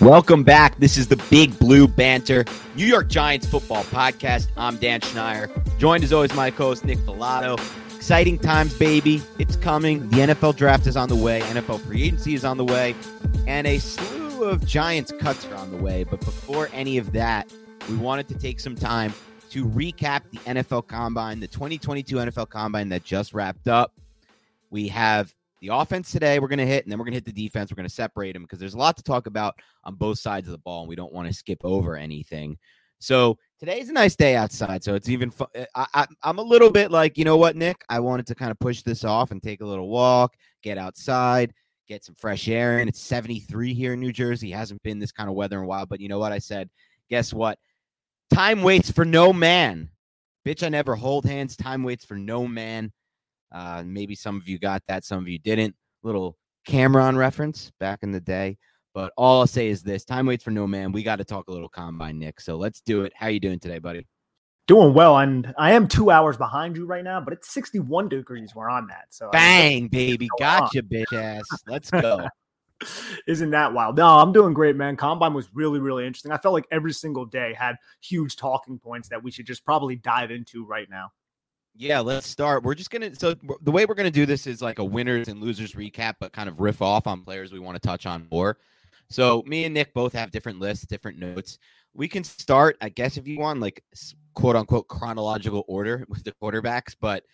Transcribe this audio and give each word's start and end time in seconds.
Welcome 0.00 0.42
back. 0.42 0.76
This 0.78 0.96
is 0.96 1.06
the 1.06 1.16
Big 1.30 1.56
Blue 1.60 1.86
Banter, 1.86 2.44
New 2.74 2.84
York 2.84 3.08
Giants 3.08 3.46
football 3.46 3.84
podcast. 3.84 4.48
I'm 4.56 4.76
Dan 4.76 5.00
Schneier, 5.00 5.48
joined 5.78 6.02
as 6.02 6.12
always 6.12 6.34
my 6.34 6.50
co-host 6.50 6.84
Nick 6.84 6.98
Falato. 6.98 7.60
Exciting 7.94 8.40
times, 8.40 8.76
baby. 8.76 9.22
It's 9.38 9.54
coming. 9.54 10.10
The 10.10 10.16
NFL 10.16 10.56
draft 10.56 10.88
is 10.88 10.96
on 10.96 11.08
the 11.08 11.14
way. 11.14 11.42
NFL 11.42 11.80
free 11.82 12.02
agency 12.02 12.34
is 12.34 12.44
on 12.44 12.56
the 12.56 12.64
way, 12.64 12.96
and 13.46 13.68
a 13.68 13.78
slew 13.78 14.42
of 14.42 14.66
Giants 14.66 15.12
cuts 15.20 15.46
are 15.46 15.54
on 15.54 15.70
the 15.70 15.78
way. 15.78 16.02
But 16.02 16.20
before 16.20 16.68
any 16.72 16.98
of 16.98 17.12
that, 17.12 17.50
we 17.88 17.96
wanted 17.96 18.26
to 18.28 18.34
take 18.34 18.58
some 18.58 18.74
time 18.74 19.14
to 19.50 19.64
recap 19.64 20.22
the 20.32 20.38
NFL 20.38 20.88
Combine, 20.88 21.38
the 21.38 21.46
2022 21.46 22.16
NFL 22.16 22.48
Combine 22.50 22.88
that 22.88 23.04
just 23.04 23.32
wrapped 23.32 23.68
up. 23.68 23.92
We 24.70 24.88
have 24.88 25.32
the 25.64 25.74
offense 25.74 26.12
today 26.12 26.38
we're 26.38 26.48
going 26.48 26.58
to 26.58 26.66
hit, 26.66 26.84
and 26.84 26.92
then 26.92 26.98
we're 26.98 27.06
going 27.06 27.12
to 27.12 27.16
hit 27.16 27.24
the 27.24 27.32
defense. 27.32 27.70
We're 27.70 27.76
going 27.76 27.88
to 27.88 27.94
separate 27.94 28.32
them 28.32 28.42
because 28.42 28.58
there's 28.58 28.74
a 28.74 28.78
lot 28.78 28.96
to 28.98 29.02
talk 29.02 29.26
about 29.26 29.54
on 29.84 29.94
both 29.94 30.18
sides 30.18 30.46
of 30.46 30.52
the 30.52 30.58
ball, 30.58 30.80
and 30.80 30.88
we 30.88 30.96
don't 30.96 31.12
want 31.12 31.26
to 31.26 31.34
skip 31.34 31.58
over 31.64 31.96
anything. 31.96 32.58
So 32.98 33.38
today's 33.58 33.88
a 33.88 33.92
nice 33.92 34.14
day 34.14 34.36
outside, 34.36 34.84
so 34.84 34.94
it's 34.94 35.08
even. 35.08 35.30
Fu- 35.30 35.46
eh, 35.54 35.64
I, 35.74 35.86
I, 35.94 36.06
I'm 36.22 36.38
a 36.38 36.42
little 36.42 36.70
bit 36.70 36.90
like, 36.90 37.16
you 37.16 37.24
know 37.24 37.38
what, 37.38 37.56
Nick? 37.56 37.82
I 37.88 38.00
wanted 38.00 38.26
to 38.26 38.34
kind 38.34 38.50
of 38.50 38.58
push 38.58 38.82
this 38.82 39.04
off 39.04 39.30
and 39.30 39.42
take 39.42 39.62
a 39.62 39.66
little 39.66 39.88
walk, 39.88 40.34
get 40.62 40.76
outside, 40.76 41.54
get 41.88 42.04
some 42.04 42.14
fresh 42.16 42.46
air 42.48 42.80
in. 42.80 42.88
It's 42.88 43.00
73 43.00 43.72
here 43.72 43.94
in 43.94 44.00
New 44.00 44.12
Jersey. 44.12 44.50
Hasn't 44.50 44.82
been 44.82 44.98
this 44.98 45.12
kind 45.12 45.30
of 45.30 45.34
weather 45.34 45.58
in 45.58 45.64
a 45.64 45.66
while, 45.66 45.86
but 45.86 46.00
you 46.00 46.08
know 46.08 46.18
what? 46.18 46.32
I 46.32 46.40
said, 46.40 46.68
guess 47.08 47.32
what? 47.32 47.58
Time 48.32 48.62
waits 48.62 48.90
for 48.90 49.06
no 49.06 49.32
man. 49.32 49.88
Bitch, 50.46 50.62
I 50.62 50.68
never 50.68 50.94
hold 50.94 51.24
hands. 51.24 51.56
Time 51.56 51.84
waits 51.84 52.04
for 52.04 52.16
no 52.16 52.46
man. 52.46 52.92
Uh, 53.54 53.84
maybe 53.86 54.14
some 54.14 54.36
of 54.36 54.48
you 54.48 54.58
got 54.58 54.82
that, 54.88 55.04
some 55.04 55.18
of 55.18 55.28
you 55.28 55.38
didn't. 55.38 55.74
Little 56.02 56.36
Cameron 56.66 57.16
reference 57.16 57.70
back 57.78 58.00
in 58.02 58.10
the 58.10 58.20
day. 58.20 58.58
But 58.94 59.12
all 59.16 59.40
I'll 59.40 59.46
say 59.46 59.68
is 59.68 59.82
this: 59.82 60.04
time 60.04 60.26
waits 60.26 60.44
for 60.44 60.50
no 60.50 60.66
man. 60.66 60.92
We 60.92 61.02
got 61.02 61.16
to 61.16 61.24
talk 61.24 61.48
a 61.48 61.52
little 61.52 61.68
combine, 61.68 62.18
Nick. 62.18 62.40
So 62.40 62.56
let's 62.56 62.80
do 62.80 63.02
it. 63.02 63.12
How 63.14 63.28
you 63.28 63.40
doing 63.40 63.58
today, 63.58 63.78
buddy? 63.78 64.06
Doing 64.66 64.94
well, 64.94 65.18
and 65.18 65.52
I 65.58 65.72
am 65.72 65.88
two 65.88 66.10
hours 66.10 66.36
behind 66.36 66.76
you 66.76 66.86
right 66.86 67.04
now, 67.04 67.20
but 67.20 67.34
it's 67.34 67.52
61 67.52 68.08
degrees 68.08 68.54
where 68.54 68.70
I'm 68.70 68.88
at. 68.90 69.06
So 69.10 69.28
bang, 69.30 69.88
baby, 69.88 70.28
gotcha, 70.38 70.82
bitch 70.82 71.12
ass. 71.12 71.44
Let's 71.66 71.90
go. 71.90 72.26
Isn't 73.26 73.50
that 73.50 73.72
wild? 73.72 73.96
No, 73.96 74.06
I'm 74.18 74.32
doing 74.32 74.54
great, 74.54 74.76
man. 74.76 74.96
Combine 74.96 75.34
was 75.34 75.48
really, 75.54 75.80
really 75.80 76.06
interesting. 76.06 76.32
I 76.32 76.38
felt 76.38 76.54
like 76.54 76.66
every 76.70 76.92
single 76.92 77.26
day 77.26 77.52
had 77.52 77.76
huge 78.00 78.36
talking 78.36 78.78
points 78.78 79.08
that 79.08 79.22
we 79.22 79.30
should 79.30 79.46
just 79.46 79.64
probably 79.64 79.96
dive 79.96 80.30
into 80.30 80.64
right 80.64 80.88
now. 80.88 81.10
Yeah, 81.76 82.00
let's 82.00 82.28
start. 82.28 82.62
We're 82.62 82.74
just 82.74 82.90
gonna. 82.90 83.14
So 83.14 83.34
the 83.62 83.72
way 83.72 83.84
we're 83.84 83.94
gonna 83.94 84.10
do 84.10 84.26
this 84.26 84.46
is 84.46 84.62
like 84.62 84.78
a 84.78 84.84
winners 84.84 85.28
and 85.28 85.40
losers 85.40 85.72
recap, 85.72 86.14
but 86.20 86.32
kind 86.32 86.48
of 86.48 86.60
riff 86.60 86.80
off 86.80 87.06
on 87.06 87.22
players 87.22 87.52
we 87.52 87.58
want 87.58 87.80
to 87.80 87.86
touch 87.86 88.06
on 88.06 88.28
more. 88.30 88.58
So 89.10 89.42
me 89.46 89.64
and 89.64 89.74
Nick 89.74 89.92
both 89.92 90.12
have 90.12 90.30
different 90.30 90.60
lists, 90.60 90.86
different 90.86 91.18
notes. 91.18 91.58
We 91.92 92.08
can 92.08 92.24
start, 92.24 92.76
I 92.80 92.88
guess, 92.88 93.16
if 93.16 93.26
you 93.26 93.38
want, 93.38 93.60
like 93.60 93.82
quote 94.34 94.56
unquote 94.56 94.88
chronological 94.88 95.64
order 95.66 96.04
with 96.08 96.22
the 96.24 96.32
quarterbacks, 96.40 96.94
but 97.00 97.24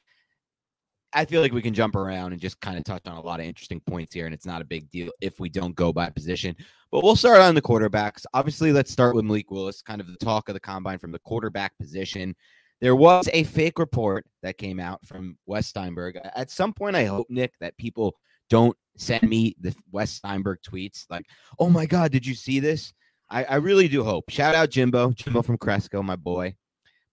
I 1.13 1.25
feel 1.25 1.43
like 1.43 1.53
we 1.53 1.63
can 1.63 1.75
jump 1.75 1.97
around 1.97 2.33
and 2.33 2.41
just 2.41 2.61
kind 2.61 2.79
of 2.79 2.85
touch 2.85 3.03
on 3.07 3.17
a 3.17 3.21
lot 3.21 3.41
of 3.41 3.47
interesting 3.47 3.81
points 3.81 4.15
here, 4.15 4.27
and 4.27 4.35
it's 4.35 4.47
not 4.47 4.63
a 4.63 4.65
big 4.65 4.91
deal 4.91 5.11
if 5.21 5.41
we 5.41 5.49
don't 5.49 5.75
go 5.75 5.93
by 5.93 6.09
position. 6.09 6.55
But 6.93 7.03
we'll 7.03 7.17
start 7.17 7.41
on 7.41 7.55
the 7.55 7.63
quarterbacks. 7.63 8.25
Obviously, 8.33 8.73
let's 8.73 8.93
start 8.93 9.15
with 9.15 9.25
Malik 9.25 9.51
Willis, 9.51 9.83
kind 9.83 10.01
of 10.01 10.07
the 10.07 10.17
talk 10.17 10.49
of 10.49 10.55
the 10.55 10.61
combine 10.61 10.99
from 10.99 11.11
the 11.13 11.19
quarterback 11.21 11.77
position. 11.79 12.35
There 12.81 12.97
was 12.97 13.29
a 13.33 13.45
fake 13.45 13.79
report 13.79 14.25
that 14.43 14.57
came 14.57 14.81
out 14.81 15.05
from 15.07 15.37
Wes 15.47 15.67
Steinberg. 15.67 16.19
At 16.35 16.51
some 16.51 16.73
point, 16.73 16.97
I 16.97 17.05
hope, 17.05 17.27
Nick, 17.29 17.53
that 17.61 17.77
people 17.77 18.17
don't 18.49 18.77
send 18.97 19.23
me 19.23 19.55
the 19.61 19.75
Wes 19.93 20.11
Steinberg 20.11 20.59
tweets 20.63 21.05
like, 21.11 21.27
oh 21.59 21.69
my 21.69 21.87
God, 21.87 22.11
did 22.11 22.27
you 22.27 22.35
see 22.35 22.59
this? 22.59 22.93
I, 23.29 23.45
I 23.45 23.55
really 23.57 23.87
do 23.87 24.03
hope. 24.03 24.31
Shout 24.31 24.55
out 24.55 24.71
Jimbo, 24.71 25.13
Jimbo 25.13 25.43
from 25.43 25.59
Cresco, 25.59 26.03
my 26.03 26.17
boy. 26.17 26.55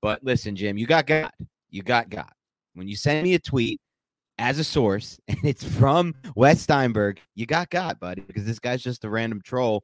But 0.01 0.23
listen, 0.23 0.55
Jim, 0.55 0.77
you 0.77 0.87
got 0.87 1.05
God. 1.05 1.31
You 1.69 1.83
got 1.83 2.09
God. 2.09 2.31
When 2.73 2.87
you 2.87 2.95
send 2.95 3.23
me 3.23 3.33
a 3.33 3.39
tweet 3.39 3.81
as 4.37 4.59
a 4.59 4.63
source 4.63 5.19
and 5.27 5.37
it's 5.43 5.63
from 5.63 6.15
Wes 6.35 6.61
Steinberg, 6.61 7.19
you 7.35 7.45
got 7.45 7.69
God, 7.69 7.99
buddy, 7.99 8.21
because 8.21 8.45
this 8.45 8.59
guy's 8.59 8.81
just 8.81 9.03
a 9.03 9.09
random 9.09 9.41
troll. 9.43 9.83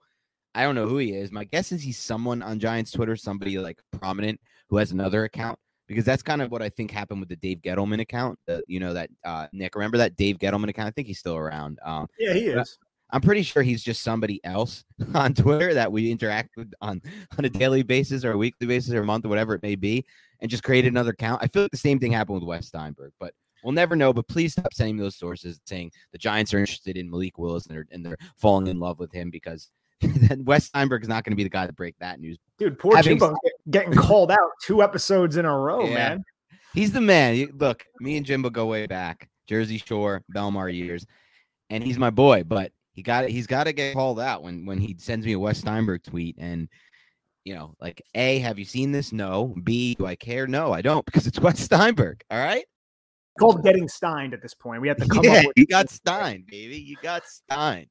I 0.56 0.64
don't 0.64 0.76
know 0.76 0.88
who 0.88 0.98
he 1.00 1.14
is. 1.14 1.32
My 1.32 1.44
guess 1.44 1.72
is 1.72 1.82
he's 1.82 1.98
someone 1.98 2.42
on 2.42 2.60
Giants 2.60 2.92
Twitter, 2.92 3.16
somebody 3.16 3.58
like 3.60 3.80
prominent 3.92 4.40
who 4.70 4.78
has 4.78 4.92
another 4.92 5.24
account 5.26 5.58
because 5.88 6.06
that's 6.06 6.24
kind 6.24 6.42
of 6.42 6.52
what 6.52 6.62
I 6.62 6.70
think 6.70 6.92
happened 6.92 7.20
with 7.20 7.30
the 7.30 7.36
Dave 7.36 7.60
Gettleman 7.62 8.02
account. 8.02 8.40
The, 8.48 8.64
you 8.68 8.80
know 8.80 8.94
that 8.94 9.10
uh, 9.26 9.48
Nick, 9.54 9.76
remember 9.76 9.98
that 9.98 10.16
Dave 10.16 10.38
Gettleman 10.38 10.70
account? 10.70 10.88
I 10.88 10.92
think 10.92 11.08
he's 11.08 11.20
still 11.20 11.36
around. 11.36 11.80
Um, 11.84 12.08
yeah, 12.20 12.34
he 12.34 12.48
is. 12.48 12.78
I'm 13.12 13.22
pretty 13.22 13.44
sure 13.44 13.62
he's 13.62 13.84
just 13.84 14.02
somebody 14.02 14.44
else 14.44 14.84
on 15.14 15.36
Twitter 15.36 15.74
that 15.76 15.92
we 15.92 16.12
interact 16.12 16.58
with 16.58 16.74
on 16.82 17.02
on 17.38 17.46
a 17.46 17.50
daily 17.50 17.84
basis 17.84 18.26
or 18.26 18.32
a 18.32 18.38
weekly 18.38 18.68
basis 18.68 18.94
or 18.94 19.02
a 19.02 19.06
month 19.06 19.26
or 19.26 19.30
whatever 19.30 19.54
it 19.54 19.64
may 19.64 19.76
be, 19.76 20.06
and 20.40 20.50
just 20.50 20.64
create 20.64 20.86
another 20.86 21.12
account. 21.12 21.42
I 21.44 21.48
feel 21.48 21.64
like 21.64 21.72
the 21.72 21.78
same 21.78 22.00
thing 22.00 22.12
happened 22.12 22.36
with 22.36 22.48
Wes 22.48 22.68
Steinberg, 22.68 23.14
but 23.20 23.34
we'll 23.64 23.74
never 23.74 23.96
know. 23.96 24.14
But 24.14 24.28
please 24.28 24.54
stop 24.54 24.74
sending 24.74 24.98
me 24.98 25.04
those 25.04 25.16
sources 25.16 25.60
saying 25.66 25.92
the 26.12 26.18
Giants 26.18 26.54
are 26.54 26.60
interested 26.60 26.98
in 26.98 27.10
Malik 27.10 27.38
Willis 27.38 27.68
and 27.68 27.76
they're 27.76 27.86
and 27.92 28.06
they're 28.06 28.18
falling 28.38 28.68
in 28.68 28.80
love 28.80 29.00
with 29.00 29.12
him 29.12 29.30
because 29.30 29.70
Wes 30.44 30.66
Steinberg 30.66 31.04
is 31.04 31.10
not 31.10 31.24
going 31.24 31.32
to 31.32 31.36
be 31.36 31.44
the 31.44 31.50
guy 31.50 31.68
to 31.68 31.74
break 31.74 31.96
that 32.00 32.20
news. 32.20 32.38
Dude, 32.58 32.78
poor 32.80 32.96
Having... 32.96 33.20
Jimbo 33.20 33.36
getting 33.70 33.94
called 33.94 34.32
out 34.32 34.52
two 34.62 34.84
episodes 34.84 35.38
in 35.38 35.46
a 35.46 35.58
row, 35.58 35.86
yeah. 35.86 35.94
man. 35.94 36.24
He's 36.74 36.92
the 36.92 37.02
man. 37.02 37.50
Look, 37.58 37.86
me 38.00 38.18
and 38.18 38.26
Jimbo 38.26 38.50
go 38.50 38.66
way 38.66 38.88
back. 38.88 39.30
Jersey 39.48 39.78
Shore, 39.78 40.24
Belmar 40.34 40.74
years. 40.74 41.06
And 41.70 41.84
he's 41.84 41.98
my 41.98 42.10
boy, 42.10 42.44
but 42.44 42.72
he 42.94 43.02
got 43.02 43.26
it, 43.26 43.32
he's 43.32 43.48
got 43.48 43.66
to 43.66 43.74
get 43.74 43.94
called 43.94 44.20
out 44.20 44.44
when 44.44 44.66
when 44.66 44.78
he 44.78 44.96
sends 45.00 45.26
me 45.26 45.34
a 45.34 45.40
Wes 45.40 45.60
Steinberg 45.60 46.04
tweet 46.04 46.36
and 46.38 46.68
you 47.44 47.54
know, 47.54 47.76
like 47.82 48.02
A, 48.16 48.40
have 48.40 48.58
you 48.58 48.66
seen 48.66 48.92
this? 48.92 49.12
No. 49.12 49.54
B, 49.64 49.96
do 49.96 50.06
I 50.06 50.16
care? 50.16 50.48
No, 50.48 50.72
I 50.72 50.82
don't 50.82 51.06
because 51.06 51.28
it's 51.28 51.40
Wes 51.42 51.60
Steinberg. 51.60 52.24
All 52.32 52.40
right. 52.40 52.66
called 53.40 53.64
getting 53.64 53.88
steined 53.88 54.34
at 54.34 54.42
this 54.42 54.54
point. 54.54 54.82
We 54.82 54.88
have 54.88 54.98
to 54.98 55.08
come 55.08 55.24
yeah, 55.24 55.40
up 55.40 55.46
with. 55.48 55.58
You 55.58 55.66
got 55.68 55.90
steined, 55.90 56.48
baby. 56.48 56.78
You 56.78 56.96
got 57.02 57.26
Stein. 57.26 57.88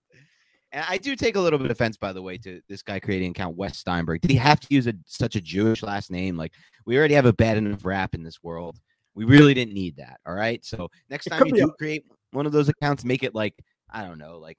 And 0.73 0.85
I 0.89 0.97
do 0.97 1.15
take 1.15 1.37
a 1.37 1.41
little 1.41 1.59
bit 1.59 1.67
of 1.67 1.73
offense, 1.73 1.97
by 1.97 2.13
the 2.13 2.23
way, 2.23 2.39
to 2.39 2.61
this 2.69 2.83
guy 2.83 2.99
creating 2.99 3.33
account 3.33 3.57
Wes 3.57 3.77
Steinberg. 3.79 4.23
Did 4.23 4.31
he 4.31 4.37
have 4.39 4.59
to 4.61 4.75
use 4.75 4.87
a, 4.87 4.95
such 5.07 5.37
a 5.37 5.41
Jewish 5.41 5.83
last 5.83 6.11
name? 6.11 6.37
Like 6.37 6.53
we 6.87 6.97
already 6.97 7.15
have 7.15 7.27
a 7.27 7.33
bad 7.33 7.59
enough 7.59 7.85
rap 7.85 8.15
in 8.15 8.23
this 8.23 8.43
world. 8.43 8.79
We 9.15 9.27
really 9.27 9.53
didn't 9.53 9.75
need 9.75 9.97
that. 9.97 10.21
All 10.27 10.35
right. 10.35 10.65
So 10.65 10.89
next 11.11 11.27
time 11.27 11.47
you 11.47 11.53
do 11.53 11.69
a- 11.69 11.73
create 11.75 12.07
one 12.33 12.47
of 12.47 12.53
those 12.53 12.69
accounts, 12.69 13.05
make 13.05 13.23
it 13.23 13.35
like 13.35 13.55
I 13.91 14.05
don't 14.05 14.19
know, 14.19 14.39
like 14.39 14.59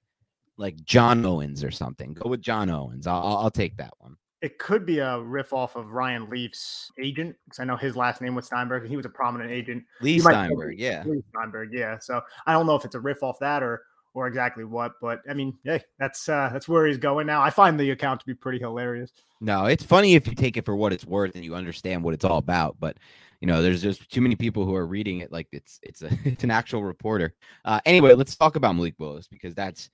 like 0.57 0.75
John 0.83 1.25
Owens 1.25 1.63
or 1.63 1.71
something. 1.71 2.13
Go 2.13 2.29
with 2.29 2.41
John 2.41 2.69
Owens. 2.69 3.07
I'll 3.07 3.21
I'll, 3.21 3.37
I'll 3.37 3.51
take 3.51 3.75
that 3.77 3.93
one. 3.97 4.15
It 4.43 4.59
could 4.59 4.85
be 4.85 4.99
a 4.99 5.19
riff 5.19 5.53
off 5.53 5.77
of 5.77 5.91
Ryan 5.93 6.29
Leaf's 6.29 6.91
agent 7.01 7.35
because 7.45 7.59
I 7.59 7.63
know 7.63 7.77
his 7.77 7.95
last 7.95 8.21
name 8.21 8.35
was 8.35 8.45
Steinberg 8.45 8.83
and 8.83 8.91
he 8.91 8.97
was 8.97 9.05
a 9.05 9.09
prominent 9.09 9.51
agent. 9.51 9.85
Lee 10.01 10.19
Steinberg, 10.19 10.77
yeah. 10.77 11.01
Lee 11.05 11.23
Steinberg, 11.29 11.69
yeah. 11.71 11.97
So 11.97 12.21
I 12.45 12.51
don't 12.51 12.67
know 12.67 12.75
if 12.75 12.83
it's 12.83 12.93
a 12.93 12.99
riff 12.99 13.23
off 13.23 13.39
that 13.39 13.63
or 13.63 13.83
or 14.13 14.27
exactly 14.27 14.63
what, 14.63 14.93
but 15.01 15.21
I 15.29 15.33
mean, 15.33 15.57
hey, 15.63 15.83
that's 15.99 16.29
uh 16.29 16.49
that's 16.51 16.67
where 16.67 16.85
he's 16.85 16.97
going 16.97 17.27
now. 17.27 17.41
I 17.41 17.49
find 17.49 17.79
the 17.79 17.91
account 17.91 18.19
to 18.19 18.25
be 18.25 18.33
pretty 18.33 18.59
hilarious. 18.59 19.11
No, 19.41 19.65
it's 19.65 19.83
funny 19.83 20.15
if 20.15 20.27
you 20.27 20.35
take 20.35 20.57
it 20.57 20.65
for 20.65 20.75
what 20.75 20.93
it's 20.93 21.05
worth 21.05 21.35
and 21.35 21.43
you 21.43 21.55
understand 21.55 22.03
what 22.03 22.13
it's 22.13 22.25
all 22.25 22.37
about, 22.37 22.77
but 22.79 22.97
you 23.41 23.47
know, 23.47 23.61
there's 23.61 23.81
just 23.81 24.09
too 24.09 24.21
many 24.21 24.35
people 24.35 24.65
who 24.65 24.73
are 24.73 24.87
reading 24.87 25.19
it 25.19 25.29
like 25.29 25.47
it's 25.51 25.79
it's 25.83 26.01
a 26.01 26.09
it's 26.23 26.43
an 26.43 26.51
actual 26.51 26.83
reporter. 26.83 27.33
Uh, 27.65 27.81
anyway, 27.85 28.13
let's 28.13 28.35
talk 28.35 28.55
about 28.55 28.75
Malik 28.75 28.95
Willis 28.99 29.27
because 29.27 29.53
that's 29.53 29.89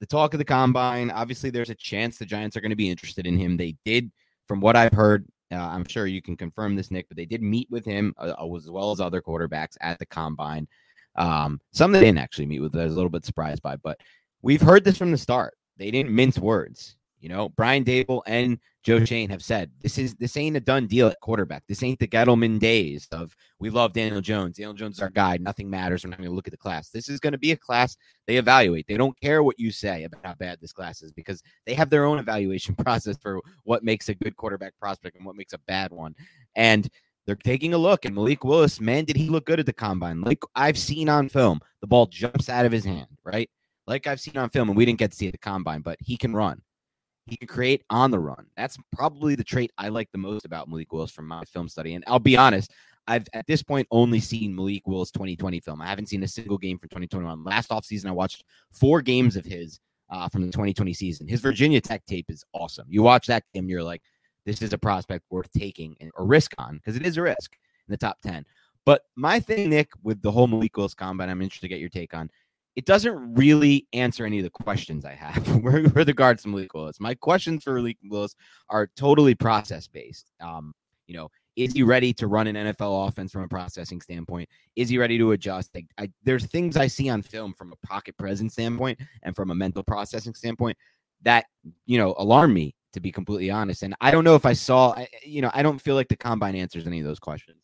the 0.00 0.06
talk 0.06 0.32
of 0.32 0.38
the 0.38 0.44
combine. 0.44 1.10
Obviously, 1.10 1.50
there's 1.50 1.70
a 1.70 1.74
chance 1.74 2.16
the 2.16 2.24
Giants 2.24 2.56
are 2.56 2.60
going 2.60 2.70
to 2.70 2.76
be 2.76 2.90
interested 2.90 3.26
in 3.26 3.36
him. 3.36 3.56
They 3.56 3.76
did, 3.84 4.10
from 4.46 4.60
what 4.60 4.76
I've 4.76 4.92
heard. 4.92 5.26
Uh, 5.50 5.56
I'm 5.56 5.86
sure 5.86 6.06
you 6.06 6.20
can 6.20 6.36
confirm 6.36 6.76
this, 6.76 6.90
Nick, 6.90 7.08
but 7.08 7.16
they 7.16 7.24
did 7.24 7.42
meet 7.42 7.68
with 7.70 7.84
him 7.84 8.14
uh, 8.18 8.34
as 8.54 8.70
well 8.70 8.90
as 8.90 9.00
other 9.00 9.22
quarterbacks 9.22 9.76
at 9.80 9.98
the 9.98 10.04
combine. 10.04 10.68
Um, 11.18 11.60
some 11.72 11.92
they 11.92 12.00
didn't 12.00 12.18
actually 12.18 12.46
meet 12.46 12.60
with. 12.60 12.74
I 12.76 12.84
was 12.84 12.92
a 12.92 12.96
little 12.96 13.10
bit 13.10 13.24
surprised 13.24 13.62
by, 13.62 13.76
but 13.76 14.00
we've 14.40 14.62
heard 14.62 14.84
this 14.84 14.96
from 14.96 15.10
the 15.10 15.18
start. 15.18 15.54
They 15.76 15.90
didn't 15.90 16.14
mince 16.14 16.38
words. 16.38 16.96
You 17.20 17.28
know, 17.28 17.48
Brian 17.48 17.84
Daboll 17.84 18.22
and 18.26 18.60
Joe 18.84 19.04
Schoen 19.04 19.28
have 19.30 19.42
said 19.42 19.72
this 19.80 19.98
is 19.98 20.14
this 20.14 20.36
ain't 20.36 20.56
a 20.56 20.60
done 20.60 20.86
deal 20.86 21.08
at 21.08 21.20
quarterback. 21.20 21.64
This 21.66 21.82
ain't 21.82 21.98
the 21.98 22.06
Gettleman 22.06 22.60
days 22.60 23.08
of 23.10 23.34
we 23.58 23.70
love 23.70 23.92
Daniel 23.92 24.20
Jones. 24.20 24.56
Daniel 24.56 24.72
Jones 24.72 24.96
is 24.96 25.02
our 25.02 25.10
guy. 25.10 25.36
Nothing 25.38 25.68
matters. 25.68 26.04
We're 26.04 26.10
not 26.10 26.20
going 26.20 26.30
to 26.30 26.34
look 26.34 26.46
at 26.46 26.52
the 26.52 26.58
class. 26.58 26.90
This 26.90 27.08
is 27.08 27.18
going 27.18 27.32
to 27.32 27.38
be 27.38 27.50
a 27.50 27.56
class 27.56 27.96
they 28.28 28.36
evaluate. 28.36 28.86
They 28.86 28.96
don't 28.96 29.18
care 29.20 29.42
what 29.42 29.58
you 29.58 29.72
say 29.72 30.04
about 30.04 30.24
how 30.24 30.34
bad 30.34 30.58
this 30.60 30.72
class 30.72 31.02
is 31.02 31.10
because 31.10 31.42
they 31.66 31.74
have 31.74 31.90
their 31.90 32.04
own 32.04 32.20
evaluation 32.20 32.74
process 32.76 33.16
for 33.20 33.40
what 33.64 33.82
makes 33.82 34.08
a 34.08 34.14
good 34.14 34.36
quarterback 34.36 34.74
prospect 34.80 35.16
and 35.16 35.26
what 35.26 35.36
makes 35.36 35.54
a 35.54 35.58
bad 35.66 35.90
one. 35.90 36.14
And 36.54 36.88
they're 37.28 37.36
taking 37.36 37.74
a 37.74 37.78
look. 37.78 38.06
And 38.06 38.14
Malik 38.14 38.42
Willis, 38.42 38.80
man, 38.80 39.04
did 39.04 39.14
he 39.14 39.28
look 39.28 39.44
good 39.44 39.60
at 39.60 39.66
the 39.66 39.72
combine? 39.72 40.22
Like 40.22 40.42
I've 40.54 40.78
seen 40.78 41.10
on 41.10 41.28
film, 41.28 41.60
the 41.82 41.86
ball 41.86 42.06
jumps 42.06 42.48
out 42.48 42.64
of 42.64 42.72
his 42.72 42.86
hand, 42.86 43.18
right? 43.22 43.50
Like 43.86 44.06
I've 44.06 44.18
seen 44.18 44.38
on 44.38 44.48
film, 44.48 44.70
and 44.70 44.76
we 44.76 44.86
didn't 44.86 44.98
get 44.98 45.10
to 45.10 45.16
see 45.16 45.26
at 45.26 45.32
the 45.32 45.38
combine, 45.38 45.82
but 45.82 45.98
he 46.00 46.16
can 46.16 46.34
run. 46.34 46.62
He 47.26 47.36
can 47.36 47.46
create 47.46 47.84
on 47.90 48.10
the 48.10 48.18
run. 48.18 48.46
That's 48.56 48.78
probably 48.94 49.34
the 49.34 49.44
trait 49.44 49.70
I 49.76 49.90
like 49.90 50.10
the 50.10 50.18
most 50.18 50.46
about 50.46 50.70
Malik 50.70 50.90
Willis 50.90 51.10
from 51.10 51.28
my 51.28 51.44
film 51.44 51.68
study. 51.68 51.94
And 51.94 52.02
I'll 52.06 52.18
be 52.18 52.38
honest, 52.38 52.72
I've 53.06 53.26
at 53.34 53.46
this 53.46 53.62
point 53.62 53.86
only 53.90 54.20
seen 54.20 54.56
Malik 54.56 54.86
Willis 54.86 55.10
2020 55.10 55.60
film. 55.60 55.82
I 55.82 55.86
haven't 55.86 56.08
seen 56.08 56.22
a 56.22 56.28
single 56.28 56.56
game 56.56 56.78
from 56.78 56.88
2021. 56.88 57.44
Last 57.44 57.68
offseason, 57.68 58.06
I 58.06 58.12
watched 58.12 58.42
four 58.70 59.02
games 59.02 59.36
of 59.36 59.44
his 59.44 59.80
uh, 60.08 60.30
from 60.30 60.46
the 60.46 60.48
2020 60.48 60.94
season. 60.94 61.28
His 61.28 61.42
Virginia 61.42 61.82
Tech 61.82 62.06
tape 62.06 62.30
is 62.30 62.42
awesome. 62.54 62.86
You 62.88 63.02
watch 63.02 63.26
that 63.26 63.44
game, 63.52 63.68
you're 63.68 63.82
like, 63.82 64.00
this 64.46 64.62
is 64.62 64.72
a 64.72 64.78
prospect 64.78 65.24
worth 65.30 65.50
taking 65.52 65.96
a 66.00 66.22
risk 66.22 66.54
on 66.58 66.76
because 66.76 66.96
it 66.96 67.04
is 67.04 67.16
a 67.16 67.22
risk 67.22 67.56
in 67.86 67.92
the 67.92 67.96
top 67.96 68.18
10. 68.22 68.44
But 68.84 69.02
my 69.16 69.38
thing, 69.40 69.68
Nick, 69.70 69.90
with 70.02 70.22
the 70.22 70.30
whole 70.30 70.46
Malik 70.46 70.76
Willis 70.76 70.94
combine, 70.94 71.28
I'm 71.28 71.42
interested 71.42 71.66
to 71.66 71.68
get 71.68 71.80
your 71.80 71.90
take 71.90 72.14
on. 72.14 72.30
It 72.74 72.86
doesn't 72.86 73.34
really 73.34 73.86
answer 73.92 74.24
any 74.24 74.38
of 74.38 74.44
the 74.44 74.50
questions 74.50 75.04
I 75.04 75.14
have 75.14 75.56
with 75.62 75.94
regards 75.94 76.42
to 76.44 76.48
Malik 76.48 76.72
Willis. 76.72 77.00
My 77.00 77.14
questions 77.14 77.64
for 77.64 77.74
Malik 77.74 77.98
Willis 78.04 78.34
are 78.70 78.88
totally 78.96 79.34
process 79.34 79.88
based. 79.88 80.30
Um, 80.40 80.72
you 81.06 81.16
know, 81.16 81.28
is 81.56 81.72
he 81.72 81.82
ready 81.82 82.12
to 82.14 82.28
run 82.28 82.46
an 82.46 82.54
NFL 82.54 83.08
offense 83.08 83.32
from 83.32 83.42
a 83.42 83.48
processing 83.48 84.00
standpoint? 84.00 84.48
Is 84.76 84.88
he 84.88 84.96
ready 84.96 85.18
to 85.18 85.32
adjust? 85.32 85.70
I, 85.76 85.84
I, 85.98 86.10
there's 86.22 86.46
things 86.46 86.76
I 86.76 86.86
see 86.86 87.08
on 87.08 87.20
film 87.20 87.52
from 87.52 87.72
a 87.72 87.86
pocket 87.86 88.16
presence 88.16 88.52
standpoint 88.52 89.00
and 89.22 89.34
from 89.34 89.50
a 89.50 89.54
mental 89.54 89.82
processing 89.82 90.34
standpoint 90.34 90.78
that 91.22 91.46
you 91.84 91.98
know 91.98 92.14
alarm 92.18 92.54
me 92.54 92.74
to 92.92 93.00
be 93.00 93.12
completely 93.12 93.50
honest. 93.50 93.82
And 93.82 93.94
I 94.00 94.10
don't 94.10 94.24
know 94.24 94.34
if 94.34 94.46
I 94.46 94.52
saw, 94.52 94.94
you 95.24 95.42
know, 95.42 95.50
I 95.54 95.62
don't 95.62 95.80
feel 95.80 95.94
like 95.94 96.08
the 96.08 96.16
combine 96.16 96.54
answers 96.54 96.86
any 96.86 97.00
of 97.00 97.06
those 97.06 97.18
questions. 97.18 97.58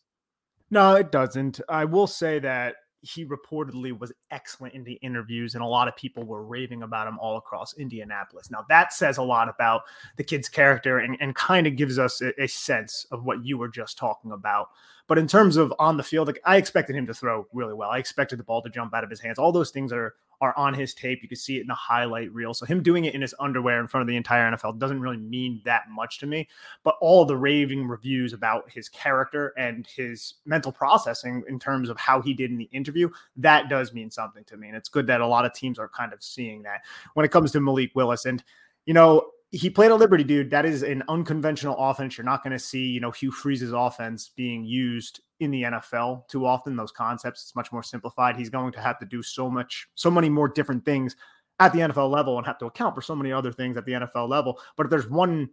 No, 0.71 0.95
it 0.95 1.13
doesn't. 1.13 1.61
I 1.69 1.85
will 1.85 2.07
say 2.07 2.39
that 2.41 2.77
he 3.05 3.27
reportedly 3.27 3.97
was 3.97 4.13
excellent 4.31 4.75
in 4.75 4.83
the 4.83 4.95
interviews, 4.95 5.55
and 5.55 5.63
a 5.63 5.67
lot 5.67 5.89
of 5.89 5.97
people 5.97 6.25
were 6.25 6.43
raving 6.43 6.83
about 6.83 7.07
him 7.07 7.19
all 7.19 7.37
across 7.37 7.75
Indianapolis. 7.75 8.51
Now, 8.51 8.65
that 8.71 8.93
says 8.95 9.19
a 9.19 9.23
lot 9.23 9.49
about 9.49 9.83
the 10.17 10.25
kid's 10.25 10.49
character 10.49 10.99
and, 10.99 11.17
and 11.21 11.35
kind 11.35 11.67
of 11.67 11.77
gives 11.77 11.99
us 11.99 12.23
a, 12.23 12.33
a, 12.43 12.49
sense 12.49 13.07
of 13.11 13.25
what 13.25 13.45
you 13.45 13.59
were 13.59 13.69
just 13.69 13.99
talking 13.99 14.33
about. 14.33 14.71
But 15.07 15.19
in 15.19 15.29
terms 15.29 15.59
of 15.59 15.73
on 15.79 15.99
the 15.99 16.03
field, 16.03 16.29
like, 16.29 16.41
I 16.47 16.57
expected 16.57 16.97
him 16.97 17.07
to 17.07 17.15
throw 17.15 17.47
really 17.53 17.75
well. 17.75 17.91
I 17.91 17.99
expected 17.99 18.39
the 18.39 18.45
ball 18.45 18.63
to 18.63 18.71
jump 18.71 18.95
out 18.95 19.05
of 19.05 19.11
his 19.11 19.21
hands. 19.21 19.39
All 19.39 19.53
those 19.53 19.71
things 19.71 19.93
are 19.93 20.15
are 20.41 20.57
on 20.57 20.75
his 20.75 20.95
tape. 20.95 21.23
You 21.23 21.29
can 21.29 21.37
see 21.37 21.59
it 21.59 21.63
in 21.63 21.67
the 21.67 21.75
highlight 21.75 22.33
reel. 22.33 22.55
So 22.55 22.67
him 22.67 22.83
doing 22.83 23.05
it 23.05 23.15
in 23.15 23.21
his 23.21 23.35
underwear 23.39 23.81
in 23.81 23.87
front 23.87 24.03
of 24.03 24.09
the 24.09 24.17
entire 24.17 24.51
NFL 24.51 24.79
doesn't 24.79 25.01
really 25.01 25.17
mean 25.17 25.61
that 25.65 25.85
much 25.91 26.19
to 26.19 26.27
me. 26.27 26.49
But 26.83 26.97
all 27.01 27.25
the 27.25 27.37
raving 27.37 27.87
reviews 27.87 28.33
about 28.33 28.71
his 28.71 28.89
character 28.89 29.53
and 29.57 29.87
his 29.87 30.35
mental 30.47 30.73
processing 30.73 31.43
in 31.49 31.59
terms 31.59 31.89
of 31.89 31.99
how 31.99 32.21
he 32.21 32.35
did 32.35 32.51
in 32.51 32.59
the 32.59 32.69
interview, 32.73 33.11
that 33.37 33.69
does 33.69 33.93
mean 33.93 34.11
something 34.11 34.45
to 34.45 34.57
me. 34.57 34.69
And 34.69 34.77
it's 34.77 34.89
good 34.89 35.07
that 35.07 35.21
a 35.21 35.27
lot 35.27 35.45
of 35.45 35.53
teams 35.53 35.79
are 35.79 35.89
kind 35.89 36.13
of 36.13 36.23
seeing 36.23 36.63
that 36.63 36.83
when 37.15 37.25
it 37.25 37.33
comes 37.33 37.53
to 37.53 37.61
Malik 37.61 37.93
Willis. 37.95 38.25
And, 38.25 38.43
you 38.87 38.95
know, 38.95 39.31
he 39.55 39.71
played 39.71 39.93
a 39.93 39.95
Liberty 39.95 40.25
dude. 40.25 40.51
That 40.51 40.67
is 40.67 40.83
an 40.83 41.05
unconventional 41.09 41.77
offense. 41.79 42.19
You're 42.19 42.25
not 42.25 42.43
going 42.43 42.53
to 42.53 42.59
see, 42.59 42.87
you 42.87 43.01
know, 43.01 43.13
Hugh 43.13 43.31
Freeze's 43.31 43.73
offense 43.73 44.29
being 44.29 44.65
used 44.65 45.21
in 45.39 45.53
the 45.53 45.63
NFL 45.63 46.27
too 46.27 46.45
often. 46.45 46.75
Those 46.75 46.91
concepts, 46.91 47.43
it's 47.43 47.55
much 47.55 47.71
more 47.71 47.83
simplified. 47.83 48.37
He's 48.37 48.51
going 48.51 48.73
to 48.73 48.81
have 48.81 48.99
to 48.99 49.07
do 49.07 49.23
so 49.23 49.49
much, 49.49 49.89
so 49.95 50.11
many 50.11 50.29
more 50.29 50.49
different 50.49 50.85
things 50.85 51.15
at 51.61 51.73
the 51.73 51.79
NFL 51.79 52.11
level 52.11 52.37
and 52.37 52.47
have 52.47 52.59
to 52.59 52.67
account 52.67 52.97
for 52.97 53.01
so 53.03 53.15
many 53.15 53.33
other 53.33 53.53
things 53.53 53.77
at 53.77 53.85
the 53.85 53.93
NFL 53.93 54.29
level. 54.29 54.59
But 54.77 54.87
if 54.87 54.91
there's 54.91 55.09
one, 55.09 55.51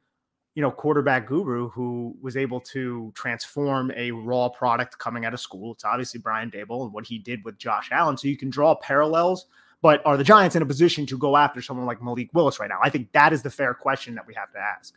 you 0.55 0.63
know, 0.63 0.71
quarterback 0.71 1.27
guru 1.27 1.69
who 1.69 2.15
was 2.21 2.35
able 2.35 2.59
to 2.61 3.11
transform 3.13 3.91
a 3.95 4.09
raw 4.09 4.49
product 4.49 4.97
coming 4.97 5.25
out 5.25 5.35
of 5.35 5.39
school, 5.39 5.73
it's 5.73 5.85
obviously 5.85 6.19
Brian 6.19 6.49
Daboll 6.49 6.85
and 6.85 6.93
what 6.93 7.05
he 7.05 7.19
did 7.19 7.45
with 7.45 7.59
Josh 7.59 7.89
Allen. 7.91 8.17
So 8.17 8.27
you 8.27 8.37
can 8.37 8.49
draw 8.49 8.73
parallels 8.73 9.45
but 9.81 10.05
are 10.05 10.17
the 10.17 10.23
Giants 10.23 10.55
in 10.55 10.61
a 10.61 10.65
position 10.65 11.05
to 11.07 11.17
go 11.17 11.37
after 11.37 11.61
someone 11.61 11.85
like 11.85 12.01
Malik 12.01 12.29
Willis 12.33 12.59
right 12.59 12.69
now? 12.69 12.79
I 12.83 12.89
think 12.89 13.11
that 13.13 13.33
is 13.33 13.41
the 13.41 13.49
fair 13.49 13.73
question 13.73 14.15
that 14.15 14.27
we 14.27 14.33
have 14.35 14.51
to 14.53 14.59
ask. 14.59 14.93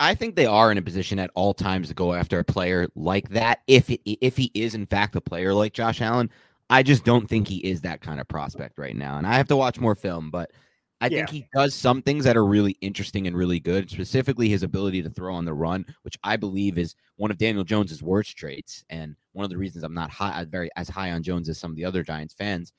I 0.00 0.14
think 0.14 0.34
they 0.34 0.46
are 0.46 0.72
in 0.72 0.78
a 0.78 0.82
position 0.82 1.18
at 1.18 1.30
all 1.34 1.54
times 1.54 1.88
to 1.88 1.94
go 1.94 2.14
after 2.14 2.38
a 2.38 2.44
player 2.44 2.88
like 2.96 3.28
that. 3.30 3.60
If 3.66 3.90
it, 3.90 4.00
if 4.04 4.36
he 4.36 4.50
is 4.54 4.74
in 4.74 4.86
fact 4.86 5.14
a 5.14 5.20
player 5.20 5.54
like 5.54 5.72
Josh 5.72 6.00
Allen, 6.00 6.30
I 6.70 6.82
just 6.82 7.04
don't 7.04 7.28
think 7.28 7.46
he 7.46 7.58
is 7.58 7.82
that 7.82 8.00
kind 8.00 8.20
of 8.20 8.26
prospect 8.26 8.78
right 8.78 8.96
now. 8.96 9.18
And 9.18 9.26
I 9.26 9.34
have 9.34 9.48
to 9.48 9.56
watch 9.56 9.78
more 9.78 9.94
film, 9.94 10.30
but 10.30 10.50
I 11.00 11.08
yeah. 11.08 11.18
think 11.18 11.30
he 11.30 11.48
does 11.54 11.74
some 11.74 12.02
things 12.02 12.24
that 12.24 12.36
are 12.36 12.46
really 12.46 12.76
interesting 12.80 13.26
and 13.26 13.36
really 13.36 13.60
good. 13.60 13.90
Specifically, 13.90 14.48
his 14.48 14.62
ability 14.62 15.02
to 15.02 15.10
throw 15.10 15.34
on 15.34 15.44
the 15.44 15.52
run, 15.52 15.84
which 16.02 16.18
I 16.24 16.36
believe 16.36 16.78
is 16.78 16.94
one 17.16 17.30
of 17.30 17.38
Daniel 17.38 17.64
Jones's 17.64 18.02
worst 18.02 18.36
traits, 18.36 18.84
and 18.88 19.14
one 19.32 19.44
of 19.44 19.50
the 19.50 19.58
reasons 19.58 19.84
I'm 19.84 19.94
not 19.94 20.10
high, 20.10 20.44
very 20.48 20.70
as 20.76 20.88
high 20.88 21.12
on 21.12 21.22
Jones 21.22 21.48
as 21.48 21.58
some 21.58 21.70
of 21.70 21.76
the 21.76 21.84
other 21.84 22.02
Giants 22.02 22.34
fans. 22.34 22.72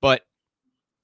But 0.00 0.22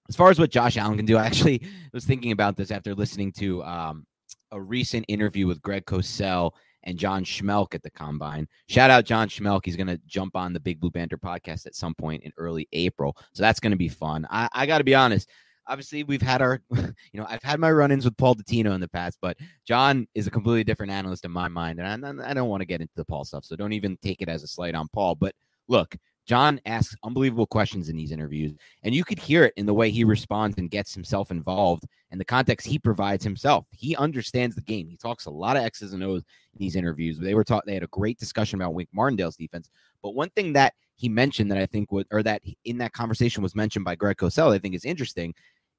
as 0.08 0.16
far 0.16 0.30
as 0.30 0.38
what 0.38 0.50
Josh 0.50 0.76
Allen 0.76 0.96
can 0.96 1.06
do, 1.06 1.16
I 1.16 1.26
actually 1.26 1.62
was 1.92 2.04
thinking 2.04 2.32
about 2.32 2.56
this 2.56 2.70
after 2.70 2.94
listening 2.94 3.32
to 3.32 3.62
um, 3.64 4.06
a 4.50 4.60
recent 4.60 5.04
interview 5.08 5.46
with 5.46 5.62
Greg 5.62 5.86
Cosell 5.86 6.52
and 6.84 6.98
John 6.98 7.24
Schmeelk 7.24 7.74
at 7.74 7.82
the 7.82 7.90
combine. 7.90 8.46
Shout 8.68 8.90
out 8.90 9.06
John 9.06 9.28
Schmeelk. 9.28 9.62
He's 9.64 9.76
going 9.76 9.86
to 9.86 10.00
jump 10.06 10.36
on 10.36 10.52
the 10.52 10.60
Big 10.60 10.80
Blue 10.80 10.90
Banter 10.90 11.16
podcast 11.18 11.66
at 11.66 11.74
some 11.74 11.94
point 11.94 12.22
in 12.22 12.32
early 12.36 12.68
April. 12.72 13.16
So 13.32 13.42
that's 13.42 13.60
going 13.60 13.72
to 13.72 13.76
be 13.76 13.88
fun. 13.88 14.26
I, 14.30 14.48
I 14.52 14.66
got 14.66 14.78
to 14.78 14.84
be 14.84 14.94
honest. 14.94 15.30
Obviously, 15.66 16.04
we've 16.04 16.20
had 16.20 16.42
our, 16.42 16.60
you 16.70 16.92
know, 17.14 17.26
I've 17.26 17.42
had 17.42 17.58
my 17.58 17.72
run 17.72 17.90
ins 17.90 18.04
with 18.04 18.18
Paul 18.18 18.34
Dottino 18.34 18.74
in 18.74 18.82
the 18.82 18.88
past, 18.88 19.16
but 19.22 19.38
John 19.66 20.06
is 20.14 20.26
a 20.26 20.30
completely 20.30 20.64
different 20.64 20.92
analyst 20.92 21.24
in 21.24 21.30
my 21.30 21.48
mind. 21.48 21.80
And 21.80 22.20
I, 22.20 22.30
I 22.30 22.34
don't 22.34 22.50
want 22.50 22.60
to 22.60 22.66
get 22.66 22.82
into 22.82 22.92
the 22.96 23.04
Paul 23.06 23.24
stuff. 23.24 23.46
So 23.46 23.56
don't 23.56 23.72
even 23.72 23.96
take 24.02 24.20
it 24.20 24.28
as 24.28 24.42
a 24.42 24.46
slight 24.46 24.74
on 24.74 24.88
Paul. 24.88 25.14
But 25.14 25.34
look, 25.68 25.96
John 26.26 26.60
asks 26.64 26.96
unbelievable 27.04 27.46
questions 27.46 27.88
in 27.88 27.96
these 27.96 28.12
interviews, 28.12 28.54
and 28.82 28.94
you 28.94 29.04
could 29.04 29.18
hear 29.18 29.44
it 29.44 29.54
in 29.56 29.66
the 29.66 29.74
way 29.74 29.90
he 29.90 30.04
responds 30.04 30.56
and 30.56 30.70
gets 30.70 30.94
himself 30.94 31.30
involved 31.30 31.84
and 32.10 32.20
the 32.20 32.24
context 32.24 32.66
he 32.66 32.78
provides 32.78 33.24
himself. 33.24 33.66
He 33.72 33.96
understands 33.96 34.54
the 34.54 34.62
game. 34.62 34.88
He 34.88 34.96
talks 34.96 35.26
a 35.26 35.30
lot 35.30 35.56
of 35.56 35.64
X's 35.64 35.92
and 35.92 36.02
O's 36.04 36.22
in 36.52 36.58
these 36.58 36.76
interviews. 36.76 37.18
They 37.18 37.34
were 37.34 37.44
taught 37.44 37.66
they 37.66 37.74
had 37.74 37.82
a 37.82 37.88
great 37.88 38.18
discussion 38.18 38.60
about 38.60 38.72
Wink 38.72 38.88
Martindale's 38.94 39.36
defense. 39.36 39.68
But 40.02 40.14
one 40.14 40.30
thing 40.30 40.52
that 40.52 40.74
he 40.96 41.08
mentioned 41.08 41.50
that 41.50 41.58
I 41.58 41.66
think 41.66 41.90
would, 41.90 42.06
or 42.10 42.22
that 42.22 42.42
in 42.64 42.78
that 42.78 42.92
conversation 42.92 43.42
was 43.42 43.56
mentioned 43.56 43.84
by 43.84 43.96
Greg 43.96 44.16
Cosell, 44.16 44.54
I 44.54 44.58
think 44.58 44.74
is 44.74 44.84
interesting, 44.84 45.34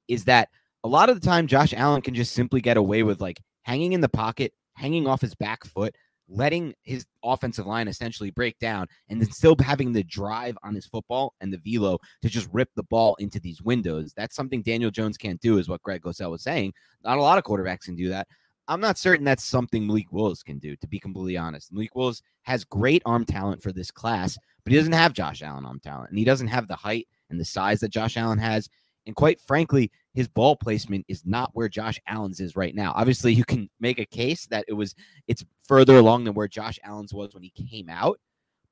is 0.08 0.24
that 0.24 0.50
a 0.84 0.88
lot 0.88 1.08
of 1.08 1.18
the 1.18 1.26
time 1.26 1.46
Josh 1.46 1.72
Allen 1.74 2.02
can 2.02 2.14
just 2.14 2.34
simply 2.34 2.60
get 2.60 2.76
away 2.76 3.02
with 3.02 3.20
like 3.20 3.40
hanging 3.62 3.94
in 3.94 4.00
the 4.00 4.08
pocket, 4.08 4.52
hanging 4.74 5.08
off 5.08 5.22
his 5.22 5.34
back 5.34 5.64
foot, 5.64 5.96
letting 6.28 6.74
his 6.82 7.06
offensive 7.22 7.66
line 7.66 7.88
essentially 7.88 8.30
break 8.30 8.58
down 8.58 8.86
and 9.08 9.20
then 9.20 9.30
still 9.30 9.56
having 9.60 9.92
the 9.92 10.02
drive 10.02 10.56
on 10.62 10.74
his 10.74 10.86
football 10.86 11.34
and 11.40 11.52
the 11.52 11.60
velo 11.64 11.98
to 12.22 12.28
just 12.28 12.48
rip 12.52 12.68
the 12.74 12.82
ball 12.84 13.14
into 13.16 13.38
these 13.38 13.62
windows. 13.62 14.12
That's 14.16 14.34
something 14.34 14.62
Daniel 14.62 14.90
Jones 14.90 15.16
can't 15.16 15.40
do, 15.40 15.58
is 15.58 15.68
what 15.68 15.82
Greg 15.82 16.02
Cosell 16.02 16.30
was 16.30 16.42
saying. 16.42 16.72
Not 17.04 17.18
a 17.18 17.22
lot 17.22 17.38
of 17.38 17.44
quarterbacks 17.44 17.84
can 17.84 17.96
do 17.96 18.08
that. 18.08 18.26
I'm 18.68 18.80
not 18.80 18.98
certain 18.98 19.24
that's 19.24 19.44
something 19.44 19.86
Malik 19.86 20.10
Willis 20.10 20.42
can 20.42 20.58
do, 20.58 20.74
to 20.76 20.88
be 20.88 20.98
completely 20.98 21.36
honest. 21.36 21.72
Malik 21.72 21.94
Willis 21.94 22.22
has 22.42 22.64
great 22.64 23.02
arm 23.06 23.24
talent 23.24 23.62
for 23.62 23.72
this 23.72 23.92
class, 23.92 24.36
but 24.64 24.72
he 24.72 24.78
doesn't 24.78 24.92
have 24.92 25.12
Josh 25.12 25.42
Allen 25.42 25.64
arm 25.64 25.78
talent, 25.78 26.10
and 26.10 26.18
he 26.18 26.24
doesn't 26.24 26.48
have 26.48 26.66
the 26.66 26.74
height 26.74 27.06
and 27.30 27.38
the 27.38 27.44
size 27.44 27.80
that 27.80 27.90
Josh 27.90 28.16
Allen 28.16 28.38
has. 28.38 28.68
And 29.06 29.14
quite 29.14 29.40
frankly, 29.40 29.90
his 30.14 30.28
ball 30.28 30.56
placement 30.56 31.04
is 31.08 31.24
not 31.24 31.50
where 31.54 31.68
Josh 31.68 32.00
Allen's 32.08 32.40
is 32.40 32.56
right 32.56 32.74
now. 32.74 32.92
Obviously, 32.96 33.32
you 33.32 33.44
can 33.44 33.70
make 33.80 33.98
a 33.98 34.06
case 34.06 34.46
that 34.46 34.64
it 34.68 34.72
was 34.72 34.94
it's 35.28 35.44
further 35.66 35.96
along 35.96 36.24
than 36.24 36.34
where 36.34 36.48
Josh 36.48 36.78
Allen's 36.82 37.14
was 37.14 37.34
when 37.34 37.42
he 37.42 37.50
came 37.50 37.88
out, 37.88 38.18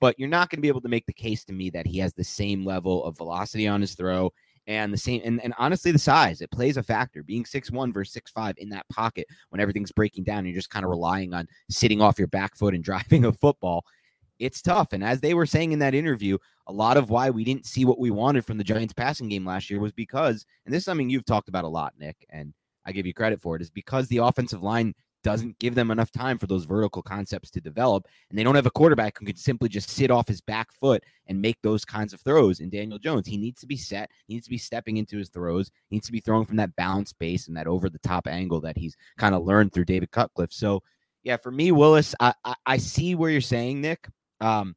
but 0.00 0.19
you're 0.19 0.29
not 0.29 0.50
going 0.50 0.59
to 0.59 0.62
be 0.62 0.69
able 0.69 0.81
to 0.81 0.88
make 0.88 1.07
the 1.07 1.12
case 1.12 1.45
to 1.45 1.53
me 1.53 1.71
that 1.71 1.87
he 1.87 1.99
has 1.99 2.14
the 2.14 2.25
same 2.25 2.64
level 2.64 3.05
of 3.05 3.17
velocity 3.17 3.69
on 3.69 3.81
his 3.81 3.95
throw 3.95 4.33
and 4.67 4.93
the 4.93 4.99
same 4.99 5.21
and, 5.25 5.43
and 5.43 5.53
honestly 5.59 5.93
the 5.93 5.99
size 5.99 6.41
it 6.41 6.50
plays 6.50 6.76
a 6.76 6.83
factor 6.83 7.23
being 7.23 7.45
six 7.45 7.71
one 7.71 7.93
versus 7.93 8.14
six 8.14 8.31
five 8.31 8.55
in 8.59 8.69
that 8.71 8.88
pocket 8.88 9.26
when 9.50 9.61
everything's 9.61 9.93
breaking 9.93 10.25
down 10.25 10.45
you're 10.45 10.55
just 10.55 10.71
kind 10.71 10.85
of 10.85 10.91
relying 10.91 11.35
on 11.35 11.47
sitting 11.69 12.00
off 12.00 12.19
your 12.19 12.29
back 12.29 12.57
foot 12.57 12.75
and 12.75 12.85
driving 12.85 13.26
a 13.26 13.33
football 13.33 13.85
it's 14.38 14.62
tough. 14.62 14.93
And 14.93 15.05
as 15.05 15.21
they 15.21 15.35
were 15.35 15.47
saying 15.47 15.73
in 15.73 15.79
that 15.81 15.95
interview, 15.95 16.38
a 16.67 16.73
lot 16.73 16.97
of 16.97 17.11
why 17.11 17.31
we 17.31 17.45
didn't 17.45 17.67
see 17.67 17.85
what 17.85 17.99
we 17.99 18.11
wanted 18.11 18.45
from 18.45 18.59
the 18.59 18.64
Giants 18.64 18.95
passing 18.95 19.29
game 19.29 19.45
last 19.45 19.71
year 19.71 19.81
was 19.81 19.93
because, 19.93 20.47
and 20.64 20.75
this 20.75 20.81
is 20.81 20.85
something 20.85 21.11
you've 21.11 21.25
talked 21.25 21.49
about 21.49 21.64
a 21.64 21.69
lot, 21.69 21.95
Nick, 21.99 22.26
and 22.31 22.55
I 22.87 22.93
give 22.93 23.07
you 23.07 23.14
credit 23.14 23.41
for 23.41 23.57
it, 23.57 23.62
is 23.62 23.71
because 23.71 24.09
the 24.09 24.19
offensive 24.19 24.62
line 24.62 24.95
doesn't 25.25 25.59
give 25.59 25.75
them 25.75 25.91
enough 25.91 26.12
time 26.12 26.38
for 26.38 26.47
those 26.47 26.67
vertical 26.67 27.03
concepts 27.03 27.50
to 27.50 27.61
develop. 27.61 28.07
And 28.29 28.38
they 28.38 28.45
don't 28.45 28.55
have 28.55 28.67
a 28.67 28.71
quarterback 28.71 29.19
who 29.19 29.25
can 29.25 29.37
simply 29.37 29.69
just 29.69 29.91
sit 29.91 30.11
off 30.11 30.29
his 30.29 30.43
back 30.43 30.71
foot 30.71 31.03
and 31.26 31.41
make 31.41 31.57
those 31.62 31.85
kinds 31.85 32.12
of 32.12 32.21
throws. 32.21 32.61
In 32.61 32.69
Daniel 32.69 32.99
Jones, 32.99 33.26
he 33.26 33.38
needs 33.38 33.61
to 33.62 33.67
be 33.67 33.76
set, 33.76 34.11
he 34.29 34.35
needs 34.35 34.47
to 34.47 34.50
be 34.50 34.59
stepping 34.59 34.99
into 34.99 35.17
his 35.17 35.31
throws, 35.31 35.71
he 35.88 35.97
needs 35.97 36.07
to 36.07 36.12
be 36.12 36.21
throwing 36.21 36.45
from 36.45 36.57
that 36.57 36.76
balance 36.76 37.12
base 37.12 37.49
and 37.49 37.57
that 37.57 37.67
over 37.67 37.88
the 37.88 37.99
top 38.00 38.29
angle 38.29 38.61
that 38.61 38.76
he's 38.76 38.97
kind 39.17 39.35
of 39.35 39.45
learned 39.45 39.73
through 39.73 39.87
David 39.87 40.11
Cutcliffe. 40.11 40.53
So, 40.53 40.83
yeah, 41.23 41.38
for 41.38 41.50
me, 41.50 41.73
Willis, 41.73 42.14
I, 42.21 42.35
I, 42.45 42.55
I 42.67 42.76
see 42.76 43.14
where 43.14 43.31
you're 43.31 43.41
saying, 43.41 43.81
Nick. 43.81 44.07
Um, 44.45 44.77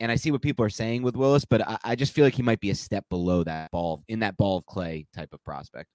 and 0.00 0.10
I 0.10 0.16
see 0.16 0.30
what 0.30 0.42
people 0.42 0.64
are 0.64 0.70
saying 0.70 1.02
with 1.02 1.16
Willis, 1.16 1.44
but 1.44 1.66
I, 1.66 1.78
I, 1.84 1.96
just 1.96 2.12
feel 2.12 2.24
like 2.24 2.34
he 2.34 2.42
might 2.42 2.60
be 2.60 2.70
a 2.70 2.74
step 2.74 3.04
below 3.10 3.44
that 3.44 3.70
ball 3.70 4.02
in 4.08 4.20
that 4.20 4.36
ball 4.36 4.56
of 4.56 4.66
clay 4.66 5.06
type 5.14 5.32
of 5.32 5.42
prospect. 5.44 5.88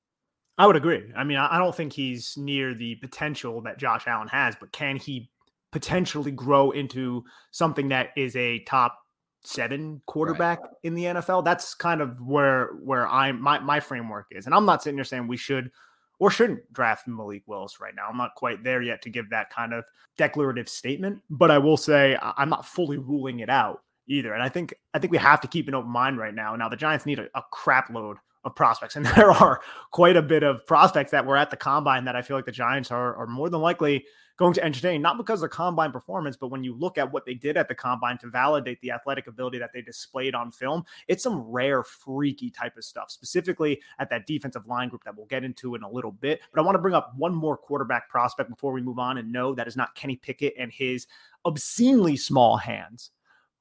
I 0.58 0.68
would 0.68 0.76
agree. 0.76 1.12
I 1.16 1.24
mean, 1.24 1.38
I 1.38 1.58
don't 1.58 1.76
think 1.76 1.94
he's 1.94 2.36
near 2.38 2.76
the 2.76 2.96
potential 2.96 3.62
that 3.62 3.80
Josh 3.80 4.04
Allen 4.06 4.28
has, 4.28 4.56
but 4.60 4.72
can 4.72 4.98
he 4.98 5.32
potentially 5.72 6.32
grow 6.32 6.72
into 6.72 7.24
something 7.52 7.90
that 7.90 8.10
is 8.16 8.36
a 8.36 8.60
top 8.66 8.96
seven 9.44 10.02
quarterback 10.06 10.62
right. 10.62 10.72
in 10.84 10.94
the 10.94 11.06
NFL? 11.06 11.44
That's 11.44 11.74
kind 11.74 12.02
of 12.02 12.22
where 12.22 12.74
where 12.84 13.08
I'm 13.08 13.42
my 13.42 13.58
my 13.60 13.80
framework 13.80 14.28
is, 14.30 14.46
and 14.46 14.54
I'm 14.54 14.66
not 14.66 14.84
sitting 14.84 14.98
here 14.98 15.04
saying 15.04 15.28
we 15.28 15.38
should 15.38 15.72
or 16.22 16.30
shouldn't 16.30 16.72
draft 16.72 17.08
Malik 17.08 17.42
Willis 17.48 17.82
right 17.82 17.96
now. 17.96 18.06
I'm 18.08 18.16
not 18.16 18.36
quite 18.36 18.64
there 18.64 18.84
yet 18.84 19.02
to 19.02 19.10
give 19.10 19.32
that 19.32 19.50
kind 19.50 19.74
of 19.74 19.84
declarative 20.20 20.70
statement, 20.70 21.20
but 21.32 21.50
I 21.50 21.58
will 21.58 21.78
say 21.78 22.16
I'm 22.22 22.48
not 22.48 22.64
fully 22.64 23.00
ruling 23.00 23.40
it 23.40 23.50
out 23.50 23.82
either. 24.08 24.36
And 24.36 24.44
I 24.44 24.48
think 24.48 24.76
I 24.94 25.00
think 25.00 25.10
we 25.10 25.18
have 25.18 25.42
to 25.42 25.48
keep 25.48 25.68
an 25.68 25.74
open 25.74 25.90
mind 25.90 26.20
right 26.20 26.36
now. 26.36 26.56
Now 26.56 26.70
the 26.70 26.76
Giants 26.76 27.08
need 27.08 27.18
a, 27.18 27.26
a 27.34 27.42
crap 27.52 27.90
load 27.90 28.18
of 28.44 28.56
prospects, 28.56 28.96
and 28.96 29.06
there 29.16 29.32
are 29.32 29.62
quite 29.92 30.18
a 30.18 30.22
bit 30.22 30.44
of 30.44 30.66
prospects 30.66 31.12
that 31.12 31.26
were 31.26 31.38
at 31.38 31.52
the 31.52 31.58
combine 31.58 32.06
that 32.06 32.16
I 32.16 32.22
feel 32.22 32.38
like 32.38 32.46
the 32.46 32.52
Giants 32.52 32.92
are 32.92 33.16
are 33.16 33.28
more 33.28 33.50
than 33.50 33.62
likely 33.62 34.06
going 34.42 34.54
to 34.54 34.64
entertain, 34.64 35.04
not 35.04 35.18
because 35.18 35.40
of 35.44 35.52
the 35.52 35.56
combine 35.56 35.92
performance, 35.92 36.36
but 36.36 36.48
when 36.48 36.64
you 36.64 36.76
look 36.76 36.98
at 36.98 37.12
what 37.12 37.26
they 37.26 37.36
did 37.36 37.58
at 37.58 37.68
the 37.68 37.76
combine 37.76 38.18
to 38.18 38.28
validate 38.28 38.82
the 38.82 38.90
athletic 38.90 39.28
ability 39.28 39.60
that 39.60 39.72
they 39.72 39.84
displayed 39.84 40.34
on 40.34 40.50
film, 40.52 40.84
it's 41.08 41.22
some 41.22 41.42
rare, 41.42 41.84
freaky 41.84 42.50
type 42.50 42.76
of 42.76 42.84
stuff, 42.84 43.12
specifically 43.12 43.80
at 44.00 44.10
that 44.10 44.26
defensive 44.26 44.66
line 44.66 44.90
group 44.90 45.04
that 45.04 45.16
we'll 45.16 45.28
get 45.28 45.44
into 45.44 45.76
in 45.76 45.84
a 45.84 45.90
little 45.90 46.12
bit. 46.12 46.40
But 46.52 46.60
I 46.60 46.64
want 46.64 46.74
to 46.74 46.82
bring 46.82 46.96
up 46.96 47.14
one 47.16 47.36
more 47.36 47.56
quarterback 47.56 48.10
prospect 48.10 48.50
before 48.50 48.72
we 48.72 48.82
move 48.82 48.98
on 48.98 49.20
and 49.20 49.32
know 49.32 49.54
that 49.54 49.68
is 49.68 49.78
not 49.78 49.94
Kenny 49.94 50.16
Pickett 50.16 50.56
and 50.58 50.72
his 50.72 51.06
obscenely 51.46 52.18
small 52.18 52.58
hands 52.58 53.12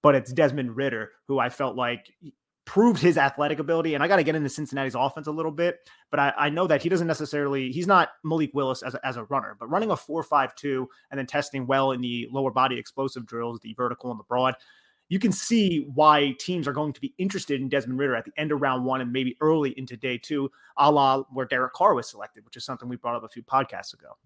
but 0.03 0.15
it's 0.15 0.33
Desmond 0.33 0.77
Ridder, 0.77 1.11
who 1.27 1.39
I 1.39 1.51
felt 1.51 1.77
like 1.77 2.11
proved 2.71 3.01
his 3.01 3.19
athletic 3.19 3.59
ability. 3.59 3.95
And 3.95 4.05
I 4.05 4.07
got 4.07 4.19
to 4.19 4.23
get 4.23 4.37
into 4.37 4.49
Cincinnati's 4.49 4.95
offense 4.95 5.27
a 5.27 5.33
little 5.33 5.51
bit, 5.51 5.81
but 6.09 6.21
I, 6.21 6.33
I, 6.39 6.51
know 6.51 6.69
that 6.69 6.81
he 6.81 6.89
doesn't 6.89 7.09
necessarily, 7.09 7.73
he's 7.73 7.89
not 7.89 8.11
Malik 8.23 8.53
Willis 8.55 8.85
as 8.85 8.95
a, 8.95 9.05
as 9.05 9.17
a 9.17 9.25
runner, 9.25 9.57
but 9.59 9.69
running 9.69 9.91
a 9.91 9.97
4 9.97 10.23
5 10.23 10.55
2 10.55 10.89
and 11.11 11.19
then 11.19 11.27
testing 11.27 11.67
well 11.67 11.91
in 11.91 12.01
the 12.01 12.29
lower 12.31 12.53
body 12.53 12.79
explosive 12.79 13.27
drills, 13.27 13.59
the 13.59 13.75
vertical 13.75 14.13
and 14.13 14.21
the 14.21 14.25
broad. 14.25 14.55
You 15.09 15.19
can 15.19 15.33
see 15.33 15.89
why 15.93 16.37
teams 16.39 16.69
are 16.69 16.73
going 16.73 16.93
to 16.93 17.01
be 17.01 17.13
interested 17.19 17.61
in 17.61 17.69
Desmond 17.69 17.99
Ridder 17.99 18.15
at 18.15 18.25
the 18.25 18.33
end 18.37 18.53
of 18.53 18.63
round 18.63 18.85
one 18.85 19.01
and 19.01 19.13
maybe 19.13 19.37
early 19.41 19.77
into 19.77 19.97
day 19.97 20.17
two, 20.17 20.49
a 20.77 20.93
la 20.93 21.25
where 21.33 21.47
Derek 21.47 21.73
Carr 21.73 21.95
was 21.95 22.09
selected, 22.09 22.45
which 22.45 22.57
is 22.57 22.65
something 22.65 22.89
we 22.89 22.95
brought 22.95 23.17
up 23.17 23.25
a 23.25 23.29
few 23.29 23.43
podcasts 23.43 23.95
ago. 23.95 24.17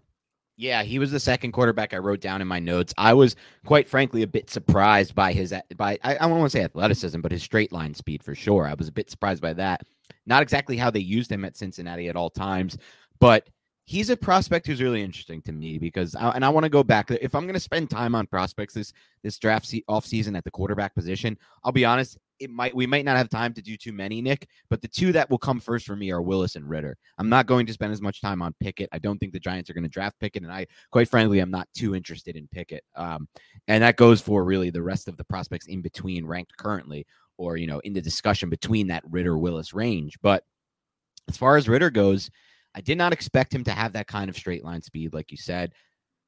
Yeah, 0.56 0.84
he 0.84 1.00
was 1.00 1.10
the 1.10 1.18
second 1.18 1.52
quarterback 1.52 1.94
I 1.94 1.98
wrote 1.98 2.20
down 2.20 2.40
in 2.40 2.46
my 2.46 2.60
notes. 2.60 2.94
I 2.96 3.12
was 3.12 3.34
quite 3.66 3.88
frankly 3.88 4.22
a 4.22 4.26
bit 4.26 4.50
surprised 4.50 5.14
by 5.14 5.32
his 5.32 5.52
by 5.76 5.98
I, 6.04 6.16
I 6.16 6.28
to 6.28 6.50
say 6.50 6.62
athleticism, 6.62 7.20
but 7.20 7.32
his 7.32 7.42
straight 7.42 7.72
line 7.72 7.92
speed 7.92 8.22
for 8.22 8.34
sure. 8.34 8.66
I 8.66 8.74
was 8.74 8.88
a 8.88 8.92
bit 8.92 9.10
surprised 9.10 9.42
by 9.42 9.52
that. 9.54 9.82
Not 10.26 10.42
exactly 10.42 10.76
how 10.76 10.90
they 10.90 11.00
used 11.00 11.30
him 11.30 11.44
at 11.44 11.56
Cincinnati 11.56 12.08
at 12.08 12.16
all 12.16 12.30
times, 12.30 12.78
but 13.18 13.48
he's 13.84 14.10
a 14.10 14.16
prospect 14.16 14.66
who's 14.66 14.80
really 14.80 15.02
interesting 15.02 15.42
to 15.42 15.52
me 15.52 15.78
because 15.78 16.14
I, 16.14 16.30
and 16.30 16.44
I 16.44 16.48
want 16.48 16.64
to 16.64 16.70
go 16.70 16.82
back 16.82 17.10
if 17.10 17.34
I'm 17.34 17.44
going 17.44 17.54
to 17.54 17.60
spend 17.60 17.90
time 17.90 18.14
on 18.14 18.26
prospects 18.26 18.74
this 18.74 18.92
this 19.22 19.38
draft 19.38 19.66
se- 19.66 19.84
off 19.88 20.06
season 20.06 20.36
at 20.36 20.44
the 20.44 20.50
quarterback 20.52 20.94
position, 20.94 21.36
I'll 21.64 21.72
be 21.72 21.84
honest, 21.84 22.16
it 22.40 22.50
might 22.50 22.74
we 22.74 22.86
might 22.86 23.04
not 23.04 23.16
have 23.16 23.28
time 23.28 23.52
to 23.54 23.62
do 23.62 23.76
too 23.76 23.92
many, 23.92 24.20
Nick, 24.20 24.48
but 24.68 24.82
the 24.82 24.88
two 24.88 25.12
that 25.12 25.30
will 25.30 25.38
come 25.38 25.60
first 25.60 25.86
for 25.86 25.96
me 25.96 26.10
are 26.10 26.22
Willis 26.22 26.56
and 26.56 26.68
Ridder. 26.68 26.96
I'm 27.18 27.28
not 27.28 27.46
going 27.46 27.66
to 27.66 27.72
spend 27.72 27.92
as 27.92 28.02
much 28.02 28.20
time 28.20 28.42
on 28.42 28.54
Pickett. 28.60 28.88
I 28.92 28.98
don't 28.98 29.18
think 29.18 29.32
the 29.32 29.40
Giants 29.40 29.70
are 29.70 29.74
going 29.74 29.84
to 29.84 29.90
draft 29.90 30.18
Pickett, 30.20 30.42
and 30.42 30.52
I, 30.52 30.66
quite 30.90 31.08
frankly, 31.08 31.38
I'm 31.38 31.50
not 31.50 31.68
too 31.74 31.94
interested 31.94 32.36
in 32.36 32.48
Pickett. 32.48 32.84
Um, 32.96 33.28
and 33.68 33.82
that 33.82 33.96
goes 33.96 34.20
for 34.20 34.44
really 34.44 34.70
the 34.70 34.82
rest 34.82 35.08
of 35.08 35.16
the 35.16 35.24
prospects 35.24 35.66
in 35.66 35.82
between 35.82 36.26
ranked 36.26 36.56
currently, 36.56 37.06
or 37.38 37.56
you 37.56 37.66
know, 37.66 37.78
in 37.80 37.92
the 37.92 38.02
discussion 38.02 38.50
between 38.50 38.88
that 38.88 39.04
Ridder 39.08 39.38
Willis 39.38 39.72
range. 39.72 40.18
But 40.22 40.44
as 41.28 41.36
far 41.36 41.56
as 41.56 41.68
Ridder 41.68 41.90
goes, 41.90 42.30
I 42.74 42.80
did 42.80 42.98
not 42.98 43.12
expect 43.12 43.54
him 43.54 43.64
to 43.64 43.72
have 43.72 43.92
that 43.92 44.08
kind 44.08 44.28
of 44.28 44.36
straight 44.36 44.64
line 44.64 44.82
speed, 44.82 45.14
like 45.14 45.30
you 45.30 45.38
said 45.38 45.72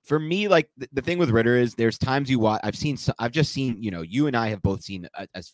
for 0.07 0.21
me, 0.21 0.47
like 0.47 0.71
the, 0.93 1.03
thing 1.03 1.19
with 1.19 1.31
Ridder 1.31 1.57
is 1.57 1.75
there's 1.75 1.99
times 1.99 2.31
you 2.31 2.39
watch. 2.39 2.61
I've 2.63 2.77
seen. 2.77 2.97
I've 3.19 3.33
just 3.33 3.53
seen. 3.53 3.83
You 3.83 3.91
know, 3.91 4.03
you 4.03 4.29
and 4.29 4.37
I 4.37 4.49
have 4.49 4.63
both 4.63 4.83
seen 4.83 5.09
as 5.35 5.53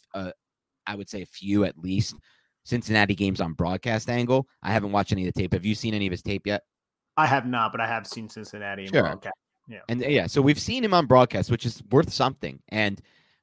I 0.86 0.94
would 0.94 1.08
say 1.08 1.22
a 1.22 1.26
few 1.26 1.64
at 1.64 1.78
least 1.78 2.14
Cincinnati 2.64 3.14
games 3.14 3.40
on 3.40 3.52
broadcast 3.52 4.08
angle. 4.08 4.46
I 4.62 4.72
haven't 4.72 4.92
watched 4.92 5.12
any 5.12 5.26
of 5.26 5.32
the 5.32 5.40
tape. 5.40 5.52
Have 5.52 5.64
you 5.64 5.74
seen 5.74 5.94
any 5.94 6.06
of 6.06 6.10
his 6.12 6.22
tape 6.22 6.46
yet? 6.46 6.62
I 7.16 7.26
have 7.26 7.46
not, 7.46 7.72
but 7.72 7.80
I 7.80 7.86
have 7.86 8.06
seen 8.06 8.28
Cincinnati 8.28 8.86
sure. 8.86 9.02
broadcast. 9.02 9.34
Yeah. 9.68 9.80
And 9.88 10.00
yeah, 10.00 10.26
so 10.26 10.42
we've 10.42 10.58
seen 10.58 10.84
him 10.84 10.94
on 10.94 11.06
broadcast, 11.06 11.50
which 11.50 11.66
is 11.66 11.82
worth 11.90 12.12
something. 12.12 12.60
And 12.68 13.00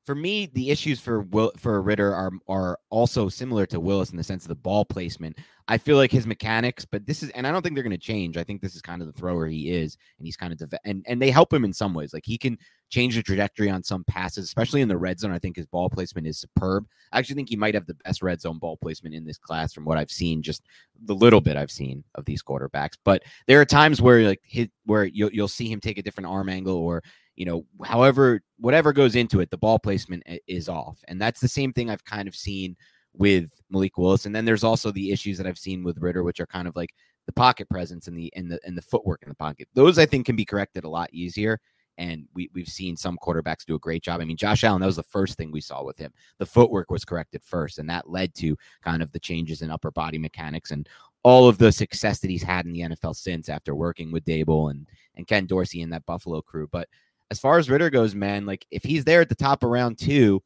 for 0.10 0.16
me, 0.16 0.48
the 0.56 0.72
issues 0.72 1.00
for 1.00 1.22
Will 1.22 1.52
for 1.56 1.80
Ridder 1.84 2.12
are 2.16 2.32
are 2.48 2.80
also 2.90 3.30
similar 3.30 3.68
to 3.68 3.80
Willis 3.80 4.10
in 4.10 4.18
the 4.18 4.24
sense 4.24 4.44
of 4.44 4.48
the 4.48 4.56
ball 4.56 4.84
placement. 4.84 5.38
I 5.68 5.78
feel 5.78 5.98
like 5.98 6.12
his 6.12 6.26
mechanics, 6.26 6.84
but 6.84 7.06
this 7.06 7.22
is, 7.22 7.30
and 7.30 7.46
I 7.46 7.52
don't 7.52 7.62
think 7.62 7.76
they're 7.76 7.84
going 7.84 7.92
to 7.92 7.98
change. 8.00 8.36
I 8.36 8.44
think 8.44 8.60
this 8.60 8.74
is 8.74 8.82
kind 8.82 9.04
of 9.04 9.08
the 9.08 9.14
thrower 9.14 9.46
he 9.46 9.70
is, 9.70 9.98
and 10.18 10.26
he's 10.26 10.36
kind 10.36 10.52
of, 10.52 10.58
def- 10.58 10.80
and 10.84 11.06
and 11.06 11.22
they 11.22 11.30
help 11.30 11.54
him 11.54 11.64
in 11.64 11.74
some 11.74 11.94
ways. 11.94 12.12
Like 12.12 12.26
he 12.26 12.40
can 12.40 12.58
change 12.90 13.16
the 13.16 13.22
trajectory 13.22 13.70
on 13.70 13.84
some 13.84 14.04
passes, 14.06 14.46
especially 14.46 14.82
in 14.82 14.88
the 14.88 14.98
red 14.98 15.20
zone. 15.20 15.32
I 15.32 15.38
think 15.38 15.56
his 15.56 15.68
ball 15.68 15.92
placement 15.92 16.26
is 16.26 16.40
superb. 16.40 16.88
I 17.12 17.20
actually 17.20 17.36
think 17.36 17.50
he 17.50 17.56
might 17.56 17.76
have 17.76 17.86
the 17.86 17.98
best 18.04 18.24
red 18.24 18.42
zone 18.42 18.58
ball 18.58 18.78
placement 18.78 19.14
in 19.14 19.26
this 19.26 19.38
class 19.38 19.74
from 19.74 19.86
what 19.86 20.00
I've 20.00 20.10
seen, 20.10 20.42
just 20.42 20.64
the 21.06 21.14
little 21.14 21.40
bit 21.40 21.56
I've 21.56 21.70
seen 21.70 22.04
of 22.16 22.26
these 22.26 22.42
quarterbacks. 22.42 22.98
But 23.06 23.22
there 23.46 23.62
are 23.62 23.66
times 23.66 24.02
where 24.02 24.24
like 24.24 24.42
hit 24.44 24.72
where 24.86 25.04
you'll 25.04 25.32
you'll 25.32 25.48
see 25.48 25.72
him 25.72 25.80
take 25.80 26.00
a 26.00 26.02
different 26.02 26.32
arm 26.32 26.50
angle 26.50 26.78
or 26.78 27.04
you 27.40 27.46
know, 27.46 27.66
however, 27.86 28.42
whatever 28.60 28.92
goes 28.92 29.16
into 29.16 29.40
it, 29.40 29.50
the 29.50 29.58
ball 29.58 29.80
placement 29.80 30.24
is 30.46 30.68
off. 30.68 31.00
And 31.08 31.20
that's 31.22 31.40
the 31.40 31.48
same 31.48 31.72
thing 31.72 31.90
I've 31.90 32.04
kind 32.04 32.28
of 32.28 32.36
seen 32.36 32.76
with 33.14 33.50
Malik 33.70 33.98
Willis. 33.98 34.26
And 34.26 34.36
then 34.36 34.44
there's 34.44 34.66
also 34.66 34.92
the 34.92 35.10
issues 35.10 35.38
that 35.38 35.48
I've 35.48 35.58
seen 35.58 35.82
with 35.82 36.00
Ridder, 36.00 36.24
which 36.24 36.42
are 36.42 36.46
kind 36.46 36.68
of 36.68 36.76
like 36.76 36.94
the 37.28 37.32
pocket 37.32 37.70
presence 37.70 38.10
and 38.10 38.18
the 38.18 38.32
and 38.36 38.52
the 38.52 38.60
and 38.66 38.78
the 38.78 38.82
footwork 38.82 39.24
in 39.24 39.30
the 39.30 39.36
pocket. 39.36 39.70
Those 39.74 39.98
I 39.98 40.06
think 40.06 40.26
can 40.26 40.36
be 40.36 40.44
corrected 40.44 40.84
a 40.84 40.90
lot 40.90 41.10
easier. 41.14 41.62
And 41.98 42.26
we, 42.34 42.50
we've 42.54 42.68
seen 42.68 42.96
some 42.96 43.18
quarterbacks 43.22 43.66
do 43.66 43.76
a 43.76 43.80
great 43.80 44.04
job. 44.04 44.22
I 44.22 44.26
mean, 44.26 44.38
Josh 44.38 44.64
Allen, 44.64 44.80
that 44.82 44.86
was 44.86 44.96
the 44.96 45.04
first 45.04 45.38
thing 45.38 45.52
we 45.52 45.60
saw 45.60 45.84
with 45.84 45.98
him. 45.98 46.14
The 46.40 46.46
footwork 46.46 46.92
was 46.92 47.04
corrected 47.04 47.44
first, 47.44 47.78
and 47.78 47.90
that 47.90 48.10
led 48.10 48.34
to 48.36 48.56
kind 48.82 49.02
of 49.02 49.12
the 49.12 49.20
changes 49.20 49.62
in 49.62 49.70
upper 49.70 49.92
body 49.92 50.18
mechanics 50.18 50.72
and 50.72 50.88
all 51.24 51.50
of 51.50 51.58
the 51.58 51.72
success 51.72 52.20
that 52.20 52.30
he's 52.30 52.44
had 52.44 52.66
in 52.66 52.72
the 52.72 52.82
NFL 52.82 53.16
since 53.16 53.50
after 53.50 53.76
working 53.76 54.12
with 54.12 54.24
Daboll 54.24 54.72
and, 54.72 54.88
and 55.16 55.28
Ken 55.28 55.46
Dorsey 55.46 55.82
and 55.82 55.92
that 55.92 56.06
Buffalo 56.06 56.42
crew. 56.42 56.70
But 56.72 56.88
as 57.32 57.40
far 57.40 57.58
as 57.58 57.70
Ridder 57.70 57.90
goes, 57.90 58.16
man, 58.16 58.46
like 58.46 58.66
if 58.72 58.84
he's 58.84 59.06
there 59.06 59.22
at 59.22 59.30
the 59.30 59.36
top 59.36 59.64
of 59.64 59.70
round 59.70 59.98
two, 59.98 60.42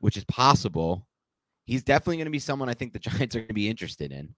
which 0.00 0.16
is 0.16 0.24
possible, 0.24 1.06
he's 1.64 1.82
definitely 1.82 2.16
going 2.16 2.26
to 2.26 2.30
be 2.30 2.38
someone 2.38 2.68
I 2.68 2.74
think 2.74 2.92
the 2.92 2.98
Giants 3.00 3.36
are 3.36 3.40
going 3.40 3.48
to 3.48 3.54
be 3.54 3.68
interested 3.68 4.12
in. 4.12 4.34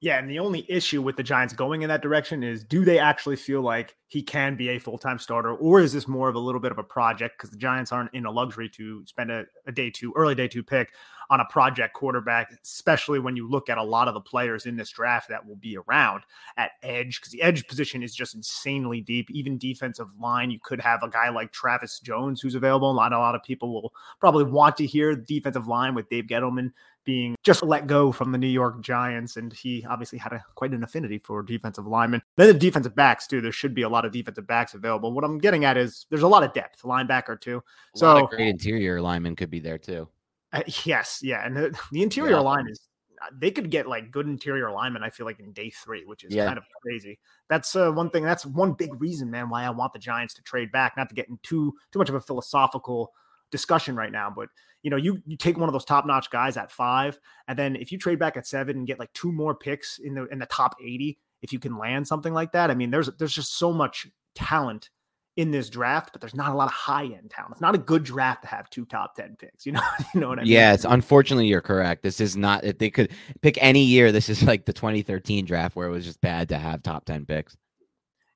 Yeah, 0.00 0.18
and 0.20 0.30
the 0.30 0.38
only 0.38 0.64
issue 0.70 1.02
with 1.02 1.16
the 1.16 1.24
Giants 1.24 1.52
going 1.52 1.82
in 1.82 1.88
that 1.88 2.02
direction 2.02 2.44
is 2.44 2.62
do 2.62 2.84
they 2.84 3.00
actually 3.00 3.34
feel 3.34 3.62
like 3.62 3.96
he 4.06 4.22
can 4.22 4.54
be 4.54 4.68
a 4.68 4.78
full 4.78 4.96
time 4.96 5.18
starter, 5.18 5.56
or 5.56 5.80
is 5.80 5.92
this 5.92 6.06
more 6.06 6.28
of 6.28 6.36
a 6.36 6.38
little 6.38 6.60
bit 6.60 6.70
of 6.70 6.78
a 6.78 6.84
project 6.84 7.36
because 7.36 7.50
the 7.50 7.56
Giants 7.56 7.90
aren't 7.90 8.14
in 8.14 8.24
a 8.24 8.30
luxury 8.30 8.68
to 8.70 9.04
spend 9.06 9.32
a, 9.32 9.44
a, 9.66 9.72
day 9.72 9.90
two, 9.90 10.12
early 10.14 10.36
day 10.36 10.46
two 10.46 10.62
pick 10.62 10.92
on 11.30 11.40
a 11.40 11.44
project 11.46 11.94
quarterback, 11.94 12.48
especially 12.62 13.18
when 13.18 13.34
you 13.34 13.50
look 13.50 13.68
at 13.68 13.76
a 13.76 13.82
lot 13.82 14.06
of 14.06 14.14
the 14.14 14.20
players 14.20 14.66
in 14.66 14.76
this 14.76 14.88
draft 14.90 15.28
that 15.30 15.44
will 15.44 15.56
be 15.56 15.76
around 15.76 16.22
at 16.56 16.70
edge 16.84 17.20
because 17.20 17.32
the 17.32 17.42
edge 17.42 17.66
position 17.66 18.00
is 18.00 18.14
just 18.14 18.36
insanely 18.36 19.00
deep. 19.00 19.28
Even 19.32 19.58
defensive 19.58 20.08
line, 20.20 20.52
you 20.52 20.60
could 20.62 20.80
have 20.80 21.02
a 21.02 21.10
guy 21.10 21.28
like 21.28 21.50
Travis 21.50 21.98
Jones 21.98 22.40
who's 22.40 22.54
available. 22.54 22.90
A 22.90 22.92
lot, 22.92 23.12
a 23.12 23.18
lot 23.18 23.34
of 23.34 23.42
people 23.42 23.74
will 23.74 23.92
probably 24.20 24.44
want 24.44 24.76
to 24.76 24.86
hear 24.86 25.16
defensive 25.16 25.66
line 25.66 25.96
with 25.96 26.08
Dave 26.08 26.26
Gettleman 26.26 26.70
being 27.08 27.34
just 27.42 27.62
let 27.62 27.86
go 27.86 28.12
from 28.12 28.32
the 28.32 28.36
New 28.38 28.46
York 28.46 28.82
Giants. 28.82 29.38
And 29.38 29.50
he 29.50 29.82
obviously 29.88 30.18
had 30.18 30.34
a, 30.34 30.44
quite 30.56 30.72
an 30.72 30.84
affinity 30.84 31.18
for 31.24 31.42
defensive 31.42 31.86
linemen. 31.86 32.20
Then 32.36 32.48
the 32.48 32.52
defensive 32.52 32.94
backs, 32.94 33.26
too. 33.26 33.40
There 33.40 33.50
should 33.50 33.74
be 33.74 33.80
a 33.80 33.88
lot 33.88 34.04
of 34.04 34.12
defensive 34.12 34.46
backs 34.46 34.74
available. 34.74 35.12
What 35.12 35.24
I'm 35.24 35.38
getting 35.38 35.64
at 35.64 35.78
is 35.78 36.04
there's 36.10 36.22
a 36.22 36.28
lot 36.28 36.42
of 36.42 36.52
depth, 36.52 36.82
linebacker, 36.82 37.40
too. 37.40 37.62
A 37.94 37.98
so 37.98 38.26
great 38.26 38.48
interior 38.48 39.00
linemen 39.00 39.36
could 39.36 39.48
be 39.48 39.58
there, 39.58 39.78
too. 39.78 40.06
Uh, 40.52 40.62
yes. 40.84 41.20
Yeah. 41.22 41.46
And 41.46 41.56
the, 41.56 41.78
the 41.92 42.02
interior 42.02 42.32
yeah. 42.32 42.40
line 42.40 42.66
is 42.68 42.78
uh, 43.22 43.30
they 43.38 43.50
could 43.50 43.70
get 43.70 43.88
like 43.88 44.10
good 44.10 44.26
interior 44.26 44.66
alignment. 44.66 45.02
I 45.02 45.08
feel 45.08 45.24
like 45.24 45.40
in 45.40 45.52
day 45.52 45.70
three, 45.70 46.04
which 46.04 46.24
is 46.24 46.34
yeah. 46.34 46.44
kind 46.44 46.58
of 46.58 46.64
crazy. 46.82 47.18
That's 47.48 47.74
uh, 47.74 47.90
one 47.90 48.10
thing. 48.10 48.22
That's 48.22 48.44
one 48.44 48.74
big 48.74 49.00
reason, 49.00 49.30
man, 49.30 49.48
why 49.48 49.64
I 49.64 49.70
want 49.70 49.94
the 49.94 49.98
Giants 49.98 50.34
to 50.34 50.42
trade 50.42 50.70
back. 50.72 50.94
Not 50.96 51.08
to 51.08 51.14
get 51.14 51.28
into 51.28 51.40
too 51.42 51.74
too 51.90 51.98
much 51.98 52.10
of 52.10 52.16
a 52.16 52.20
philosophical 52.20 53.12
discussion 53.50 53.96
right 53.96 54.12
now, 54.12 54.32
but 54.34 54.48
you 54.82 54.90
know, 54.90 54.96
you 54.96 55.20
you 55.26 55.36
take 55.36 55.58
one 55.58 55.68
of 55.68 55.72
those 55.72 55.84
top 55.84 56.06
notch 56.06 56.30
guys 56.30 56.56
at 56.56 56.70
five, 56.70 57.18
and 57.48 57.58
then 57.58 57.76
if 57.76 57.90
you 57.90 57.98
trade 57.98 58.18
back 58.18 58.36
at 58.36 58.46
seven 58.46 58.76
and 58.76 58.86
get 58.86 58.98
like 58.98 59.12
two 59.12 59.32
more 59.32 59.54
picks 59.54 59.98
in 59.98 60.14
the 60.14 60.26
in 60.26 60.38
the 60.38 60.46
top 60.46 60.76
eighty, 60.80 61.18
if 61.42 61.52
you 61.52 61.58
can 61.58 61.76
land 61.76 62.06
something 62.06 62.32
like 62.32 62.52
that, 62.52 62.70
I 62.70 62.74
mean, 62.74 62.90
there's 62.90 63.10
there's 63.18 63.34
just 63.34 63.58
so 63.58 63.72
much 63.72 64.06
talent 64.34 64.90
in 65.38 65.52
this 65.52 65.70
draft, 65.70 66.10
but 66.10 66.20
there's 66.20 66.34
not 66.34 66.50
a 66.50 66.54
lot 66.54 66.66
of 66.66 66.72
high 66.72 67.04
end 67.04 67.30
talent. 67.30 67.52
It's 67.52 67.60
not 67.60 67.76
a 67.76 67.78
good 67.78 68.02
draft 68.02 68.42
to 68.42 68.48
have 68.48 68.68
two 68.70 68.84
top 68.84 69.14
10 69.14 69.36
picks. 69.38 69.64
You 69.66 69.72
know, 69.72 69.80
you 70.12 70.20
know 70.20 70.28
what 70.28 70.40
I 70.40 70.42
mean? 70.42 70.50
Yeah, 70.50 70.72
it's 70.72 70.84
unfortunately 70.84 71.46
you're 71.46 71.60
correct. 71.60 72.02
This 72.02 72.20
is 72.20 72.36
not 72.36 72.64
if 72.64 72.78
they 72.78 72.90
could 72.90 73.12
pick 73.40 73.56
any 73.60 73.84
year, 73.84 74.10
this 74.10 74.28
is 74.28 74.42
like 74.42 74.64
the 74.64 74.72
2013 74.72 75.44
draft 75.44 75.76
where 75.76 75.86
it 75.86 75.92
was 75.92 76.04
just 76.04 76.20
bad 76.20 76.48
to 76.48 76.58
have 76.58 76.82
top 76.82 77.04
10 77.04 77.24
picks. 77.24 77.56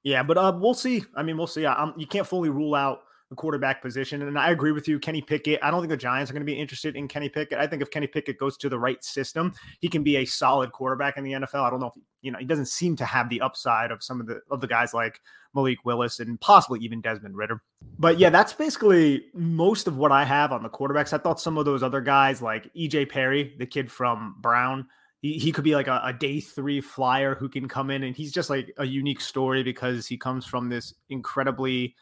Yeah, 0.04 0.23
but 0.23 0.38
uh, 0.38 0.57
we'll 0.57 0.75
see. 0.75 1.02
I 1.16 1.25
mean, 1.25 1.37
we'll 1.37 1.49
see. 1.49 1.66
I, 1.66 1.90
you 1.97 2.07
can't 2.07 2.26
fully 2.26 2.50
rule 2.50 2.76
out 2.76 3.00
the 3.32 3.36
quarterback 3.36 3.80
position. 3.80 4.20
And 4.20 4.38
I 4.38 4.50
agree 4.50 4.72
with 4.72 4.86
you, 4.86 4.98
Kenny 4.98 5.22
Pickett. 5.22 5.58
I 5.62 5.70
don't 5.70 5.80
think 5.80 5.88
the 5.88 5.96
Giants 5.96 6.30
are 6.30 6.34
going 6.34 6.42
to 6.42 6.52
be 6.52 6.58
interested 6.58 6.96
in 6.96 7.08
Kenny 7.08 7.30
Pickett. 7.30 7.58
I 7.58 7.66
think 7.66 7.80
if 7.80 7.90
Kenny 7.90 8.06
Pickett 8.06 8.38
goes 8.38 8.58
to 8.58 8.68
the 8.68 8.78
right 8.78 9.02
system, 9.02 9.54
he 9.80 9.88
can 9.88 10.02
be 10.02 10.18
a 10.18 10.26
solid 10.26 10.70
quarterback 10.72 11.16
in 11.16 11.24
the 11.24 11.32
NFL. 11.32 11.62
I 11.62 11.70
don't 11.70 11.80
know 11.80 11.86
if 11.86 11.94
you 12.20 12.30
know 12.30 12.38
he 12.38 12.44
doesn't 12.44 12.66
seem 12.66 12.94
to 12.96 13.06
have 13.06 13.30
the 13.30 13.40
upside 13.40 13.90
of 13.90 14.02
some 14.02 14.20
of 14.20 14.26
the 14.26 14.42
of 14.50 14.60
the 14.60 14.66
guys 14.66 14.92
like 14.92 15.18
Malik 15.54 15.78
Willis 15.86 16.20
and 16.20 16.38
possibly 16.42 16.80
even 16.80 17.00
Desmond 17.00 17.34
Ridder. 17.34 17.62
But 17.98 18.18
yeah, 18.18 18.28
that's 18.28 18.52
basically 18.52 19.24
most 19.32 19.86
of 19.86 19.96
what 19.96 20.12
I 20.12 20.24
have 20.24 20.52
on 20.52 20.62
the 20.62 20.68
quarterbacks. 20.68 21.14
I 21.14 21.18
thought 21.18 21.40
some 21.40 21.56
of 21.56 21.64
those 21.64 21.82
other 21.82 22.02
guys 22.02 22.42
like 22.42 22.70
EJ 22.74 23.08
Perry, 23.08 23.54
the 23.58 23.66
kid 23.66 23.90
from 23.90 24.36
Brown. 24.40 24.86
He, 25.22 25.38
he 25.38 25.52
could 25.52 25.64
be 25.64 25.74
like 25.74 25.86
a, 25.86 26.02
a 26.04 26.12
day 26.12 26.40
three 26.40 26.82
flyer 26.82 27.34
who 27.34 27.48
can 27.48 27.66
come 27.66 27.88
in 27.90 28.02
and 28.02 28.14
he's 28.14 28.32
just 28.32 28.50
like 28.50 28.74
a 28.76 28.84
unique 28.84 29.22
story 29.22 29.62
because 29.62 30.06
he 30.06 30.18
comes 30.18 30.44
from 30.44 30.68
this 30.68 30.92
incredibly 31.08 31.94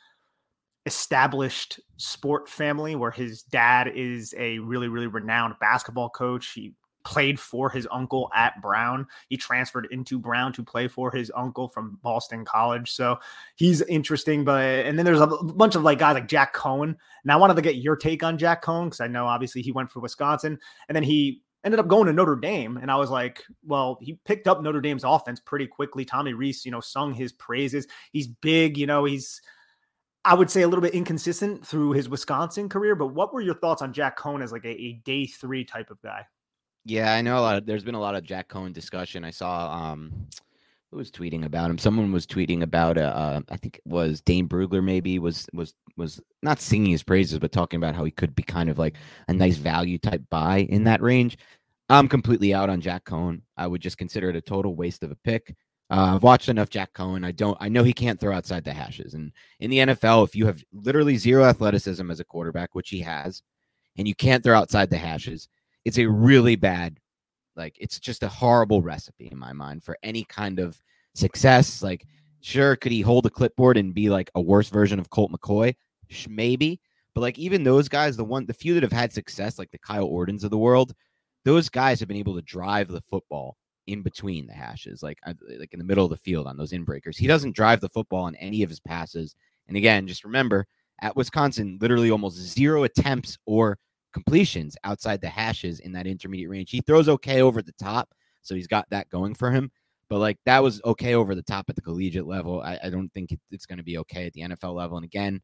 established 0.86 1.80
sport 1.96 2.48
family 2.48 2.96
where 2.96 3.10
his 3.10 3.42
dad 3.42 3.88
is 3.94 4.34
a 4.38 4.58
really, 4.60 4.88
really 4.88 5.06
renowned 5.06 5.54
basketball 5.60 6.08
coach. 6.08 6.52
He 6.52 6.74
played 7.04 7.40
for 7.40 7.70
his 7.70 7.88
uncle 7.90 8.30
at 8.34 8.60
Brown. 8.60 9.06
He 9.28 9.36
transferred 9.36 9.88
into 9.90 10.18
Brown 10.18 10.52
to 10.54 10.62
play 10.62 10.88
for 10.88 11.10
his 11.10 11.30
uncle 11.34 11.68
from 11.68 11.98
Boston 12.02 12.44
College. 12.44 12.90
So 12.90 13.18
he's 13.56 13.82
interesting. 13.82 14.44
But 14.44 14.86
and 14.86 14.98
then 14.98 15.04
there's 15.04 15.20
a 15.20 15.26
bunch 15.26 15.74
of 15.74 15.82
like 15.82 15.98
guys 15.98 16.14
like 16.14 16.28
Jack 16.28 16.54
Coan. 16.54 16.94
And 17.22 17.32
I 17.32 17.36
wanted 17.36 17.54
to 17.54 17.62
get 17.62 17.76
your 17.76 17.96
take 17.96 18.22
on 18.22 18.38
Jack 18.38 18.62
Coan 18.62 18.86
because 18.86 19.00
I 19.00 19.06
know 19.06 19.26
obviously 19.26 19.62
he 19.62 19.72
went 19.72 19.90
for 19.90 20.00
Wisconsin 20.00 20.58
and 20.88 20.96
then 20.96 21.02
he 21.02 21.42
ended 21.64 21.80
up 21.80 21.88
going 21.88 22.06
to 22.06 22.12
Notre 22.12 22.36
Dame. 22.36 22.76
And 22.78 22.90
I 22.90 22.96
was 22.96 23.10
like, 23.10 23.42
well, 23.66 23.98
he 24.00 24.18
picked 24.24 24.48
up 24.48 24.62
Notre 24.62 24.80
Dame's 24.80 25.04
offense 25.04 25.40
pretty 25.40 25.66
quickly. 25.66 26.04
Tommy 26.04 26.32
Rees, 26.32 26.64
you 26.64 26.70
know, 26.70 26.80
sung 26.80 27.12
his 27.12 27.32
praises. 27.32 27.86
He's 28.12 28.26
big, 28.26 28.78
you 28.78 28.86
know, 28.86 29.04
he's 29.04 29.40
I 30.24 30.34
would 30.34 30.50
say 30.50 30.62
a 30.62 30.68
little 30.68 30.82
bit 30.82 30.94
inconsistent 30.94 31.66
through 31.66 31.92
his 31.92 32.08
Wisconsin 32.08 32.68
career, 32.68 32.94
but 32.94 33.08
what 33.08 33.32
were 33.32 33.40
your 33.40 33.54
thoughts 33.54 33.80
on 33.80 33.92
Jack 33.92 34.18
Coan 34.18 34.42
as 34.42 34.52
like 34.52 34.64
a, 34.64 34.70
a 34.70 34.92
day 35.04 35.26
three 35.26 35.64
type 35.64 35.90
of 35.90 36.00
guy? 36.02 36.26
Yeah, 36.84 37.14
I 37.14 37.22
know 37.22 37.38
a 37.38 37.40
lot 37.40 37.56
of 37.56 37.66
there's 37.66 37.84
been 37.84 37.94
a 37.94 38.00
lot 38.00 38.14
of 38.14 38.24
Jack 38.24 38.48
Coan 38.48 38.72
discussion. 38.72 39.24
I 39.24 39.30
saw 39.30 39.72
um 39.72 40.28
who 40.90 40.96
was 40.96 41.10
tweeting 41.10 41.44
about 41.44 41.70
him? 41.70 41.78
Someone 41.78 42.10
was 42.10 42.26
tweeting 42.26 42.62
about 42.62 42.98
uh, 42.98 43.00
uh 43.00 43.40
I 43.50 43.56
think 43.56 43.76
it 43.76 43.82
was 43.86 44.20
Dane 44.20 44.48
Brugler 44.48 44.82
maybe 44.82 45.18
was 45.18 45.46
was 45.52 45.74
was 45.96 46.20
not 46.42 46.60
singing 46.60 46.92
his 46.92 47.02
praises, 47.02 47.38
but 47.38 47.52
talking 47.52 47.78
about 47.78 47.94
how 47.94 48.04
he 48.04 48.10
could 48.10 48.34
be 48.34 48.42
kind 48.42 48.68
of 48.68 48.78
like 48.78 48.96
a 49.28 49.32
nice 49.32 49.56
value 49.56 49.98
type 49.98 50.22
buy 50.30 50.58
in 50.68 50.84
that 50.84 51.02
range. 51.02 51.38
I'm 51.88 52.08
completely 52.08 52.54
out 52.54 52.70
on 52.70 52.80
Jack 52.80 53.04
Coan. 53.04 53.42
I 53.56 53.66
would 53.66 53.80
just 53.80 53.98
consider 53.98 54.30
it 54.30 54.36
a 54.36 54.40
total 54.40 54.76
waste 54.76 55.02
of 55.02 55.10
a 55.10 55.16
pick. 55.16 55.56
Uh, 55.90 56.14
I've 56.14 56.22
watched 56.22 56.48
enough 56.48 56.70
Jack 56.70 56.92
Coan. 56.94 57.24
I 57.24 57.32
don't. 57.32 57.58
I 57.60 57.68
know 57.68 57.82
he 57.82 57.92
can't 57.92 58.20
throw 58.20 58.34
outside 58.34 58.64
the 58.64 58.72
hashes. 58.72 59.14
And 59.14 59.32
in 59.58 59.70
the 59.70 59.78
NFL, 59.78 60.24
if 60.24 60.36
you 60.36 60.46
have 60.46 60.62
literally 60.72 61.16
zero 61.16 61.44
athleticism 61.44 62.08
as 62.10 62.20
a 62.20 62.24
quarterback, 62.24 62.74
which 62.74 62.90
he 62.90 63.00
has, 63.00 63.42
and 63.98 64.06
you 64.06 64.14
can't 64.14 64.44
throw 64.44 64.56
outside 64.56 64.88
the 64.88 64.98
hashes, 64.98 65.48
it's 65.84 65.98
a 65.98 66.06
really 66.06 66.54
bad. 66.54 66.98
Like 67.56 67.76
it's 67.80 67.98
just 67.98 68.22
a 68.22 68.28
horrible 68.28 68.82
recipe 68.82 69.28
in 69.32 69.38
my 69.38 69.52
mind 69.52 69.82
for 69.82 69.98
any 70.04 70.22
kind 70.24 70.60
of 70.60 70.80
success. 71.14 71.82
Like, 71.82 72.06
sure, 72.40 72.76
could 72.76 72.92
he 72.92 73.00
hold 73.00 73.26
a 73.26 73.30
clipboard 73.30 73.76
and 73.76 73.92
be 73.92 74.10
like 74.10 74.30
a 74.36 74.40
worse 74.40 74.68
version 74.68 75.00
of 75.00 75.10
Colt 75.10 75.32
McCoy? 75.32 75.74
Maybe, 76.28 76.80
but 77.14 77.20
like 77.22 77.38
even 77.38 77.64
those 77.64 77.88
guys, 77.88 78.16
the 78.16 78.24
one, 78.24 78.46
the 78.46 78.54
few 78.54 78.74
that 78.74 78.84
have 78.84 78.92
had 78.92 79.12
success, 79.12 79.58
like 79.58 79.70
the 79.72 79.78
Kyle 79.78 80.06
Ortons 80.06 80.44
of 80.44 80.50
the 80.50 80.58
world, 80.58 80.94
those 81.44 81.68
guys 81.68 81.98
have 81.98 82.08
been 82.08 82.16
able 82.16 82.36
to 82.36 82.42
drive 82.42 82.88
the 82.88 83.00
football 83.00 83.56
in 83.86 84.02
between 84.02 84.46
the 84.46 84.52
hashes, 84.52 85.02
like 85.02 85.18
uh, 85.26 85.34
like 85.58 85.72
in 85.72 85.78
the 85.78 85.84
middle 85.84 86.04
of 86.04 86.10
the 86.10 86.16
field 86.16 86.46
on 86.46 86.56
those 86.56 86.72
inbreakers. 86.72 87.16
He 87.16 87.26
doesn't 87.26 87.54
drive 87.54 87.80
the 87.80 87.88
football 87.88 88.24
on 88.24 88.34
any 88.36 88.62
of 88.62 88.70
his 88.70 88.80
passes. 88.80 89.34
And 89.68 89.76
again, 89.76 90.06
just 90.06 90.24
remember 90.24 90.66
at 91.00 91.16
Wisconsin, 91.16 91.78
literally 91.80 92.10
almost 92.10 92.36
zero 92.36 92.84
attempts 92.84 93.38
or 93.46 93.78
completions 94.12 94.76
outside 94.84 95.20
the 95.20 95.28
hashes 95.28 95.80
in 95.80 95.92
that 95.92 96.06
intermediate 96.06 96.50
range. 96.50 96.70
He 96.70 96.80
throws 96.80 97.08
okay 97.08 97.42
over 97.42 97.62
the 97.62 97.72
top, 97.72 98.10
so 98.42 98.54
he's 98.54 98.66
got 98.66 98.88
that 98.90 99.08
going 99.08 99.34
for 99.34 99.50
him. 99.50 99.70
But 100.08 100.18
like 100.18 100.38
that 100.44 100.62
was 100.62 100.80
okay 100.84 101.14
over 101.14 101.34
the 101.34 101.42
top 101.42 101.66
at 101.68 101.76
the 101.76 101.82
collegiate 101.82 102.26
level. 102.26 102.60
I, 102.60 102.78
I 102.84 102.90
don't 102.90 103.10
think 103.10 103.36
it's 103.50 103.66
going 103.66 103.78
to 103.78 103.84
be 103.84 103.98
okay 103.98 104.26
at 104.26 104.32
the 104.32 104.42
NFL 104.42 104.74
level. 104.74 104.96
And 104.96 105.04
again, 105.04 105.40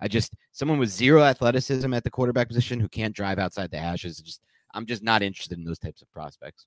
I 0.00 0.08
just 0.08 0.34
someone 0.52 0.78
with 0.78 0.90
zero 0.90 1.22
athleticism 1.22 1.92
at 1.94 2.04
the 2.04 2.10
quarterback 2.10 2.48
position 2.48 2.80
who 2.80 2.88
can't 2.88 3.14
drive 3.14 3.38
outside 3.38 3.70
the 3.70 3.78
hashes. 3.78 4.18
Just 4.18 4.42
I'm 4.74 4.86
just 4.86 5.02
not 5.02 5.22
interested 5.22 5.58
in 5.58 5.64
those 5.64 5.78
types 5.78 6.02
of 6.02 6.10
prospects. 6.12 6.66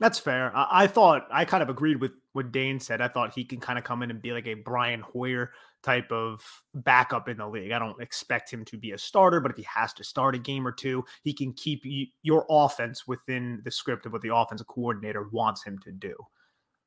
That's 0.00 0.18
fair. 0.18 0.54
I, 0.56 0.66
I, 0.70 0.86
thought 0.86 1.28
I 1.30 1.44
kind 1.44 1.62
of 1.62 1.68
agreed 1.68 2.00
with 2.00 2.12
what 2.32 2.50
Dane 2.50 2.80
said. 2.80 3.00
I 3.00 3.08
thought 3.08 3.34
he 3.34 3.44
can 3.44 3.60
kind 3.60 3.78
of 3.78 3.84
come 3.84 4.02
in 4.02 4.10
and 4.10 4.20
be 4.20 4.32
like 4.32 4.46
a 4.46 4.54
Brian 4.54 5.00
Hoyer 5.00 5.52
type 5.84 6.10
of 6.10 6.42
backup 6.74 7.28
in 7.28 7.36
the 7.36 7.46
league. 7.46 7.70
I 7.70 7.78
don't 7.78 8.00
expect 8.00 8.50
him 8.50 8.64
to 8.64 8.76
be 8.76 8.92
a 8.92 8.98
starter, 8.98 9.38
but 9.38 9.52
if 9.52 9.56
he 9.56 9.66
has 9.72 9.92
to 9.94 10.04
start 10.04 10.34
a 10.34 10.38
game 10.38 10.66
or 10.66 10.72
two, 10.72 11.04
he 11.22 11.32
can 11.32 11.52
keep 11.52 11.82
your 12.22 12.44
offense 12.50 13.06
within 13.06 13.60
the 13.64 13.70
script 13.70 14.06
of 14.06 14.12
what 14.12 14.22
the 14.22 14.34
offensive 14.34 14.66
coordinator 14.66 15.28
wants 15.30 15.62
him 15.62 15.78
to 15.80 15.92
do. 15.92 16.14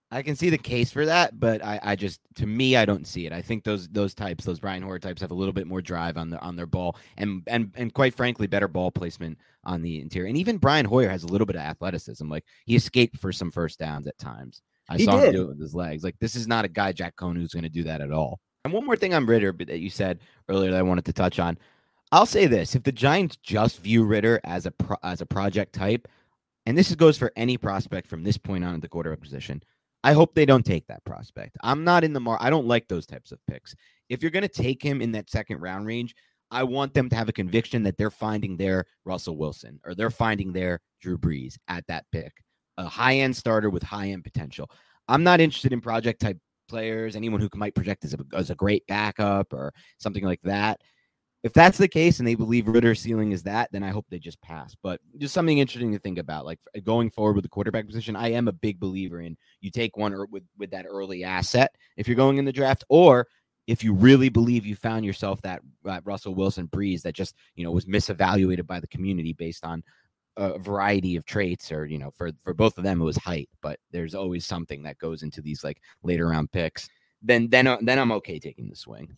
I 0.10 0.22
can 0.22 0.38
see 0.38 0.50
the 0.50 0.58
case 0.58 0.90
for 0.90 1.06
that, 1.06 1.38
but 1.38 1.64
I, 1.64 1.80
I 1.84 1.96
just 1.96 2.22
to 2.36 2.46
me 2.46 2.78
I 2.78 2.86
don't 2.86 3.06
see 3.06 3.26
it. 3.26 3.34
I 3.34 3.42
think 3.42 3.66
those 3.66 3.90
those 3.90 4.14
types, 4.14 4.46
those 4.46 4.60
Brian 4.60 4.82
Hoyer 4.82 5.00
types, 5.00 5.22
have 5.22 5.32
a 5.32 5.36
little 5.36 5.54
bit 5.54 5.68
more 5.68 5.82
drive 5.82 6.18
on 6.18 6.30
the 6.30 6.40
on 6.40 6.56
their 6.56 6.66
ball, 6.66 6.98
and 7.18 7.44
and 7.48 7.72
and 7.76 7.94
quite 7.94 8.14
frankly, 8.14 8.48
better 8.48 8.70
ball 8.70 8.90
placement 8.90 9.38
on 9.66 9.82
the 9.82 10.00
interior. 10.00 10.30
And 10.30 10.38
even 10.38 10.58
Brian 10.58 10.86
Hoyer 10.86 11.10
has 11.10 11.24
a 11.24 11.28
little 11.28 11.46
bit 11.46 11.58
of 11.58 11.62
athleticism. 11.62 12.30
Like 12.30 12.46
he 12.66 12.76
escaped 12.76 13.18
for 13.18 13.34
some 13.34 13.52
first 13.52 13.80
downs 13.80 14.08
at 14.08 14.18
times. 14.18 14.62
I 14.90 14.96
he 14.96 15.04
saw 15.04 15.20
did. 15.20 15.28
him 15.28 15.34
do 15.34 15.42
it 15.44 15.50
with 15.50 15.62
his 15.62 15.76
legs. 15.76 16.06
Like 16.06 16.16
this 16.20 16.36
is 16.36 16.48
not 16.48 16.64
a 16.64 16.70
guy 16.70 16.94
Jack 16.94 17.18
Coan 17.18 17.36
who's 17.36 17.54
going 17.54 17.64
to 17.64 17.70
do 17.70 17.84
that 17.84 18.00
at 18.00 18.14
all. 18.14 18.40
And 18.64 18.74
one 18.74 18.86
more 18.86 18.96
thing 18.96 19.14
on 19.14 19.26
Ridder 19.26 19.54
that 19.60 19.80
you 19.80 19.90
said 19.90 20.20
earlier 20.48 20.72
that 20.72 20.80
I 20.80 20.84
wanted 20.84 21.06
to 21.06 21.14
touch 21.14 21.38
on. 21.38 21.58
I'll 22.14 22.26
say 22.26 22.48
this: 22.48 22.76
if 22.76 22.84
the 22.84 22.94
Giants 22.94 23.36
just 23.44 23.82
view 23.82 24.06
Ridder 24.06 24.40
as 24.46 24.66
a 24.66 24.72
pro, 24.72 24.96
as 25.04 25.20
a 25.20 25.26
project 25.26 25.74
type, 25.74 26.08
and 26.66 26.78
this 26.78 26.96
goes 26.96 27.18
for 27.18 27.34
any 27.36 27.58
prospect 27.58 28.08
from 28.08 28.24
this 28.24 28.38
point 28.38 28.64
on 28.64 28.74
at 28.74 28.82
the 28.82 28.88
quarterback 28.88 29.20
position 29.20 29.62
I 30.04 30.14
hope 30.14 30.34
they 30.34 30.46
don't 30.46 30.66
take 30.66 30.88
that 30.88 31.04
prospect. 31.06 31.58
I'm 31.62 31.84
not 31.84 32.04
in 32.04 32.14
the 32.14 32.20
mar. 32.20 32.38
I 32.40 32.50
don't 32.50 32.68
like 32.68 32.88
those 32.88 33.06
types 33.06 33.32
of 33.32 33.40
picks. 33.48 33.76
If 34.10 34.22
you're 34.22 34.32
going 34.32 34.44
to 34.44 34.48
take 34.48 34.82
him 34.82 35.02
in 35.02 35.12
that 35.14 35.30
second 35.30 35.60
round 35.60 35.86
range, 35.86 36.16
I 36.50 36.64
want 36.64 36.94
them 36.94 37.10
to 37.10 37.16
have 37.16 37.28
a 37.28 37.34
conviction 37.34 37.84
that 37.84 37.98
they're 37.98 38.10
finding 38.10 38.56
their 38.56 38.86
Russell 39.04 39.38
Wilson 39.38 39.80
or 39.86 39.96
they're 39.96 40.10
finding 40.10 40.54
their 40.54 40.80
Drew 41.02 41.18
Brees 41.18 41.58
at 41.68 41.86
that 41.88 42.06
pick, 42.12 42.32
a 42.78 42.88
high 42.88 43.18
end 43.18 43.36
starter 43.36 43.70
with 43.70 43.84
high 43.84 44.10
end 44.10 44.24
potential. 44.24 44.70
I'm 45.10 45.24
not 45.24 45.42
interested 45.42 45.74
in 45.74 45.82
project 45.82 46.22
type 46.22 46.38
players, 46.70 47.16
anyone 47.16 47.42
who 47.42 47.50
might 47.56 47.76
project 47.76 48.06
as 48.06 48.14
a, 48.14 48.18
as 48.34 48.50
a 48.50 48.56
great 48.56 48.86
backup 48.88 49.52
or 49.52 49.74
something 50.00 50.24
like 50.24 50.42
that 50.44 50.82
if 51.48 51.54
that's 51.54 51.78
the 51.78 51.88
case 51.88 52.20
and 52.20 52.28
they 52.28 52.36
believe 52.36 52.68
Ridder's 52.68 53.00
ceiling 53.00 53.32
is 53.32 53.42
that, 53.44 53.72
then 53.72 53.82
I 53.82 53.90
hope 53.90 54.06
they 54.10 54.20
just 54.20 54.42
pass. 54.42 54.76
But 54.84 55.00
just 55.18 55.34
something 55.34 55.60
interesting 55.60 55.94
to 55.94 56.00
think 56.00 56.18
about, 56.18 56.46
like 56.46 56.60
going 56.84 57.10
forward 57.10 57.36
with 57.38 57.44
the 57.44 57.50
quarterback 57.50 57.88
position. 57.88 58.18
I 58.18 58.34
am 58.34 58.50
a 58.50 58.52
big 58.52 58.82
believer 58.82 59.22
in 59.22 59.38
you 59.62 59.72
take 59.72 59.96
one 59.96 60.14
with 60.30 60.44
with 60.58 60.72
that 60.72 60.86
early 60.86 61.24
asset 61.24 61.74
if 61.96 62.06
you're 62.06 62.18
going 62.18 62.38
in 62.38 62.44
the 62.44 62.52
draft, 62.52 62.84
or 62.90 63.28
if 63.66 63.82
you 63.82 63.94
really 63.94 64.28
believe 64.28 64.66
you 64.66 64.76
found 64.76 65.06
yourself 65.06 65.42
that 65.44 65.62
uh, 65.86 66.02
Russell 66.04 66.36
Wilson 66.36 66.68
Brees 66.68 67.02
that 67.04 67.16
just 67.16 67.34
you 67.56 67.64
know 67.64 67.72
was 67.72 67.86
misevaluated 67.86 68.68
by 68.68 68.82
the 68.82 68.88
community 68.88 69.32
based 69.32 69.64
on 69.64 69.82
a 70.36 70.60
variety 70.60 71.16
of 71.16 71.24
traits, 71.24 71.72
or 71.72 71.86
you 71.86 71.98
know 71.98 72.12
for 72.12 72.32
for 72.44 72.54
both 72.54 72.78
of 72.78 72.84
them 72.84 73.00
it 73.00 73.06
was 73.06 73.16
height, 73.16 73.50
but 73.62 73.80
there's 73.92 74.16
always 74.16 74.46
something 74.46 74.84
that 74.84 75.00
goes 75.00 75.24
into 75.24 75.42
these 75.42 75.64
like 75.64 75.82
later 76.04 76.28
round 76.28 76.52
picks. 76.52 76.90
Then 77.22 77.48
then 77.48 77.68
uh, 77.68 77.78
then 77.82 78.00
I'm 78.00 78.12
okay 78.12 78.38
taking 78.38 78.68
the 78.68 78.76
swing. 78.76 79.16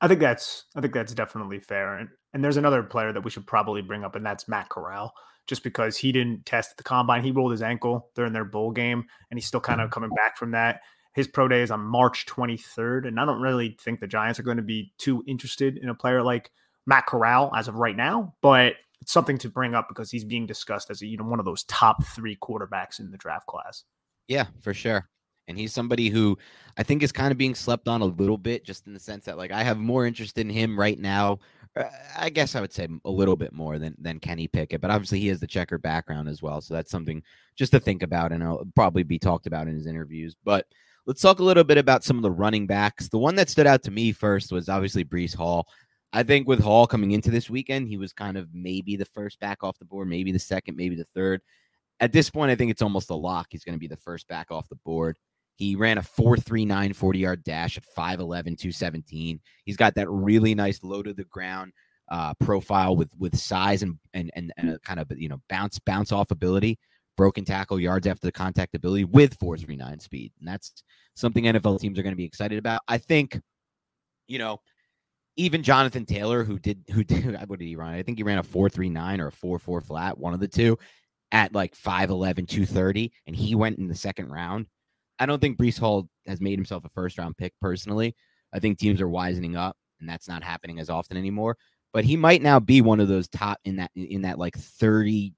I 0.00 0.08
think 0.08 0.20
that's 0.20 0.64
I 0.74 0.80
think 0.80 0.94
that's 0.94 1.14
definitely 1.14 1.60
fair. 1.60 1.96
And 1.96 2.08
and 2.32 2.44
there's 2.44 2.56
another 2.56 2.82
player 2.82 3.12
that 3.12 3.24
we 3.24 3.30
should 3.30 3.46
probably 3.46 3.82
bring 3.82 4.04
up, 4.04 4.14
and 4.14 4.24
that's 4.24 4.48
Matt 4.48 4.68
Corral. 4.68 5.14
Just 5.46 5.62
because 5.62 5.96
he 5.96 6.10
didn't 6.10 6.44
test 6.44 6.76
the 6.76 6.82
combine, 6.82 7.22
he 7.22 7.30
rolled 7.30 7.52
his 7.52 7.62
ankle 7.62 8.10
during 8.14 8.32
their 8.32 8.44
bowl 8.44 8.72
game, 8.72 9.04
and 9.30 9.38
he's 9.38 9.46
still 9.46 9.60
kind 9.60 9.78
mm-hmm. 9.78 9.86
of 9.86 9.90
coming 9.92 10.10
back 10.10 10.36
from 10.36 10.50
that. 10.50 10.80
His 11.14 11.28
pro 11.28 11.48
day 11.48 11.62
is 11.62 11.70
on 11.70 11.80
March 11.80 12.26
23rd, 12.26 13.06
and 13.06 13.18
I 13.18 13.24
don't 13.24 13.40
really 13.40 13.76
think 13.80 14.00
the 14.00 14.06
Giants 14.06 14.38
are 14.38 14.42
going 14.42 14.58
to 14.58 14.62
be 14.62 14.92
too 14.98 15.24
interested 15.26 15.78
in 15.78 15.88
a 15.88 15.94
player 15.94 16.22
like 16.22 16.50
Matt 16.84 17.06
Corral 17.06 17.52
as 17.56 17.68
of 17.68 17.76
right 17.76 17.96
now. 17.96 18.34
But 18.42 18.74
it's 19.00 19.12
something 19.12 19.38
to 19.38 19.48
bring 19.48 19.74
up 19.74 19.88
because 19.88 20.10
he's 20.10 20.24
being 20.24 20.46
discussed 20.46 20.90
as 20.90 21.00
a, 21.00 21.06
you 21.06 21.16
know 21.16 21.24
one 21.24 21.38
of 21.38 21.44
those 21.44 21.64
top 21.64 22.04
three 22.04 22.36
quarterbacks 22.36 22.98
in 22.98 23.12
the 23.12 23.16
draft 23.16 23.46
class. 23.46 23.84
Yeah, 24.28 24.46
for 24.60 24.74
sure 24.74 25.08
and 25.48 25.58
he's 25.58 25.72
somebody 25.72 26.08
who 26.08 26.36
I 26.76 26.82
think 26.82 27.02
is 27.02 27.12
kind 27.12 27.32
of 27.32 27.38
being 27.38 27.54
slept 27.54 27.88
on 27.88 28.02
a 28.02 28.06
little 28.06 28.38
bit, 28.38 28.64
just 28.64 28.86
in 28.86 28.94
the 28.94 29.00
sense 29.00 29.24
that 29.24 29.38
like 29.38 29.52
I 29.52 29.62
have 29.62 29.78
more 29.78 30.06
interest 30.06 30.38
in 30.38 30.48
him 30.48 30.78
right 30.78 30.98
now. 30.98 31.38
Uh, 31.76 31.84
I 32.16 32.30
guess 32.30 32.54
I 32.54 32.60
would 32.60 32.72
say 32.72 32.88
a 33.04 33.10
little 33.10 33.36
bit 33.36 33.52
more 33.52 33.78
than 33.78 33.94
than 33.98 34.20
Kenny 34.20 34.48
Pickett, 34.48 34.80
but 34.80 34.90
obviously 34.90 35.20
he 35.20 35.28
has 35.28 35.40
the 35.40 35.46
checker 35.46 35.78
background 35.78 36.28
as 36.28 36.42
well, 36.42 36.60
so 36.60 36.74
that's 36.74 36.90
something 36.90 37.22
just 37.56 37.72
to 37.72 37.80
think 37.80 38.02
about, 38.02 38.32
and 38.32 38.42
it'll 38.42 38.66
probably 38.74 39.02
be 39.02 39.18
talked 39.18 39.46
about 39.46 39.68
in 39.68 39.74
his 39.74 39.86
interviews. 39.86 40.36
But 40.44 40.66
let's 41.06 41.22
talk 41.22 41.38
a 41.38 41.44
little 41.44 41.64
bit 41.64 41.78
about 41.78 42.04
some 42.04 42.16
of 42.16 42.22
the 42.22 42.30
running 42.30 42.66
backs. 42.66 43.08
The 43.08 43.18
one 43.18 43.36
that 43.36 43.48
stood 43.48 43.66
out 43.66 43.82
to 43.84 43.90
me 43.90 44.12
first 44.12 44.52
was 44.52 44.68
obviously 44.68 45.04
Breece 45.04 45.34
Hall. 45.34 45.66
I 46.12 46.22
think 46.22 46.48
with 46.48 46.60
Hall 46.60 46.86
coming 46.86 47.12
into 47.12 47.30
this 47.30 47.50
weekend, 47.50 47.88
he 47.88 47.96
was 47.96 48.12
kind 48.12 48.36
of 48.36 48.48
maybe 48.52 48.96
the 48.96 49.04
first 49.04 49.38
back 49.40 49.62
off 49.62 49.78
the 49.78 49.84
board, 49.84 50.08
maybe 50.08 50.32
the 50.32 50.38
second, 50.38 50.76
maybe 50.76 50.96
the 50.96 51.06
third. 51.14 51.42
At 52.00 52.12
this 52.12 52.30
point, 52.30 52.50
I 52.50 52.56
think 52.56 52.70
it's 52.70 52.82
almost 52.82 53.10
a 53.10 53.14
lock. 53.14 53.48
He's 53.50 53.64
going 53.64 53.74
to 53.74 53.80
be 53.80 53.86
the 53.88 53.96
first 53.96 54.28
back 54.28 54.50
off 54.50 54.68
the 54.68 54.76
board. 54.76 55.18
He 55.56 55.74
ran 55.74 55.98
a 55.98 56.02
4.39 56.02 56.94
40 56.94 57.18
yard 57.18 57.44
dash 57.44 57.76
at 57.76 57.84
5'11, 57.96 58.18
217. 58.58 59.40
He's 59.64 59.76
got 59.76 59.94
that 59.94 60.08
really 60.08 60.54
nice 60.54 60.82
low 60.82 61.02
to 61.02 61.12
the 61.12 61.24
ground 61.24 61.72
uh, 62.08 62.34
profile 62.34 62.94
with 62.94 63.10
with 63.18 63.36
size 63.36 63.82
and 63.82 63.98
and 64.14 64.30
and, 64.34 64.52
and 64.56 64.80
kind 64.82 65.00
of 65.00 65.10
you 65.16 65.28
know 65.28 65.40
bounce 65.48 65.78
bounce 65.80 66.12
off 66.12 66.30
ability, 66.30 66.78
broken 67.16 67.44
tackle 67.44 67.80
yards 67.80 68.06
after 68.06 68.26
the 68.26 68.32
contact 68.32 68.74
ability 68.74 69.04
with 69.04 69.38
4.39 69.38 70.02
speed, 70.02 70.32
and 70.38 70.48
that's 70.48 70.84
something 71.14 71.44
NFL 71.44 71.80
teams 71.80 71.98
are 71.98 72.02
going 72.02 72.12
to 72.12 72.16
be 72.16 72.24
excited 72.24 72.58
about. 72.58 72.82
I 72.86 72.98
think, 72.98 73.40
you 74.28 74.38
know, 74.38 74.60
even 75.36 75.62
Jonathan 75.62 76.04
Taylor, 76.04 76.44
who 76.44 76.58
did 76.58 76.84
who 76.92 77.02
did 77.02 77.40
what 77.48 77.58
did 77.58 77.66
he 77.66 77.76
run? 77.76 77.94
I 77.94 78.02
think 78.02 78.18
he 78.18 78.24
ran 78.24 78.38
a 78.38 78.44
4.39 78.44 79.20
or 79.20 79.28
a 79.28 79.32
4.4 79.32 79.84
flat, 79.84 80.18
one 80.18 80.34
of 80.34 80.40
the 80.40 80.48
two, 80.48 80.78
at 81.32 81.54
like 81.54 81.74
5'11, 81.76 82.46
230, 82.48 83.12
and 83.26 83.34
he 83.34 83.54
went 83.54 83.78
in 83.78 83.88
the 83.88 83.94
second 83.94 84.28
round. 84.30 84.66
I 85.18 85.26
don't 85.26 85.40
think 85.40 85.58
Breece 85.58 85.78
Hall 85.78 86.08
has 86.26 86.40
made 86.40 86.58
himself 86.58 86.84
a 86.84 86.90
first 86.90 87.18
round 87.18 87.36
pick 87.36 87.52
personally. 87.60 88.14
I 88.52 88.58
think 88.58 88.78
teams 88.78 89.00
are 89.00 89.08
wisening 89.08 89.56
up, 89.56 89.76
and 90.00 90.08
that's 90.08 90.28
not 90.28 90.42
happening 90.42 90.78
as 90.78 90.90
often 90.90 91.16
anymore. 91.16 91.56
But 91.92 92.04
he 92.04 92.16
might 92.16 92.42
now 92.42 92.60
be 92.60 92.80
one 92.80 93.00
of 93.00 93.08
those 93.08 93.28
top 93.28 93.58
in 93.64 93.76
that 93.76 93.90
in 93.94 94.22
that 94.22 94.38
like 94.38 94.56
thirty 94.56 95.34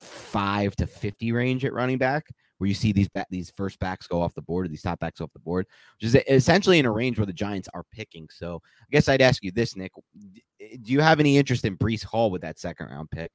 five 0.00 0.76
to 0.76 0.86
fifty 0.86 1.32
range 1.32 1.64
at 1.64 1.72
running 1.72 1.98
back, 1.98 2.26
where 2.58 2.68
you 2.68 2.74
see 2.74 2.92
these 2.92 3.08
these 3.30 3.50
first 3.50 3.78
backs 3.78 4.06
go 4.06 4.20
off 4.20 4.34
the 4.34 4.42
board, 4.42 4.66
or 4.66 4.68
these 4.68 4.82
top 4.82 5.00
backs 5.00 5.20
off 5.20 5.32
the 5.32 5.38
board, 5.38 5.66
which 6.00 6.06
is 6.08 6.16
essentially 6.28 6.78
in 6.78 6.86
a 6.86 6.90
range 6.92 7.18
where 7.18 7.26
the 7.26 7.32
Giants 7.32 7.68
are 7.72 7.84
picking. 7.92 8.28
So 8.30 8.60
I 8.82 8.86
guess 8.90 9.08
I'd 9.08 9.22
ask 9.22 9.42
you 9.42 9.52
this, 9.52 9.76
Nick: 9.76 9.92
eh, 10.60 10.76
Do 10.82 10.92
you 10.92 11.00
have 11.00 11.20
any 11.20 11.38
interest 11.38 11.64
in 11.64 11.78
Breece 11.78 12.04
Hall 12.04 12.30
with 12.30 12.42
that 12.42 12.58
second 12.58 12.88
round 12.88 13.10
pick? 13.10 13.30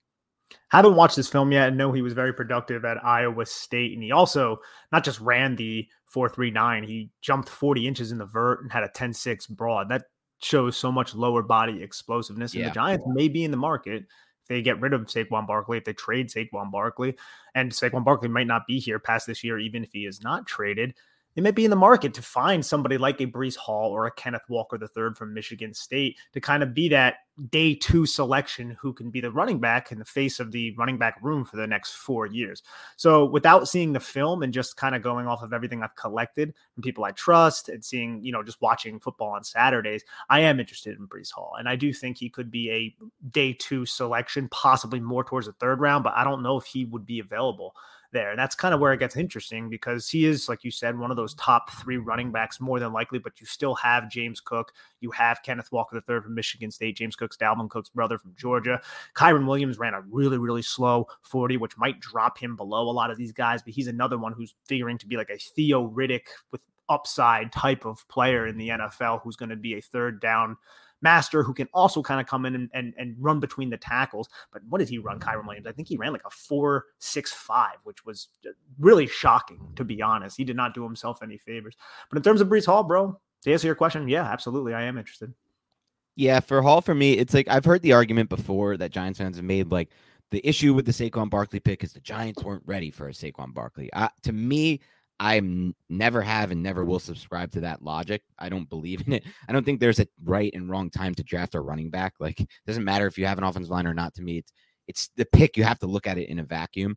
Haven't 0.69 0.95
watched 0.95 1.15
this 1.15 1.29
film 1.29 1.51
yet 1.51 1.69
and 1.69 1.77
know 1.77 1.91
he 1.91 2.01
was 2.01 2.13
very 2.13 2.33
productive 2.33 2.85
at 2.85 3.03
Iowa 3.03 3.45
State. 3.45 3.93
And 3.93 4.03
he 4.03 4.11
also 4.11 4.59
not 4.91 5.03
just 5.03 5.19
ran 5.19 5.55
the 5.55 5.87
439, 6.05 6.83
he 6.83 7.09
jumped 7.21 7.49
40 7.49 7.87
inches 7.87 8.11
in 8.11 8.17
the 8.17 8.25
vert 8.25 8.61
and 8.61 8.71
had 8.71 8.83
a 8.83 8.89
10 8.89 9.13
6 9.13 9.47
broad. 9.47 9.89
That 9.89 10.03
shows 10.39 10.77
so 10.77 10.91
much 10.91 11.15
lower 11.15 11.41
body 11.41 11.81
explosiveness. 11.81 12.53
And 12.53 12.61
yeah. 12.61 12.69
the 12.69 12.75
Giants 12.75 13.05
may 13.07 13.27
be 13.27 13.43
in 13.43 13.51
the 13.51 13.57
market 13.57 14.03
if 14.03 14.47
they 14.47 14.61
get 14.61 14.79
rid 14.79 14.93
of 14.93 15.01
Saquon 15.07 15.47
Barkley, 15.47 15.77
if 15.77 15.85
they 15.85 15.93
trade 15.93 16.29
Saquon 16.29 16.71
Barkley. 16.71 17.17
And 17.55 17.71
Saquon 17.71 18.05
Barkley 18.05 18.29
might 18.29 18.47
not 18.47 18.67
be 18.67 18.79
here 18.79 18.99
past 18.99 19.27
this 19.27 19.43
year, 19.43 19.59
even 19.59 19.83
if 19.83 19.91
he 19.91 20.05
is 20.05 20.21
not 20.21 20.47
traded 20.47 20.93
they 21.37 21.43
might 21.43 21.53
be 21.53 21.65
in 21.65 21.69
the 21.69 21.75
market 21.75 22.15
to 22.15 22.23
find 22.23 22.65
somebody 22.65 22.97
like 22.97 23.21
a 23.21 23.27
Breece 23.27 23.55
Hall 23.55 23.91
or 23.91 24.07
a 24.07 24.11
Kenneth 24.11 24.49
Walker 24.49 24.75
III 24.81 25.13
from 25.13 25.35
Michigan 25.35 25.71
State 25.71 26.17
to 26.33 26.41
kind 26.41 26.63
of 26.63 26.73
be 26.73 26.89
that 26.89 27.17
day 27.51 27.75
two 27.75 28.07
selection 28.07 28.75
who 28.81 28.91
can 28.91 29.11
be 29.11 29.21
the 29.21 29.29
running 29.29 29.59
back 29.59 29.91
in 29.91 29.99
the 29.99 30.05
face 30.05 30.39
of 30.39 30.51
the 30.51 30.73
running 30.79 30.97
back 30.97 31.19
room 31.21 31.45
for 31.45 31.57
the 31.57 31.67
next 31.67 31.91
four 31.91 32.25
years. 32.25 32.63
So 32.95 33.23
without 33.23 33.67
seeing 33.67 33.93
the 33.93 33.99
film 33.99 34.41
and 34.41 34.51
just 34.51 34.77
kind 34.77 34.95
of 34.95 35.03
going 35.03 35.27
off 35.27 35.43
of 35.43 35.53
everything 35.53 35.83
I've 35.83 35.95
collected 35.95 36.55
from 36.73 36.81
people 36.81 37.03
I 37.03 37.11
trust 37.11 37.69
and 37.69 37.85
seeing, 37.85 38.25
you 38.25 38.31
know, 38.31 38.41
just 38.41 38.59
watching 38.59 38.99
football 38.99 39.29
on 39.29 39.43
Saturdays, 39.43 40.03
I 40.31 40.39
am 40.39 40.59
interested 40.59 40.97
in 40.97 41.07
Breece 41.07 41.31
Hall. 41.31 41.57
And 41.59 41.69
I 41.69 41.75
do 41.75 41.93
think 41.93 42.17
he 42.17 42.31
could 42.31 42.49
be 42.49 42.71
a 42.71 42.95
day 43.29 43.53
two 43.53 43.85
selection, 43.85 44.49
possibly 44.49 44.99
more 44.99 45.23
towards 45.23 45.45
the 45.45 45.53
third 45.53 45.81
round, 45.81 46.03
but 46.03 46.13
I 46.15 46.23
don't 46.23 46.41
know 46.41 46.57
if 46.57 46.65
he 46.65 46.85
would 46.85 47.05
be 47.05 47.19
available 47.19 47.75
there. 48.11 48.31
And 48.31 48.39
that's 48.39 48.55
kind 48.55 48.73
of 48.73 48.79
where 48.79 48.93
it 48.93 48.99
gets 48.99 49.15
interesting 49.15 49.69
because 49.69 50.09
he 50.09 50.25
is, 50.25 50.49
like 50.49 50.63
you 50.63 50.71
said, 50.71 50.97
one 50.97 51.11
of 51.11 51.17
those 51.17 51.33
top 51.35 51.71
three 51.71 51.97
running 51.97 52.31
backs 52.31 52.59
more 52.59 52.79
than 52.79 52.93
likely, 52.93 53.19
but 53.19 53.39
you 53.39 53.45
still 53.45 53.75
have 53.75 54.09
James 54.09 54.39
Cook. 54.39 54.71
You 54.99 55.11
have 55.11 55.43
Kenneth 55.43 55.71
Walker 55.71 55.95
III 55.95 56.21
from 56.21 56.35
Michigan 56.35 56.71
State, 56.71 56.97
James 56.97 57.15
Cook's 57.15 57.37
Dalvin 57.37 57.69
Cook's 57.69 57.89
brother 57.89 58.17
from 58.17 58.33
Georgia. 58.35 58.81
Kyren 59.15 59.47
Williams 59.47 59.77
ran 59.77 59.93
a 59.93 60.01
really, 60.01 60.37
really 60.37 60.61
slow 60.61 61.07
40, 61.21 61.57
which 61.57 61.77
might 61.77 61.99
drop 61.99 62.37
him 62.37 62.55
below 62.55 62.89
a 62.89 62.91
lot 62.91 63.11
of 63.11 63.17
these 63.17 63.31
guys, 63.31 63.61
but 63.61 63.73
he's 63.73 63.87
another 63.87 64.17
one 64.17 64.33
who's 64.33 64.55
figuring 64.65 64.97
to 64.97 65.07
be 65.07 65.17
like 65.17 65.29
a 65.29 65.37
Theo 65.37 65.89
Riddick 65.89 66.27
with 66.51 66.61
upside 66.89 67.51
type 67.51 67.85
of 67.85 68.07
player 68.07 68.47
in 68.47 68.57
the 68.57 68.69
NFL 68.69 69.21
who's 69.21 69.35
going 69.35 69.49
to 69.49 69.55
be 69.55 69.77
a 69.77 69.81
third 69.81 70.21
down 70.21 70.57
master 71.01 71.43
who 71.43 71.53
can 71.53 71.67
also 71.73 72.01
kind 72.01 72.19
of 72.19 72.27
come 72.27 72.45
in 72.45 72.55
and, 72.55 72.69
and, 72.73 72.93
and 72.97 73.15
run 73.19 73.39
between 73.39 73.69
the 73.69 73.77
tackles. 73.77 74.29
But 74.51 74.61
what 74.69 74.79
did 74.79 74.89
he 74.89 74.97
run, 74.97 75.19
Kyren 75.19 75.45
Williams? 75.45 75.67
I 75.67 75.71
think 75.71 75.87
he 75.87 75.97
ran 75.97 76.11
like 76.11 76.25
a 76.25 76.29
four 76.29 76.85
six 76.99 77.31
five, 77.31 77.77
which 77.83 78.05
was 78.05 78.29
uh, 78.45 78.51
really 78.79 79.07
shocking 79.07 79.59
to 79.75 79.83
be 79.83 80.01
honest. 80.01 80.37
He 80.37 80.43
did 80.43 80.55
not 80.55 80.73
do 80.73 80.83
himself 80.83 81.21
any 81.21 81.37
favors. 81.37 81.75
But 82.09 82.17
in 82.17 82.23
terms 82.23 82.41
of 82.41 82.47
Breece 82.47 82.65
Hall, 82.65 82.83
bro, 82.83 83.19
to 83.43 83.51
answer 83.51 83.67
your 83.67 83.75
question, 83.75 84.07
yeah, 84.07 84.23
absolutely, 84.23 84.73
I 84.73 84.83
am 84.83 84.97
interested. 84.97 85.33
Yeah, 86.15 86.39
for 86.39 86.63
Hall, 86.63 86.81
for 86.81 86.95
me, 86.95 87.13
it's 87.13 87.33
like 87.33 87.47
I've 87.47 87.65
heard 87.65 87.83
the 87.83 87.93
argument 87.93 88.29
before 88.29 88.75
that 88.77 88.91
Giants 88.91 89.19
fans 89.19 89.35
have 89.35 89.45
made, 89.45 89.71
like 89.71 89.89
the 90.31 90.45
issue 90.47 90.73
with 90.73 90.85
the 90.85 90.91
Saquon 90.91 91.29
Barkley 91.29 91.59
pick 91.59 91.83
is 91.83 91.93
the 91.93 91.99
Giants 91.99 92.43
weren't 92.43 92.63
ready 92.65 92.89
for 92.89 93.07
a 93.07 93.11
Saquon 93.11 93.53
Barkley. 93.53 93.91
Uh, 93.93 94.09
to 94.23 94.33
me, 94.33 94.81
I 95.19 95.41
never 95.89 96.21
have 96.21 96.51
and 96.51 96.61
never 96.61 96.85
will 96.85 96.99
subscribe 96.99 97.51
to 97.51 97.61
that 97.61 97.81
logic. 97.81 98.21
I 98.37 98.49
don't 98.49 98.69
believe 98.69 99.03
in 99.07 99.13
it. 99.13 99.23
I 99.49 99.51
don't 99.51 99.65
think 99.65 99.79
there's 99.79 99.99
a 99.99 100.07
right 100.23 100.53
and 100.53 100.69
wrong 100.69 100.89
time 100.89 101.15
to 101.15 101.23
draft 101.23 101.55
a 101.55 101.59
running 101.59 101.89
back. 101.89 102.13
Like, 102.19 102.39
it 102.39 102.47
doesn't 102.67 102.83
matter 102.83 103.07
if 103.07 103.17
you 103.17 103.25
have 103.25 103.37
an 103.37 103.43
offensive 103.43 103.71
line 103.71 103.87
or 103.87 103.93
not. 103.93 104.13
To 104.15 104.21
me, 104.21 104.37
it's 104.37 104.53
it's 104.87 105.09
the 105.17 105.25
pick. 105.25 105.57
You 105.57 105.63
have 105.63 105.79
to 105.79 105.87
look 105.87 106.07
at 106.07 106.17
it 106.17 106.29
in 106.29 106.39
a 106.39 106.43
vacuum. 106.43 106.95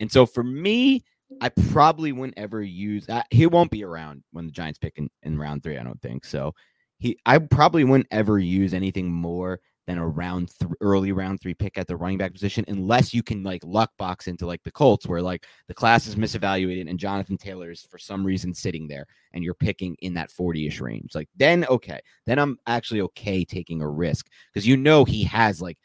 And 0.00 0.10
so 0.10 0.26
for 0.26 0.42
me, 0.42 1.04
I 1.40 1.50
probably 1.50 2.12
wouldn't 2.12 2.38
ever 2.38 2.62
use. 2.62 3.08
Uh, 3.08 3.22
he 3.30 3.46
won't 3.46 3.70
be 3.70 3.84
around 3.84 4.22
when 4.32 4.46
the 4.46 4.52
Giants 4.52 4.78
pick 4.78 4.94
in, 4.96 5.10
in 5.22 5.38
round 5.38 5.62
three. 5.62 5.78
I 5.78 5.84
don't 5.84 6.00
think 6.00 6.24
so. 6.24 6.54
He, 6.98 7.18
I 7.26 7.38
probably 7.38 7.84
wouldn't 7.84 8.08
ever 8.10 8.38
use 8.38 8.74
anything 8.74 9.12
more 9.12 9.60
than 9.88 9.96
a 9.96 10.06
round 10.06 10.50
th- 10.60 10.70
early 10.82 11.12
round 11.12 11.40
three 11.40 11.54
pick 11.54 11.78
at 11.78 11.86
the 11.86 11.96
running 11.96 12.18
back 12.18 12.34
position, 12.34 12.62
unless 12.68 13.14
you 13.14 13.22
can 13.22 13.42
like 13.42 13.62
luck 13.64 13.90
box 13.96 14.28
into 14.28 14.46
like 14.46 14.62
the 14.62 14.70
Colts, 14.70 15.06
where 15.06 15.22
like 15.22 15.46
the 15.66 15.74
class 15.74 16.06
is 16.06 16.14
misevaluated 16.14 16.90
and 16.90 16.98
Jonathan 16.98 17.38
Taylor 17.38 17.70
is 17.70 17.86
for 17.90 17.96
some 17.96 18.22
reason 18.22 18.52
sitting 18.52 18.86
there 18.86 19.06
and 19.32 19.42
you're 19.42 19.54
picking 19.54 19.96
in 20.00 20.12
that 20.12 20.30
40 20.30 20.66
ish 20.66 20.80
range. 20.80 21.14
Like, 21.14 21.30
then 21.36 21.64
okay, 21.70 22.00
then 22.26 22.38
I'm 22.38 22.58
actually 22.66 23.00
okay 23.00 23.46
taking 23.46 23.80
a 23.80 23.88
risk 23.88 24.28
because 24.52 24.66
you 24.66 24.76
know 24.76 25.06
he 25.06 25.24
has 25.24 25.62
like 25.62 25.78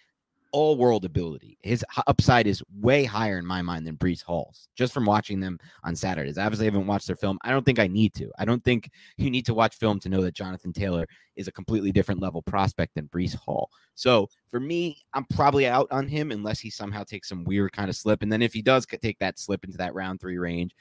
all 0.53 0.77
world 0.77 1.03
ability. 1.03 1.57
His 1.63 1.83
upside 2.07 2.47
is 2.47 2.63
way 2.79 3.03
higher 3.03 3.39
in 3.39 3.45
my 3.45 3.61
mind 3.61 3.85
than 3.85 3.97
Breece 3.97 4.23
Hall's 4.23 4.69
just 4.75 4.93
from 4.93 5.05
watching 5.05 5.39
them 5.39 5.59
on 5.83 5.95
Saturdays. 5.95 6.37
I 6.37 6.45
obviously 6.45 6.67
haven't 6.67 6.87
watched 6.87 7.07
their 7.07 7.15
film. 7.15 7.39
I 7.41 7.49
don't 7.49 7.65
think 7.65 7.79
I 7.79 7.87
need 7.87 8.13
to. 8.15 8.31
I 8.37 8.45
don't 8.45 8.63
think 8.63 8.89
you 9.17 9.31
need 9.31 9.45
to 9.47 9.53
watch 9.53 9.75
film 9.77 9.99
to 10.01 10.09
know 10.09 10.21
that 10.21 10.35
Jonathan 10.35 10.71
Taylor 10.71 11.07
is 11.35 11.47
a 11.47 11.51
completely 11.51 11.91
different 11.91 12.21
level 12.21 12.43
prospect 12.43 12.93
than 12.95 13.07
Breece 13.07 13.35
Hall. 13.35 13.69
So 13.95 14.29
for 14.47 14.59
me, 14.59 15.01
I'm 15.13 15.25
probably 15.25 15.67
out 15.67 15.87
on 15.91 16.07
him 16.07 16.31
unless 16.31 16.59
he 16.59 16.69
somehow 16.69 17.03
takes 17.03 17.27
some 17.27 17.43
weird 17.43 17.73
kind 17.73 17.89
of 17.89 17.95
slip. 17.95 18.21
And 18.21 18.31
then 18.31 18.43
if 18.43 18.53
he 18.53 18.61
does 18.61 18.85
take 18.85 19.19
that 19.19 19.39
slip 19.39 19.65
into 19.65 19.77
that 19.79 19.95
round 19.95 20.21
three 20.21 20.37
range, 20.37 20.75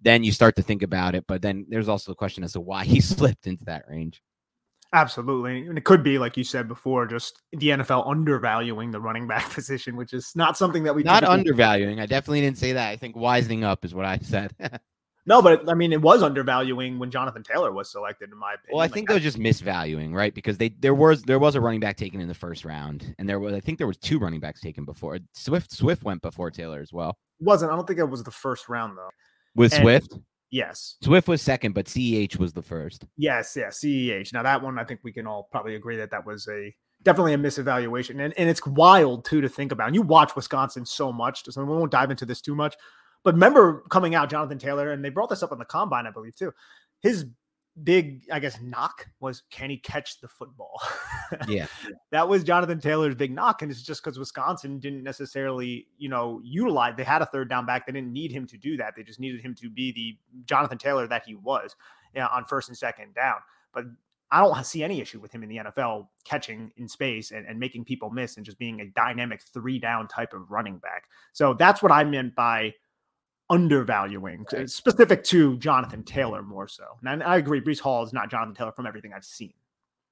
then 0.00 0.22
you 0.22 0.30
start 0.30 0.54
to 0.56 0.62
think 0.62 0.82
about 0.82 1.16
it. 1.16 1.24
But 1.26 1.42
then 1.42 1.66
there's 1.68 1.88
also 1.88 2.12
the 2.12 2.16
question 2.16 2.44
as 2.44 2.52
to 2.52 2.60
why 2.60 2.84
he 2.84 3.00
slipped 3.02 3.48
into 3.48 3.64
that 3.64 3.84
range. 3.88 4.22
Absolutely. 4.92 5.66
And 5.66 5.76
it 5.76 5.84
could 5.84 6.02
be, 6.02 6.18
like 6.18 6.36
you 6.36 6.44
said 6.44 6.68
before, 6.68 7.06
just 7.06 7.42
the 7.52 7.68
NFL 7.68 8.08
undervaluing 8.08 8.90
the 8.90 9.00
running 9.00 9.26
back 9.26 9.50
position, 9.52 9.96
which 9.96 10.12
is 10.12 10.32
not 10.34 10.56
something 10.56 10.84
that 10.84 10.94
we 10.94 11.02
not 11.02 11.24
undervaluing. 11.24 12.00
I 12.00 12.06
definitely 12.06 12.40
didn't 12.42 12.58
say 12.58 12.72
that. 12.72 12.88
I 12.88 12.96
think 12.96 13.16
wisening 13.16 13.64
up 13.64 13.84
is 13.84 13.94
what 13.94 14.04
I 14.04 14.18
said. 14.18 14.54
no, 15.26 15.42
but 15.42 15.68
I 15.68 15.74
mean, 15.74 15.92
it 15.92 16.00
was 16.00 16.22
undervaluing 16.22 16.98
when 16.98 17.10
Jonathan 17.10 17.42
Taylor 17.42 17.72
was 17.72 17.90
selected, 17.90 18.30
in 18.30 18.38
my 18.38 18.54
opinion. 18.54 18.76
Well, 18.76 18.84
I 18.84 18.88
think 18.88 19.08
like, 19.08 19.22
they 19.22 19.26
was 19.26 19.34
just 19.34 19.38
misvaluing, 19.38 20.14
right? 20.14 20.32
Because 20.32 20.56
they 20.56 20.68
there 20.68 20.94
was 20.94 21.22
there 21.22 21.40
was 21.40 21.56
a 21.56 21.60
running 21.60 21.80
back 21.80 21.96
taken 21.96 22.20
in 22.20 22.28
the 22.28 22.34
first 22.34 22.64
round, 22.64 23.14
and 23.18 23.28
there 23.28 23.40
was 23.40 23.54
I 23.54 23.60
think 23.60 23.78
there 23.78 23.86
was 23.86 23.98
two 23.98 24.18
running 24.18 24.40
backs 24.40 24.60
taken 24.60 24.84
before. 24.84 25.18
Swift 25.32 25.72
Swift 25.72 26.04
went 26.04 26.22
before 26.22 26.50
Taylor 26.50 26.80
as 26.80 26.92
well. 26.92 27.18
Wasn't 27.40 27.70
I 27.70 27.74
don't 27.74 27.86
think 27.86 27.98
it 27.98 28.04
was 28.04 28.22
the 28.22 28.30
first 28.30 28.68
round 28.68 28.96
though. 28.96 29.10
With 29.56 29.72
and, 29.74 29.82
Swift? 29.82 30.18
Yes. 30.50 30.96
Swift 31.02 31.28
was 31.28 31.42
second, 31.42 31.72
but 31.72 31.86
CEH 31.86 32.38
was 32.38 32.52
the 32.52 32.62
first. 32.62 33.04
Yes, 33.16 33.54
yes, 33.56 33.80
CEH. 33.80 34.32
Now 34.32 34.42
that 34.42 34.62
one, 34.62 34.78
I 34.78 34.84
think 34.84 35.00
we 35.02 35.12
can 35.12 35.26
all 35.26 35.48
probably 35.50 35.74
agree 35.74 35.96
that 35.96 36.10
that 36.10 36.24
was 36.24 36.48
a 36.48 36.74
definitely 37.02 37.34
a 37.34 37.38
misevaluation, 37.38 38.24
and 38.24 38.32
and 38.36 38.48
it's 38.48 38.64
wild 38.66 39.24
too 39.24 39.40
to 39.40 39.48
think 39.48 39.72
about. 39.72 39.88
And 39.88 39.94
you 39.96 40.02
watch 40.02 40.36
Wisconsin 40.36 40.86
so 40.86 41.12
much, 41.12 41.44
so 41.48 41.64
we 41.64 41.74
won't 41.74 41.90
dive 41.90 42.10
into 42.10 42.26
this 42.26 42.40
too 42.40 42.54
much. 42.54 42.76
But 43.24 43.34
remember 43.34 43.82
coming 43.90 44.14
out, 44.14 44.30
Jonathan 44.30 44.58
Taylor, 44.58 44.92
and 44.92 45.04
they 45.04 45.10
brought 45.10 45.30
this 45.30 45.42
up 45.42 45.52
on 45.52 45.58
the 45.58 45.64
combine, 45.64 46.06
I 46.06 46.10
believe 46.12 46.36
too. 46.36 46.52
His 47.02 47.26
big, 47.82 48.22
I 48.32 48.38
guess, 48.40 48.60
knock 48.60 49.06
was 49.20 49.42
can 49.50 49.70
he 49.70 49.76
catch 49.76 50.20
the 50.20 50.28
football? 50.28 50.80
Yeah. 51.48 51.66
that 52.10 52.28
was 52.28 52.44
Jonathan 52.44 52.80
Taylor's 52.80 53.14
big 53.14 53.32
knock. 53.32 53.62
And 53.62 53.70
it's 53.70 53.82
just 53.82 54.02
because 54.02 54.18
Wisconsin 54.18 54.78
didn't 54.78 55.02
necessarily, 55.02 55.86
you 55.98 56.08
know, 56.08 56.40
utilize, 56.44 56.94
they 56.96 57.04
had 57.04 57.22
a 57.22 57.26
third 57.26 57.48
down 57.48 57.66
back. 57.66 57.86
They 57.86 57.92
didn't 57.92 58.12
need 58.12 58.32
him 58.32 58.46
to 58.46 58.56
do 58.56 58.76
that. 58.76 58.94
They 58.96 59.02
just 59.02 59.20
needed 59.20 59.40
him 59.40 59.54
to 59.56 59.68
be 59.68 59.92
the 59.92 60.16
Jonathan 60.44 60.78
Taylor 60.78 61.06
that 61.08 61.24
he 61.26 61.34
was 61.34 61.74
you 62.14 62.20
know, 62.20 62.28
on 62.32 62.44
first 62.46 62.68
and 62.68 62.76
second 62.76 63.14
down. 63.14 63.36
But 63.72 63.84
I 64.30 64.40
don't 64.40 64.66
see 64.66 64.82
any 64.82 65.00
issue 65.00 65.20
with 65.20 65.32
him 65.32 65.42
in 65.42 65.48
the 65.48 65.58
NFL 65.58 66.08
catching 66.24 66.72
in 66.76 66.88
space 66.88 67.30
and, 67.30 67.46
and 67.46 67.60
making 67.60 67.84
people 67.84 68.10
miss 68.10 68.36
and 68.36 68.44
just 68.44 68.58
being 68.58 68.80
a 68.80 68.86
dynamic 68.86 69.40
three 69.42 69.78
down 69.78 70.08
type 70.08 70.32
of 70.32 70.50
running 70.50 70.78
back. 70.78 71.04
So 71.32 71.54
that's 71.54 71.82
what 71.82 71.92
I 71.92 72.02
meant 72.02 72.34
by 72.34 72.74
undervaluing, 73.50 74.46
uh, 74.52 74.58
right. 74.58 74.70
specific 74.70 75.24
to 75.24 75.56
Jonathan 75.58 76.02
Taylor 76.02 76.42
more 76.42 76.68
so. 76.68 76.84
And 77.04 77.22
I 77.22 77.36
agree, 77.36 77.60
Breece 77.60 77.80
Hall 77.80 78.02
is 78.02 78.12
not 78.12 78.30
Jonathan 78.30 78.54
Taylor 78.54 78.72
from 78.72 78.86
everything 78.86 79.12
I've 79.12 79.24
seen. 79.24 79.54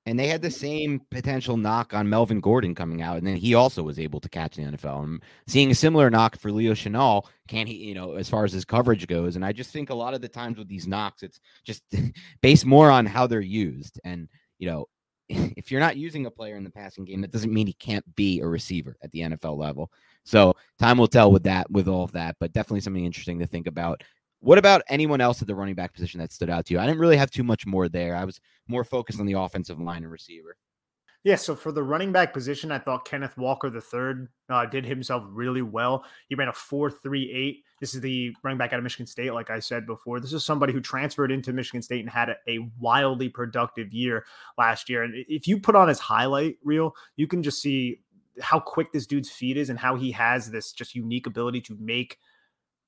And 0.06 0.18
they 0.18 0.26
had 0.26 0.42
the 0.42 0.50
same 0.50 1.00
potential 1.10 1.56
knock 1.56 1.94
on 1.94 2.10
Melvin 2.10 2.40
Gordon 2.40 2.74
coming 2.74 3.00
out, 3.00 3.16
and 3.16 3.26
then 3.26 3.36
he 3.36 3.54
also 3.54 3.82
was 3.82 3.98
able 3.98 4.20
to 4.20 4.28
catch 4.28 4.56
the 4.56 4.62
NFL. 4.62 5.02
I'm 5.02 5.22
seeing 5.46 5.70
a 5.70 5.74
similar 5.74 6.10
knock 6.10 6.38
for 6.38 6.52
Leo 6.52 6.74
Chenal. 6.74 7.24
Can 7.48 7.66
he, 7.66 7.76
you 7.76 7.94
know, 7.94 8.12
as 8.12 8.28
far 8.28 8.44
as 8.44 8.52
his 8.52 8.66
coverage 8.66 9.06
goes? 9.06 9.34
And 9.34 9.44
I 9.44 9.52
just 9.52 9.70
think 9.70 9.88
a 9.88 9.94
lot 9.94 10.12
of 10.12 10.20
the 10.20 10.28
times 10.28 10.58
with 10.58 10.68
these 10.68 10.86
knocks, 10.86 11.22
it's 11.22 11.40
just 11.64 11.82
based 12.42 12.66
more 12.66 12.90
on 12.90 13.06
how 13.06 13.26
they're 13.26 13.40
used. 13.40 13.98
And 14.04 14.28
you 14.58 14.68
know, 14.68 14.86
if 15.28 15.70
you're 15.70 15.80
not 15.80 15.96
using 15.96 16.26
a 16.26 16.30
player 16.30 16.56
in 16.56 16.64
the 16.64 16.70
passing 16.70 17.04
game, 17.04 17.22
that 17.22 17.32
doesn't 17.32 17.52
mean 17.52 17.66
he 17.66 17.72
can't 17.72 18.14
be 18.14 18.40
a 18.40 18.46
receiver 18.46 18.96
at 19.02 19.10
the 19.10 19.20
NFL 19.20 19.56
level. 19.56 19.90
So 20.24 20.54
time 20.78 20.98
will 20.98 21.06
tell 21.06 21.30
with 21.30 21.44
that, 21.44 21.70
with 21.70 21.88
all 21.88 22.04
of 22.04 22.12
that, 22.12 22.36
but 22.40 22.52
definitely 22.52 22.80
something 22.80 23.04
interesting 23.04 23.38
to 23.38 23.46
think 23.46 23.66
about. 23.66 24.02
What 24.40 24.58
about 24.58 24.82
anyone 24.88 25.20
else 25.20 25.40
at 25.40 25.48
the 25.48 25.54
running 25.54 25.74
back 25.74 25.94
position 25.94 26.20
that 26.20 26.32
stood 26.32 26.50
out 26.50 26.66
to 26.66 26.74
you? 26.74 26.80
I 26.80 26.86
didn't 26.86 27.00
really 27.00 27.16
have 27.16 27.30
too 27.30 27.44
much 27.44 27.66
more 27.66 27.88
there. 27.88 28.14
I 28.14 28.24
was 28.24 28.40
more 28.68 28.84
focused 28.84 29.20
on 29.20 29.26
the 29.26 29.32
offensive 29.34 29.80
line 29.80 30.02
and 30.02 30.12
receiver. 30.12 30.56
Yeah, 31.24 31.36
so 31.36 31.56
for 31.56 31.72
the 31.72 31.82
running 31.82 32.12
back 32.12 32.34
position, 32.34 32.70
I 32.70 32.78
thought 32.78 33.08
Kenneth 33.08 33.38
Walker 33.38 33.72
III 33.74 34.26
uh, 34.50 34.66
did 34.66 34.84
himself 34.84 35.24
really 35.26 35.62
well. 35.62 36.04
He 36.28 36.34
ran 36.34 36.48
a 36.48 36.52
4.38. 36.52 37.62
This 37.80 37.94
is 37.94 38.02
the 38.02 38.36
running 38.42 38.58
back 38.58 38.74
out 38.74 38.78
of 38.78 38.82
Michigan 38.82 39.06
State, 39.06 39.32
like 39.32 39.48
I 39.48 39.58
said 39.58 39.86
before. 39.86 40.20
This 40.20 40.34
is 40.34 40.44
somebody 40.44 40.74
who 40.74 40.82
transferred 40.82 41.32
into 41.32 41.54
Michigan 41.54 41.80
State 41.80 42.00
and 42.00 42.10
had 42.10 42.28
a, 42.28 42.36
a 42.46 42.70
wildly 42.78 43.30
productive 43.30 43.90
year 43.94 44.26
last 44.58 44.90
year. 44.90 45.02
And 45.02 45.14
if 45.16 45.48
you 45.48 45.58
put 45.58 45.74
on 45.74 45.88
his 45.88 45.98
highlight 45.98 46.58
reel, 46.62 46.94
you 47.16 47.26
can 47.26 47.42
just 47.42 47.62
see 47.62 48.02
how 48.40 48.60
quick 48.60 48.92
this 48.92 49.06
dude's 49.06 49.30
feet 49.30 49.56
is 49.56 49.70
and 49.70 49.78
how 49.78 49.96
he 49.96 50.10
has 50.12 50.50
this 50.50 50.72
just 50.72 50.94
unique 50.94 51.26
ability 51.26 51.60
to 51.62 51.76
make 51.78 52.18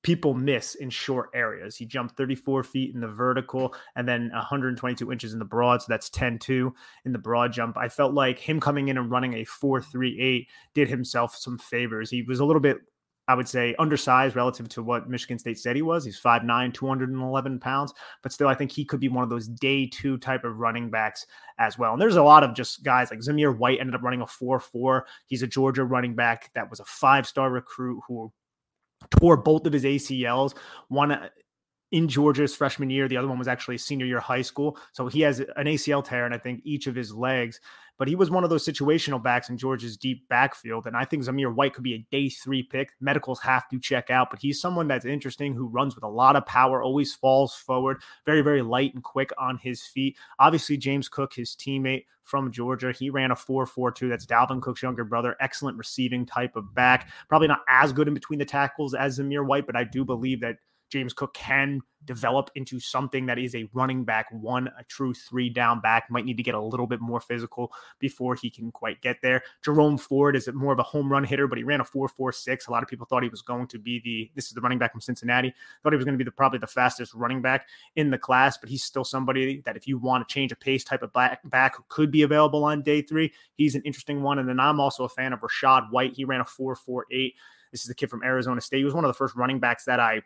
people 0.02 0.34
miss 0.34 0.76
in 0.76 0.88
short 0.88 1.30
areas. 1.34 1.76
He 1.76 1.84
jumped 1.84 2.16
34 2.16 2.62
feet 2.62 2.94
in 2.94 3.00
the 3.00 3.08
vertical 3.08 3.74
and 3.96 4.08
then 4.08 4.30
122 4.32 5.10
inches 5.10 5.32
in 5.32 5.40
the 5.40 5.44
broad. 5.44 5.82
So 5.82 5.86
that's 5.88 6.08
10 6.10 6.38
2 6.38 6.72
in 7.06 7.12
the 7.12 7.18
broad 7.18 7.52
jump. 7.52 7.76
I 7.76 7.88
felt 7.88 8.14
like 8.14 8.38
him 8.38 8.60
coming 8.60 8.86
in 8.88 8.98
and 8.98 9.10
running 9.10 9.34
a 9.34 9.44
4 9.44 9.80
3 9.80 10.20
8 10.20 10.48
did 10.74 10.88
himself 10.88 11.34
some 11.34 11.58
favors. 11.58 12.08
He 12.08 12.22
was 12.22 12.38
a 12.38 12.44
little 12.44 12.60
bit 12.60 12.78
I 13.28 13.34
would 13.34 13.48
say 13.48 13.74
undersized 13.78 14.36
relative 14.36 14.68
to 14.70 14.82
what 14.82 15.08
Michigan 15.08 15.38
State 15.38 15.58
said 15.58 15.76
he 15.76 15.82
was. 15.82 16.04
He's 16.04 16.20
5'9, 16.20 16.72
211 16.72 17.58
pounds, 17.58 17.92
but 18.22 18.32
still, 18.32 18.48
I 18.48 18.54
think 18.54 18.70
he 18.70 18.84
could 18.84 19.00
be 19.00 19.08
one 19.08 19.24
of 19.24 19.30
those 19.30 19.48
day 19.48 19.86
two 19.86 20.18
type 20.18 20.44
of 20.44 20.58
running 20.58 20.90
backs 20.90 21.26
as 21.58 21.78
well. 21.78 21.92
And 21.92 22.00
there's 22.00 22.16
a 22.16 22.22
lot 22.22 22.44
of 22.44 22.54
just 22.54 22.84
guys 22.84 23.10
like 23.10 23.20
Zamir 23.20 23.56
White 23.56 23.80
ended 23.80 23.94
up 23.94 24.02
running 24.02 24.20
a 24.20 24.26
4 24.26 24.60
4. 24.60 25.06
He's 25.26 25.42
a 25.42 25.46
Georgia 25.46 25.84
running 25.84 26.14
back 26.14 26.50
that 26.54 26.70
was 26.70 26.80
a 26.80 26.84
five 26.84 27.26
star 27.26 27.50
recruit 27.50 28.00
who 28.06 28.32
tore 29.10 29.36
both 29.36 29.66
of 29.66 29.72
his 29.72 29.84
ACLs. 29.84 30.54
One 30.88 31.12
uh, 31.12 31.28
in 31.92 32.08
Georgia's 32.08 32.54
freshman 32.54 32.90
year. 32.90 33.08
The 33.08 33.16
other 33.16 33.28
one 33.28 33.38
was 33.38 33.48
actually 33.48 33.78
senior 33.78 34.06
year 34.06 34.20
high 34.20 34.42
school. 34.42 34.76
So 34.92 35.06
he 35.06 35.20
has 35.20 35.40
an 35.40 35.66
ACL 35.66 36.04
tear, 36.04 36.26
and 36.26 36.34
I 36.34 36.38
think 36.38 36.60
each 36.64 36.86
of 36.86 36.94
his 36.94 37.12
legs 37.12 37.60
but 37.98 38.08
he 38.08 38.14
was 38.14 38.30
one 38.30 38.44
of 38.44 38.50
those 38.50 38.66
situational 38.66 39.22
backs 39.22 39.48
in 39.48 39.56
Georgia's 39.56 39.96
deep 39.96 40.28
backfield. 40.28 40.86
And 40.86 40.96
I 40.96 41.04
think 41.04 41.24
Zamir 41.24 41.54
White 41.54 41.74
could 41.74 41.84
be 41.84 41.94
a 41.94 42.06
day 42.10 42.28
three 42.28 42.62
pick. 42.62 42.92
Medicals 43.00 43.40
have 43.40 43.68
to 43.68 43.78
check 43.78 44.10
out, 44.10 44.30
but 44.30 44.40
he's 44.40 44.60
someone 44.60 44.88
that's 44.88 45.04
interesting 45.04 45.54
who 45.54 45.68
runs 45.68 45.94
with 45.94 46.04
a 46.04 46.08
lot 46.08 46.36
of 46.36 46.46
power, 46.46 46.82
always 46.82 47.14
falls 47.14 47.54
forward, 47.54 48.02
very, 48.24 48.42
very 48.42 48.62
light 48.62 48.94
and 48.94 49.02
quick 49.02 49.30
on 49.38 49.58
his 49.58 49.82
feet. 49.82 50.16
Obviously, 50.38 50.76
James 50.76 51.08
Cook, 51.08 51.34
his 51.34 51.56
teammate 51.56 52.04
from 52.24 52.50
Georgia, 52.50 52.92
he 52.92 53.08
ran 53.08 53.30
a 53.30 53.36
4 53.36 53.66
4 53.66 53.92
2. 53.92 54.08
That's 54.08 54.26
Dalvin 54.26 54.60
Cook's 54.60 54.82
younger 54.82 55.04
brother. 55.04 55.36
Excellent 55.40 55.78
receiving 55.78 56.26
type 56.26 56.56
of 56.56 56.74
back. 56.74 57.08
Probably 57.28 57.48
not 57.48 57.60
as 57.68 57.92
good 57.92 58.08
in 58.08 58.14
between 58.14 58.38
the 58.38 58.44
tackles 58.44 58.94
as 58.94 59.18
Zamir 59.18 59.46
White, 59.46 59.66
but 59.66 59.76
I 59.76 59.84
do 59.84 60.04
believe 60.04 60.40
that 60.40 60.56
James 60.90 61.12
Cook 61.12 61.34
can 61.34 61.80
develop 62.04 62.50
into 62.54 62.78
something 62.78 63.26
that 63.26 63.38
is 63.38 63.54
a 63.54 63.68
running 63.72 64.04
back 64.04 64.26
one, 64.30 64.68
a 64.78 64.84
true 64.84 65.12
three 65.12 65.50
down 65.50 65.80
back. 65.80 66.10
Might 66.10 66.24
need 66.24 66.36
to 66.36 66.42
get 66.42 66.54
a 66.54 66.60
little 66.60 66.86
bit 66.86 67.00
more 67.00 67.20
physical 67.20 67.72
before 67.98 68.34
he 68.34 68.48
can 68.48 68.70
quite 68.70 69.00
get 69.02 69.16
there. 69.22 69.42
Jerome 69.64 69.98
Ford 69.98 70.36
is 70.36 70.48
more 70.54 70.72
of 70.72 70.78
a 70.78 70.84
home 70.84 71.10
run 71.10 71.24
hitter, 71.24 71.46
but 71.46 71.58
he 71.58 71.64
ran 71.64 71.80
a 71.80 71.84
4.46. 71.84 72.68
A 72.68 72.70
lot 72.70 72.82
of 72.82 72.88
people 72.88 73.06
thought 73.06 73.22
he 73.22 73.28
was 73.28 73.42
going 73.42 73.66
to 73.68 73.78
be 73.78 74.00
the 74.00 74.30
this 74.34 74.46
is 74.46 74.52
the 74.52 74.60
running 74.60 74.78
back 74.78 74.92
from 74.92 75.00
Cincinnati. 75.00 75.52
Thought 75.82 75.92
he 75.92 75.96
was 75.96 76.04
going 76.04 76.14
to 76.14 76.18
be 76.18 76.24
the 76.24 76.30
probably 76.30 76.58
the 76.58 76.66
fastest 76.66 77.14
running 77.14 77.42
back 77.42 77.68
in 77.96 78.10
the 78.10 78.18
class, 78.18 78.56
but 78.56 78.68
he's 78.68 78.84
still 78.84 79.04
somebody 79.04 79.60
that 79.64 79.76
if 79.76 79.86
you 79.86 79.98
want 79.98 80.26
to 80.26 80.32
change 80.32 80.52
a 80.52 80.56
pace 80.56 80.84
type 80.84 81.02
of 81.02 81.12
back, 81.12 81.40
back 81.50 81.76
could 81.88 82.10
be 82.10 82.22
available 82.22 82.64
on 82.64 82.82
day 82.82 83.02
three, 83.02 83.32
he's 83.54 83.74
an 83.74 83.82
interesting 83.82 84.22
one. 84.22 84.38
And 84.38 84.48
then 84.48 84.60
I'm 84.60 84.80
also 84.80 85.04
a 85.04 85.08
fan 85.08 85.32
of 85.32 85.40
Rachaad 85.40 85.90
White. 85.90 86.14
He 86.14 86.24
ran 86.24 86.40
a 86.40 86.44
4.48. 86.44 87.32
This 87.72 87.80
is 87.80 87.88
the 87.88 87.94
kid 87.94 88.08
from 88.08 88.22
Arizona 88.22 88.60
State. 88.60 88.78
He 88.78 88.84
was 88.84 88.94
one 88.94 89.04
of 89.04 89.08
the 89.08 89.14
first 89.14 89.34
running 89.34 89.58
backs 89.58 89.84
that 89.84 90.00
I 90.00 90.22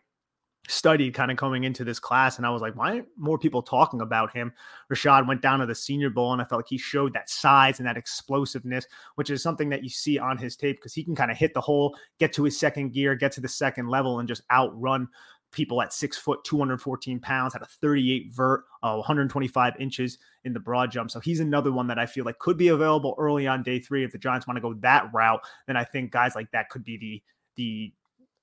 studied 0.68 1.14
kind 1.14 1.30
of 1.30 1.36
coming 1.36 1.64
into 1.64 1.84
this 1.84 1.98
class 1.98 2.36
and 2.36 2.46
I 2.46 2.50
was 2.50 2.62
like, 2.62 2.76
why 2.76 2.92
aren't 2.92 3.08
more 3.16 3.38
people 3.38 3.62
talking 3.62 4.00
about 4.00 4.32
him? 4.32 4.52
Rachaad 4.92 5.26
went 5.26 5.42
down 5.42 5.60
to 5.60 5.66
the 5.66 5.74
senior 5.74 6.10
bowl 6.10 6.32
and 6.32 6.40
I 6.40 6.44
felt 6.44 6.60
like 6.60 6.68
he 6.68 6.78
showed 6.78 7.12
that 7.14 7.28
size 7.28 7.78
and 7.78 7.88
that 7.88 7.96
explosiveness, 7.96 8.86
which 9.16 9.30
is 9.30 9.42
something 9.42 9.68
that 9.70 9.82
you 9.82 9.88
see 9.88 10.18
on 10.18 10.38
his 10.38 10.56
tape 10.56 10.76
because 10.76 10.94
he 10.94 11.02
can 11.02 11.16
kind 11.16 11.30
of 11.30 11.36
hit 11.36 11.54
the 11.54 11.60
hole, 11.60 11.96
get 12.18 12.32
to 12.34 12.44
his 12.44 12.58
second 12.58 12.92
gear, 12.92 13.14
get 13.14 13.32
to 13.32 13.40
the 13.40 13.48
second 13.48 13.88
level 13.88 14.20
and 14.20 14.28
just 14.28 14.42
outrun 14.50 15.08
people 15.52 15.82
at 15.82 15.92
six 15.92 16.16
foot, 16.16 16.44
214 16.44 17.18
pounds, 17.20 17.52
had 17.52 17.62
a 17.62 17.66
38 17.66 18.32
vert, 18.32 18.64
uh, 18.82 18.94
125 18.94 19.74
inches 19.80 20.18
in 20.44 20.52
the 20.52 20.60
broad 20.60 20.90
jump. 20.90 21.10
So 21.10 21.20
he's 21.20 21.40
another 21.40 21.72
one 21.72 21.86
that 21.88 21.98
I 21.98 22.06
feel 22.06 22.24
like 22.24 22.38
could 22.38 22.56
be 22.56 22.68
available 22.68 23.14
early 23.18 23.46
on 23.46 23.62
day 23.62 23.80
three. 23.80 24.04
If 24.04 24.12
the 24.12 24.18
Giants 24.18 24.46
want 24.46 24.56
to 24.56 24.60
go 24.60 24.74
that 24.74 25.10
route, 25.12 25.40
then 25.66 25.76
I 25.76 25.84
think 25.84 26.12
guys 26.12 26.34
like 26.34 26.50
that 26.52 26.68
could 26.70 26.84
be 26.84 26.96
the 26.96 27.22
the 27.56 27.92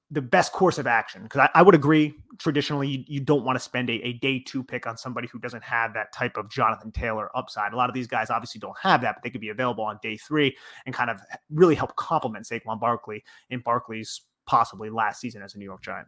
the 0.10 0.22
best 0.22 0.54
course 0.54 0.78
of 0.78 0.88
action 0.88 1.24
because 1.24 1.42
I, 1.42 1.60
I, 1.60 1.62
would 1.62 1.76
agree 1.76 2.16
traditionally 2.38 2.88
you, 2.88 3.04
you 3.08 3.20
don't 3.20 3.44
want 3.44 3.58
to 3.58 3.60
spend 3.60 3.90
a, 3.90 3.96
a, 4.06 4.14
day 4.14 4.40
two 4.40 4.64
pick 4.64 4.88
on 4.88 4.96
somebody 4.96 5.28
who 5.28 5.38
doesn't 5.38 5.64
have 5.64 5.94
that 5.96 6.14
type 6.14 6.38
of 6.38 6.50
jonathan 6.50 6.94
taylor 6.94 7.30
upside 7.36 7.74
a 7.74 7.76
lot 7.76 7.90
of 7.90 7.94
these 7.94 8.08
guys 8.08 8.30
obviously 8.30 8.60
don't 8.60 8.78
have 8.82 9.02
that 9.02 9.16
but 9.16 9.24
they 9.24 9.30
could 9.30 9.42
be 9.42 9.50
available 9.50 9.84
on 9.84 10.00
day 10.02 10.16
three 10.16 10.56
and 10.86 10.96
kind 10.96 11.10
of 11.10 11.20
really 11.50 11.76
help 11.76 11.96
complement 11.96 12.46
Saquon 12.46 12.80
Barkley 12.80 13.24
in 13.50 13.60
Barkley's 13.60 14.22
possibly 14.46 14.90
last 14.90 15.20
season 15.20 15.42
as 15.42 15.56
a 15.56 15.58
New 15.58 15.66
York 15.66 15.82
Giant. 15.82 16.08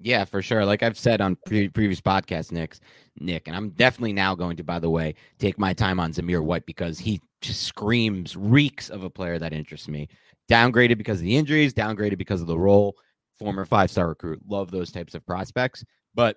Yeah, 0.00 0.24
for 0.24 0.42
sure. 0.42 0.64
Like 0.64 0.82
I've 0.82 0.98
said 0.98 1.20
on 1.20 1.36
pre- 1.46 1.68
previous 1.68 2.00
podcasts, 2.00 2.50
Nick, 2.50 2.76
Nick, 3.20 3.46
and 3.46 3.56
I'm 3.56 3.70
definitely 3.70 4.12
now 4.12 4.34
going 4.34 4.56
to, 4.56 4.64
by 4.64 4.78
the 4.78 4.90
way, 4.90 5.14
take 5.38 5.58
my 5.58 5.72
time 5.72 6.00
on 6.00 6.12
Zamir 6.12 6.42
White 6.42 6.66
because 6.66 6.98
he 6.98 7.20
just 7.40 7.62
screams, 7.62 8.36
reeks 8.36 8.90
of 8.90 9.04
a 9.04 9.10
player 9.10 9.38
that 9.38 9.52
interests 9.52 9.88
me. 9.88 10.08
Downgraded 10.50 10.98
because 10.98 11.18
of 11.18 11.24
the 11.24 11.36
injuries, 11.36 11.72
downgraded 11.72 12.18
because 12.18 12.40
of 12.40 12.48
the 12.48 12.58
role 12.58 12.96
former 13.38 13.64
five 13.64 13.90
star 13.90 14.08
recruit. 14.08 14.40
Love 14.46 14.70
those 14.70 14.92
types 14.92 15.14
of 15.14 15.26
prospects. 15.26 15.84
But 16.14 16.36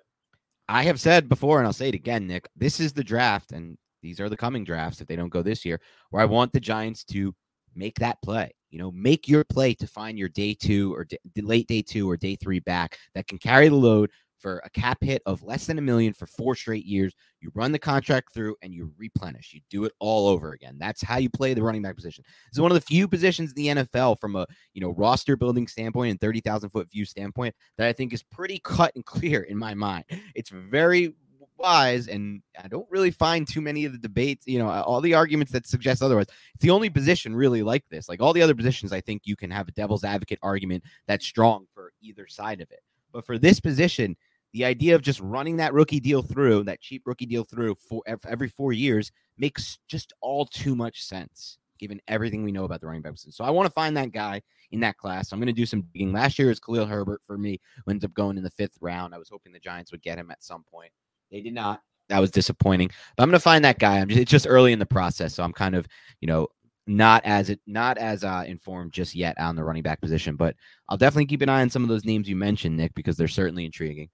I 0.68 0.82
have 0.84 1.00
said 1.00 1.28
before, 1.28 1.58
and 1.58 1.66
I'll 1.66 1.72
say 1.72 1.88
it 1.88 1.94
again, 1.94 2.26
Nick, 2.26 2.48
this 2.56 2.80
is 2.80 2.92
the 2.92 3.04
draft, 3.04 3.52
and 3.52 3.78
these 4.02 4.20
are 4.20 4.28
the 4.28 4.36
coming 4.36 4.64
drafts 4.64 5.00
if 5.00 5.06
they 5.08 5.16
don't 5.16 5.28
go 5.28 5.42
this 5.42 5.64
year, 5.64 5.80
where 6.10 6.22
I 6.22 6.26
want 6.26 6.52
the 6.52 6.60
Giants 6.60 7.04
to 7.04 7.34
make 7.74 7.98
that 8.00 8.20
play. 8.22 8.52
You 8.70 8.78
know, 8.78 8.90
make 8.90 9.28
your 9.28 9.44
play 9.44 9.72
to 9.74 9.86
find 9.86 10.18
your 10.18 10.28
day 10.28 10.54
two 10.54 10.94
or 10.94 11.06
late 11.36 11.68
day 11.68 11.80
two 11.80 12.10
or 12.10 12.16
day 12.18 12.36
three 12.36 12.60
back 12.60 12.98
that 13.14 13.26
can 13.26 13.38
carry 13.38 13.68
the 13.68 13.76
load 13.76 14.10
for 14.38 14.62
a 14.64 14.70
cap 14.70 14.98
hit 15.02 15.22
of 15.26 15.42
less 15.42 15.66
than 15.66 15.78
a 15.78 15.82
million 15.82 16.12
for 16.12 16.26
four 16.26 16.54
straight 16.54 16.84
years. 16.84 17.14
You 17.40 17.50
run 17.54 17.72
the 17.72 17.78
contract 17.78 18.32
through 18.32 18.56
and 18.62 18.72
you 18.74 18.92
replenish. 18.96 19.52
You 19.52 19.60
do 19.70 19.84
it 19.84 19.92
all 19.98 20.28
over 20.28 20.52
again. 20.52 20.76
That's 20.78 21.02
how 21.02 21.18
you 21.18 21.30
play 21.30 21.54
the 21.54 21.62
running 21.62 21.82
back 21.82 21.96
position. 21.96 22.24
It's 22.48 22.58
one 22.58 22.70
of 22.70 22.74
the 22.74 22.80
few 22.80 23.08
positions 23.08 23.52
in 23.52 23.56
the 23.56 23.82
NFL 23.82 24.20
from 24.20 24.36
a 24.36 24.46
you 24.74 24.80
know 24.80 24.90
roster 24.90 25.36
building 25.36 25.66
standpoint 25.66 26.10
and 26.10 26.20
thirty 26.20 26.40
thousand 26.40 26.70
foot 26.70 26.90
view 26.90 27.04
standpoint 27.04 27.54
that 27.76 27.88
I 27.88 27.92
think 27.92 28.12
is 28.12 28.22
pretty 28.22 28.60
cut 28.64 28.94
and 28.94 29.04
clear 29.04 29.42
in 29.42 29.58
my 29.58 29.74
mind. 29.74 30.04
It's 30.34 30.50
very 30.50 31.14
wise 31.58 32.08
and 32.08 32.40
I 32.62 32.68
don't 32.68 32.86
really 32.90 33.10
find 33.10 33.46
too 33.46 33.60
many 33.60 33.84
of 33.84 33.92
the 33.92 33.98
debates, 33.98 34.46
you 34.46 34.58
know, 34.58 34.68
all 34.68 35.00
the 35.00 35.14
arguments 35.14 35.52
that 35.52 35.66
suggest 35.66 36.02
otherwise. 36.02 36.26
It's 36.54 36.62
the 36.62 36.70
only 36.70 36.88
position 36.88 37.34
really 37.34 37.62
like 37.62 37.84
this. 37.90 38.08
Like 38.08 38.22
all 38.22 38.32
the 38.32 38.42
other 38.42 38.54
positions, 38.54 38.92
I 38.92 39.00
think 39.00 39.22
you 39.24 39.36
can 39.36 39.50
have 39.50 39.68
a 39.68 39.72
devil's 39.72 40.04
advocate 40.04 40.38
argument 40.42 40.84
that's 41.06 41.26
strong 41.26 41.66
for 41.74 41.92
either 42.00 42.26
side 42.28 42.60
of 42.60 42.70
it. 42.70 42.80
But 43.12 43.26
for 43.26 43.38
this 43.38 43.60
position, 43.60 44.16
the 44.52 44.64
idea 44.64 44.94
of 44.94 45.02
just 45.02 45.20
running 45.20 45.56
that 45.56 45.74
rookie 45.74 46.00
deal 46.00 46.22
through, 46.22 46.64
that 46.64 46.80
cheap 46.80 47.02
rookie 47.06 47.26
deal 47.26 47.44
through 47.44 47.76
for 47.76 48.02
every 48.06 48.48
four 48.48 48.72
years 48.72 49.12
makes 49.36 49.78
just 49.88 50.12
all 50.20 50.46
too 50.46 50.74
much 50.74 51.04
sense 51.04 51.58
given 51.78 52.00
everything 52.08 52.42
we 52.42 52.52
know 52.52 52.64
about 52.64 52.80
the 52.80 52.86
running 52.86 53.02
back 53.02 53.12
position. 53.12 53.32
So 53.32 53.44
I 53.44 53.50
want 53.50 53.66
to 53.66 53.72
find 53.72 53.96
that 53.96 54.12
guy 54.12 54.42
in 54.72 54.80
that 54.80 54.96
class. 54.96 55.32
I'm 55.32 55.38
going 55.38 55.46
to 55.46 55.52
do 55.52 55.66
some 55.66 55.82
digging. 55.92 56.12
Last 56.12 56.38
year 56.38 56.48
was 56.48 56.60
Khalil 56.60 56.86
Herbert 56.86 57.22
for 57.26 57.38
me, 57.38 57.60
who 57.84 57.90
ended 57.90 58.10
up 58.10 58.14
going 58.14 58.36
in 58.36 58.42
the 58.42 58.50
fifth 58.50 58.76
round. 58.80 59.14
I 59.14 59.18
was 59.18 59.28
hoping 59.28 59.52
the 59.52 59.60
Giants 59.60 59.92
would 59.92 60.02
get 60.02 60.18
him 60.18 60.30
at 60.30 60.42
some 60.42 60.64
point. 60.64 60.90
They 61.30 61.40
did 61.40 61.54
not. 61.54 61.80
That 62.08 62.20
was 62.20 62.30
disappointing. 62.30 62.90
But 63.16 63.22
I'm 63.22 63.28
going 63.28 63.38
to 63.38 63.42
find 63.42 63.64
that 63.64 63.78
guy. 63.78 63.98
I'm 63.98 64.08
just, 64.08 64.20
it's 64.20 64.30
just 64.30 64.46
early 64.48 64.72
in 64.72 64.78
the 64.78 64.86
process, 64.86 65.34
so 65.34 65.42
I'm 65.42 65.52
kind 65.52 65.74
of, 65.74 65.86
you 66.20 66.26
know, 66.26 66.48
not 66.86 67.22
as 67.26 67.50
it 67.50 67.60
not 67.66 67.98
as 67.98 68.24
uh, 68.24 68.44
informed 68.46 68.92
just 68.92 69.14
yet 69.14 69.38
on 69.38 69.54
the 69.54 69.62
running 69.62 69.82
back 69.82 70.00
position. 70.00 70.36
But 70.36 70.56
I'll 70.88 70.96
definitely 70.96 71.26
keep 71.26 71.42
an 71.42 71.50
eye 71.50 71.60
on 71.60 71.68
some 71.68 71.82
of 71.82 71.90
those 71.90 72.06
names 72.06 72.28
you 72.28 72.36
mentioned, 72.36 72.76
Nick, 72.76 72.94
because 72.94 73.16
they're 73.16 73.28
certainly 73.28 73.66
intriguing. 73.66 74.08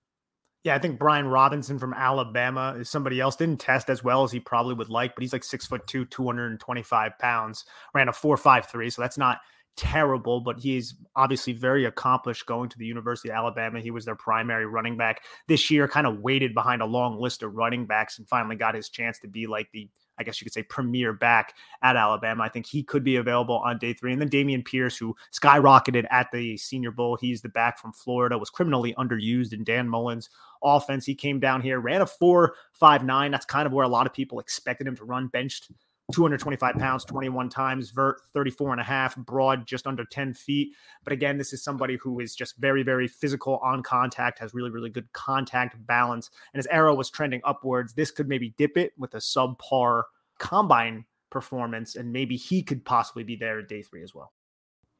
Yeah, 0.64 0.74
I 0.74 0.78
think 0.78 0.98
Brian 0.98 1.28
Robinson 1.28 1.78
from 1.78 1.92
Alabama 1.92 2.74
is 2.78 2.88
somebody 2.88 3.20
else. 3.20 3.36
Didn't 3.36 3.60
test 3.60 3.90
as 3.90 4.02
well 4.02 4.24
as 4.24 4.32
he 4.32 4.40
probably 4.40 4.72
would 4.74 4.88
like, 4.88 5.14
but 5.14 5.22
he's 5.22 5.34
like 5.34 5.44
six 5.44 5.66
foot 5.66 5.86
two, 5.86 6.06
225 6.06 7.18
pounds, 7.18 7.66
ran 7.92 8.08
a 8.08 8.12
four 8.12 8.38
five 8.38 8.66
three. 8.66 8.88
So 8.88 9.02
that's 9.02 9.18
not 9.18 9.40
terrible, 9.76 10.40
but 10.40 10.58
he's 10.58 10.94
obviously 11.16 11.52
very 11.52 11.84
accomplished 11.84 12.46
going 12.46 12.70
to 12.70 12.78
the 12.78 12.86
University 12.86 13.28
of 13.28 13.36
Alabama. 13.36 13.80
He 13.80 13.90
was 13.90 14.06
their 14.06 14.14
primary 14.14 14.64
running 14.64 14.96
back 14.96 15.20
this 15.48 15.70
year, 15.70 15.86
kind 15.86 16.06
of 16.06 16.20
waited 16.20 16.54
behind 16.54 16.80
a 16.80 16.86
long 16.86 17.20
list 17.20 17.42
of 17.42 17.54
running 17.54 17.84
backs 17.84 18.18
and 18.18 18.26
finally 18.26 18.56
got 18.56 18.74
his 18.74 18.88
chance 18.88 19.18
to 19.18 19.28
be 19.28 19.46
like 19.46 19.68
the 19.72 19.88
I 20.18 20.24
guess 20.24 20.40
you 20.40 20.44
could 20.44 20.52
say 20.52 20.62
premier 20.62 21.12
back 21.12 21.54
at 21.82 21.96
Alabama. 21.96 22.44
I 22.44 22.48
think 22.48 22.66
he 22.66 22.82
could 22.82 23.04
be 23.04 23.16
available 23.16 23.58
on 23.58 23.78
day 23.78 23.92
three. 23.92 24.12
And 24.12 24.20
then 24.20 24.30
Dameon 24.30 24.64
Pierce, 24.64 24.96
who 24.96 25.16
skyrocketed 25.32 26.06
at 26.10 26.30
the 26.32 26.56
Senior 26.56 26.90
Bowl. 26.90 27.16
He's 27.16 27.42
the 27.42 27.48
back 27.48 27.78
from 27.78 27.92
Florida, 27.92 28.38
was 28.38 28.50
criminally 28.50 28.94
underused 28.94 29.52
in 29.52 29.64
Dan 29.64 29.88
Mullen's 29.88 30.30
offense. 30.62 31.04
He 31.04 31.14
came 31.14 31.40
down 31.40 31.60
here, 31.60 31.80
ran 31.80 32.02
a 32.02 32.06
four 32.06 32.54
five 32.72 33.04
nine. 33.04 33.30
That's 33.30 33.46
kind 33.46 33.66
of 33.66 33.72
where 33.72 33.84
a 33.84 33.88
lot 33.88 34.06
of 34.06 34.12
people 34.12 34.38
expected 34.38 34.86
him 34.86 34.96
to 34.96 35.04
run, 35.04 35.28
benched 35.28 35.70
225 36.12 36.74
pounds 36.76 37.04
21 37.04 37.48
times, 37.48 37.90
vert 37.90 38.20
34 38.34 38.72
and 38.72 38.80
a 38.80 38.84
half, 38.84 39.16
broad 39.16 39.66
just 39.66 39.86
under 39.86 40.04
10 40.04 40.34
feet. 40.34 40.72
But 41.02 41.12
again, 41.12 41.38
this 41.38 41.52
is 41.52 41.64
somebody 41.64 41.96
who 41.96 42.20
is 42.20 42.34
just 42.34 42.56
very, 42.58 42.82
very 42.82 43.08
physical 43.08 43.58
on 43.58 43.82
contact, 43.82 44.38
has 44.38 44.52
really, 44.52 44.70
really 44.70 44.90
good 44.90 45.10
contact 45.12 45.74
balance. 45.86 46.30
And 46.52 46.58
his 46.58 46.66
arrow 46.66 46.94
was 46.94 47.10
trending 47.10 47.40
upwards. 47.44 47.94
This 47.94 48.10
could 48.10 48.28
maybe 48.28 48.54
dip 48.58 48.76
it 48.76 48.92
with 48.98 49.14
a 49.14 49.18
subpar 49.18 50.02
combine 50.38 51.06
performance, 51.30 51.96
and 51.96 52.12
maybe 52.12 52.36
he 52.36 52.62
could 52.62 52.84
possibly 52.84 53.24
be 53.24 53.36
there 53.36 53.58
at 53.58 53.68
day 53.68 53.82
three 53.82 54.02
as 54.02 54.14
well. 54.14 54.32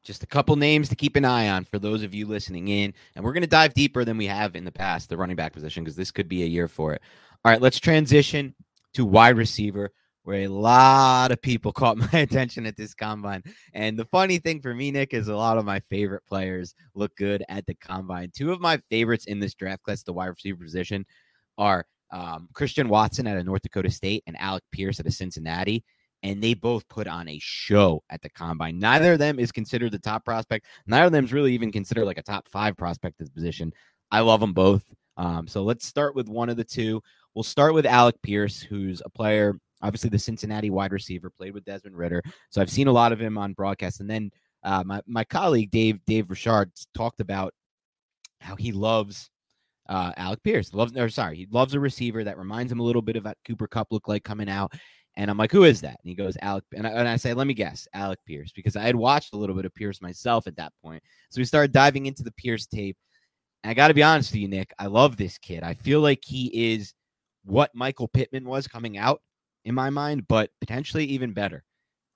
Just 0.03 0.23
a 0.23 0.27
couple 0.27 0.55
names 0.55 0.89
to 0.89 0.95
keep 0.95 1.15
an 1.15 1.25
eye 1.25 1.49
on 1.49 1.65
for 1.65 1.79
those 1.79 2.03
of 2.03 2.13
you 2.13 2.27
listening 2.27 2.67
in. 2.67 2.93
And 3.15 3.23
we're 3.23 3.33
going 3.33 3.41
to 3.41 3.47
dive 3.47 3.73
deeper 3.73 4.05
than 4.05 4.17
we 4.17 4.27
have 4.27 4.55
in 4.55 4.65
the 4.65 4.71
past, 4.71 5.09
the 5.09 5.17
running 5.17 5.35
back 5.35 5.53
position, 5.53 5.83
because 5.83 5.95
this 5.95 6.11
could 6.11 6.27
be 6.27 6.43
a 6.43 6.47
year 6.47 6.67
for 6.67 6.93
it. 6.93 7.01
All 7.43 7.51
right, 7.51 7.61
let's 7.61 7.79
transition 7.79 8.53
to 8.93 9.05
wide 9.05 9.37
receiver 9.37 9.91
where 10.25 10.41
a 10.41 10.47
lot 10.47 11.31
of 11.31 11.41
people 11.41 11.71
caught 11.71 11.97
my 11.97 12.19
attention 12.19 12.65
at 12.65 12.75
this 12.75 12.93
combine. 12.93 13.43
And 13.73 13.97
the 13.97 14.05
funny 14.05 14.39
thing 14.39 14.59
for 14.59 14.73
me, 14.73 14.91
Nick, 14.91 15.13
is 15.13 15.27
a 15.27 15.35
lot 15.35 15.57
of 15.57 15.65
my 15.65 15.79
favorite 15.89 16.25
players 16.27 16.75
look 16.93 17.15
good 17.15 17.43
at 17.47 17.65
the 17.65 17.75
combine. 17.75 18.31
Two 18.35 18.51
of 18.51 18.59
my 18.59 18.79
favorites 18.89 19.25
in 19.25 19.39
this 19.39 19.53
draft 19.53 19.83
class, 19.83 20.03
the 20.03 20.13
wide 20.13 20.27
receiver 20.27 20.63
position, 20.63 21.05
are 21.57 21.85
um, 22.11 22.49
Christian 22.53 22.89
Watson 22.89 23.27
at 23.27 23.37
a 23.37 23.43
North 23.43 23.61
Dakota 23.61 23.89
State 23.89 24.23
and 24.27 24.35
Alec 24.39 24.63
Pierce 24.71 24.99
at 24.99 25.07
a 25.07 25.11
Cincinnati. 25.11 25.83
And 26.23 26.41
they 26.41 26.55
both 26.55 26.87
put 26.89 27.07
on 27.07 27.29
a 27.29 27.37
show 27.39 28.01
at 28.09 28.21
the 28.23 28.29
combine. 28.29 28.79
Neither 28.79 29.13
of 29.13 29.19
them 29.19 29.37
is 29.37 29.51
considered 29.51 29.91
the 29.91 29.99
top 29.99 30.25
prospect. 30.25 30.65
Neither 30.87 31.05
of 31.05 31.11
them 31.11 31.25
is 31.25 31.33
really 31.33 31.53
even 31.53 31.71
considered 31.71 32.05
like 32.05 32.17
a 32.17 32.23
top 32.23 32.47
five 32.47 32.75
prospect 32.75 33.21
at 33.21 33.27
the 33.27 33.31
position. 33.31 33.71
I 34.09 34.21
love 34.21 34.39
them 34.39 34.53
both. 34.53 34.83
Um, 35.17 35.47
so 35.47 35.63
let's 35.63 35.85
start 35.85 36.15
with 36.15 36.27
one 36.27 36.49
of 36.49 36.57
the 36.57 36.63
two. 36.63 37.01
We'll 37.35 37.43
start 37.43 37.75
with 37.75 37.85
Alec 37.85 38.15
Pierce, 38.23 38.61
who's 38.61 39.03
a 39.05 39.09
player 39.09 39.59
obviously 39.81 40.09
the 40.09 40.19
Cincinnati 40.19 40.69
wide 40.69 40.91
receiver, 40.91 41.29
played 41.29 41.53
with 41.53 41.65
Desmond 41.65 41.97
Ridder, 41.97 42.23
So 42.49 42.61
I've 42.61 42.69
seen 42.69 42.87
a 42.87 42.91
lot 42.91 43.11
of 43.11 43.19
him 43.19 43.37
on 43.37 43.53
broadcast. 43.53 43.99
And 43.99 44.09
then 44.09 44.31
uh, 44.63 44.83
my, 44.85 45.01
my 45.05 45.23
colleague, 45.23 45.71
Dave, 45.71 45.99
Dave 46.05 46.29
Richard, 46.29 46.71
talked 46.93 47.21
about 47.21 47.53
how 48.41 48.55
he 48.55 48.71
loves 48.71 49.29
uh, 49.87 50.11
Alec 50.17 50.41
Pierce. 50.43 50.73
Loves, 50.73 50.95
or 50.97 51.09
sorry, 51.09 51.37
he 51.37 51.47
loves 51.51 51.73
a 51.73 51.79
receiver 51.79 52.23
that 52.23 52.37
reminds 52.37 52.71
him 52.71 52.79
a 52.79 52.83
little 52.83 53.01
bit 53.01 53.15
of 53.15 53.25
what 53.25 53.37
Cooper 53.45 53.67
Kupp 53.67 53.91
looked 53.91 54.09
like 54.09 54.23
coming 54.23 54.49
out. 54.49 54.73
And 55.17 55.31
I'm 55.31 55.37
like, 55.37 55.51
who 55.51 55.63
is 55.63 55.81
that? 55.81 55.97
And 56.03 56.09
he 56.09 56.15
goes, 56.15 56.35
Alec. 56.41 56.65
And 56.75 56.85
I, 56.85 56.89
and 56.89 57.07
I 57.07 57.15
say, 57.15 57.33
let 57.33 57.47
me 57.47 57.53
guess, 57.53 57.87
Alec 57.93 58.19
Pierce, 58.25 58.51
because 58.51 58.75
I 58.75 58.83
had 58.83 58.95
watched 58.95 59.33
a 59.33 59.37
little 59.37 59.55
bit 59.55 59.65
of 59.65 59.73
Pierce 59.73 60.01
myself 60.01 60.45
at 60.47 60.57
that 60.57 60.73
point. 60.83 61.01
So 61.29 61.39
we 61.39 61.45
started 61.45 61.71
diving 61.71 62.05
into 62.05 62.23
the 62.23 62.33
Pierce 62.33 62.65
tape. 62.65 62.97
And 63.63 63.71
I 63.71 63.73
got 63.73 63.87
to 63.87 63.93
be 63.93 64.03
honest 64.03 64.31
with 64.31 64.41
you, 64.41 64.47
Nick, 64.47 64.73
I 64.77 64.87
love 64.87 65.15
this 65.15 65.37
kid. 65.37 65.63
I 65.63 65.73
feel 65.73 66.01
like 66.01 66.19
he 66.23 66.73
is 66.73 66.93
what 67.45 67.71
Michael 67.73 68.07
Pittman 68.07 68.45
was 68.45 68.67
coming 68.67 68.97
out 68.97 69.21
in 69.65 69.75
my 69.75 69.89
mind, 69.89 70.27
but 70.27 70.51
potentially 70.61 71.05
even 71.05 71.33
better. 71.33 71.63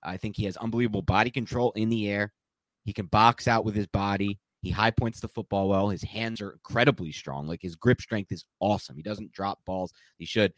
I 0.02 0.16
think 0.16 0.36
he 0.36 0.44
has 0.44 0.56
unbelievable 0.56 1.02
body 1.02 1.30
control 1.30 1.72
in 1.72 1.90
the 1.90 2.08
air. 2.08 2.32
He 2.84 2.92
can 2.92 3.06
box 3.06 3.46
out 3.46 3.64
with 3.64 3.74
his 3.74 3.86
body. 3.86 4.38
He 4.62 4.70
high 4.70 4.90
points 4.90 5.20
the 5.20 5.28
football 5.28 5.68
well. 5.68 5.88
His 5.88 6.02
hands 6.02 6.40
are 6.40 6.52
incredibly 6.52 7.12
strong. 7.12 7.46
Like 7.46 7.62
his 7.62 7.76
grip 7.76 8.00
strength 8.00 8.32
is 8.32 8.44
awesome. 8.60 8.96
He 8.96 9.02
doesn't 9.02 9.32
drop 9.32 9.58
balls. 9.66 9.92
He 10.18 10.24
should. 10.24 10.52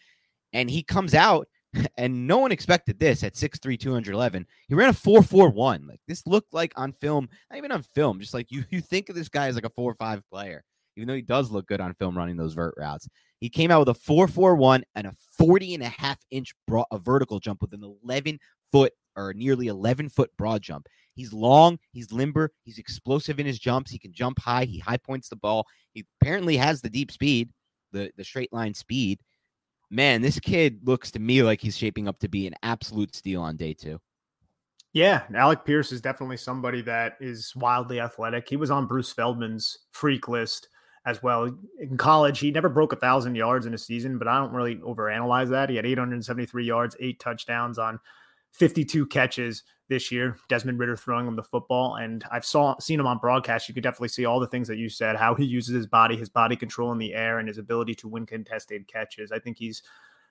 And 0.52 0.70
he 0.70 0.82
comes 0.82 1.14
out, 1.14 1.48
and 1.96 2.26
no 2.26 2.38
one 2.38 2.52
expected 2.52 2.98
this 2.98 3.24
at 3.24 3.34
6'3, 3.34 3.78
211. 3.78 4.46
He 4.68 4.74
ran 4.74 4.90
a 4.90 4.92
4'4'1. 4.92 5.88
Like 5.88 6.00
this 6.06 6.26
looked 6.26 6.52
like 6.52 6.72
on 6.76 6.92
film, 6.92 7.28
not 7.50 7.56
even 7.56 7.72
on 7.72 7.82
film, 7.82 8.20
just 8.20 8.34
like 8.34 8.50
you, 8.50 8.64
you 8.70 8.80
think 8.80 9.08
of 9.08 9.14
this 9.16 9.28
guy 9.28 9.46
as 9.46 9.54
like 9.54 9.64
a 9.64 9.70
4 9.70 9.94
5 9.94 10.22
player, 10.30 10.62
even 10.96 11.08
though 11.08 11.14
he 11.14 11.22
does 11.22 11.50
look 11.50 11.66
good 11.66 11.80
on 11.80 11.94
film 11.94 12.16
running 12.16 12.36
those 12.36 12.54
vert 12.54 12.74
routes. 12.76 13.08
He 13.40 13.48
came 13.48 13.70
out 13.70 13.86
with 13.86 13.96
a 13.96 14.00
4'4'1 14.00 14.82
and 14.94 15.06
a 15.06 15.14
40 15.36 15.74
and 15.74 15.82
a 15.82 15.88
half 15.88 16.18
inch 16.30 16.54
broad, 16.66 16.86
a 16.92 16.98
vertical 16.98 17.40
jump 17.40 17.60
with 17.60 17.72
an 17.72 17.82
11 18.04 18.38
foot 18.70 18.92
or 19.16 19.34
nearly 19.34 19.66
11 19.66 20.08
foot 20.08 20.30
broad 20.36 20.62
jump. 20.62 20.86
He's 21.14 21.32
long, 21.32 21.78
he's 21.90 22.12
limber, 22.12 22.52
he's 22.64 22.78
explosive 22.78 23.38
in 23.38 23.46
his 23.46 23.58
jumps. 23.58 23.90
He 23.90 23.98
can 23.98 24.12
jump 24.12 24.38
high, 24.38 24.64
he 24.64 24.78
high 24.78 24.96
points 24.96 25.28
the 25.28 25.36
ball. 25.36 25.66
He 25.92 26.06
apparently 26.20 26.56
has 26.56 26.80
the 26.80 26.88
deep 26.88 27.10
speed, 27.10 27.50
the 27.92 28.10
the 28.16 28.24
straight 28.24 28.52
line 28.52 28.74
speed. 28.74 29.18
Man, 29.90 30.22
this 30.22 30.40
kid 30.40 30.80
looks 30.84 31.10
to 31.10 31.18
me 31.18 31.42
like 31.42 31.60
he's 31.60 31.76
shaping 31.76 32.08
up 32.08 32.18
to 32.20 32.28
be 32.28 32.46
an 32.46 32.54
absolute 32.62 33.14
steal 33.14 33.42
on 33.42 33.56
day 33.56 33.74
2. 33.74 34.00
Yeah, 34.94 35.22
Alec 35.34 35.64
Pierce 35.64 35.90
is 35.92 36.00
definitely 36.00 36.36
somebody 36.36 36.80
that 36.82 37.16
is 37.20 37.54
wildly 37.56 38.00
athletic. 38.00 38.48
He 38.48 38.56
was 38.56 38.70
on 38.70 38.86
Bruce 38.86 39.12
Feldman's 39.12 39.86
freak 39.92 40.28
list 40.28 40.68
as 41.04 41.22
well. 41.22 41.50
In 41.80 41.96
college, 41.96 42.38
he 42.38 42.50
never 42.50 42.68
broke 42.68 42.92
a 42.92 42.96
thousand 42.96 43.34
yards 43.34 43.66
in 43.66 43.74
a 43.74 43.78
season, 43.78 44.18
but 44.18 44.28
I 44.28 44.38
don't 44.38 44.52
really 44.52 44.76
overanalyze 44.76 45.50
that. 45.50 45.68
He 45.68 45.76
had 45.76 45.86
873 45.86 46.64
yards, 46.64 46.96
eight 47.00 47.18
touchdowns 47.18 47.78
on 47.78 47.98
52 48.52 49.06
catches 49.06 49.64
this 49.88 50.12
year. 50.12 50.36
Desmond 50.48 50.78
Ridder 50.78 50.96
throwing 50.96 51.26
him 51.26 51.36
the 51.36 51.42
football, 51.42 51.96
and 51.96 52.24
I've 52.30 52.44
saw 52.44 52.78
seen 52.78 53.00
him 53.00 53.06
on 53.06 53.18
broadcast. 53.18 53.68
You 53.68 53.74
could 53.74 53.82
definitely 53.82 54.08
see 54.08 54.26
all 54.26 54.40
the 54.40 54.46
things 54.46 54.68
that 54.68 54.78
you 54.78 54.88
said, 54.88 55.16
how 55.16 55.34
he 55.34 55.44
uses 55.44 55.74
his 55.74 55.86
body, 55.86 56.16
his 56.16 56.28
body 56.28 56.56
control 56.56 56.92
in 56.92 56.98
the 56.98 57.14
air, 57.14 57.38
and 57.38 57.48
his 57.48 57.58
ability 57.58 57.94
to 57.96 58.08
win 58.08 58.26
contested 58.26 58.86
catches. 58.86 59.32
I 59.32 59.38
think 59.38 59.58
he's 59.58 59.82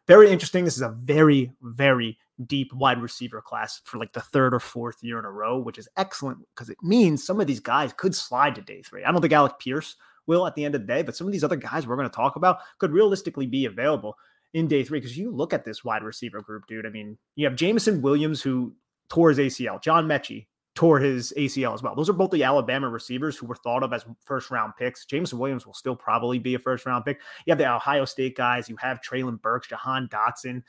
very 0.08 0.32
interesting. 0.32 0.66
This 0.66 0.78
is 0.78 0.82
a 0.82 0.90
very, 0.90 1.52
very 1.62 2.18
deep 2.48 2.74
wide 2.74 3.02
receiver 3.02 3.42
class 3.42 3.82
for 3.86 3.98
like 3.98 4.14
the 4.14 4.22
third 4.22 4.54
or 4.54 4.60
fourth 4.60 5.04
year 5.04 5.20
in 5.20 5.26
a 5.26 5.32
row, 5.32 5.60
which 5.60 5.78
is 5.78 5.90
excellent 5.98 6.40
because 6.56 6.70
it 6.70 6.78
means 6.82 7.24
some 7.24 7.40
of 7.40 7.48
these 7.48 7.60
guys 7.60 7.94
could 7.94 8.16
slide 8.16 8.56
to 8.56 8.62
day 8.62 8.82
three. 8.82 9.04
I 9.04 9.12
don't 9.12 9.22
think 9.22 9.34
Alec 9.34 9.60
Pierce 9.60 9.96
will 10.28 10.48
at 10.48 10.56
the 10.56 10.66
end 10.66 10.76
of 10.76 10.82
the 10.82 10.88
day, 10.88 11.02
but 11.02 11.16
some 11.16 11.28
of 11.28 11.34
these 11.34 11.44
other 11.44 11.56
guys 11.56 11.88
we're 11.88 11.96
going 11.96 12.10
to 12.10 12.16
talk 12.16 12.36
about 12.36 12.60
could 12.80 12.92
realistically 12.92 13.48
be 13.48 13.66
available 13.66 14.16
in 14.54 14.68
day 14.68 14.84
three. 14.84 15.00
Because 15.00 15.18
you 15.18 15.32
look 15.32 15.54
at 15.54 15.66
this 15.66 15.84
wide 15.84 16.04
receiver 16.04 16.42
group, 16.42 16.66
dude. 16.68 16.86
I 16.86 16.90
mean, 16.90 17.18
you 17.36 17.46
have 17.46 17.56
Jameson 17.56 18.02
Williams 18.02 18.42
who 18.42 18.74
tore 19.10 19.30
his 19.30 19.40
ACL, 19.40 19.82
John 19.82 20.08
Metchie 20.08 20.48
tore 20.74 21.00
his 21.00 21.34
ACL 21.36 21.74
as 21.74 21.84
well. 21.84 21.96
Those 21.96 22.10
are 22.10 22.14
both 22.14 22.32
the 22.32 22.44
Alabama 22.44 22.88
receivers 22.88 23.38
who 23.38 23.46
were 23.46 23.56
thought 23.56 23.84
of 23.84 23.92
as 23.92 24.06
first 24.24 24.52
round 24.52 24.74
picks. 24.78 25.06
Jameson 25.06 25.38
Williams 25.38 25.66
will 25.66 25.74
still 25.74 25.96
probably 25.96 26.40
be 26.40 26.56
a 26.56 26.60
first 26.60 26.86
round 26.86 27.04
pick. 27.04 27.20
You 27.46 27.52
have 27.52 27.58
the 27.58 27.70
Ohio 27.70 28.06
State 28.06 28.38
guys. 28.38 28.70
You 28.70 28.78
have 28.78 29.02
Treylon 29.02 29.42
Burks, 29.42 29.68
Jahan 29.68 30.08
Dotson. 30.08 30.64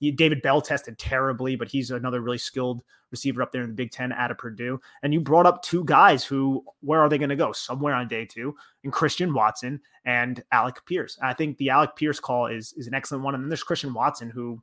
David 0.00 0.42
Bell 0.42 0.60
tested 0.60 0.98
terribly, 0.98 1.56
but 1.56 1.68
he's 1.68 1.90
another 1.90 2.20
really 2.20 2.38
skilled 2.38 2.82
receiver 3.10 3.42
up 3.42 3.52
there 3.52 3.62
in 3.62 3.68
the 3.68 3.74
Big 3.74 3.90
Ten 3.90 4.12
out 4.12 4.30
of 4.30 4.38
Purdue. 4.38 4.80
And 5.02 5.12
you 5.12 5.20
brought 5.20 5.46
up 5.46 5.62
two 5.62 5.84
guys 5.84 6.24
who, 6.24 6.64
where 6.80 7.00
are 7.00 7.08
they 7.08 7.18
going 7.18 7.30
to 7.30 7.36
go? 7.36 7.52
Somewhere 7.52 7.94
on 7.94 8.08
day 8.08 8.24
two, 8.26 8.54
and 8.84 8.92
Christian 8.92 9.32
Watson 9.32 9.80
and 10.04 10.42
Alec 10.52 10.84
Pierce. 10.86 11.18
I 11.22 11.32
think 11.32 11.56
the 11.56 11.70
Alec 11.70 11.96
Pierce 11.96 12.20
call 12.20 12.46
is 12.46 12.72
is 12.74 12.86
an 12.86 12.94
excellent 12.94 13.24
one. 13.24 13.34
And 13.34 13.42
then 13.42 13.48
there's 13.48 13.62
Christian 13.62 13.94
Watson 13.94 14.30
who 14.30 14.62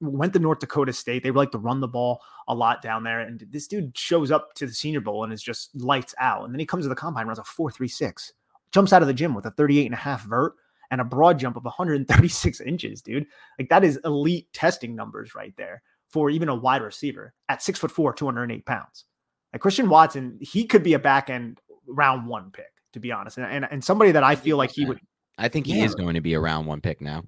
went 0.00 0.32
to 0.32 0.38
North 0.38 0.58
Dakota 0.60 0.92
State. 0.92 1.22
They 1.22 1.30
like 1.30 1.50
to 1.52 1.58
run 1.58 1.80
the 1.80 1.88
ball 1.88 2.20
a 2.48 2.54
lot 2.54 2.82
down 2.82 3.02
there. 3.02 3.20
And 3.20 3.44
this 3.50 3.66
dude 3.66 3.96
shows 3.96 4.30
up 4.30 4.54
to 4.54 4.66
the 4.66 4.72
Senior 4.72 5.00
Bowl 5.00 5.24
and 5.24 5.32
is 5.32 5.42
just 5.42 5.74
lights 5.74 6.14
out. 6.18 6.44
And 6.44 6.54
then 6.54 6.60
he 6.60 6.66
comes 6.66 6.84
to 6.84 6.88
the 6.88 6.94
combine, 6.94 7.26
runs 7.26 7.38
a 7.38 7.42
4.36, 7.42 8.32
jumps 8.72 8.92
out 8.92 9.02
of 9.02 9.08
the 9.08 9.14
gym 9.14 9.34
with 9.34 9.46
a 9.46 9.50
38 9.50 9.86
and 9.86 9.94
a 9.94 9.98
half 9.98 10.24
vert 10.24 10.54
and 10.90 11.00
a 11.00 11.04
broad 11.04 11.38
jump 11.38 11.56
of 11.56 11.64
136 11.64 12.60
inches, 12.66 13.02
dude. 13.02 13.26
Like 13.58 13.68
that 13.68 13.84
is 13.84 13.98
elite 14.04 14.52
testing 14.52 14.94
numbers 14.94 15.34
right 15.34 15.54
there 15.56 15.82
for 16.08 16.30
even 16.30 16.48
a 16.48 16.54
wide 16.54 16.82
receiver 16.82 17.34
at 17.48 17.62
six 17.62 17.78
foot 17.78 17.90
four, 17.90 18.12
208 18.12 18.64
pounds. 18.64 19.04
Like 19.52 19.62
Christian 19.62 19.88
Watson, 19.88 20.38
he 20.40 20.66
could 20.66 20.82
be 20.82 20.94
a 20.94 20.98
back 20.98 21.30
end 21.30 21.60
round 21.86 22.26
one 22.26 22.50
pick, 22.50 22.72
to 22.92 23.00
be 23.00 23.12
honest. 23.12 23.38
And, 23.38 23.46
and, 23.46 23.66
and 23.70 23.84
somebody 23.84 24.12
that 24.12 24.24
I 24.24 24.34
feel 24.36 24.56
like 24.56 24.70
he 24.70 24.84
would. 24.84 25.00
I 25.38 25.48
think 25.48 25.66
he 25.66 25.78
yeah. 25.78 25.84
is 25.84 25.94
going 25.94 26.14
to 26.14 26.20
be 26.20 26.34
a 26.34 26.40
round 26.40 26.66
one 26.66 26.80
pick 26.80 27.00
now. 27.00 27.24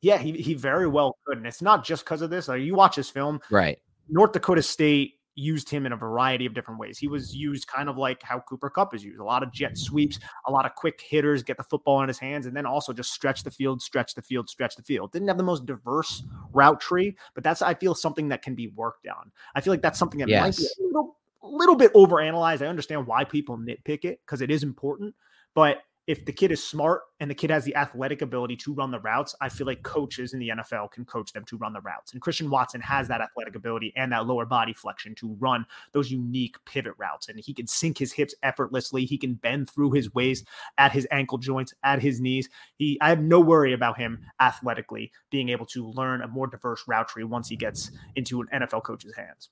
Yeah, 0.00 0.18
he, 0.18 0.32
he 0.32 0.54
very 0.54 0.86
well 0.86 1.16
could. 1.26 1.38
And 1.38 1.46
it's 1.46 1.62
not 1.62 1.84
just 1.84 2.04
because 2.04 2.22
of 2.22 2.30
this. 2.30 2.48
Like 2.48 2.62
you 2.62 2.74
watch 2.74 2.96
his 2.96 3.08
film. 3.08 3.40
Right. 3.50 3.78
North 4.08 4.32
Dakota 4.32 4.62
State 4.62 5.14
used 5.34 5.68
him 5.70 5.86
in 5.86 5.92
a 5.92 5.96
variety 5.96 6.46
of 6.46 6.54
different 6.54 6.78
ways. 6.78 6.98
He 6.98 7.08
was 7.08 7.34
used 7.34 7.66
kind 7.66 7.88
of 7.88 7.96
like 7.96 8.22
how 8.22 8.40
Cooper 8.40 8.70
Kupp 8.70 8.94
is 8.94 9.04
used 9.04 9.20
a 9.20 9.24
lot 9.24 9.42
of 9.42 9.52
jet 9.52 9.78
sweeps, 9.78 10.18
a 10.46 10.50
lot 10.50 10.66
of 10.66 10.74
quick 10.74 11.00
hitters, 11.00 11.42
get 11.42 11.56
the 11.56 11.62
football 11.64 12.02
in 12.02 12.08
his 12.08 12.18
hands, 12.18 12.46
and 12.46 12.56
then 12.56 12.66
also 12.66 12.92
just 12.92 13.12
stretch 13.12 13.42
the 13.42 13.50
field, 13.50 13.80
stretch 13.80 14.14
the 14.14 14.22
field, 14.22 14.48
stretch 14.48 14.76
the 14.76 14.82
field. 14.82 15.12
Didn't 15.12 15.28
have 15.28 15.38
the 15.38 15.42
most 15.42 15.66
diverse 15.66 16.22
route 16.52 16.80
tree, 16.80 17.16
but 17.34 17.44
that's, 17.44 17.62
I 17.62 17.74
feel, 17.74 17.94
something 17.94 18.28
that 18.28 18.42
can 18.42 18.54
be 18.54 18.68
worked 18.68 19.06
on. 19.08 19.30
I 19.54 19.60
feel 19.60 19.72
like 19.72 19.82
that's 19.82 19.98
something 19.98 20.20
that 20.20 20.28
yes. 20.28 20.42
might 20.42 20.56
be 20.56 20.84
a 20.84 20.86
little, 20.86 21.16
little 21.42 21.76
bit 21.76 21.92
overanalyzed. 21.94 22.62
I 22.62 22.66
understand 22.66 23.06
why 23.06 23.24
people 23.24 23.56
nitpick 23.56 24.04
it 24.04 24.20
because 24.26 24.42
it 24.42 24.50
is 24.50 24.62
important, 24.62 25.14
but 25.54 25.78
if 26.06 26.24
the 26.24 26.32
kid 26.32 26.50
is 26.50 26.62
smart 26.62 27.02
and 27.20 27.30
the 27.30 27.34
kid 27.34 27.50
has 27.50 27.64
the 27.64 27.76
athletic 27.76 28.22
ability 28.22 28.56
to 28.56 28.74
run 28.74 28.90
the 28.90 28.98
routes, 29.00 29.36
I 29.40 29.48
feel 29.48 29.66
like 29.66 29.82
coaches 29.84 30.32
in 30.32 30.40
the 30.40 30.48
NFL 30.48 30.90
can 30.90 31.04
coach 31.04 31.32
them 31.32 31.44
to 31.44 31.56
run 31.56 31.72
the 31.72 31.80
routes. 31.80 32.12
And 32.12 32.20
Christian 32.20 32.50
Watson 32.50 32.80
has 32.80 33.06
that 33.08 33.20
athletic 33.20 33.54
ability 33.54 33.92
and 33.96 34.10
that 34.10 34.26
lower 34.26 34.44
body 34.44 34.72
flexion 34.72 35.14
to 35.16 35.36
run 35.38 35.64
those 35.92 36.10
unique 36.10 36.56
pivot 36.64 36.94
routes. 36.98 37.28
And 37.28 37.38
he 37.38 37.54
can 37.54 37.68
sink 37.68 37.98
his 37.98 38.12
hips 38.12 38.34
effortlessly. 38.42 39.04
He 39.04 39.16
can 39.16 39.34
bend 39.34 39.70
through 39.70 39.92
his 39.92 40.12
waist 40.12 40.44
at 40.76 40.90
his 40.90 41.06
ankle 41.12 41.38
joints, 41.38 41.72
at 41.84 42.02
his 42.02 42.20
knees. 42.20 42.48
He 42.76 42.98
I 43.00 43.08
have 43.08 43.22
no 43.22 43.38
worry 43.40 43.72
about 43.72 43.96
him 43.96 44.24
athletically 44.40 45.12
being 45.30 45.50
able 45.50 45.66
to 45.66 45.88
learn 45.90 46.22
a 46.22 46.28
more 46.28 46.48
diverse 46.48 46.82
route 46.88 47.08
tree 47.08 47.24
once 47.24 47.48
he 47.48 47.56
gets 47.56 47.92
into 48.16 48.40
an 48.40 48.48
NFL 48.52 48.82
coach's 48.82 49.14
hands. 49.14 49.50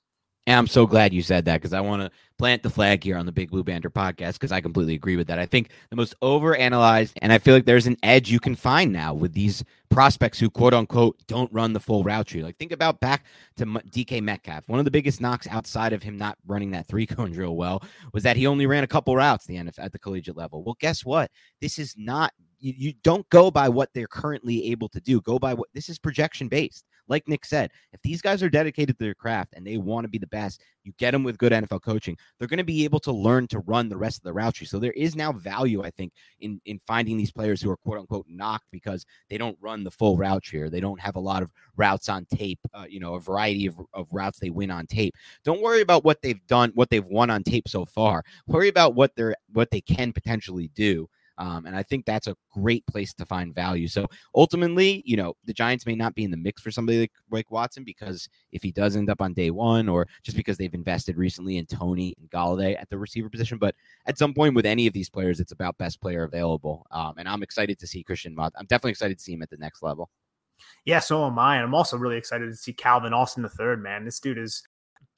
And 0.50 0.58
I'm 0.58 0.66
so 0.66 0.84
glad 0.84 1.14
you 1.14 1.22
said 1.22 1.44
that 1.44 1.60
because 1.60 1.72
I 1.72 1.80
want 1.80 2.02
to 2.02 2.10
plant 2.36 2.64
the 2.64 2.70
flag 2.70 3.04
here 3.04 3.16
on 3.16 3.24
the 3.24 3.30
Big 3.30 3.52
Blue 3.52 3.62
Banter 3.62 3.88
podcast 3.88 4.32
because 4.32 4.50
I 4.50 4.60
completely 4.60 4.96
agree 4.96 5.14
with 5.14 5.28
that. 5.28 5.38
I 5.38 5.46
think 5.46 5.70
the 5.90 5.96
most 5.96 6.12
overanalyzed, 6.22 7.12
and 7.22 7.32
I 7.32 7.38
feel 7.38 7.54
like 7.54 7.66
there's 7.66 7.86
an 7.86 7.96
edge 8.02 8.32
you 8.32 8.40
can 8.40 8.56
find 8.56 8.92
now 8.92 9.14
with 9.14 9.32
these 9.32 9.62
prospects 9.90 10.40
who 10.40 10.50
quote 10.50 10.74
unquote 10.74 11.24
don't 11.28 11.52
run 11.52 11.72
the 11.72 11.78
full 11.78 12.02
route 12.02 12.26
tree. 12.26 12.42
Like 12.42 12.56
think 12.56 12.72
about 12.72 12.98
back 12.98 13.26
to 13.58 13.64
DK 13.64 14.24
Metcalf. 14.24 14.68
One 14.68 14.80
of 14.80 14.84
the 14.84 14.90
biggest 14.90 15.20
knocks 15.20 15.46
outside 15.46 15.92
of 15.92 16.02
him 16.02 16.18
not 16.18 16.36
running 16.44 16.72
that 16.72 16.88
three 16.88 17.06
cone 17.06 17.30
drill 17.30 17.54
well 17.54 17.84
was 18.12 18.24
that 18.24 18.36
he 18.36 18.48
only 18.48 18.66
ran 18.66 18.82
a 18.82 18.88
couple 18.88 19.14
routes 19.14 19.46
the 19.46 19.54
NFL 19.54 19.78
at 19.78 19.92
the 19.92 20.00
collegiate 20.00 20.36
level. 20.36 20.64
Well, 20.64 20.76
guess 20.80 21.04
what? 21.04 21.30
This 21.60 21.78
is 21.78 21.94
not 21.96 22.32
you 22.58 22.92
don't 23.04 23.26
go 23.30 23.52
by 23.52 23.68
what 23.68 23.90
they're 23.94 24.08
currently 24.08 24.72
able 24.72 24.88
to 24.88 25.00
do. 25.00 25.20
Go 25.20 25.38
by 25.38 25.54
what 25.54 25.68
this 25.74 25.88
is 25.88 26.00
projection 26.00 26.48
based. 26.48 26.84
Like 27.10 27.28
Nick 27.28 27.44
said, 27.44 27.72
if 27.92 28.00
these 28.02 28.22
guys 28.22 28.42
are 28.42 28.48
dedicated 28.48 28.96
to 28.96 29.04
their 29.04 29.14
craft 29.14 29.54
and 29.54 29.66
they 29.66 29.76
want 29.76 30.04
to 30.04 30.08
be 30.08 30.16
the 30.16 30.28
best, 30.28 30.62
you 30.84 30.92
get 30.96 31.10
them 31.10 31.24
with 31.24 31.38
good 31.38 31.52
NFL 31.52 31.82
coaching. 31.82 32.16
They're 32.38 32.48
going 32.48 32.58
to 32.58 32.64
be 32.64 32.84
able 32.84 33.00
to 33.00 33.12
learn 33.12 33.48
to 33.48 33.58
run 33.58 33.88
the 33.88 33.96
rest 33.96 34.18
of 34.18 34.22
the 34.22 34.32
route 34.32 34.54
tree. 34.54 34.66
So 34.66 34.78
there 34.78 34.92
is 34.92 35.16
now 35.16 35.32
value, 35.32 35.82
I 35.82 35.90
think, 35.90 36.12
in 36.40 36.60
in 36.64 36.78
finding 36.78 37.16
these 37.16 37.32
players 37.32 37.60
who 37.60 37.70
are 37.70 37.76
quote 37.76 37.98
unquote 37.98 38.26
knocked 38.28 38.66
because 38.70 39.04
they 39.28 39.36
don't 39.36 39.58
run 39.60 39.82
the 39.82 39.90
full 39.90 40.16
route 40.16 40.44
tree 40.44 40.60
or 40.60 40.70
they 40.70 40.80
don't 40.80 41.00
have 41.00 41.16
a 41.16 41.20
lot 41.20 41.42
of 41.42 41.52
routes 41.76 42.08
on 42.08 42.24
tape. 42.26 42.60
Uh, 42.72 42.86
you 42.88 43.00
know, 43.00 43.14
a 43.14 43.20
variety 43.20 43.66
of, 43.66 43.76
of 43.92 44.06
routes 44.12 44.38
they 44.38 44.50
win 44.50 44.70
on 44.70 44.86
tape. 44.86 45.14
Don't 45.44 45.60
worry 45.60 45.80
about 45.80 46.04
what 46.04 46.22
they've 46.22 46.46
done, 46.46 46.70
what 46.74 46.90
they've 46.90 47.06
won 47.06 47.28
on 47.28 47.42
tape 47.42 47.68
so 47.68 47.84
far. 47.84 48.22
Worry 48.46 48.68
about 48.68 48.94
what 48.94 49.14
they're 49.16 49.34
what 49.52 49.70
they 49.70 49.80
can 49.80 50.12
potentially 50.12 50.70
do 50.74 51.08
um, 51.40 51.64
and 51.64 51.74
I 51.74 51.82
think 51.82 52.04
that's 52.04 52.26
a 52.26 52.36
great 52.52 52.86
place 52.86 53.14
to 53.14 53.24
find 53.24 53.54
value. 53.54 53.88
So 53.88 54.06
ultimately, 54.34 55.02
you 55.06 55.16
know, 55.16 55.34
the 55.46 55.54
Giants 55.54 55.86
may 55.86 55.94
not 55.94 56.14
be 56.14 56.22
in 56.22 56.30
the 56.30 56.36
mix 56.36 56.60
for 56.60 56.70
somebody 56.70 57.00
like, 57.00 57.12
like 57.30 57.50
Watson 57.50 57.82
because 57.82 58.28
if 58.52 58.62
he 58.62 58.70
does 58.70 58.94
end 58.94 59.08
up 59.08 59.22
on 59.22 59.32
day 59.32 59.50
one, 59.50 59.88
or 59.88 60.06
just 60.22 60.36
because 60.36 60.58
they've 60.58 60.74
invested 60.74 61.16
recently 61.16 61.56
in 61.56 61.64
Toney 61.64 62.14
and 62.20 62.30
Golladay 62.30 62.78
at 62.78 62.90
the 62.90 62.98
receiver 62.98 63.30
position. 63.30 63.56
But 63.56 63.74
at 64.04 64.18
some 64.18 64.34
point 64.34 64.54
with 64.54 64.66
any 64.66 64.86
of 64.86 64.92
these 64.92 65.08
players, 65.08 65.40
it's 65.40 65.52
about 65.52 65.78
best 65.78 66.02
player 66.02 66.24
available. 66.24 66.86
Um, 66.90 67.14
and 67.16 67.26
I'm 67.26 67.42
excited 67.42 67.78
to 67.78 67.86
see 67.86 68.02
Christian 68.02 68.34
Mott. 68.34 68.52
I'm 68.56 68.66
definitely 68.66 68.90
excited 68.90 69.16
to 69.16 69.24
see 69.24 69.32
him 69.32 69.42
at 69.42 69.48
the 69.48 69.56
next 69.56 69.82
level. 69.82 70.10
Yeah, 70.84 70.98
so 70.98 71.24
am 71.24 71.38
I. 71.38 71.56
And 71.56 71.64
I'm 71.64 71.74
also 71.74 71.96
really 71.96 72.18
excited 72.18 72.50
to 72.50 72.56
see 72.56 72.74
Calvin 72.74 73.14
Austin 73.14 73.42
the 73.42 73.48
third, 73.48 73.82
man. 73.82 74.04
This 74.04 74.20
dude 74.20 74.36
is 74.36 74.62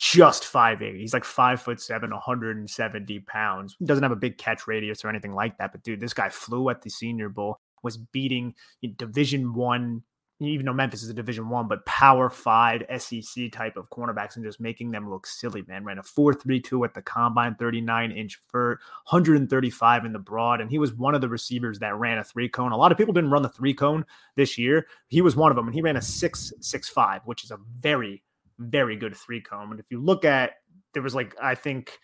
just 0.03 0.47
five 0.47 0.83
eight. 0.83 0.97
He's 0.97 1.15
like 1.15 1.25
five 1.25 1.63
foot 1.63 1.81
seven, 1.81 2.11
170 2.11 3.21
pounds. 3.21 3.77
Doesn't 3.85 4.03
have 4.03 4.11
a 4.11 4.17
big 4.17 4.37
catch 4.37 4.67
radius 4.67 5.05
or 5.05 5.09
anything 5.09 5.33
like 5.33 5.57
that. 5.59 5.71
But 5.71 5.85
dude, 5.85 6.01
this 6.01 6.13
guy 6.13 6.29
flew 6.29 6.71
at 6.71 6.83
the 6.83 6.91
Senior 6.91 7.29
Bowl, 7.29 7.61
was 7.85 7.97
beating 7.97 8.53
Division 8.97 9.55
One 9.55 10.03
even 10.41 10.67
though 10.67 10.73
Memphis 10.73 11.05
is 11.05 11.09
a 11.09 11.15
Division 11.15 11.49
One, 11.49 11.69
but 11.69 11.87
Power 11.87 12.29
Five 12.29 12.83
SEC 12.99 13.53
type 13.53 13.77
of 13.77 13.89
cornerbacks 13.91 14.35
and 14.35 14.45
just 14.45 14.61
making 14.61 14.91
them 14.91 15.09
look 15.09 15.25
silly. 15.25 15.63
Man 15.69 15.85
ran 15.85 15.99
a 15.99 16.03
four 16.03 16.35
three 16.35 16.61
two 16.61 16.83
at 16.83 16.95
the 16.95 17.03
combine, 17.03 17.55
thirty 17.55 17.81
nine 17.81 18.11
inch 18.11 18.41
vert, 18.51 18.81
hundred 19.05 19.37
and 19.37 19.49
thirty 19.49 19.71
five 19.71 20.05
in 20.05 20.13
the 20.13 20.19
broad, 20.19 20.61
and 20.61 20.69
he 20.69 20.79
was 20.79 20.95
one 20.95 21.15
of 21.15 21.21
the 21.21 21.29
receivers 21.29 21.79
that 21.79 21.95
ran 21.95 22.19
a 22.19 22.25
three 22.25 22.49
cone. 22.49 22.73
A 22.73 22.77
lot 22.77 22.91
of 22.91 22.99
people 22.99 23.15
didn't 23.15 23.31
run 23.31 23.43
the 23.43 23.49
three 23.49 23.73
cone 23.73 24.05
this 24.35 24.59
year. 24.59 24.89
He 25.07 25.21
was 25.21 25.37
one 25.37 25.53
of 25.53 25.57
them, 25.57 25.69
and 25.69 25.75
he 25.77 25.81
ran 25.81 25.97
a 25.97 26.03
six 26.03 26.53
six 26.61 26.89
five, 26.89 27.21
which 27.25 27.45
is 27.45 27.53
a 27.53 27.59
very 27.81 28.23
very 28.63 28.97
good 28.97 29.17
three 29.17 29.41
cone. 29.41 29.71
And 29.71 29.81
if 29.81 29.87
you 29.91 30.01
look 30.01 30.25
at 30.25 30.53
there 30.95 31.03
was 31.03 31.15
like 31.15 31.35
I 31.41 31.55
think 31.55 31.99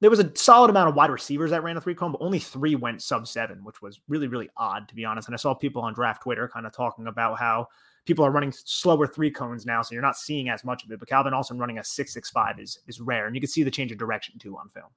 there 0.00 0.10
was 0.10 0.20
a 0.20 0.30
solid 0.36 0.70
amount 0.70 0.88
of 0.88 0.94
wide 0.94 1.10
receivers 1.10 1.50
that 1.50 1.62
ran 1.62 1.76
a 1.76 1.80
three 1.80 1.94
cone, 1.94 2.12
but 2.12 2.20
only 2.20 2.38
three 2.38 2.74
went 2.74 3.02
sub 3.02 3.26
seven, 3.26 3.64
which 3.64 3.80
was 3.80 4.00
really, 4.08 4.26
really 4.26 4.50
odd 4.56 4.88
to 4.88 4.94
be 4.94 5.04
honest. 5.04 5.28
And 5.28 5.34
I 5.34 5.38
saw 5.38 5.54
people 5.54 5.82
on 5.82 5.94
draft 5.94 6.22
Twitter 6.22 6.48
kind 6.48 6.66
of 6.66 6.72
talking 6.72 7.06
about 7.06 7.38
how 7.38 7.68
people 8.04 8.24
are 8.24 8.30
running 8.30 8.52
slower 8.52 9.06
three 9.06 9.30
cones 9.30 9.64
now, 9.64 9.82
so 9.82 9.94
you're 9.94 10.02
not 10.02 10.16
seeing 10.16 10.48
as 10.48 10.64
much 10.64 10.84
of 10.84 10.90
it. 10.90 10.98
But 10.98 11.08
Calvin 11.08 11.32
Austin 11.32 11.58
running 11.58 11.78
a 11.78 11.84
six 11.84 12.12
six 12.12 12.30
five 12.30 12.60
is 12.60 12.80
is 12.86 13.00
rare, 13.00 13.26
and 13.26 13.34
you 13.34 13.40
can 13.40 13.48
see 13.48 13.62
the 13.62 13.70
change 13.70 13.92
of 13.92 13.98
direction 13.98 14.38
too 14.38 14.56
on 14.56 14.68
film. 14.68 14.88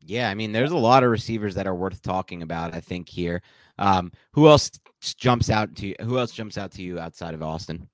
Yeah, 0.00 0.30
I 0.30 0.34
mean, 0.34 0.52
there's 0.52 0.70
a 0.70 0.76
lot 0.76 1.02
of 1.02 1.10
receivers 1.10 1.56
that 1.56 1.66
are 1.66 1.74
worth 1.74 2.00
talking 2.02 2.42
about. 2.42 2.74
I 2.74 2.80
think 2.80 3.08
here. 3.08 3.42
Um, 3.78 4.12
who 4.32 4.48
else 4.48 4.70
jumps 5.18 5.50
out 5.50 5.74
to 5.76 5.88
you? 5.88 5.94
Who 6.00 6.18
else 6.18 6.32
jumps 6.32 6.56
out 6.56 6.70
to 6.72 6.82
you 6.82 6.98
outside 6.98 7.34
of 7.34 7.42
Austin? 7.42 7.88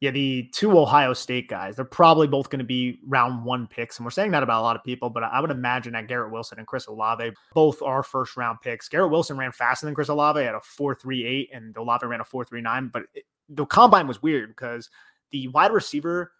Yeah, 0.00 0.10
the 0.10 0.50
two 0.52 0.78
Ohio 0.78 1.14
State 1.14 1.48
guys, 1.48 1.76
they're 1.76 1.84
probably 1.84 2.26
both 2.26 2.50
going 2.50 2.58
to 2.58 2.64
be 2.64 2.98
round 3.06 3.44
one 3.44 3.66
picks. 3.66 3.98
And 3.98 4.04
we're 4.04 4.10
saying 4.10 4.32
that 4.32 4.42
about 4.42 4.60
a 4.60 4.62
lot 4.62 4.76
of 4.76 4.84
people, 4.84 5.08
but 5.08 5.22
I 5.22 5.40
would 5.40 5.50
imagine 5.50 5.92
that 5.94 6.08
Garrett 6.08 6.32
Wilson 6.32 6.58
and 6.58 6.66
Chris 6.66 6.86
Olave 6.86 7.32
both 7.54 7.80
are 7.80 8.02
first 8.02 8.36
round 8.36 8.60
picks. 8.60 8.88
Garrett 8.88 9.10
Wilson 9.10 9.36
ran 9.36 9.52
faster 9.52 9.86
than 9.86 9.94
Chris 9.94 10.08
Olave 10.08 10.40
at 10.40 10.54
a 10.54 10.58
4.38, 10.58 11.48
and 11.54 11.76
Olave 11.76 12.06
ran 12.06 12.20
a 12.20 12.24
4.39. 12.24 12.92
But 12.92 13.04
it, 13.14 13.24
the 13.48 13.66
combine 13.66 14.06
was 14.06 14.22
weird 14.22 14.50
because 14.50 14.90
the 15.30 15.48
wide 15.48 15.72
receiver 15.72 16.32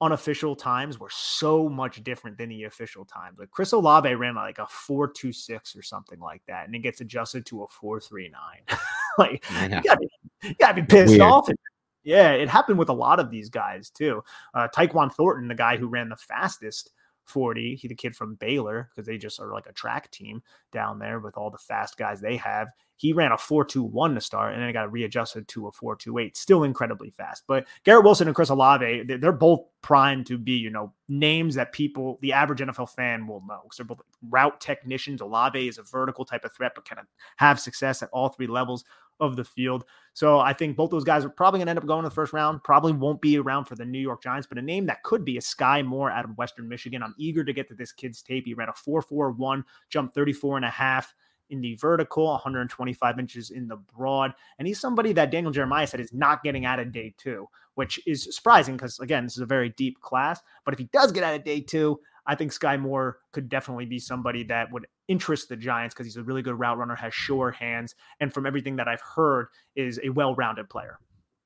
unofficial 0.00 0.56
times 0.56 0.98
were 0.98 1.10
so 1.10 1.68
much 1.68 2.02
different 2.02 2.36
than 2.36 2.48
the 2.48 2.64
official 2.64 3.04
times. 3.04 3.38
Like 3.38 3.52
Chris 3.52 3.70
Olave 3.70 4.12
ran 4.12 4.34
like 4.34 4.58
a 4.58 4.66
4.26 4.88 5.78
or 5.78 5.82
something 5.82 6.18
like 6.18 6.42
that, 6.48 6.66
and 6.66 6.74
it 6.74 6.80
gets 6.80 7.00
adjusted 7.00 7.46
to 7.46 7.62
a 7.62 7.68
4.39. 7.68 8.32
like, 9.18 9.44
you, 9.62 9.80
gotta 9.80 10.00
be, 10.00 10.08
you 10.48 10.54
gotta 10.58 10.74
be 10.74 10.82
pissed 10.82 11.10
weird. 11.10 11.20
off. 11.20 11.48
Yeah, 12.04 12.32
it 12.32 12.48
happened 12.48 12.78
with 12.78 12.88
a 12.88 12.94
lot 12.94 13.20
of 13.20 13.30
these 13.30 13.48
guys 13.48 13.90
too. 13.90 14.22
Uh, 14.54 14.68
Tyquan 14.74 15.12
Thornton, 15.12 15.48
the 15.48 15.54
guy 15.54 15.76
who 15.76 15.86
ran 15.86 16.08
the 16.08 16.16
fastest 16.16 16.90
40, 17.24 17.76
he 17.76 17.88
the 17.88 17.94
kid 17.94 18.16
from 18.16 18.34
Baylor 18.36 18.90
because 18.90 19.06
they 19.06 19.18
just 19.18 19.40
are 19.40 19.52
like 19.52 19.66
a 19.66 19.72
track 19.72 20.10
team 20.10 20.42
down 20.72 20.98
there 20.98 21.20
with 21.20 21.36
all 21.36 21.50
the 21.50 21.58
fast 21.58 21.96
guys 21.96 22.20
they 22.20 22.36
have. 22.36 22.68
He 22.96 23.12
ran 23.12 23.32
a 23.32 23.36
4.21 23.36 24.14
to 24.14 24.20
start 24.20 24.52
and 24.52 24.62
then 24.62 24.68
it 24.68 24.74
got 24.74 24.92
readjusted 24.92 25.48
to 25.48 25.66
a 25.66 25.72
4.28. 25.72 26.36
Still 26.36 26.64
incredibly 26.64 27.10
fast. 27.10 27.44
But 27.48 27.66
Garrett 27.84 28.04
Wilson 28.04 28.28
and 28.28 28.34
Chris 28.34 28.50
Olave, 28.50 29.04
they're 29.04 29.32
both 29.32 29.60
primed 29.82 30.26
to 30.26 30.38
be, 30.38 30.52
you 30.52 30.70
know, 30.70 30.92
names 31.08 31.54
that 31.56 31.72
people, 31.72 32.18
the 32.22 32.32
average 32.32 32.60
NFL 32.60 32.90
fan 32.90 33.26
will 33.26 33.42
know 33.46 33.60
because 33.64 33.78
they're 33.78 33.86
both 33.86 34.02
route 34.30 34.60
technicians. 34.60 35.20
Olave 35.20 35.66
is 35.66 35.78
a 35.78 35.82
vertical 35.82 36.24
type 36.24 36.44
of 36.44 36.54
threat, 36.54 36.72
but 36.74 36.88
kind 36.88 37.00
of 37.00 37.06
have 37.36 37.58
success 37.58 38.02
at 38.02 38.10
all 38.12 38.28
three 38.28 38.46
levels 38.46 38.84
of 39.20 39.36
the 39.36 39.44
field. 39.44 39.84
So 40.14 40.40
I 40.40 40.52
think 40.52 40.76
both 40.76 40.90
those 40.90 41.04
guys 41.04 41.24
are 41.24 41.30
probably 41.30 41.58
going 41.58 41.66
to 41.66 41.70
end 41.70 41.78
up 41.78 41.86
going 41.86 42.00
in 42.00 42.04
the 42.04 42.10
first 42.10 42.32
round. 42.32 42.62
Probably 42.64 42.92
won't 42.92 43.20
be 43.20 43.38
around 43.38 43.64
for 43.64 43.76
the 43.76 43.84
New 43.84 43.98
York 43.98 44.22
Giants, 44.22 44.46
but 44.46 44.58
a 44.58 44.62
name 44.62 44.86
that 44.86 45.02
could 45.02 45.24
be 45.24 45.36
a 45.38 45.40
Skyy 45.40 45.84
Moore 45.84 46.10
out 46.10 46.24
of 46.24 46.36
Western 46.36 46.68
Michigan. 46.68 47.02
I'm 47.02 47.14
eager 47.18 47.44
to 47.44 47.52
get 47.52 47.68
to 47.68 47.74
this 47.74 47.92
kid's 47.92 48.22
tape. 48.22 48.44
He 48.46 48.54
ran 48.54 48.68
a 48.68 48.72
4.41, 48.72 49.62
jumped 49.88 50.14
34 50.14 50.56
and 50.56 50.66
a 50.66 50.70
half 50.70 51.14
in 51.52 51.60
the 51.60 51.74
vertical, 51.76 52.24
125 52.26 53.18
inches 53.18 53.50
in 53.50 53.68
the 53.68 53.76
broad. 53.76 54.32
And 54.58 54.66
he's 54.66 54.80
somebody 54.80 55.12
that 55.12 55.30
Daniel 55.30 55.52
Jeremiah 55.52 55.86
said 55.86 56.00
is 56.00 56.12
not 56.12 56.42
getting 56.42 56.64
out 56.64 56.80
of 56.80 56.92
day 56.92 57.14
two, 57.18 57.46
which 57.74 58.00
is 58.06 58.34
surprising 58.34 58.76
because, 58.76 58.98
again, 59.00 59.24
this 59.24 59.36
is 59.36 59.42
a 59.42 59.46
very 59.46 59.68
deep 59.70 60.00
class. 60.00 60.40
But 60.64 60.74
if 60.74 60.78
he 60.78 60.88
does 60.92 61.12
get 61.12 61.22
out 61.22 61.34
of 61.34 61.44
day 61.44 61.60
two, 61.60 62.00
I 62.26 62.34
think 62.34 62.52
Skyy 62.52 62.80
Moore 62.80 63.18
could 63.32 63.48
definitely 63.48 63.86
be 63.86 63.98
somebody 63.98 64.44
that 64.44 64.70
would 64.72 64.86
interest 65.08 65.48
the 65.48 65.56
Giants 65.56 65.94
because 65.94 66.06
he's 66.06 66.16
a 66.16 66.22
really 66.22 66.42
good 66.42 66.58
route 66.58 66.78
runner, 66.78 66.94
has 66.94 67.12
sure 67.14 67.50
hands, 67.50 67.94
and 68.20 68.32
from 68.32 68.46
everything 68.46 68.76
that 68.76 68.88
I've 68.88 69.00
heard, 69.00 69.48
is 69.74 70.00
a 70.02 70.10
well-rounded 70.10 70.68
player. 70.68 70.98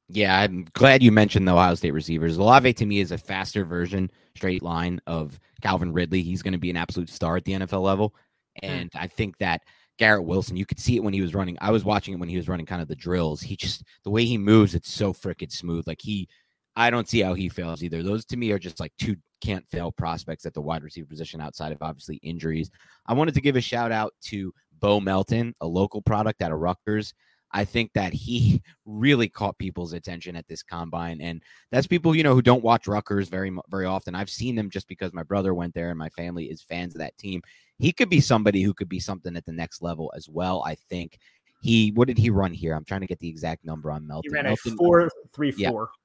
Yeah, 0.08 0.38
I'm 0.38 0.66
glad 0.74 1.02
you 1.02 1.10
mentioned 1.10 1.48
the 1.48 1.52
Ohio 1.52 1.74
State 1.74 1.90
receivers. 1.92 2.36
Olave 2.36 2.74
to 2.74 2.86
me 2.86 3.00
is 3.00 3.10
a 3.10 3.18
faster 3.18 3.64
version, 3.64 4.10
straight 4.36 4.62
line 4.62 5.00
of 5.06 5.40
Calvin 5.62 5.92
Ridley. 5.92 6.22
He's 6.22 6.42
going 6.42 6.52
to 6.52 6.58
be 6.58 6.70
an 6.70 6.76
absolute 6.76 7.08
star 7.08 7.36
at 7.36 7.44
the 7.44 7.52
NFL 7.52 7.82
level, 7.82 8.14
hmm. 8.60 8.70
and 8.70 8.90
mm. 8.90 9.00
I 9.00 9.06
think 9.06 9.38
that 9.38 9.62
Garrett 9.98 10.24
Wilson, 10.24 10.56
you 10.56 10.66
could 10.66 10.78
see 10.78 10.96
it 10.96 11.02
when 11.02 11.14
he 11.14 11.22
was 11.22 11.34
running. 11.34 11.56
I 11.60 11.70
was 11.70 11.84
watching 11.84 12.14
it 12.14 12.20
when 12.20 12.28
he 12.28 12.36
was 12.36 12.48
running 12.48 12.66
kind 12.66 12.82
of 12.82 12.88
the 12.88 12.94
drills. 12.96 13.40
He 13.40 13.56
just 13.56 13.82
the 14.04 14.10
way 14.10 14.24
he 14.24 14.38
moves, 14.38 14.74
it's 14.74 14.90
so 14.90 15.12
freaking 15.12 15.50
smooth. 15.50 15.86
Like 15.86 16.00
he 16.02 16.28
I 16.76 16.90
don't 16.90 17.08
see 17.08 17.20
how 17.20 17.34
he 17.34 17.48
fails 17.48 17.82
either. 17.82 18.02
Those 18.02 18.24
to 18.26 18.36
me 18.36 18.52
are 18.52 18.58
just 18.58 18.80
like 18.80 18.92
two 18.98 19.16
can't 19.40 19.68
fail 19.68 19.92
prospects 19.92 20.46
at 20.46 20.54
the 20.54 20.60
wide 20.60 20.82
receiver 20.82 21.06
position 21.06 21.40
outside 21.40 21.72
of 21.72 21.82
obviously 21.82 22.16
injuries. 22.16 22.70
I 23.06 23.14
wanted 23.14 23.34
to 23.34 23.40
give 23.40 23.56
a 23.56 23.60
shout 23.60 23.92
out 23.92 24.14
to 24.24 24.52
Bo 24.78 25.00
Melton, 25.00 25.54
a 25.60 25.66
local 25.66 26.02
product 26.02 26.42
out 26.42 26.52
of 26.52 26.58
Rutgers. 26.58 27.14
I 27.52 27.64
think 27.64 27.92
that 27.94 28.12
he 28.12 28.60
really 28.84 29.28
caught 29.28 29.58
people's 29.58 29.94
attention 29.94 30.36
at 30.36 30.46
this 30.48 30.62
combine, 30.62 31.20
and 31.20 31.42
that's 31.70 31.86
people 31.86 32.14
you 32.14 32.22
know 32.22 32.34
who 32.34 32.42
don't 32.42 32.64
watch 32.64 32.86
Rutgers 32.86 33.28
very 33.28 33.56
very 33.70 33.86
often. 33.86 34.14
I've 34.14 34.30
seen 34.30 34.54
them 34.54 34.68
just 34.68 34.88
because 34.88 35.12
my 35.14 35.22
brother 35.22 35.54
went 35.54 35.74
there 35.74 35.90
and 35.90 35.98
my 35.98 36.10
family 36.10 36.46
is 36.46 36.62
fans 36.62 36.94
of 36.94 37.00
that 37.00 37.16
team. 37.16 37.40
He 37.78 37.92
could 37.92 38.10
be 38.10 38.20
somebody 38.20 38.62
who 38.62 38.74
could 38.74 38.88
be 38.88 39.00
something 39.00 39.36
at 39.36 39.44
the 39.44 39.52
next 39.52 39.80
level 39.80 40.12
as 40.16 40.28
well. 40.28 40.62
I 40.66 40.74
think 40.74 41.18
he 41.62 41.90
what 41.92 42.08
did 42.08 42.18
he 42.18 42.30
run 42.30 42.52
here? 42.52 42.74
I'm 42.74 42.84
trying 42.84 43.00
to 43.00 43.06
get 43.06 43.20
the 43.20 43.28
exact 43.28 43.64
number 43.64 43.90
on 43.90 44.06
Melton. 44.06 44.30
He 44.30 44.34
ran 44.34 44.44
Melton, 44.44 44.74
a 44.74 44.76
four 44.76 45.02
um, 45.02 45.10
three 45.32 45.52
four. 45.52 45.60
Yeah. 45.62 46.02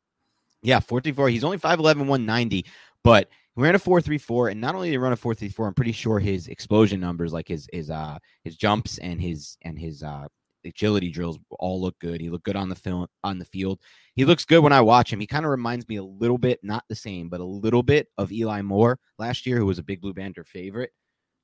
Yeah, 0.62 0.80
434. 0.80 1.30
He's 1.30 1.44
only 1.44 1.58
5'11, 1.58 1.98
190, 2.08 2.66
but 3.04 3.30
he 3.56 3.62
ran 3.62 3.76
a 3.76 3.80
434. 3.80 4.50
And 4.50 4.62
not 4.62 4.76
only 4.76 4.90
did 4.90 4.94
he 4.94 4.98
run 4.98 5.14
a 5.14 5.16
434, 5.16 5.68
I'm 5.68 5.74
pretty 5.74 5.92
sure 5.92 6.20
his 6.20 6.48
explosion 6.48 7.00
numbers, 7.00 7.34
like 7.34 7.48
his 7.48 7.68
his 7.74 7.90
uh 7.90 8.18
his 8.44 8.56
jumps 8.56 8.98
and 9.00 9.20
his 9.20 9.58
and 9.64 9.78
his 9.78 10.04
uh 10.04 10.28
agility 10.64 11.10
drills 11.10 11.40
all 11.60 11.82
look 11.82 11.98
good. 12.00 12.22
He 12.22 12.30
looked 12.30 12.46
good 12.46 12.56
on 12.56 12.70
the 12.70 12.76
film 12.76 13.08
on 13.24 13.40
the 13.40 13.46
field. 13.46 13.80
He 14.16 14.26
looks 14.26 14.46
good 14.46 14.62
when 14.62 14.74
I 14.74 14.82
watch 14.82 15.12
him. 15.12 15.20
He 15.20 15.28
kind 15.28 15.46
of 15.46 15.52
reminds 15.52 15.88
me 15.88 15.96
a 15.98 16.04
little 16.04 16.38
bit, 16.38 16.60
not 16.64 16.84
the 16.88 16.96
same, 16.96 17.30
but 17.30 17.40
a 17.40 17.46
little 17.46 17.84
bit 17.84 18.08
of 18.18 18.32
Eli 18.32 18.62
Moore 18.62 19.00
last 19.18 19.46
year, 19.46 19.58
who 19.58 19.66
was 19.66 19.80
a 19.80 19.84
big 19.84 20.02
blue 20.02 20.14
banter 20.14 20.44
favorite. 20.44 20.92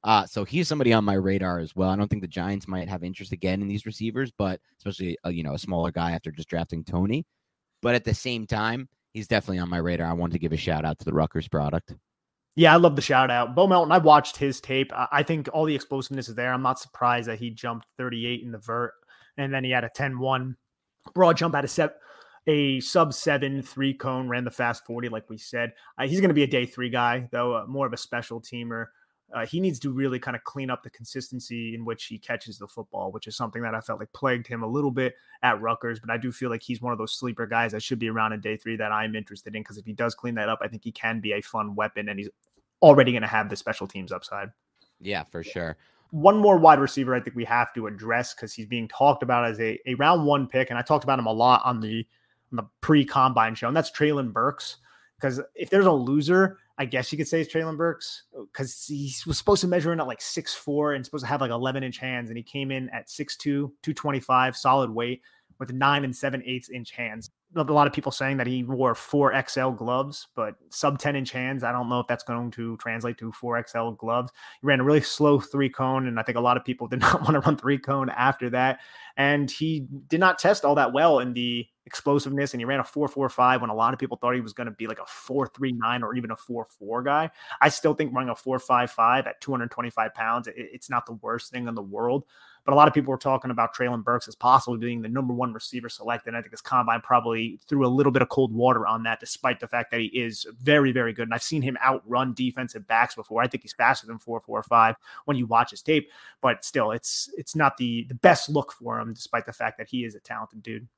Uh, 0.03 0.25
so 0.25 0.45
he's 0.45 0.67
somebody 0.67 0.93
on 0.93 1.03
my 1.03 1.15
radar 1.15 1.59
as 1.59 1.75
well. 1.75 1.89
I 1.89 1.95
don't 1.95 2.07
think 2.07 2.21
the 2.21 2.27
Giants 2.27 2.67
might 2.67 2.87
have 2.87 3.03
interest 3.03 3.31
again 3.31 3.61
in 3.61 3.67
these 3.67 3.85
receivers, 3.85 4.31
but 4.37 4.61
especially 4.77 5.17
uh, 5.25 5.29
you 5.29 5.43
know 5.43 5.53
a 5.53 5.59
smaller 5.59 5.91
guy 5.91 6.11
after 6.11 6.31
just 6.31 6.49
drafting 6.49 6.83
Toney. 6.83 7.25
But 7.81 7.95
at 7.95 8.03
the 8.03 8.13
same 8.13 8.45
time, 8.47 8.87
he's 9.17 9.27
definitely 9.27 9.59
on 9.59 9.69
my 9.69 9.77
radar. 9.77 10.07
I 10.07 10.13
wanted 10.13 10.33
to 10.33 10.39
give 10.39 10.53
a 10.53 10.57
shout 10.57 10.85
out 10.85 10.99
to 10.99 11.05
the 11.05 11.13
Rutgers 11.13 11.47
product. 11.47 11.95
Yeah, 12.55 12.73
I 12.73 12.77
love 12.77 12.95
the 12.95 13.01
shout 13.01 13.29
out. 13.29 13.55
Bo 13.55 13.67
Melton, 13.67 13.91
I 13.91 13.97
watched 13.97 14.37
his 14.37 14.61
tape. 14.61 14.91
I 14.95 15.23
think 15.23 15.49
all 15.53 15.65
the 15.65 15.75
explosiveness 15.75 16.29
is 16.29 16.35
there. 16.35 16.53
I'm 16.53 16.61
not 16.61 16.79
surprised 16.79 17.27
that 17.27 17.39
he 17.39 17.49
jumped 17.49 17.87
38 17.97 18.43
in 18.43 18.51
the 18.51 18.57
vert 18.57 18.93
and 19.37 19.53
then 19.53 19.63
he 19.63 19.71
had 19.71 19.83
a 19.83 19.89
10 19.89 20.17
1 20.17 20.55
broad 21.13 21.37
jump 21.37 21.55
out 21.55 21.63
of 21.63 21.69
set 21.69 21.95
a 22.47 22.79
sub 22.79 23.13
seven 23.13 23.61
three 23.61 23.93
cone, 23.93 24.29
ran 24.29 24.45
the 24.45 24.51
fast 24.51 24.85
40, 24.85 25.09
like 25.09 25.29
we 25.29 25.37
said. 25.37 25.73
Uh, 25.97 26.07
he's 26.07 26.21
going 26.21 26.29
to 26.29 26.35
be 26.35 26.43
a 26.43 26.47
day 26.47 26.65
three 26.65 26.89
guy, 26.89 27.27
though, 27.31 27.53
uh, 27.53 27.65
more 27.67 27.85
of 27.85 27.91
a 27.91 27.97
special 27.97 28.41
teamer 28.41 28.85
uh, 29.33 29.45
he 29.45 29.59
needs 29.59 29.79
to 29.79 29.91
really 29.91 30.19
kind 30.19 30.37
of 30.37 30.43
clean 30.45 30.69
up 30.69 30.83
the 30.83 30.89
consistency 30.89 31.75
in 31.75 31.83
which 31.83 32.05
he 32.05 32.17
catches 32.17 32.57
the 32.57 32.67
football, 32.67 33.11
which 33.11 33.27
is 33.27 33.35
something 33.35 33.61
that 33.61 33.75
I 33.75 33.81
felt 33.81 33.99
like 33.99 34.11
plagued 34.13 34.47
him 34.47 34.63
a 34.63 34.67
little 34.67 34.91
bit 34.91 35.15
at 35.43 35.61
Rutgers. 35.61 35.99
But 35.99 36.09
I 36.09 36.17
do 36.17 36.31
feel 36.31 36.49
like 36.49 36.61
he's 36.61 36.81
one 36.81 36.93
of 36.93 36.97
those 36.97 37.13
sleeper 37.13 37.45
guys 37.45 37.73
that 37.73 37.83
should 37.83 37.99
be 37.99 38.09
around 38.09 38.33
in 38.33 38.39
day 38.39 38.55
three 38.55 38.77
that 38.77 38.91
I'm 38.91 39.15
interested 39.15 39.53
in 39.55 39.63
because 39.63 39.77
if 39.77 39.85
he 39.85 39.93
does 39.93 40.15
clean 40.15 40.35
that 40.35 40.47
up, 40.47 40.59
I 40.61 40.69
think 40.69 40.83
he 40.83 40.91
can 40.91 41.19
be 41.19 41.33
a 41.33 41.41
fun 41.41 41.75
weapon 41.75 42.07
and 42.07 42.19
he's 42.19 42.29
already 42.81 43.11
going 43.11 43.21
to 43.21 43.27
have 43.27 43.49
the 43.49 43.55
special 43.57 43.85
teams 43.85 44.13
upside. 44.13 44.49
Yeah, 45.01 45.23
for 45.23 45.43
sure. 45.43 45.77
One 46.11 46.37
more 46.37 46.57
wide 46.57 46.79
receiver 46.79 47.13
I 47.13 47.19
think 47.19 47.35
we 47.35 47.45
have 47.45 47.73
to 47.73 47.87
address 47.87 48.33
because 48.33 48.53
he's 48.53 48.65
being 48.65 48.87
talked 48.87 49.23
about 49.23 49.45
as 49.45 49.59
a, 49.59 49.77
a 49.85 49.95
round 49.95 50.25
one 50.25 50.47
pick. 50.47 50.69
And 50.69 50.79
I 50.79 50.81
talked 50.81 51.03
about 51.03 51.19
him 51.19 51.25
a 51.25 51.33
lot 51.33 51.61
on 51.65 51.81
the 51.81 52.05
on 52.51 52.55
the 52.55 52.63
pre 52.79 53.03
combine 53.03 53.55
show, 53.55 53.67
and 53.67 53.75
that's 53.75 53.91
Treylon 53.91 54.31
Burks. 54.31 54.77
Because 55.19 55.41
if 55.53 55.69
there's 55.69 55.85
a 55.85 55.91
loser, 55.91 56.59
I 56.77 56.85
guess 56.85 57.11
you 57.11 57.17
could 57.17 57.27
say 57.27 57.41
it's 57.41 57.51
Treylon 57.51 57.77
Burks 57.77 58.23
uh, 58.37 58.43
because 58.43 58.85
he 58.85 59.11
was 59.25 59.37
supposed 59.37 59.61
to 59.61 59.67
measure 59.67 59.91
in 59.93 59.99
at 59.99 60.07
like 60.07 60.21
six 60.21 60.53
four 60.53 60.93
and 60.93 61.03
supposed 61.03 61.23
to 61.23 61.29
have 61.29 61.41
like 61.41 61.51
11 61.51 61.83
inch 61.83 61.97
hands. 61.97 62.29
And 62.29 62.37
he 62.37 62.43
came 62.43 62.71
in 62.71 62.89
at 62.89 63.07
6'2, 63.07 63.37
225, 63.39 64.55
solid 64.55 64.91
weight 64.91 65.21
with 65.59 65.73
nine 65.73 66.03
and 66.03 66.15
seven 66.15 66.43
eighths 66.45 66.69
inch 66.69 66.91
hands. 66.91 67.31
A 67.55 67.63
lot 67.63 67.87
of 67.87 67.93
people 67.93 68.11
saying 68.11 68.37
that 68.37 68.47
he 68.47 68.63
wore 68.63 68.93
four 68.93 69.33
XL 69.47 69.69
gloves, 69.69 70.27
but 70.35 70.55
sub 70.69 70.99
10 70.99 71.15
inch 71.15 71.31
hands. 71.31 71.63
I 71.63 71.71
don't 71.71 71.89
know 71.89 71.99
if 72.01 72.07
that's 72.07 72.23
going 72.23 72.51
to 72.51 72.75
translate 72.77 73.17
to 73.19 73.31
four 73.31 73.63
XL 73.65 73.91
gloves. 73.91 74.31
He 74.61 74.67
ran 74.67 74.81
a 74.81 74.83
really 74.83 75.01
slow 75.01 75.39
three 75.39 75.69
cone, 75.69 76.07
and 76.07 76.19
I 76.19 76.23
think 76.23 76.37
a 76.37 76.41
lot 76.41 76.57
of 76.57 76.65
people 76.65 76.87
did 76.89 76.99
not 76.99 77.21
want 77.21 77.33
to 77.33 77.39
run 77.39 77.57
three 77.57 77.77
cone 77.77 78.09
after 78.09 78.49
that. 78.51 78.79
And 79.15 79.49
he 79.49 79.87
did 80.07 80.19
not 80.19 80.39
test 80.39 80.65
all 80.65 80.75
that 80.75 80.93
well 80.93 81.19
in 81.19 81.33
the 81.33 81.67
explosiveness 81.87 82.53
and 82.53 82.59
he 82.61 82.65
ran 82.65 82.81
a 82.81 82.83
4.45 82.83 83.61
when 83.61 83.69
a 83.69 83.73
lot 83.73 83.93
of 83.93 83.99
people 83.99 84.17
thought 84.17 84.35
he 84.35 84.41
was 84.41 84.53
going 84.53 84.65
to 84.65 84.71
be 84.71 84.85
like 84.87 84.99
a 84.99 85.03
4.39 85.03 86.03
or 86.03 86.15
even 86.15 86.31
a 86.31 86.35
4.4 86.35 87.03
guy. 87.03 87.31
I 87.61 87.69
still 87.69 87.93
think 87.93 88.13
running 88.13 88.29
a 88.29 88.35
4.55 88.35 89.25
at 89.25 89.41
225 89.41 90.13
pounds, 90.13 90.49
it's 90.55 90.89
not 90.89 91.05
the 91.05 91.13
worst 91.13 91.49
thing 91.49 91.67
in 91.67 91.73
the 91.75 91.81
world. 91.81 92.25
But 92.67 92.73
a 92.73 92.75
lot 92.75 92.89
of 92.89 92.93
people 92.93 93.11
were 93.11 93.17
talking 93.17 93.49
about 93.49 93.73
Treylon 93.73 94.03
Burks 94.03 94.27
as 94.27 94.35
possibly 94.35 94.77
being 94.77 95.01
the 95.01 95.07
number 95.07 95.33
one 95.33 95.53
receiver 95.53 95.87
selected. 95.87 96.27
And 96.27 96.37
I 96.37 96.41
think 96.41 96.51
his 96.51 96.59
combine 96.59 96.99
probably 96.99 97.61
threw 97.65 97.85
a 97.85 97.87
little 97.87 98.11
bit 98.11 98.21
of 98.21 98.27
cold 98.27 98.53
water 98.53 98.85
on 98.85 99.03
that, 99.03 99.21
despite 99.21 99.61
the 99.61 99.69
fact 99.69 99.89
that 99.91 100.01
he 100.01 100.07
is 100.07 100.45
very, 100.61 100.91
very 100.91 101.13
good. 101.13 101.29
And 101.29 101.33
I've 101.33 101.41
seen 101.41 101.61
him 101.61 101.77
outrun 101.81 102.33
defensive 102.33 102.85
backs 102.85 103.15
before. 103.15 103.41
I 103.41 103.47
think 103.47 103.63
he's 103.63 103.71
faster 103.71 104.05
than 104.05 104.19
four, 104.19 104.41
four, 104.41 104.61
five 104.63 104.97
when 105.23 105.37
you 105.37 105.45
watch 105.45 105.71
his 105.71 105.81
tape. 105.81 106.09
But 106.41 106.65
still, 106.65 106.91
it's 106.91 107.29
it's 107.37 107.55
not 107.55 107.77
the 107.77 108.03
the 108.09 108.15
best 108.15 108.49
look 108.49 108.73
for 108.73 108.99
him, 108.99 109.13
despite 109.13 109.45
the 109.45 109.53
fact 109.53 109.77
that 109.77 109.87
he 109.87 110.03
is 110.03 110.13
a 110.15 110.19
talented 110.19 110.61
dude. 110.61 110.89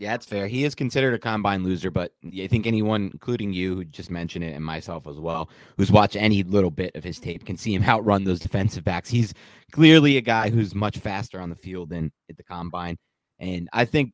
Yeah, 0.00 0.10
that's 0.10 0.26
fair. 0.26 0.48
He 0.48 0.64
is 0.64 0.74
considered 0.74 1.14
a 1.14 1.18
combine 1.20 1.62
loser, 1.62 1.90
but 1.90 2.12
I 2.26 2.48
think 2.48 2.66
anyone, 2.66 3.10
including 3.12 3.52
you, 3.52 3.76
who 3.76 3.84
just 3.84 4.10
mentioned 4.10 4.44
it, 4.44 4.54
and 4.54 4.64
myself 4.64 5.06
as 5.06 5.20
well, 5.20 5.48
who's 5.76 5.92
watched 5.92 6.16
any 6.16 6.42
little 6.42 6.72
bit 6.72 6.96
of 6.96 7.04
his 7.04 7.20
tape, 7.20 7.46
can 7.46 7.56
see 7.56 7.74
him 7.74 7.84
outrun 7.88 8.24
those 8.24 8.40
defensive 8.40 8.82
backs. 8.82 9.08
He's 9.08 9.34
clearly 9.70 10.16
a 10.16 10.20
guy 10.20 10.50
who's 10.50 10.74
much 10.74 10.98
faster 10.98 11.40
on 11.40 11.48
the 11.48 11.56
field 11.56 11.90
than 11.90 12.10
at 12.28 12.36
the 12.36 12.42
combine, 12.42 12.96
and 13.38 13.68
I 13.72 13.84
think 13.84 14.12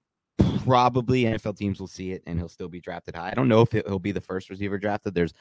probably 0.64 1.22
NFL 1.22 1.56
teams 1.56 1.80
will 1.80 1.88
see 1.88 2.12
it, 2.12 2.22
and 2.26 2.38
he'll 2.38 2.48
still 2.48 2.68
be 2.68 2.80
drafted 2.80 3.16
high. 3.16 3.30
I 3.30 3.34
don't 3.34 3.48
know 3.48 3.62
if 3.62 3.72
he'll 3.72 3.98
be 3.98 4.12
the 4.12 4.20
first 4.20 4.50
receiver 4.50 4.76
drafted. 4.76 5.14
There's, 5.14 5.32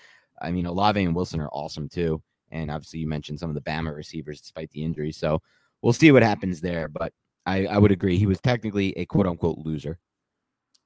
I 0.42 0.52
mean, 0.52 0.66
Olave 0.68 1.04
and 1.04 1.14
Wilson 1.14 1.42
are 1.42 1.50
awesome 1.50 1.90
too, 1.90 2.22
and 2.50 2.72
obviously 2.72 3.02
you 3.02 3.08
mentioned 3.08 3.42
some 3.42 3.50
of 3.50 3.56
the 3.56 3.62
Bama 3.62 3.94
receivers 3.94 4.40
despite 4.40 4.72
the 4.72 4.86
injury, 4.86 5.12
so 5.12 5.42
we'll 5.82 5.92
see 5.92 6.14
what 6.14 6.24
happens 6.24 6.62
there. 6.62 6.88
But 6.88 7.12
I, 7.46 7.66
I 7.66 7.78
would 7.78 7.92
agree 7.92 8.18
he 8.18 8.26
was 8.26 8.40
technically 8.40 8.98
a 8.98 9.06
quote 9.06 9.28
unquote 9.28 9.58
loser 9.58 10.00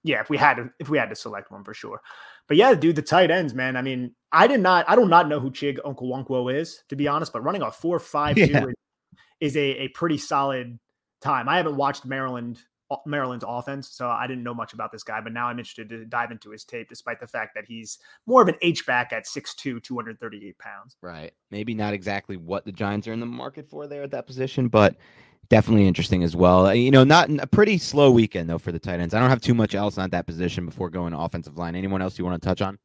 yeah, 0.04 0.20
if 0.20 0.30
we 0.30 0.38
had 0.38 0.56
to, 0.56 0.70
if 0.80 0.90
we 0.90 0.98
had 0.98 1.10
to 1.10 1.16
select 1.16 1.52
one 1.52 1.64
for 1.64 1.74
sure. 1.74 2.02
But 2.48 2.58
yeah, 2.58 2.74
dude, 2.74 2.96
the 2.96 3.02
tight 3.02 3.32
ends, 3.32 3.54
man. 3.54 3.78
I 3.78 3.82
mean, 3.82 4.14
I 4.32 4.48
did 4.48 4.60
not, 4.60 4.86
I 4.88 4.96
do 4.96 5.06
not 5.06 5.30
know 5.30 5.40
who 5.40 5.50
Chig 5.50 5.78
Okonkwo 5.80 6.54
is, 6.54 6.84
to 6.90 6.96
be 6.96 7.08
honest. 7.08 7.32
But 7.32 7.44
running 7.44 7.62
a 7.62 7.72
four 7.72 8.00
five 8.00 8.38
yeah. 8.38 8.66
is 9.40 9.56
a 9.56 9.84
a 9.84 9.88
pretty 9.90 10.18
solid 10.18 10.78
time. 11.22 11.48
I 11.48 11.58
haven't 11.58 11.78
watched 11.78 12.06
Maryland 12.06 12.60
uh, 12.92 12.98
Maryland's 13.06 13.46
offense, 13.48 13.90
so 13.90 14.10
I 14.10 14.28
didn't 14.28 14.44
know 14.44 14.54
much 14.54 14.74
about 14.74 14.92
this 14.92 15.04
guy. 15.04 15.22
But 15.22 15.32
now 15.32 15.48
I'm 15.48 15.58
interested 15.58 15.90
to 15.90 16.06
dive 16.06 16.32
into 16.32 16.52
his 16.52 16.66
tape, 16.66 16.90
despite 16.90 17.22
the 17.22 17.28
fact 17.28 17.56
that 17.56 17.66
he's 17.66 17.98
more 18.28 18.42
of 18.42 18.50
an 18.50 18.56
H 18.62 18.86
back 18.86 19.14
at 19.14 19.26
6'2", 19.26 19.82
238 19.82 20.58
pounds. 20.60 20.98
Right. 21.02 21.32
Maybe 21.50 21.74
not 21.74 21.94
exactly 21.94 22.36
what 22.36 22.66
the 22.66 22.74
Giants 22.74 23.08
are 23.08 23.14
in 23.14 23.22
the 23.22 23.26
market 23.26 23.70
for 23.70 23.88
there 23.88 24.04
at 24.04 24.12
that 24.12 24.28
position, 24.28 24.68
but 24.68 24.98
definitely 25.54 25.88
interesting 25.88 26.24
as 26.24 26.36
well. 26.36 26.66
Uh, 26.66 26.72
you 26.72 26.90
know, 26.90 27.04
not 27.04 27.30
a 27.30 27.46
pretty 27.46 27.78
slow 27.78 28.10
weekend 28.10 28.50
though 28.50 28.58
for 28.58 28.72
the 28.72 28.80
tight 28.80 29.00
ends. 29.00 29.14
I 29.14 29.20
don't 29.20 29.30
have 29.30 29.40
too 29.40 29.54
much 29.54 29.76
else 29.76 30.00
on 30.00 30.10
that 30.10 30.26
position 30.26 30.66
before 30.66 30.90
going 30.90 31.14
offensive 31.14 31.60
line. 31.60 31.76
Anyone 31.76 32.02
else 32.02 32.18
you 32.18 32.26
want 32.26 32.42
to 32.42 32.48
touch 32.48 32.60
on? 32.64 32.80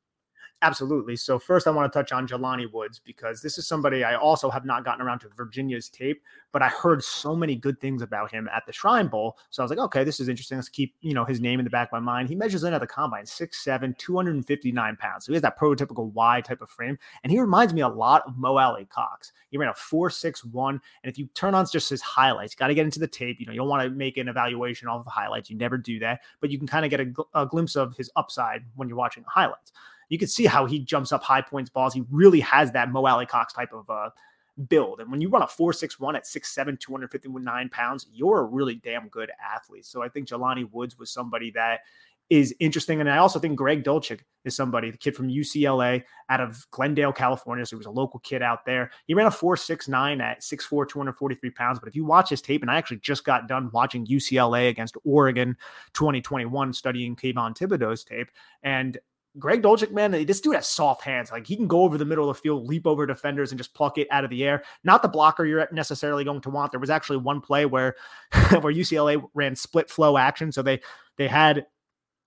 Absolutely. 0.60 1.14
So 1.14 1.38
first, 1.38 1.68
I 1.68 1.70
want 1.70 1.92
to 1.92 1.96
touch 1.96 2.10
on 2.10 2.26
Jelani 2.26 2.72
Woods 2.72 3.00
because 3.04 3.40
this 3.40 3.58
is 3.58 3.68
somebody 3.68 4.02
I 4.02 4.16
also 4.16 4.50
have 4.50 4.64
not 4.64 4.84
gotten 4.84 5.06
around 5.06 5.20
to 5.20 5.28
Virginia's 5.36 5.88
tape, 5.88 6.20
but 6.50 6.62
I 6.62 6.68
heard 6.68 7.04
so 7.04 7.36
many 7.36 7.54
good 7.54 7.80
things 7.80 8.02
about 8.02 8.32
him 8.32 8.48
at 8.52 8.66
the 8.66 8.72
Shrine 8.72 9.06
Bowl. 9.06 9.38
So 9.50 9.62
I 9.62 9.64
was 9.64 9.70
like, 9.70 9.78
okay, 9.78 10.02
this 10.02 10.18
is 10.18 10.28
interesting. 10.28 10.58
Let's 10.58 10.68
keep 10.68 10.96
you 11.00 11.14
know 11.14 11.24
his 11.24 11.40
name 11.40 11.60
in 11.60 11.64
the 11.64 11.70
back 11.70 11.88
of 11.88 11.92
my 11.92 12.00
mind. 12.00 12.28
He 12.28 12.34
measures 12.34 12.64
in 12.64 12.74
at 12.74 12.80
the 12.80 12.88
combine 12.88 13.24
6'7", 13.24 13.96
259 13.98 14.96
pounds. 14.96 15.26
So 15.26 15.30
he 15.30 15.34
has 15.36 15.42
that 15.42 15.56
prototypical 15.56 16.12
Y 16.12 16.40
type 16.40 16.60
of 16.60 16.68
frame, 16.68 16.98
and 17.22 17.30
he 17.30 17.38
reminds 17.38 17.72
me 17.72 17.82
a 17.82 17.88
lot 17.88 18.24
of 18.26 18.36
Mo 18.36 18.56
Alie-Cox. 18.58 19.32
He 19.50 19.58
ran 19.58 19.68
a 19.68 19.74
four 19.74 20.10
six 20.10 20.44
one, 20.44 20.80
and 21.04 21.10
if 21.10 21.18
you 21.18 21.28
turn 21.34 21.54
on 21.54 21.66
just 21.70 21.88
his 21.88 22.02
highlights, 22.02 22.56
got 22.56 22.66
to 22.66 22.74
get 22.74 22.84
into 22.84 22.98
the 22.98 23.06
tape. 23.06 23.38
You 23.38 23.46
know, 23.46 23.52
you 23.52 23.58
don't 23.58 23.68
want 23.68 23.84
to 23.84 23.90
make 23.90 24.16
an 24.16 24.26
evaluation 24.26 24.88
off 24.88 25.06
of 25.06 25.12
highlights. 25.12 25.50
You 25.50 25.56
never 25.56 25.78
do 25.78 26.00
that, 26.00 26.22
but 26.40 26.50
you 26.50 26.58
can 26.58 26.66
kind 26.66 26.84
of 26.84 26.90
get 26.90 27.00
a, 27.00 27.12
a 27.42 27.46
glimpse 27.46 27.76
of 27.76 27.96
his 27.96 28.10
upside 28.16 28.64
when 28.74 28.88
you're 28.88 28.98
watching 28.98 29.22
the 29.22 29.30
highlights 29.30 29.70
you 30.08 30.18
can 30.18 30.28
see 30.28 30.46
how 30.46 30.66
he 30.66 30.78
jumps 30.78 31.12
up 31.12 31.22
high 31.22 31.42
points 31.42 31.70
balls. 31.70 31.94
He 31.94 32.04
really 32.10 32.40
has 32.40 32.72
that 32.72 32.90
Mo 32.90 33.06
Alie-Cox 33.06 33.52
type 33.52 33.72
of 33.72 33.88
uh, 33.90 34.10
build. 34.68 35.00
And 35.00 35.10
when 35.10 35.20
you 35.20 35.28
run 35.28 35.42
a 35.42 35.46
4.61 35.46 36.16
at 36.16 36.24
6'7, 36.24 36.80
259 36.80 37.68
pounds, 37.68 38.06
you're 38.12 38.40
a 38.40 38.44
really 38.44 38.76
damn 38.76 39.08
good 39.08 39.30
athlete. 39.54 39.86
So 39.86 40.02
I 40.02 40.08
think 40.08 40.28
Jelani 40.28 40.70
Woods 40.70 40.98
was 40.98 41.10
somebody 41.10 41.50
that 41.52 41.80
is 42.30 42.54
interesting. 42.60 43.00
And 43.00 43.08
I 43.08 43.18
also 43.18 43.38
think 43.38 43.56
Greg 43.56 43.84
Dulcich 43.84 44.20
is 44.44 44.54
somebody, 44.54 44.90
the 44.90 44.98
kid 44.98 45.16
from 45.16 45.28
UCLA 45.28 46.02
out 46.28 46.40
of 46.40 46.66
Glendale, 46.70 47.12
California. 47.12 47.64
So 47.64 47.76
he 47.76 47.78
was 47.78 47.86
a 47.86 47.90
local 47.90 48.20
kid 48.20 48.42
out 48.42 48.66
there. 48.66 48.90
He 49.06 49.14
ran 49.14 49.26
a 49.26 49.30
4.69 49.30 50.20
at 50.20 50.40
6'4, 50.40 50.88
243 50.88 51.50
pounds. 51.50 51.78
But 51.78 51.88
if 51.88 51.96
you 51.96 52.04
watch 52.04 52.28
his 52.28 52.42
tape, 52.42 52.60
and 52.60 52.70
I 52.70 52.76
actually 52.76 52.98
just 52.98 53.24
got 53.24 53.48
done 53.48 53.70
watching 53.72 54.06
UCLA 54.06 54.68
against 54.68 54.96
Oregon 55.04 55.56
2021, 55.94 56.74
studying 56.74 57.16
Kayvon 57.16 57.56
Thibodeaux's 57.56 58.04
tape. 58.04 58.30
And 58.62 58.98
Greg 59.38 59.62
Dulcich, 59.62 59.92
man, 59.92 60.10
this 60.10 60.40
dude 60.40 60.54
has 60.54 60.66
soft 60.66 61.02
hands. 61.02 61.30
Like 61.30 61.46
he 61.46 61.56
can 61.56 61.66
go 61.66 61.82
over 61.82 61.98
the 61.98 62.04
middle 62.04 62.28
of 62.28 62.36
the 62.36 62.40
field, 62.40 62.66
leap 62.66 62.86
over 62.86 63.06
defenders, 63.06 63.52
and 63.52 63.58
just 63.58 63.74
pluck 63.74 63.98
it 63.98 64.08
out 64.10 64.24
of 64.24 64.30
the 64.30 64.44
air. 64.44 64.62
Not 64.84 65.02
the 65.02 65.08
blocker 65.08 65.44
you're 65.44 65.68
necessarily 65.72 66.24
going 66.24 66.40
to 66.42 66.50
want. 66.50 66.72
There 66.72 66.80
was 66.80 66.90
actually 66.90 67.18
one 67.18 67.40
play 67.40 67.66
where 67.66 67.94
where 68.60 68.72
UCLA 68.72 69.22
ran 69.34 69.56
split 69.56 69.90
flow 69.90 70.16
action, 70.16 70.52
so 70.52 70.62
they 70.62 70.80
they 71.16 71.28
had 71.28 71.66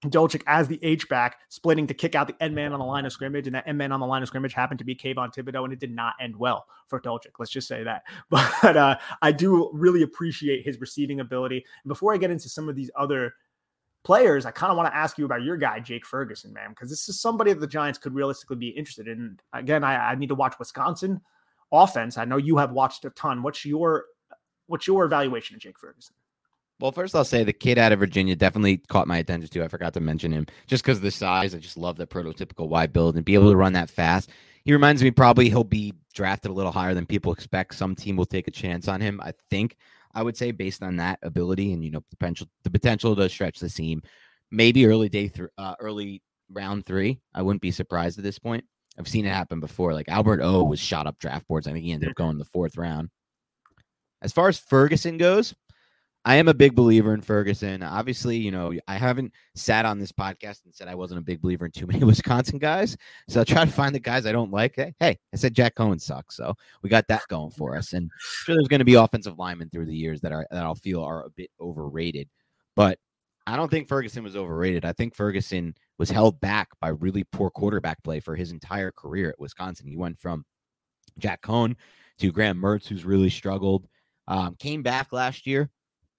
Dulcich 0.06 0.42
as 0.48 0.68
the 0.68 0.80
H 0.84 1.08
back, 1.10 1.38
splitting 1.50 1.86
to 1.88 1.94
kick 1.94 2.16
out 2.16 2.28
the 2.28 2.44
end 2.44 2.56
man 2.56 2.74
on 2.74 2.80
the 2.80 2.86
line 2.86 3.06
of 3.06 3.12
scrimmage, 3.12 3.46
and 3.46 3.56
that 3.56 3.68
end 3.68 3.78
man 3.78 3.92
on 3.92 4.00
the 4.00 4.06
line 4.06 4.24
of 4.24 4.28
scrimmage 4.28 4.54
happened 4.54 4.80
to 4.80 4.86
be 4.86 4.96
Kayvon 4.96 5.34
Thibodeaux, 5.34 5.64
and 5.64 5.74
it 5.74 5.80
did 5.80 5.92
not 5.92 6.16
end 6.20 6.36
well 6.36 6.66
for 6.88 7.00
Dulcich. 7.00 7.28
Let's 7.38 7.52
just 7.52 7.68
say 7.68 7.84
that. 7.84 8.04
But 8.30 8.78
uh, 8.78 8.98
I 9.22 9.32
do 9.32 9.70
really 9.74 10.02
appreciate 10.02 10.66
his 10.66 10.80
receiving 10.80 11.20
ability. 11.20 11.58
And 11.84 11.90
before 11.90 12.14
I 12.14 12.18
get 12.18 12.32
into 12.32 12.50
some 12.50 12.70
of 12.70 12.76
these 12.76 12.90
other 12.96 13.34
players, 14.04 14.46
I 14.46 14.52
kind 14.52 14.72
of 14.72 14.78
want 14.78 14.92
to 14.92 14.96
ask 14.96 15.18
you 15.18 15.26
about 15.26 15.44
your 15.44 15.58
guy, 15.58 15.80
Jake 15.80 16.06
Ferguson, 16.06 16.54
man, 16.54 16.70
because 16.70 16.90
this 16.90 17.08
is 17.08 17.20
somebody 17.20 17.54
that 17.54 17.60
the 17.60 17.68
Giants 17.68 18.00
could 18.00 18.14
realistically 18.14 18.58
be 18.58 18.70
interested 18.70 19.08
in. 19.08 19.40
Again, 19.54 19.84
I, 19.84 20.12
I, 20.12 20.16
need 20.16 20.30
to 20.30 20.36
watch 20.36 20.58
Wisconsin 20.60 21.22
offense. 21.72 22.18
I 22.18 22.26
know 22.26 22.38
you 22.38 22.58
have 22.58 22.72
watched 22.72 23.06
a 23.06 23.10
ton. 23.12 23.44
What's 23.44 23.66
your 23.66 24.06
what's 24.68 24.88
your 24.88 25.06
evaluation 25.06 25.56
of 25.56 25.62
Jake 25.62 25.78
Ferguson? 25.78 26.16
Well, 26.80 26.92
first 26.92 27.16
I'll 27.16 27.24
say 27.24 27.44
the 27.44 27.54
kid 27.54 27.78
out 27.78 27.92
of 27.92 28.00
Virginia 28.00 28.36
definitely 28.36 28.78
caught 28.78 29.08
my 29.08 29.20
attention 29.20 29.50
too. 29.50 29.64
I 29.64 29.68
forgot 29.68 29.94
to 29.94 30.00
mention 30.00 30.32
him 30.32 30.48
just 30.66 30.84
because 30.84 30.98
of 30.98 31.04
the 31.04 31.12
size. 31.12 31.54
I 31.54 31.60
just 31.60 31.78
love 31.78 31.98
that 31.98 32.10
prototypical 32.10 32.70
wide 32.70 32.92
build 32.92 33.16
and 33.16 33.26
be 33.26 33.36
able 33.36 33.52
to 33.52 33.56
run 33.56 33.74
that 33.74 33.90
fast. 33.90 34.32
He 34.66 34.74
reminds 34.74 35.04
me 35.04 35.12
probably 35.12 35.50
he'll 35.50 35.64
be 35.64 35.94
drafted 36.14 36.52
a 36.52 36.54
little 36.54 36.72
higher 36.72 36.94
than 36.94 37.06
people 37.06 37.32
expect. 37.32 37.76
Some 37.76 37.96
team 37.96 38.16
will 38.16 38.26
take 38.26 38.48
a 38.48 38.52
chance 38.52 38.88
on 38.88 39.00
him. 39.00 39.22
I 39.24 39.34
think 39.50 39.78
I 40.14 40.24
would 40.24 40.38
say 40.38 40.52
based 40.52 40.84
on 40.84 40.98
that 40.98 41.20
ability 41.22 41.74
and 41.74 41.84
you 41.84 41.92
know 41.92 42.04
potential 42.10 42.48
the 42.64 42.70
potential 42.70 43.16
to 43.16 43.30
stretch 43.30 43.60
the 43.60 43.70
seam, 43.70 44.02
maybe 44.50 44.86
early 44.86 45.10
day 45.10 45.28
through 45.28 45.50
uh, 45.58 45.76
early 45.80 46.22
round 46.50 46.86
three. 46.86 47.20
I 47.34 47.42
wouldn't 47.42 47.62
be 47.62 47.72
surprised 47.72 48.18
at 48.18 48.24
this 48.24 48.40
point. 48.40 48.66
I've 49.00 49.08
seen 49.08 49.26
it 49.26 49.30
happen 49.30 49.60
before. 49.60 49.94
Like 49.94 50.10
Albert 50.10 50.42
O 50.42 50.64
was 50.64 50.80
shot 50.80 51.08
up 51.08 51.18
draft 51.20 51.48
boards. 51.48 51.68
I 51.68 51.72
think 51.72 51.86
he 51.86 51.92
ended 51.92 52.10
up 52.10 52.16
going 52.16 52.38
the 52.38 52.46
fourth 52.46 52.78
round. 52.78 53.10
As 54.22 54.32
far 54.32 54.48
as 54.48 54.60
Ferguson 54.60 55.18
goes, 55.18 55.54
I 56.24 56.36
am 56.36 56.48
a 56.48 56.54
big 56.54 56.76
believer 56.76 57.14
in 57.16 57.22
Ferguson. 57.22 57.82
Obviously, 57.82 58.38
you 58.38 58.52
know, 58.52 58.74
I 58.88 58.96
haven't 58.96 59.34
sat 59.56 59.86
on 59.86 59.98
this 59.98 60.12
podcast 60.12 60.66
and 60.66 60.74
said 60.74 60.88
I 60.88 60.94
wasn't 60.94 61.20
a 61.20 61.24
big 61.24 61.42
believer 61.42 61.66
in 61.66 61.72
too 61.72 61.88
many 61.88 62.04
Wisconsin 62.04 62.60
guys. 62.60 62.96
So 63.28 63.40
I'll 63.40 63.46
try 63.46 63.66
to 63.66 63.72
find 63.72 63.96
the 63.96 64.00
guys 64.00 64.28
I 64.28 64.32
don't 64.32 64.52
like. 64.52 64.76
Hey, 64.76 64.94
hey, 65.00 65.18
I 65.34 65.38
said 65.38 65.56
Jack 65.56 65.76
Coan 65.76 66.00
sucks. 66.00 66.38
So 66.38 66.54
we 66.84 66.90
got 66.90 67.08
that 67.08 67.28
going 67.28 67.52
for 67.52 67.76
us. 67.76 67.94
And 67.94 68.04
I'm 68.04 68.10
sure 68.20 68.56
there's 68.56 68.68
going 68.68 68.80
to 68.80 68.86
be 68.86 68.94
offensive 68.94 69.40
linemen 69.40 69.70
through 69.70 69.88
the 69.88 69.96
years 69.96 70.22
that 70.22 70.32
are 70.32 70.46
that 70.52 70.64
I'll 70.64 70.76
feel 70.76 71.04
are 71.04 71.26
a 71.26 71.30
bit 71.32 71.50
overrated. 71.60 72.30
But 72.76 73.00
I 73.48 73.56
don't 73.56 73.70
think 73.70 73.88
Ferguson 73.88 74.24
was 74.24 74.36
overrated. 74.36 74.86
I 74.86 74.94
think 74.94 75.16
Ferguson 75.16 75.74
was 75.98 76.12
held 76.12 76.40
back 76.40 76.70
by 76.80 76.90
really 76.90 77.24
poor 77.32 77.50
quarterback 77.50 78.02
play 78.04 78.20
for 78.20 78.36
his 78.36 78.52
entire 78.52 78.92
career 78.92 79.30
at 79.30 79.40
Wisconsin. 79.40 79.88
He 79.88 79.98
went 79.98 80.20
from 80.20 80.46
Jack 81.18 81.42
Coan 81.42 81.76
to 82.20 82.32
Graham 82.32 82.62
Mertz, 82.62 82.88
who's 82.88 83.06
really 83.06 83.30
struggled. 83.30 83.88
Um, 84.28 84.56
came 84.60 84.84
back 84.84 85.12
last 85.12 85.48
year, 85.48 85.70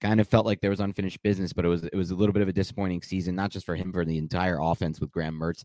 kind 0.03 0.19
of 0.19 0.27
felt 0.27 0.45
like 0.45 0.61
there 0.61 0.69
was 0.69 0.81
unfinished 0.81 1.23
business, 1.23 1.53
but 1.53 1.65
it 1.65 1.69
was 1.69 1.83
it 1.85 1.95
was 1.95 2.11
a 2.11 2.15
little 2.15 2.33
bit 2.33 2.41
of 2.41 2.47
a 2.47 2.53
disappointing 2.53 3.01
season, 3.01 3.35
not 3.35 3.49
just 3.49 3.65
for 3.65 3.75
him, 3.75 3.91
for 3.91 4.05
the 4.05 4.17
entire 4.17 4.59
offense 4.61 4.99
with 4.99 5.11
Graham 5.11 5.39
Mertz 5.39 5.63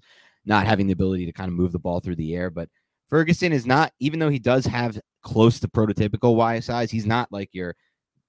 not 0.49 0.67
having 0.67 0.87
the 0.87 0.93
ability 0.93 1.27
to 1.27 1.33
kind 1.33 1.49
of 1.49 1.55
move 1.55 1.73
the 1.73 1.79
ball 1.79 2.01
through 2.01 2.17
the 2.17 2.35
air. 2.35 2.51
But 2.51 2.69
Ferguson 3.09 3.53
is 3.53 3.67
not, 3.67 3.93
even 4.01 4.19
though 4.19 4.31
he 4.31 4.39
does 4.39 4.65
have 4.67 4.99
close 5.23 5.61
to 5.61 5.69
prototypical 5.69 6.35
Y 6.35 6.61
size, 6.61 6.91
he's 6.91 7.07
not 7.07 7.31
like 7.31 7.51
your 7.53 7.77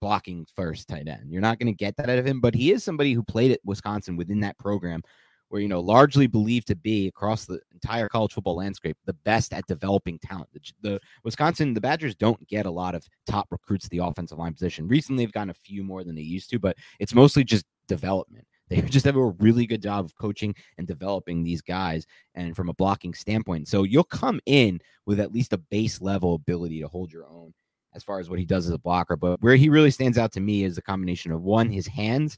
blocking 0.02 0.46
first 0.56 0.88
tight 0.88 1.08
end. 1.08 1.32
You're 1.32 1.42
not 1.42 1.60
going 1.60 1.72
to 1.72 1.78
get 1.78 1.96
that 1.98 2.10
out 2.10 2.20
of 2.20 2.28
him, 2.28 2.42
but 2.42 2.54
he 2.54 2.72
is 2.72 2.84
somebody 2.84 3.14
who 3.14 3.24
played 3.24 3.52
at 3.52 3.62
Wisconsin 3.64 4.18
within 4.18 4.42
that 4.42 4.58
program 4.58 5.02
where 5.50 5.62
you 5.62 5.68
know 5.68 5.80
largely 5.80 6.28
believed 6.28 6.68
to 6.68 6.76
be 6.76 7.08
across 7.08 7.46
the 7.46 7.60
entire 7.74 8.08
college 8.08 8.34
football 8.34 8.56
landscape 8.56 8.98
the 9.06 9.14
best 9.14 9.54
at 9.54 9.66
developing 9.68 10.18
talent. 10.20 10.50
The, 10.54 10.72
the, 10.82 11.00
Wisconsin, 11.24 11.74
the 11.74 11.82
Badgers 11.82 12.16
don't 12.16 12.48
get 12.48 12.66
a 12.66 12.72
lot 12.72 12.96
of 12.96 13.08
top 13.28 13.48
recruits 13.52 13.86
to 13.86 13.90
the 13.90 14.04
offensive 14.04 14.38
line 14.38 14.54
position. 14.54 14.88
Recently, 14.88 15.24
they've 15.24 15.34
gotten 15.34 15.50
a 15.50 15.54
few 15.54 15.84
more 15.84 16.04
than 16.04 16.16
they 16.16 16.22
used 16.22 16.50
to, 16.52 16.60
but 16.60 16.78
it's 17.00 17.14
mostly 17.14 17.44
just 17.44 17.66
development. 17.88 18.46
They 18.70 18.82
just 18.84 19.06
have 19.06 19.16
a 19.16 19.26
really 19.26 19.66
good 19.66 19.82
job 19.82 20.06
of 20.06 20.16
coaching 20.16 20.56
and 20.78 20.88
developing 20.88 21.44
these 21.44 21.62
guys, 21.62 22.06
and 22.36 22.56
from 22.56 22.70
a 22.70 22.74
blocking 22.74 23.14
standpoint. 23.14 23.68
So 23.68 23.84
you'll 23.84 24.04
come 24.04 24.40
in 24.46 24.80
with 25.06 25.20
at 25.20 25.34
least 25.34 25.54
a 25.54 25.58
base 25.58 26.02
level 26.02 26.36
ability 26.36 26.80
to 26.82 26.88
hold 26.88 27.12
your 27.12 27.28
own 27.28 27.54
as 27.96 28.04
far 28.04 28.20
as 28.20 28.30
what 28.30 28.38
he 28.38 28.46
does 28.46 28.68
as 28.68 28.74
a 28.74 28.80
blocker. 28.80 29.16
But 29.16 29.42
where 29.42 29.56
he 29.56 29.70
really 29.70 29.92
stands 29.92 30.18
out 30.18 30.32
to 30.34 30.40
me 30.40 30.64
is 30.64 30.76
the 30.76 30.82
combination 30.82 31.32
of 31.32 31.42
one, 31.42 31.70
his 31.70 31.88
hands 31.88 32.38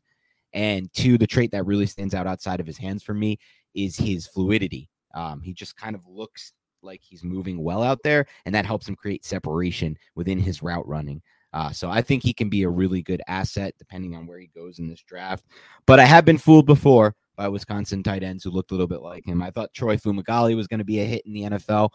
and 0.53 0.91
two, 0.93 1.17
the 1.17 1.27
trait 1.27 1.51
that 1.51 1.65
really 1.65 1.85
stands 1.85 2.13
out 2.13 2.27
outside 2.27 2.59
of 2.59 2.67
his 2.67 2.77
hands 2.77 3.03
for 3.03 3.13
me 3.13 3.37
is 3.73 3.95
his 3.95 4.27
fluidity. 4.27 4.89
Um, 5.13 5.41
he 5.41 5.53
just 5.53 5.77
kind 5.77 5.95
of 5.95 6.05
looks 6.07 6.53
like 6.81 7.01
he's 7.03 7.23
moving 7.23 7.63
well 7.63 7.83
out 7.83 7.99
there, 8.03 8.25
and 8.45 8.55
that 8.55 8.65
helps 8.65 8.87
him 8.87 8.95
create 8.95 9.25
separation 9.25 9.97
within 10.15 10.39
his 10.39 10.61
route 10.63 10.87
running. 10.87 11.21
Uh, 11.53 11.71
so 11.71 11.89
I 11.89 12.01
think 12.01 12.23
he 12.23 12.33
can 12.33 12.49
be 12.49 12.63
a 12.63 12.69
really 12.69 13.01
good 13.01 13.21
asset 13.27 13.73
depending 13.77 14.15
on 14.15 14.25
where 14.25 14.39
he 14.39 14.47
goes 14.55 14.79
in 14.79 14.87
this 14.87 15.03
draft. 15.03 15.45
But 15.85 15.99
I 15.99 16.05
have 16.05 16.23
been 16.23 16.37
fooled 16.37 16.65
before 16.65 17.13
by 17.35 17.49
Wisconsin 17.49 18.03
tight 18.03 18.23
ends 18.23 18.43
who 18.43 18.51
looked 18.51 18.71
a 18.71 18.73
little 18.73 18.87
bit 18.87 19.01
like 19.01 19.25
him. 19.25 19.41
I 19.41 19.51
thought 19.51 19.73
Troy 19.73 19.97
Fumagalli 19.97 20.55
was 20.55 20.67
going 20.67 20.79
to 20.79 20.85
be 20.85 20.99
a 20.99 21.05
hit 21.05 21.25
in 21.25 21.33
the 21.33 21.41
NFL. 21.41 21.89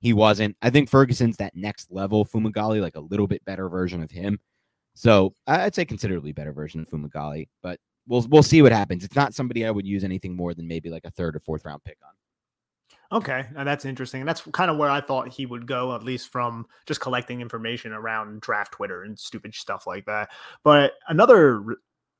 He 0.00 0.12
wasn't. 0.12 0.56
I 0.62 0.70
think 0.70 0.88
Ferguson's 0.88 1.36
that 1.36 1.54
next 1.54 1.90
level 1.90 2.24
Fumagalli, 2.24 2.80
like 2.80 2.96
a 2.96 3.00
little 3.00 3.26
bit 3.26 3.44
better 3.44 3.68
version 3.68 4.02
of 4.02 4.10
him. 4.10 4.38
So 4.94 5.34
I'd 5.46 5.74
say 5.74 5.84
considerably 5.84 6.32
better 6.32 6.52
version 6.52 6.80
of 6.80 6.88
Fumagalli, 6.88 7.48
but 7.62 7.78
we'll 8.06 8.26
we'll 8.28 8.42
see 8.42 8.62
what 8.62 8.72
happens. 8.72 9.04
It's 9.04 9.16
not 9.16 9.34
somebody 9.34 9.66
I 9.66 9.70
would 9.70 9.86
use 9.86 10.04
anything 10.04 10.36
more 10.36 10.54
than 10.54 10.68
maybe 10.68 10.90
like 10.90 11.04
a 11.04 11.10
third 11.10 11.36
or 11.36 11.40
fourth 11.40 11.64
round 11.64 11.82
pick 11.84 11.98
on. 12.04 12.12
Okay, 13.12 13.44
now 13.54 13.64
that's 13.64 13.84
interesting. 13.84 14.22
And 14.22 14.28
that's 14.28 14.40
kind 14.52 14.70
of 14.70 14.78
where 14.78 14.88
I 14.88 15.02
thought 15.02 15.28
he 15.28 15.44
would 15.44 15.66
go, 15.66 15.94
at 15.94 16.02
least 16.02 16.28
from 16.32 16.66
just 16.86 17.00
collecting 17.00 17.42
information 17.42 17.92
around 17.92 18.40
draft 18.40 18.72
Twitter 18.72 19.02
and 19.02 19.18
stupid 19.18 19.54
stuff 19.54 19.86
like 19.86 20.06
that. 20.06 20.30
But 20.64 20.94
another, 21.08 21.62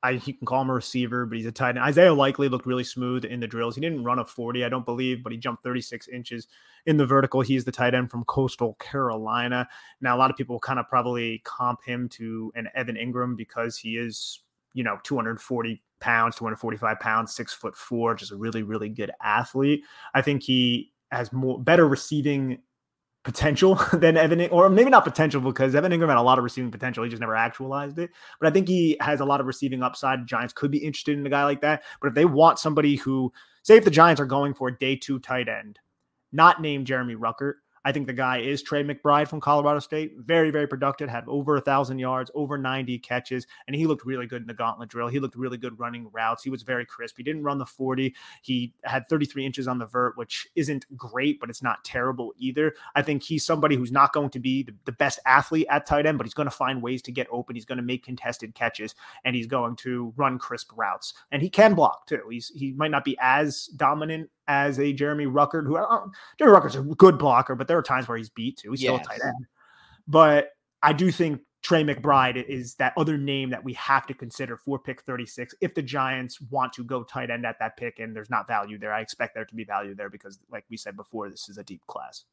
I 0.03 0.11
you 0.11 0.33
can 0.33 0.45
call 0.45 0.61
him 0.61 0.69
a 0.69 0.73
receiver, 0.73 1.25
but 1.25 1.37
he's 1.37 1.47
a 1.47 1.51
tight 1.51 1.69
end. 1.69 1.79
Isaiah 1.79 2.13
Likely 2.13 2.47
looked 2.47 2.67
really 2.67 2.83
smooth 2.83 3.25
in 3.25 3.39
the 3.39 3.47
drills. 3.47 3.73
He 3.73 3.81
didn't 3.81 4.03
run 4.03 4.19
a 4.19 4.25
40, 4.25 4.63
I 4.63 4.69
don't 4.69 4.85
believe, 4.85 5.23
but 5.23 5.31
he 5.31 5.39
jumped 5.39 5.63
36 5.63 6.09
inches 6.09 6.47
in 6.85 6.97
the 6.97 7.07
vertical. 7.07 7.41
He's 7.41 7.65
the 7.65 7.71
tight 7.71 7.95
end 7.95 8.11
from 8.11 8.23
Coastal 8.25 8.75
Carolina. 8.75 9.67
Now, 9.99 10.15
a 10.15 10.19
lot 10.19 10.29
of 10.29 10.37
people 10.37 10.59
kind 10.59 10.77
of 10.77 10.87
probably 10.89 11.41
comp 11.43 11.83
him 11.83 12.07
to 12.09 12.51
an 12.55 12.67
Evan 12.75 12.97
Engram 12.97 13.35
because 13.35 13.77
he 13.77 13.97
is, 13.97 14.42
you 14.73 14.83
know, 14.83 14.99
240 15.03 15.81
pounds, 15.99 16.35
245 16.35 16.99
pounds, 16.99 17.33
six 17.33 17.53
foot 17.53 17.75
four, 17.75 18.15
just 18.15 18.31
a 18.31 18.35
really, 18.35 18.63
really 18.63 18.89
good 18.89 19.11
athlete. 19.21 19.83
I 20.13 20.21
think 20.21 20.43
he 20.43 20.91
has 21.11 21.31
more 21.31 21.59
better 21.61 21.87
receiving 21.87 22.59
potential 23.23 23.75
than 23.93 24.17
Evan, 24.17 24.41
or 24.49 24.69
maybe 24.69 24.89
not 24.89 25.05
potential 25.05 25.41
because 25.41 25.73
Evan 25.75 25.91
Engram 25.91 26.09
had 26.09 26.17
a 26.17 26.21
lot 26.21 26.37
of 26.37 26.43
receiving 26.43 26.71
potential. 26.71 27.03
He 27.03 27.09
just 27.09 27.21
never 27.21 27.35
actualized 27.35 27.97
it. 27.99 28.11
But 28.39 28.47
I 28.47 28.51
think 28.51 28.67
he 28.67 28.97
has 28.99 29.19
a 29.19 29.25
lot 29.25 29.39
of 29.39 29.47
receiving 29.47 29.81
upside. 29.81 30.27
Giants 30.27 30.53
could 30.53 30.71
be 30.71 30.79
interested 30.79 31.17
in 31.17 31.25
a 31.25 31.29
guy 31.29 31.45
like 31.45 31.61
that. 31.61 31.83
But 32.01 32.07
if 32.09 32.13
they 32.13 32.25
want 32.25 32.59
somebody 32.59 32.95
who, 32.95 33.31
say, 33.63 33.77
if 33.77 33.85
the 33.85 33.91
Giants 33.91 34.19
are 34.19 34.25
going 34.25 34.53
for 34.53 34.67
a 34.67 34.77
day 34.77 34.95
two 34.95 35.19
tight 35.19 35.47
end, 35.47 35.79
not 36.31 36.61
named 36.61 36.87
Jeremy 36.87 37.15
Ruckert, 37.15 37.55
I 37.85 37.91
think 37.91 38.07
the 38.07 38.13
guy 38.13 38.39
is 38.39 38.63
Trey 38.63 38.83
McBride 38.83 39.27
from 39.27 39.41
Colorado 39.41 39.79
State. 39.79 40.13
Very, 40.17 40.51
very 40.51 40.67
productive, 40.67 41.09
had 41.09 41.25
over 41.27 41.57
a 41.57 41.61
thousand 41.61 41.99
yards, 41.99 42.31
over 42.33 42.57
90 42.57 42.99
catches, 42.99 43.45
and 43.67 43.75
he 43.75 43.85
looked 43.85 44.05
really 44.05 44.25
good 44.25 44.41
in 44.41 44.47
the 44.47 44.53
gauntlet 44.53 44.89
drill. 44.89 45.07
He 45.07 45.19
looked 45.19 45.35
really 45.35 45.57
good 45.57 45.77
running 45.79 46.09
routes. 46.11 46.43
He 46.43 46.49
was 46.49 46.63
very 46.63 46.85
crisp. 46.85 47.17
He 47.17 47.23
didn't 47.23 47.43
run 47.43 47.57
the 47.57 47.65
40. 47.65 48.15
He 48.41 48.73
had 48.83 49.07
33 49.09 49.45
inches 49.45 49.67
on 49.67 49.79
the 49.79 49.85
vert, 49.85 50.17
which 50.17 50.47
isn't 50.55 50.85
great, 50.97 51.39
but 51.39 51.49
it's 51.49 51.61
not 51.61 51.83
terrible 51.83 52.33
either. 52.37 52.73
I 52.95 53.01
think 53.01 53.23
he's 53.23 53.45
somebody 53.45 53.75
who's 53.75 53.91
not 53.91 54.13
going 54.13 54.29
to 54.31 54.39
be 54.39 54.63
the, 54.63 54.75
the 54.85 54.91
best 54.93 55.19
athlete 55.25 55.67
at 55.69 55.85
tight 55.85 56.05
end, 56.05 56.17
but 56.17 56.25
he's 56.25 56.33
going 56.33 56.49
to 56.49 56.51
find 56.51 56.81
ways 56.81 57.01
to 57.03 57.11
get 57.11 57.27
open. 57.31 57.55
He's 57.55 57.65
going 57.65 57.77
to 57.77 57.83
make 57.83 58.05
contested 58.05 58.55
catches, 58.55 58.95
and 59.25 59.35
he's 59.35 59.47
going 59.47 59.75
to 59.77 60.13
run 60.15 60.39
crisp 60.39 60.71
routes. 60.75 61.13
And 61.31 61.41
he 61.41 61.49
can 61.49 61.73
block 61.73 62.07
too. 62.07 62.21
He's 62.29 62.51
he 62.55 62.71
might 62.71 62.91
not 62.91 63.03
be 63.03 63.17
as 63.19 63.67
dominant 63.75 64.29
as 64.47 64.79
a 64.79 64.93
Jeremy 64.93 65.25
Ruckert, 65.25 65.65
who 65.65 65.77
uh, 65.77 66.07
Jeremy 66.37 66.57
Ruckert's 66.57 66.75
a 66.75 66.81
good 66.81 67.17
blocker, 67.17 67.55
but 67.55 67.67
there 67.67 67.77
are 67.77 67.83
times 67.83 68.07
where 68.07 68.17
he's 68.17 68.29
beat 68.29 68.57
too. 68.57 68.71
He's 68.71 68.83
yes. 68.83 68.89
still 68.89 69.01
a 69.01 69.19
tight 69.19 69.25
end. 69.25 69.45
But 70.07 70.49
I 70.81 70.93
do 70.93 71.11
think 71.11 71.41
Trey 71.63 71.83
McBride 71.83 72.43
is 72.45 72.75
that 72.75 72.93
other 72.97 73.17
name 73.17 73.49
that 73.49 73.63
we 73.63 73.73
have 73.73 74.05
to 74.07 74.13
consider 74.13 74.57
for 74.57 74.77
pick 74.77 75.01
36 75.03 75.55
if 75.61 75.73
the 75.73 75.81
Giants 75.81 76.41
want 76.41 76.73
to 76.73 76.83
go 76.83 77.03
tight 77.03 77.29
end 77.29 77.45
at 77.45 77.57
that 77.59 77.77
pick 77.77 77.99
and 77.99 78.13
there's 78.13 78.29
not 78.29 78.47
value 78.47 78.77
there. 78.77 78.93
I 78.93 78.99
expect 78.99 79.33
there 79.33 79.45
to 79.45 79.55
be 79.55 79.63
value 79.63 79.95
there 79.95 80.09
because, 80.09 80.39
like 80.51 80.65
we 80.69 80.75
said 80.75 80.97
before, 80.97 81.29
this 81.29 81.47
is 81.47 81.57
a 81.57 81.63
deep 81.63 81.81
class. 81.87 82.25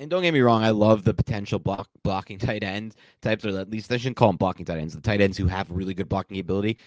And 0.00 0.10
don't 0.10 0.22
get 0.22 0.34
me 0.34 0.40
wrong, 0.40 0.64
I 0.64 0.70
love 0.70 1.04
the 1.04 1.14
potential 1.14 1.60
block 1.60 1.88
blocking 2.02 2.38
tight 2.40 2.64
end 2.64 2.96
types, 3.22 3.44
or 3.44 3.56
at 3.56 3.70
least 3.70 3.92
I 3.92 3.96
shouldn't 3.96 4.16
call 4.16 4.28
them 4.28 4.36
blocking 4.38 4.66
tight 4.66 4.78
ends. 4.78 4.94
The 4.94 5.00
tight 5.00 5.20
ends 5.20 5.38
who 5.38 5.46
have 5.46 5.70
really 5.70 5.94
good 5.94 6.08
blocking 6.08 6.40
ability, 6.40 6.78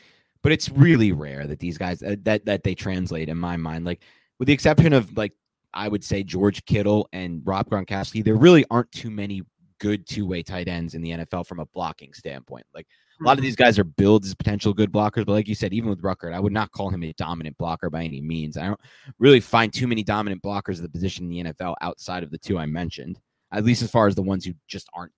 but 0.41 0.51
it's 0.51 0.69
really 0.69 1.13
rare 1.13 1.47
that 1.47 1.59
these 1.59 1.77
guys 1.77 2.03
uh, 2.03 2.17
that 2.23 2.43
that 2.45 2.63
they 2.63 2.75
translate 2.75 3.29
in 3.29 3.37
my 3.37 3.55
mind. 3.55 3.85
Like 3.85 4.01
with 4.39 4.47
the 4.47 4.53
exception 4.53 4.93
of 4.93 5.15
like 5.17 5.33
I 5.73 5.87
would 5.87 6.03
say 6.03 6.23
George 6.23 6.65
Kittle 6.65 7.07
and 7.13 7.41
Rob 7.45 7.69
Gronkowski, 7.69 8.23
there 8.23 8.35
really 8.35 8.65
aren't 8.71 8.91
too 8.91 9.11
many 9.11 9.43
good 9.79 10.07
two-way 10.07 10.41
tight 10.41 10.67
ends 10.67 10.95
in 10.95 11.01
the 11.01 11.11
NFL 11.11 11.45
from 11.45 11.59
a 11.59 11.65
blocking 11.67 12.13
standpoint. 12.13 12.65
Like 12.73 12.87
a 13.19 13.23
lot 13.23 13.37
of 13.37 13.43
these 13.43 13.55
mm-hmm. 13.55 13.63
guys 13.63 13.79
are 13.79 13.83
billed 13.83 14.25
as 14.25 14.33
potential 14.33 14.73
good 14.73 14.91
blockers, 14.91 15.25
but 15.25 15.33
like 15.33 15.47
you 15.47 15.55
said, 15.55 15.73
even 15.73 15.89
with 15.89 16.01
Ruckert, 16.01 16.33
I 16.33 16.39
would 16.39 16.53
not 16.53 16.71
call 16.71 16.89
him 16.89 17.03
a 17.03 17.13
dominant 17.13 17.57
blocker 17.57 17.89
by 17.89 18.03
any 18.03 18.21
means. 18.21 18.57
I 18.57 18.65
don't 18.65 18.79
really 19.19 19.39
find 19.39 19.71
too 19.71 19.87
many 19.87 20.03
dominant 20.03 20.41
blockers 20.41 20.77
at 20.77 20.83
the 20.83 20.89
position 20.89 21.25
in 21.25 21.29
the 21.45 21.53
NFL 21.53 21.75
outside 21.81 22.23
of 22.23 22.31
the 22.31 22.37
two 22.37 22.57
I 22.57 22.65
mentioned. 22.65 23.19
At 23.51 23.63
least 23.63 23.81
as 23.81 23.89
far 23.89 24.07
as 24.07 24.15
the 24.15 24.21
ones 24.21 24.43
who 24.43 24.53
just 24.67 24.89
aren't 24.93 25.13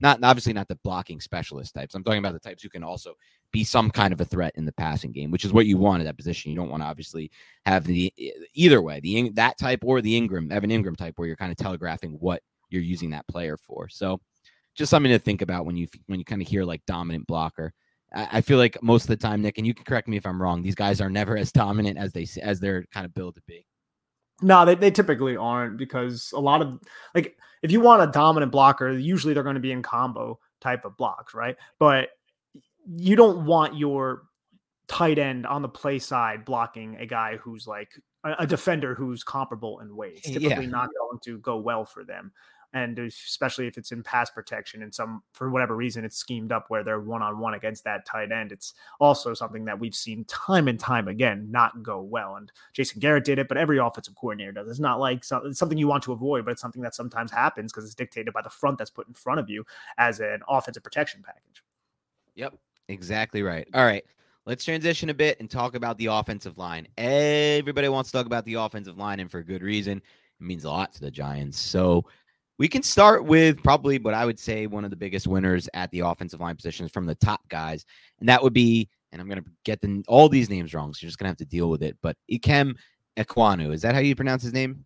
not 0.00 0.22
obviously 0.22 0.54
not 0.54 0.66
the 0.68 0.78
blocking 0.82 1.20
specialist 1.20 1.74
types. 1.74 1.94
I'm 1.94 2.02
talking 2.02 2.20
about 2.20 2.32
the 2.32 2.40
types 2.40 2.62
who 2.62 2.70
can 2.70 2.82
also 2.82 3.14
be 3.52 3.64
some 3.64 3.90
kind 3.90 4.12
of 4.12 4.20
a 4.20 4.24
threat 4.24 4.52
in 4.56 4.64
the 4.64 4.72
passing 4.72 5.12
game, 5.12 5.30
which 5.30 5.44
is 5.44 5.52
what 5.52 5.66
you 5.66 5.76
want 5.76 6.00
at 6.00 6.04
that 6.04 6.16
position. 6.16 6.50
You 6.50 6.56
don't 6.56 6.70
want 6.70 6.82
to 6.82 6.86
obviously 6.86 7.30
have 7.66 7.84
the 7.84 8.12
either 8.54 8.80
way, 8.80 9.00
the 9.00 9.30
that 9.30 9.58
type 9.58 9.80
or 9.84 10.00
the 10.00 10.18
Engram 10.18 10.50
Evan 10.50 10.70
Engram 10.70 10.96
type, 10.96 11.14
where 11.16 11.28
you're 11.28 11.36
kind 11.36 11.52
of 11.52 11.58
telegraphing 11.58 12.12
what 12.20 12.42
you're 12.70 12.82
using 12.82 13.10
that 13.10 13.28
player 13.28 13.56
for. 13.56 13.88
So 13.88 14.20
just 14.74 14.90
something 14.90 15.12
to 15.12 15.18
think 15.18 15.42
about 15.42 15.66
when 15.66 15.76
you 15.76 15.86
when 16.06 16.18
you 16.18 16.24
kind 16.24 16.42
of 16.42 16.48
hear 16.48 16.64
like 16.64 16.84
dominant 16.86 17.26
blocker. 17.26 17.72
I, 18.14 18.28
I 18.32 18.40
feel 18.40 18.58
like 18.58 18.82
most 18.82 19.04
of 19.04 19.08
the 19.08 19.16
time, 19.16 19.42
Nick, 19.42 19.58
and 19.58 19.66
you 19.66 19.74
can 19.74 19.84
correct 19.84 20.08
me 20.08 20.16
if 20.16 20.26
I'm 20.26 20.40
wrong, 20.40 20.62
these 20.62 20.74
guys 20.74 21.00
are 21.00 21.10
never 21.10 21.36
as 21.36 21.52
dominant 21.52 21.98
as 21.98 22.12
they 22.12 22.26
as 22.40 22.60
they're 22.60 22.84
kind 22.92 23.06
of 23.06 23.14
billed 23.14 23.36
to 23.36 23.42
be. 23.46 23.66
No, 24.42 24.64
they, 24.64 24.74
they 24.74 24.90
typically 24.90 25.36
aren't 25.36 25.76
because 25.76 26.32
a 26.32 26.40
lot 26.40 26.60
of 26.62 26.78
like 27.14 27.36
if 27.62 27.70
you 27.72 27.80
want 27.80 28.02
a 28.02 28.06
dominant 28.06 28.52
blocker, 28.52 28.92
usually 28.92 29.34
they're 29.34 29.42
going 29.42 29.54
to 29.54 29.60
be 29.60 29.72
in 29.72 29.82
combo 29.82 30.38
type 30.60 30.84
of 30.84 30.96
blocks, 30.96 31.34
right? 31.34 31.56
But 31.78 32.10
you 32.86 33.16
don't 33.16 33.46
want 33.46 33.76
your 33.76 34.22
tight 34.88 35.18
end 35.18 35.46
on 35.46 35.62
the 35.62 35.68
play 35.68 35.98
side 35.98 36.44
blocking 36.44 36.96
a 36.96 37.06
guy 37.06 37.36
who's 37.38 37.66
like 37.66 37.90
a, 38.24 38.34
a 38.40 38.46
defender 38.46 38.94
who's 38.94 39.24
comparable 39.24 39.80
in 39.80 39.96
weight. 39.96 40.18
It's 40.18 40.28
typically 40.28 40.64
yeah. 40.64 40.70
not 40.70 40.90
going 40.98 41.18
to 41.24 41.38
go 41.38 41.56
well 41.58 41.84
for 41.84 42.04
them. 42.04 42.32
And 42.76 42.98
especially 42.98 43.66
if 43.66 43.78
it's 43.78 43.90
in 43.90 44.02
pass 44.02 44.28
protection 44.28 44.82
and 44.82 44.94
some, 44.94 45.22
for 45.32 45.48
whatever 45.48 45.74
reason, 45.74 46.04
it's 46.04 46.18
schemed 46.18 46.52
up 46.52 46.66
where 46.68 46.84
they're 46.84 47.00
one 47.00 47.22
on 47.22 47.38
one 47.38 47.54
against 47.54 47.84
that 47.84 48.04
tight 48.04 48.30
end. 48.30 48.52
It's 48.52 48.74
also 49.00 49.32
something 49.32 49.64
that 49.64 49.80
we've 49.80 49.94
seen 49.94 50.24
time 50.24 50.68
and 50.68 50.78
time 50.78 51.08
again 51.08 51.48
not 51.50 51.82
go 51.82 52.02
well. 52.02 52.36
And 52.36 52.52
Jason 52.74 53.00
Garrett 53.00 53.24
did 53.24 53.38
it, 53.38 53.48
but 53.48 53.56
every 53.56 53.78
offensive 53.78 54.14
coordinator 54.14 54.52
does. 54.52 54.68
It's 54.68 54.78
not 54.78 55.00
like 55.00 55.24
so, 55.24 55.38
it's 55.38 55.58
something 55.58 55.78
you 55.78 55.88
want 55.88 56.02
to 56.02 56.12
avoid, 56.12 56.44
but 56.44 56.50
it's 56.50 56.60
something 56.60 56.82
that 56.82 56.94
sometimes 56.94 57.30
happens 57.30 57.72
because 57.72 57.86
it's 57.86 57.94
dictated 57.94 58.34
by 58.34 58.42
the 58.42 58.50
front 58.50 58.76
that's 58.76 58.90
put 58.90 59.08
in 59.08 59.14
front 59.14 59.40
of 59.40 59.48
you 59.48 59.64
as 59.96 60.20
an 60.20 60.40
offensive 60.46 60.82
protection 60.82 61.22
package. 61.24 61.62
Yep. 62.34 62.58
Exactly 62.88 63.42
right. 63.42 63.66
All 63.72 63.86
right. 63.86 64.04
Let's 64.44 64.66
transition 64.66 65.08
a 65.08 65.14
bit 65.14 65.40
and 65.40 65.50
talk 65.50 65.74
about 65.74 65.96
the 65.96 66.06
offensive 66.06 66.58
line. 66.58 66.86
Everybody 66.98 67.88
wants 67.88 68.10
to 68.10 68.18
talk 68.18 68.26
about 68.26 68.44
the 68.44 68.54
offensive 68.54 68.98
line, 68.98 69.18
and 69.18 69.30
for 69.30 69.42
good 69.42 69.62
reason. 69.62 69.96
It 69.98 70.44
means 70.44 70.64
a 70.64 70.70
lot 70.70 70.92
to 70.92 71.00
the 71.00 71.10
Giants. 71.10 71.58
So 71.58 72.04
we 72.58 72.68
can 72.68 72.82
start 72.82 73.24
with 73.24 73.62
probably 73.62 73.98
what 73.98 74.14
I 74.14 74.24
would 74.24 74.38
say 74.38 74.66
one 74.66 74.84
of 74.84 74.90
the 74.90 74.96
biggest 74.96 75.26
winners 75.26 75.68
at 75.74 75.90
the 75.90 76.00
offensive 76.00 76.40
line 76.40 76.56
positions 76.56 76.90
from 76.90 77.06
the 77.06 77.14
top 77.14 77.46
guys, 77.48 77.84
and 78.20 78.28
that 78.28 78.42
would 78.42 78.52
be, 78.52 78.88
and 79.12 79.20
I'm 79.20 79.28
going 79.28 79.42
to 79.42 79.50
get 79.64 79.80
the, 79.80 80.02
all 80.08 80.28
these 80.28 80.48
names 80.48 80.72
wrong, 80.74 80.92
so 80.94 81.00
you're 81.02 81.08
just 81.08 81.18
going 81.18 81.26
to 81.26 81.30
have 81.30 81.36
to 81.38 81.44
deal 81.44 81.68
with 81.68 81.82
it. 81.82 81.96
But 82.02 82.16
Ikem 82.30 82.76
Ekwonu, 83.16 83.72
is 83.72 83.82
that 83.82 83.94
how 83.94 84.00
you 84.00 84.16
pronounce 84.16 84.42
his 84.42 84.52
name? 84.52 84.84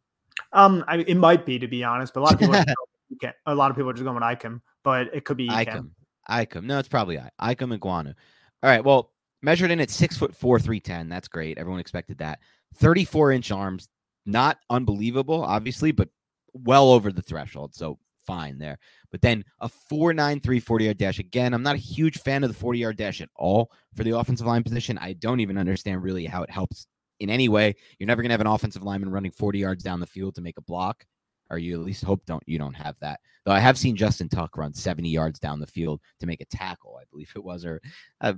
Um, 0.53 0.85
I, 0.89 0.99
it 0.99 1.16
might 1.16 1.47
be 1.47 1.59
to 1.59 1.68
be 1.68 1.85
honest, 1.85 2.14
but 2.14 2.21
a 2.21 2.25
lot 2.25 2.35
of 2.35 2.41
people, 2.41 2.57
are, 2.57 3.35
a 3.47 3.55
lot 3.55 3.71
of 3.71 3.77
people 3.77 3.91
are 3.91 3.95
just 3.95 4.05
going 4.05 4.14
with 4.14 4.25
Ikem, 4.25 4.61
but 4.83 5.14
it 5.14 5.25
could 5.25 5.37
be 5.37 5.49
Ikem. 5.49 5.91
Ikem. 6.29 6.64
No, 6.64 6.79
it's 6.79 6.89
probably 6.89 7.18
I. 7.18 7.55
Ikem 7.55 7.77
Ekwonu. 7.79 8.14
All 8.62 8.71
right. 8.71 8.85
Well, 8.85 9.12
measured 9.43 9.71
in 9.71 9.81
at 9.81 9.91
six 9.91 10.16
foot 10.16 10.35
four, 10.35 10.59
three 10.59 10.81
ten. 10.81 11.09
That's 11.09 11.29
great. 11.29 11.59
Everyone 11.59 11.81
expected 11.81 12.18
that. 12.18 12.41
Thirty 12.75 13.05
four 13.05 13.33
inch 13.33 13.51
arms. 13.51 13.89
Not 14.27 14.59
unbelievable, 14.68 15.43
obviously, 15.43 15.93
but 15.93 16.09
well 16.53 16.90
over 16.90 17.12
the 17.12 17.22
threshold. 17.22 17.74
So 17.74 17.98
fine 18.26 18.59
there. 18.59 18.78
But 19.11 19.22
then 19.22 19.44
a 19.61 19.68
4.93 19.68 20.62
40 20.62 20.84
yard 20.84 20.98
dash. 20.98 21.18
Again, 21.18 21.55
I'm 21.55 21.62
not 21.62 21.76
a 21.76 21.78
huge 21.78 22.18
fan 22.18 22.44
of 22.44 22.51
the 22.51 22.59
40 22.59 22.78
yard 22.78 22.96
dash 22.96 23.20
at 23.20 23.28
all 23.36 23.70
for 23.94 24.05
the 24.05 24.16
offensive 24.16 24.46
line 24.46 24.62
position. 24.62 24.98
I 24.98 25.14
don't 25.14 25.40
even 25.40 25.59
understand 25.59 26.03
really 26.03 26.26
how 26.26 26.42
it 26.42 26.51
helps 26.51 26.86
in 27.18 27.30
any 27.30 27.48
way. 27.48 27.74
You're 27.98 28.07
never 28.07 28.22
going 28.22 28.30
to 28.30 28.34
have 28.34 28.40
an 28.40 28.46
offensive 28.46 28.82
lineman 28.82 29.11
running 29.11 29.30
40 29.30 29.59
yards 29.59 29.82
down 29.82 30.01
the 30.01 30.07
field 30.07 30.34
to 30.36 30.42
make 30.42 30.59
a 30.59 30.62
block 30.62 31.05
or 31.51 31.59
you 31.59 31.78
at 31.78 31.84
least 31.84 32.05
hope 32.05 32.24
don't 32.26 32.42
you 32.46 32.59
don't 32.59 32.74
have 32.74 32.98
that. 33.01 33.20
Though 33.44 33.53
I 33.53 33.59
have 33.59 33.76
seen 33.76 33.96
Justin 33.96 34.28
Tuck 34.28 34.57
run 34.57 34.72
70 34.72 35.09
yards 35.09 35.38
down 35.38 35.61
the 35.61 35.66
field 35.66 36.01
to 36.20 36.26
make 36.26 36.40
a 36.40 36.46
tackle, 36.46 36.98
I 37.01 37.05
believe 37.11 37.32
it 37.34 37.44
was, 37.44 37.64
or 37.64 37.80
uh, 38.20 38.34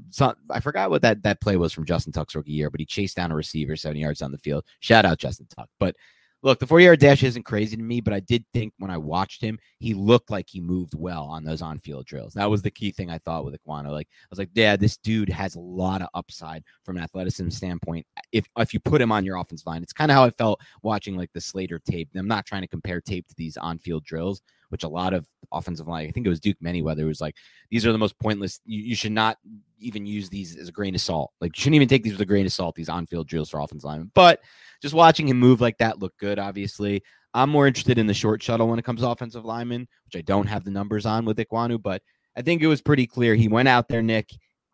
I 0.51 0.61
forgot 0.61 0.91
what 0.91 1.03
that 1.03 1.23
that 1.23 1.41
play 1.41 1.57
was 1.57 1.73
from 1.73 1.85
Justin 1.85 2.13
Tuck's 2.13 2.35
rookie 2.35 2.53
year, 2.53 2.71
but 2.71 2.81
he 2.81 2.87
chased 2.87 3.17
down 3.17 3.31
a 3.31 3.37
receiver 3.37 3.77
70 3.77 4.01
yards 4.01 4.21
down 4.21 4.33
the 4.33 4.39
field. 4.39 4.65
Shout 4.81 5.05
out 5.05 5.19
Justin 5.19 5.47
Tuck, 5.55 5.69
but 5.79 5.95
look, 6.43 6.59
the 6.59 6.67
40 6.67 6.85
yard 6.85 7.01
dash 7.01 7.23
isn't 7.23 7.45
crazy 7.45 7.77
to 7.77 7.83
me, 7.83 8.01
but 8.01 8.13
I 8.13 8.21
did 8.21 8.45
think 8.53 8.73
when 8.79 8.91
I 8.91 8.99
watched 8.99 9.41
him, 9.41 9.59
he 9.79 9.95
looked 9.95 10.31
like 10.31 10.49
he 10.49 10.61
moved 10.61 10.95
well 10.97 11.25
on 11.25 11.45
those 11.45 11.63
on 11.63 11.79
field 11.79 12.07
drills. 12.07 12.35
That 12.35 12.51
was 12.51 12.63
the 12.63 12.71
key 12.71 12.91
thing 12.91 13.11
I 13.11 13.19
thought 13.19 13.45
with 13.45 13.55
Ekwonu. 13.55 13.91
Like, 13.91 14.09
I 14.11 14.27
was 14.31 14.39
like, 14.39 14.51
yeah, 14.55 14.77
this 14.77 14.97
dude 14.97 15.29
has 15.29 15.55
a 15.55 15.61
lot 15.61 16.03
of 16.03 16.09
upside 16.15 16.65
from 16.85 16.97
an 16.97 17.03
athleticism 17.03 17.51
standpoint. 17.51 18.07
If 18.33 18.47
if 18.59 18.75
you 18.75 18.81
put 18.81 19.01
him 19.01 19.13
on 19.13 19.25
your 19.25 19.37
offense 19.37 19.67
line, 19.67 19.83
it's 19.83 19.93
kind 19.93 20.11
of 20.11 20.17
how 20.17 20.25
I 20.25 20.31
felt 20.31 20.61
watching 20.83 21.17
like 21.17 21.33
the 21.33 21.41
Slater 21.41 21.79
tape. 21.79 22.09
I'm 22.15 22.29
not 22.29 22.47
trying 22.47 22.63
to 22.63 22.69
compare 22.69 23.01
tape 23.01 23.29
to 23.29 23.35
these 23.37 23.57
on 23.57 23.79
field 23.79 24.05
drills 24.05 24.43
which 24.73 24.85
a 24.85 24.89
lot 24.89 25.13
of 25.13 25.27
offensive 25.53 25.87
line, 25.87 26.09
I 26.09 26.11
think 26.11 26.25
it 26.25 26.31
was 26.31 26.41
Duke 26.41 26.57
Manyweather, 26.65 27.07
was 27.07 27.21
like, 27.21 27.37
these 27.71 27.85
are 27.85 27.93
the 27.93 27.99
most 27.99 28.19
pointless. 28.19 28.59
You, 28.65 28.83
you, 28.83 28.95
should 28.95 29.13
not 29.13 29.37
even 29.79 30.07
use 30.07 30.31
these 30.31 30.57
as 30.57 30.69
a 30.69 30.73
grain 30.73 30.95
of 30.95 31.03
salt. 31.03 31.31
Like, 31.43 31.55
you 31.55 31.61
shouldn't 31.61 31.77
even 31.77 31.89
take 31.89 32.03
these 32.03 32.15
with 32.15 32.23
a 32.23 32.27
grain 32.27 32.47
of 32.47 32.53
salt, 32.53 32.75
these 32.75 32.89
on 32.89 33.07
field 33.07 33.29
drills 33.29 33.51
for 33.51 33.61
offensive 33.61 33.85
linemen. 33.85 34.11
But 34.15 34.41
just 34.83 34.95
watching 34.95 35.29
him 35.29 35.39
move 35.39 35.61
like 35.61 35.79
that 35.79 36.01
looked 36.01 36.19
good, 36.19 36.39
obviously. 36.39 37.03
I'm 37.33 37.49
more 37.49 37.67
interested 37.67 37.97
in 37.97 38.07
the 38.07 38.15
short 38.15 38.43
shuttle 38.43 38.69
when 38.69 38.79
it 38.79 38.85
comes 38.85 39.01
to 39.01 39.09
offensive 39.09 39.45
linemen, 39.45 39.89
which 40.05 40.17
I 40.17 40.21
don't 40.23 40.47
have 40.49 40.65
the 40.65 40.71
numbers 40.71 41.07
on 41.07 41.25
with 41.25 41.39
Ekwonu, 41.39 41.81
but 41.81 42.03
I 42.37 42.43
think 42.43 42.63
it 42.63 42.67
was 42.67 42.83
pretty 42.83 43.07
clear. 43.07 43.35
He 43.35 43.49
went 43.49 43.69
out 43.69 43.89
there, 43.89 44.03
Nick. 44.03 44.31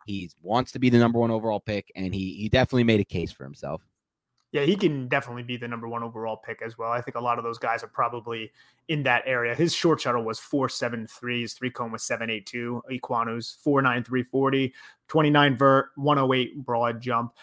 He 0.07 0.31
wants 0.43 0.73
to 0.73 0.79
be 0.79 0.91
the 0.91 0.99
number 0.99 1.19
one 1.19 1.31
overall 1.31 1.61
pick, 1.61 1.93
and 1.95 2.15
he 2.15 2.35
he 2.35 2.49
definitely 2.49 2.85
made 2.85 3.01
a 3.01 3.05
case 3.05 3.31
for 3.31 3.45
himself. 3.45 3.83
Yeah, 4.51 4.63
he 4.63 4.77
can 4.77 5.09
definitely 5.09 5.43
be 5.43 5.59
the 5.59 5.69
number 5.69 5.87
one 5.89 6.03
overall 6.03 6.39
pick 6.39 6.63
as 6.63 6.79
well. 6.79 6.91
I 6.91 7.03
think 7.03 7.17
a 7.17 7.21
lot 7.21 7.37
of 7.37 7.45
those 7.45 7.59
guys 7.59 7.85
are 7.85 7.89
probably 7.89 8.51
in 8.89 9.03
that 9.03 9.25
area. 9.27 9.55
His 9.55 9.75
short 9.75 10.01
shuttle 10.01 10.25
was 10.25 10.39
473, 10.39 11.43
his 11.43 11.53
three 11.53 11.71
cone 11.71 11.93
was 11.93 12.03
782, 12.05 12.83
Ekwonu's 12.91 13.59
49340, 13.63 14.73
29 15.09 15.59
vert, 15.59 15.91
108 15.97 16.65
broad 16.65 17.01
jump. 17.03 17.35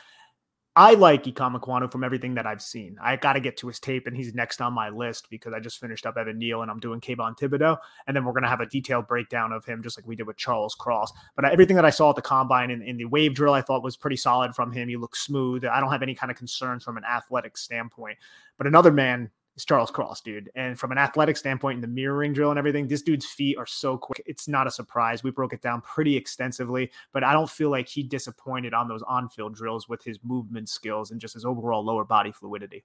I 0.78 0.96
like 0.96 1.24
Ikem 1.24 1.58
Ekwonu 1.58 1.90
from 1.90 2.04
everything 2.04 2.36
that 2.36 2.46
I've 2.46 2.62
seen. 2.62 2.98
I 3.02 3.16
got 3.16 3.34
to 3.34 3.40
get 3.40 3.56
to 3.58 3.68
his 3.68 3.80
tape, 3.80 4.08
and 4.08 4.16
he's 4.16 4.34
next 4.34 4.60
on 4.60 4.74
my 4.74 4.90
list 4.90 5.30
because 5.30 5.54
I 5.54 5.62
just 5.62 5.80
finished 5.80 6.06
up 6.06 6.18
Evan 6.18 6.38
Neal 6.38 6.64
and 6.64 6.70
I'm 6.70 6.80
doing 6.80 7.00
Kayvon 7.00 7.38
Thibodeaux. 7.38 7.78
And 8.08 8.16
then 8.16 8.26
we're 8.26 8.34
going 8.34 8.44
to 8.44 8.50
have 8.50 8.60
a 8.60 8.66
detailed 8.66 9.08
breakdown 9.08 9.54
of 9.54 9.64
him, 9.64 9.82
just 9.82 9.98
like 9.98 10.06
we 10.06 10.18
did 10.18 10.28
with 10.28 10.36
Charles 10.36 10.76
Cross. 10.76 11.14
But 11.38 11.46
uh, 11.46 11.50
everything 11.50 11.78
that 11.78 11.86
I 11.86 11.92
saw 11.92 12.10
at 12.10 12.18
the 12.18 12.22
combine 12.22 12.72
and 12.72 12.84
in 12.84 12.98
the 12.98 13.06
wave 13.06 13.36
drill, 13.36 13.54
I 13.54 13.62
thought 13.62 13.84
was 13.84 13.96
pretty 13.96 14.18
solid 14.18 14.54
from 14.54 14.74
him. 14.74 14.90
He 14.90 14.98
looked 14.98 15.18
smooth. 15.18 15.64
I 15.64 15.80
don't 15.80 15.92
have 15.92 16.04
any 16.04 16.14
kind 16.14 16.30
of 16.30 16.36
concerns 16.36 16.84
from 16.84 16.98
an 16.98 17.06
athletic 17.06 17.58
standpoint. 17.58 18.18
But 18.58 18.68
another 18.68 18.92
man 18.92 19.32
is 19.56 19.66
Charles 19.66 19.92
Cross, 19.92 20.22
dude. 20.22 20.50
And 20.56 20.78
from 20.78 20.92
an 20.92 20.98
athletic 20.98 21.38
standpoint, 21.38 21.76
in 21.76 21.82
the 21.82 21.88
mirroring 21.88 22.34
drill 22.34 22.50
and 22.50 22.60
everything, 22.60 22.88
this 22.88 23.02
dude's 23.02 23.26
feet 23.26 23.58
are 23.58 23.66
so 23.66 23.98
quick. 23.98 24.22
It's 24.26 24.48
not 24.48 24.68
a 24.68 24.72
surprise. 24.72 25.24
We 25.24 25.32
broke 25.32 25.54
it 25.54 25.62
down 25.62 25.82
pretty 25.82 26.16
extensively, 26.16 26.92
but 27.14 27.24
I 27.24 27.34
don't 27.34 27.50
feel 27.50 27.70
like 27.70 27.88
he 27.88 28.04
disappointed 28.04 28.74
on 28.74 28.88
those 28.88 29.04
on 29.04 29.30
field 29.30 29.56
drills 29.56 29.88
with 29.88 30.04
his 30.04 30.20
movement 30.24 30.70
skills 30.70 31.12
and 31.12 31.22
just 31.22 31.34
his 31.34 31.46
overall 31.46 31.84
lower 31.84 32.04
body 32.04 32.32
fluidity. 32.32 32.84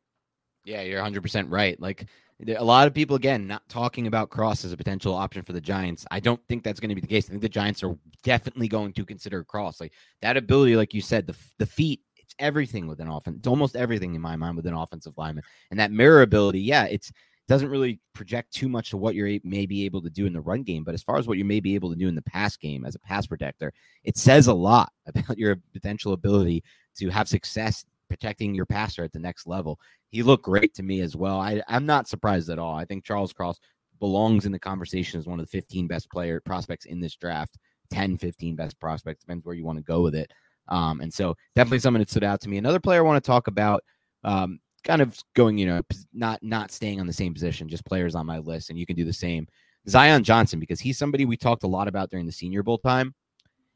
Yeah, 0.65 0.83
you're 0.83 1.03
100% 1.03 1.47
right. 1.49 1.81
Like 1.81 2.07
a 2.47 2.65
lot 2.65 2.87
of 2.87 2.95
people, 2.95 3.17
again, 3.17 3.47
not 3.47 3.67
talking 3.69 4.07
about 4.07 4.31
Cross 4.31 4.65
as 4.65 4.73
a 4.73 4.77
potential 4.77 5.15
option 5.15 5.43
for 5.43 5.53
the 5.53 5.61
Giants. 5.61 6.07
I 6.11 6.21
don't 6.21 6.41
think 6.49 6.63
that's 6.63 6.81
going 6.81 6.91
to 6.91 6.95
be 6.95 7.01
the 7.01 7.07
case. 7.07 7.27
I 7.27 7.31
think 7.31 7.43
the 7.43 7.49
Giants 7.49 7.83
are 7.83 7.97
definitely 8.23 8.69
going 8.69 8.93
to 8.95 9.05
consider 9.05 9.43
Cross. 9.43 9.81
Like 9.81 9.93
that 10.21 10.37
ability, 10.37 10.77
like 10.77 10.95
you 10.95 11.01
said, 11.01 11.27
the, 11.27 11.37
the 11.59 11.67
feet 11.67 12.01
everything 12.39 12.87
with 12.87 13.01
an 13.01 13.09
offense. 13.09 13.47
Almost 13.47 13.77
everything 13.77 14.15
in 14.15 14.21
my 14.21 14.37
mind 14.37 14.57
with 14.57 14.67
an 14.67 14.75
offensive 14.75 15.17
lineman. 15.17 15.45
And 15.71 15.81
that 15.81 15.93
mirror 15.93 16.23
ability, 16.23 16.61
yeah, 16.61 16.85
it's 16.85 17.13
doesn't 17.51 17.69
really 17.69 17.99
project 18.15 18.53
too 18.55 18.69
much 18.69 18.91
to 18.91 18.97
what 18.97 19.17
you're 19.17 19.41
may 19.43 19.67
be 19.67 19.85
able 19.85 20.01
to 20.01 20.09
do 20.09 20.25
in 20.25 20.33
the 20.33 20.41
run 20.41 20.63
game, 20.63 20.85
but 20.85 20.95
as 20.95 21.03
far 21.03 21.17
as 21.17 21.27
what 21.27 21.37
you 21.37 21.45
may 21.45 21.59
be 21.59 21.75
able 21.75 21.91
to 21.91 21.97
do 21.97 22.07
in 22.07 22.15
the 22.15 22.23
pass 22.23 22.57
game 22.57 22.85
as 22.85 22.95
a 22.95 23.01
pass 23.01 23.27
protector, 23.27 23.73
it 24.05 24.17
says 24.17 24.47
a 24.47 24.55
lot 24.55 24.93
about 25.07 25.37
your 25.37 25.57
potential 25.73 26.13
ability 26.13 26.63
to 26.97 27.09
have 27.09 27.29
success 27.29 27.85
protecting 28.09 28.55
your 28.55 28.67
passer 28.67 29.03
at 29.03 29.13
the 29.13 29.19
next 29.19 29.49
level. 29.49 29.81
He 30.11 30.23
looked 30.23 30.45
great 30.45 30.75
to 30.75 30.85
me 30.85 31.01
as 31.01 31.17
well. 31.17 31.41
I, 31.41 31.61
I'm 31.67 31.87
not 31.87 32.09
surprised 32.09 32.51
at 32.51 32.59
all. 32.61 32.77
I 32.77 32.85
think 32.85 33.05
Charles 33.05 33.33
Cross 33.33 33.59
belongs 33.99 34.47
in 34.47 34.53
the 34.53 34.59
conversation 34.59 35.19
as 35.19 35.27
one 35.27 35.41
of 35.41 35.47
the 35.47 35.51
15 35.51 35.89
best 35.89 36.09
player 36.11 36.41
prospects 36.41 36.87
in 36.87 37.01
this 37.01 37.17
draft, 37.17 37.59
10, 37.91 38.17
15 38.17 38.55
best 38.55 38.79
prospects, 38.79 39.23
depends 39.23 39.45
where 39.45 39.57
you 39.57 39.65
want 39.65 39.79
to 39.79 39.85
go 39.85 40.03
with 40.03 40.15
it. 40.15 40.33
Um, 40.71 41.01
and 41.01 41.13
so 41.13 41.37
definitely 41.57 41.81
someone 41.81 42.01
that 42.01 42.11
stood 42.11 42.25
out 42.25 42.41
to 42.43 42.49
me. 42.49 42.57
Another 42.57 42.81
player 42.81 43.01
I 43.01 43.07
want 43.07 43.23
to 43.23 43.27
talk 43.27 43.49
about, 43.49 43.83
um, 44.25 44.61
kind 44.85 45.03
of 45.03 45.19
going, 45.35 45.59
you 45.59 45.67
know, 45.67 45.83
not 46.13 46.43
not 46.43 46.71
staying 46.71 47.01
on 47.01 47.07
the 47.07 47.13
same 47.13 47.35
position, 47.35 47.69
just 47.69 47.85
players 47.85 48.15
on 48.15 48.27
my 48.27 48.39
list, 48.39 48.71
and 48.71 48.79
you 48.79 48.87
can 48.87 48.97
do 48.97 49.05
the 49.05 49.13
same. 49.13 49.47
Zion 49.89 50.25
Johnson, 50.25 50.61
because 50.61 50.81
he's 50.81 50.99
somebody 50.99 51.25
we 51.25 51.37
talked 51.37 51.65
a 51.65 51.69
lot 51.69 51.89
about 51.89 52.11
during 52.11 52.27
the 52.27 52.33
Senior 52.33 52.63
Bowl 52.63 52.79
time, 52.79 53.15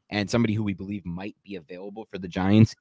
and 0.09 0.29
somebody 0.29 0.53
who 0.53 0.63
we 0.63 0.73
believe 0.73 1.05
might 1.05 1.35
be 1.43 1.55
available 1.55 2.07
for 2.11 2.17
the 2.17 2.27
Giants 2.27 2.75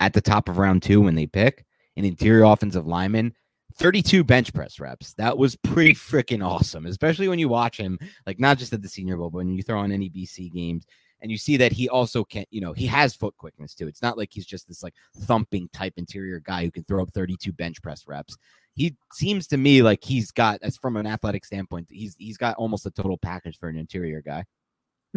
at 0.00 0.12
the 0.12 0.20
top 0.20 0.48
of 0.48 0.58
round 0.58 0.82
two 0.82 1.00
when 1.00 1.14
they 1.14 1.26
pick 1.26 1.64
an 1.96 2.04
interior 2.04 2.44
offensive 2.44 2.86
lineman. 2.86 3.32
32 3.76 4.22
bench 4.22 4.52
press 4.52 4.78
reps. 4.78 5.14
That 5.14 5.36
was 5.36 5.56
pretty 5.56 5.94
freaking 5.94 6.46
awesome, 6.46 6.86
especially 6.86 7.26
when 7.28 7.40
you 7.40 7.48
watch 7.48 7.76
him, 7.76 7.98
like 8.24 8.38
not 8.38 8.58
just 8.58 8.72
at 8.72 8.82
the 8.82 8.88
Senior 8.88 9.16
Bowl, 9.16 9.30
but 9.30 9.38
when 9.38 9.52
you 9.52 9.62
throw 9.62 9.80
on 9.80 9.90
any 9.90 10.08
BC 10.08 10.52
games 10.52 10.86
and 11.24 11.30
you 11.30 11.38
see 11.38 11.56
that 11.56 11.72
he 11.72 11.88
also 11.88 12.22
can, 12.22 12.44
you 12.50 12.60
know, 12.60 12.74
he 12.74 12.84
has 12.84 13.14
foot 13.14 13.34
quickness 13.38 13.74
too. 13.74 13.88
It's 13.88 14.02
not 14.02 14.18
like 14.18 14.28
he's 14.30 14.44
just 14.44 14.68
this 14.68 14.82
like 14.82 14.92
thumping 15.20 15.70
type 15.72 15.94
interior 15.96 16.38
guy 16.38 16.64
who 16.64 16.70
can 16.70 16.84
throw 16.84 17.02
up 17.02 17.14
32 17.14 17.50
bench 17.50 17.80
press 17.80 18.06
reps. 18.06 18.36
He 18.74 18.94
seems 19.10 19.46
to 19.46 19.56
me 19.56 19.82
like 19.82 20.04
he's 20.04 20.30
got, 20.30 20.58
as 20.60 20.76
from 20.76 20.98
an 20.98 21.06
athletic 21.06 21.46
standpoint, 21.46 21.88
he's 21.90 22.14
he's 22.18 22.36
got 22.36 22.56
almost 22.56 22.84
a 22.84 22.90
total 22.90 23.16
package 23.16 23.56
for 23.58 23.70
an 23.70 23.78
interior 23.78 24.20
guy. 24.20 24.44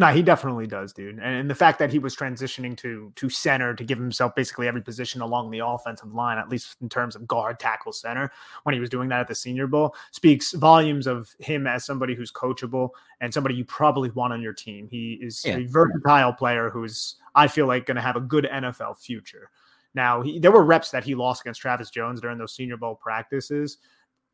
No, 0.00 0.06
he 0.12 0.22
definitely 0.22 0.68
does, 0.68 0.92
dude. 0.92 1.18
And 1.18 1.50
the 1.50 1.56
fact 1.56 1.80
that 1.80 1.90
he 1.90 1.98
was 1.98 2.14
transitioning 2.14 2.76
to 2.78 3.12
to 3.16 3.28
center 3.28 3.74
to 3.74 3.82
give 3.82 3.98
himself 3.98 4.32
basically 4.36 4.68
every 4.68 4.80
position 4.80 5.20
along 5.20 5.50
the 5.50 5.58
offensive 5.58 6.14
line, 6.14 6.38
at 6.38 6.48
least 6.48 6.76
in 6.80 6.88
terms 6.88 7.16
of 7.16 7.26
guard, 7.26 7.58
tackle, 7.58 7.92
center, 7.92 8.30
when 8.62 8.74
he 8.74 8.80
was 8.80 8.88
doing 8.88 9.08
that 9.08 9.18
at 9.18 9.26
the 9.26 9.34
Senior 9.34 9.66
Bowl, 9.66 9.96
speaks 10.12 10.52
volumes 10.52 11.08
of 11.08 11.34
him 11.40 11.66
as 11.66 11.84
somebody 11.84 12.14
who's 12.14 12.30
coachable 12.30 12.90
and 13.20 13.34
somebody 13.34 13.56
you 13.56 13.64
probably 13.64 14.08
want 14.10 14.32
on 14.32 14.40
your 14.40 14.52
team. 14.52 14.86
He 14.88 15.18
is 15.20 15.44
yeah. 15.44 15.56
a 15.56 15.66
versatile 15.66 16.32
player 16.32 16.70
who's, 16.70 17.16
I 17.34 17.48
feel 17.48 17.66
like, 17.66 17.84
going 17.84 17.96
to 17.96 18.00
have 18.00 18.14
a 18.14 18.20
good 18.20 18.44
NFL 18.50 18.98
future. 18.98 19.50
Now, 19.94 20.22
he, 20.22 20.38
there 20.38 20.52
were 20.52 20.64
reps 20.64 20.92
that 20.92 21.02
he 21.02 21.16
lost 21.16 21.40
against 21.40 21.60
Travis 21.60 21.90
Jones 21.90 22.20
during 22.20 22.38
those 22.38 22.54
Senior 22.54 22.76
Bowl 22.76 22.94
practices 22.94 23.78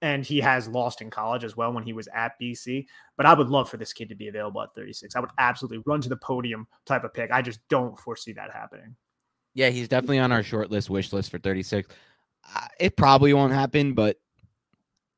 and 0.03 0.25
he 0.25 0.41
has 0.41 0.69
lost 0.69 1.01
in 1.01 1.11
college 1.11 1.45
as 1.45 1.57
well 1.57 1.73
when 1.73 1.85
he 1.85 1.93
was 1.93 2.09
at 2.15 2.33
BC. 2.41 2.87
But 3.17 3.27
I 3.27 3.35
would 3.35 3.49
love 3.49 3.69
for 3.69 3.77
this 3.77 3.93
kid 3.93 4.09
to 4.11 4.15
be 4.15 4.29
available 4.29 4.63
at 4.63 4.75
36. 4.75 5.17
I 5.17 5.21
would 5.21 5.31
absolutely 5.39 5.83
run 5.87 6.01
to 6.03 6.09
the 6.09 6.17
podium 6.17 6.67
type 6.85 7.05
of 7.05 7.15
pick. 7.15 7.31
I 7.31 7.43
just 7.43 7.61
don't 7.69 7.99
foresee 7.99 8.33
that 8.35 8.53
happening. 8.53 8.97
Yeah, 9.55 9.71
he's 9.71 9.89
definitely 9.89 10.19
on 10.19 10.33
our 10.33 10.43
short 10.43 10.71
list, 10.71 10.91
wish 10.91 11.13
list 11.13 11.31
for 11.31 11.39
36. 11.39 11.89
Uh, 12.55 12.67
it 12.79 12.97
probably 12.97 13.33
won't 13.33 13.53
happen, 13.53 13.95
but 13.95 14.19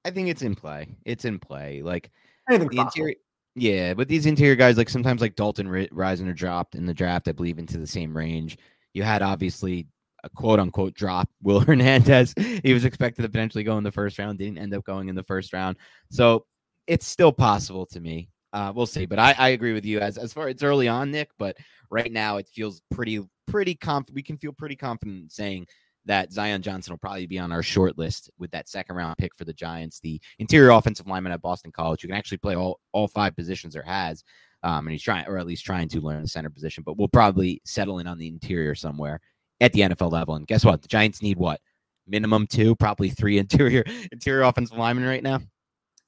I 0.05 0.11
think 0.11 0.29
it's 0.29 0.43
in 0.43 0.55
play. 0.55 0.89
It's 1.05 1.25
in 1.25 1.39
play. 1.39 1.83
Like 1.83 2.11
the 2.49 2.69
interior, 2.71 3.17
yeah, 3.57 3.95
but 3.95 4.07
these 4.07 4.27
interior 4.27 4.55
guys, 4.55 4.77
like 4.77 4.91
sometimes 4.91 5.21
like 5.21 5.35
Dalton 5.35 5.67
Risner 5.67 6.37
dropped 6.37 6.75
in 6.75 6.87
the 6.87 6.95
draft, 6.95 7.27
I 7.27 7.33
believe, 7.33 7.59
into 7.59 7.79
the 7.79 7.87
same 7.87 8.17
range. 8.17 8.59
You 8.93 9.03
had 9.03 9.23
obviously 9.23 9.89
a 10.27 10.37
quote 10.37 10.61
unquote 10.61 10.95
drop. 10.95 11.29
Will 11.43 11.61
Hernandez, 11.61 12.35
he 12.37 12.75
was 12.75 12.85
expected 12.85 13.23
to 13.23 13.29
potentially 13.29 13.65
go 13.65 13.79
in 13.79 13.85
the 13.85 13.93
first 13.93 14.19
round, 14.19 14.39
didn't 14.39 14.59
end 14.59 14.75
up 14.75 14.85
going 14.85 15.09
in 15.09 15.15
the 15.15 15.23
first 15.23 15.53
round. 15.53 15.77
So 16.11 16.45
it's 16.87 17.07
still 17.07 17.33
possible 17.33 17.87
to 17.87 18.01
me. 18.01 18.29
Uh, 18.53 18.73
we'll 18.75 18.87
see. 18.87 19.07
But 19.07 19.19
I, 19.19 19.35
I 19.39 19.49
agree 19.51 19.73
with 19.73 19.85
you 19.85 20.01
as 20.01 20.19
as 20.19 20.33
far 20.33 20.49
it's 20.49 20.63
early 20.63 20.89
on, 20.89 21.11
Nick. 21.11 21.31
But 21.39 21.57
right 21.91 22.13
now 22.13 22.37
it 22.37 22.49
feels 22.49 22.83
pretty 22.91 23.21
pretty. 23.47 23.79
We 24.13 24.23
can 24.23 24.39
feel 24.39 24.53
pretty 24.53 24.77
confident 24.77 25.33
saying 25.33 25.67
that 26.07 26.33
Zion 26.33 26.63
Johnson 26.63 26.93
will 26.93 26.99
probably 26.99 27.27
be 27.27 27.39
on 27.39 27.51
our 27.51 27.63
short 27.63 27.99
list 27.99 28.31
with 28.39 28.51
that 28.53 28.69
second 28.69 28.95
round 28.97 29.19
pick 29.19 29.35
for 29.35 29.45
the 29.45 29.53
Giants, 29.53 29.99
the 30.01 30.21
interior 30.39 30.71
offensive 30.71 31.07
lineman 31.07 31.33
at 31.33 31.43
Boston 31.43 31.73
College, 31.73 32.03
who 32.03 32.09
can 32.09 32.17
actually 32.17 32.39
play 32.39 32.55
all 32.55 32.81
all 32.93 33.09
five 33.09 33.37
positions 33.37 33.77
or 33.77 33.83
has. 33.83 34.25
Um, 34.63 34.87
and 34.87 34.93
he's 34.93 35.03
trying, 35.03 35.27
or 35.27 35.39
at 35.39 35.47
least 35.47 35.65
trying 35.65 35.89
to 35.91 36.01
learn 36.01 36.23
the 36.23 36.29
center 36.29 36.51
position, 36.51 36.83
but 36.85 36.97
we'll 36.97 37.09
probably 37.09 37.61
settle 37.65 37.99
in 37.99 38.07
on 38.07 38.19
the 38.19 38.27
interior 38.27 38.75
somewhere 38.75 39.21
at 39.61 39.73
the 39.73 39.81
NFL 39.81 40.13
level. 40.13 40.35
And 40.35 40.47
guess 40.47 40.65
what? 40.65 40.83
The 40.83 40.89
Giants 40.89 41.23
need 41.23 41.39
what? 41.39 41.61
Minimum 42.07 42.47
two, 42.47 42.77
probably 42.77 43.11
three 43.11 43.39
interior 43.39 43.85
interior 44.13 44.43
offensive 44.43 44.79
linemen 44.79 45.05
right 45.05 45.23
now. 45.23 45.41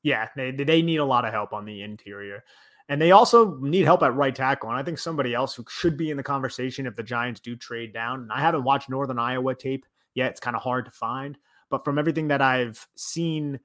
Yeah, 0.03 0.29
they 0.37 0.51
they 0.53 0.83
need 0.83 0.99
a 0.99 1.05
lot 1.05 1.25
of 1.25 1.33
help 1.33 1.53
on 1.53 1.65
the 1.65 1.83
interior. 1.83 2.45
And 2.91 3.03
they 3.03 3.11
also 3.11 3.57
need 3.57 3.85
help 3.85 4.03
at 4.03 4.15
right 4.15 4.35
tackle. 4.35 4.71
And 4.71 4.79
I 4.79 4.83
think 4.83 4.99
somebody 4.99 5.35
else 5.35 5.55
who 5.55 5.65
should 5.69 5.99
be 5.99 6.11
in 6.11 6.17
the 6.17 6.23
conversation 6.23 6.87
if 6.87 6.97
the 6.97 7.03
Giants 7.03 7.41
do 7.41 7.55
trade 7.55 7.93
down. 7.93 8.23
And 8.23 8.33
I 8.33 8.41
haven't 8.41 8.65
watched 8.65 8.89
Northern 8.89 9.19
Iowa 9.19 9.55
tape 9.55 9.85
yet. 10.15 10.31
It's 10.31 10.41
kind 10.41 10.57
of 10.57 10.63
hard 10.63 10.87
to 10.87 10.91
find. 10.91 11.37
But 11.69 11.85
from 11.85 11.99
everything 11.99 12.29
that 12.29 12.41
I've 12.41 12.87
seen, 12.97 13.61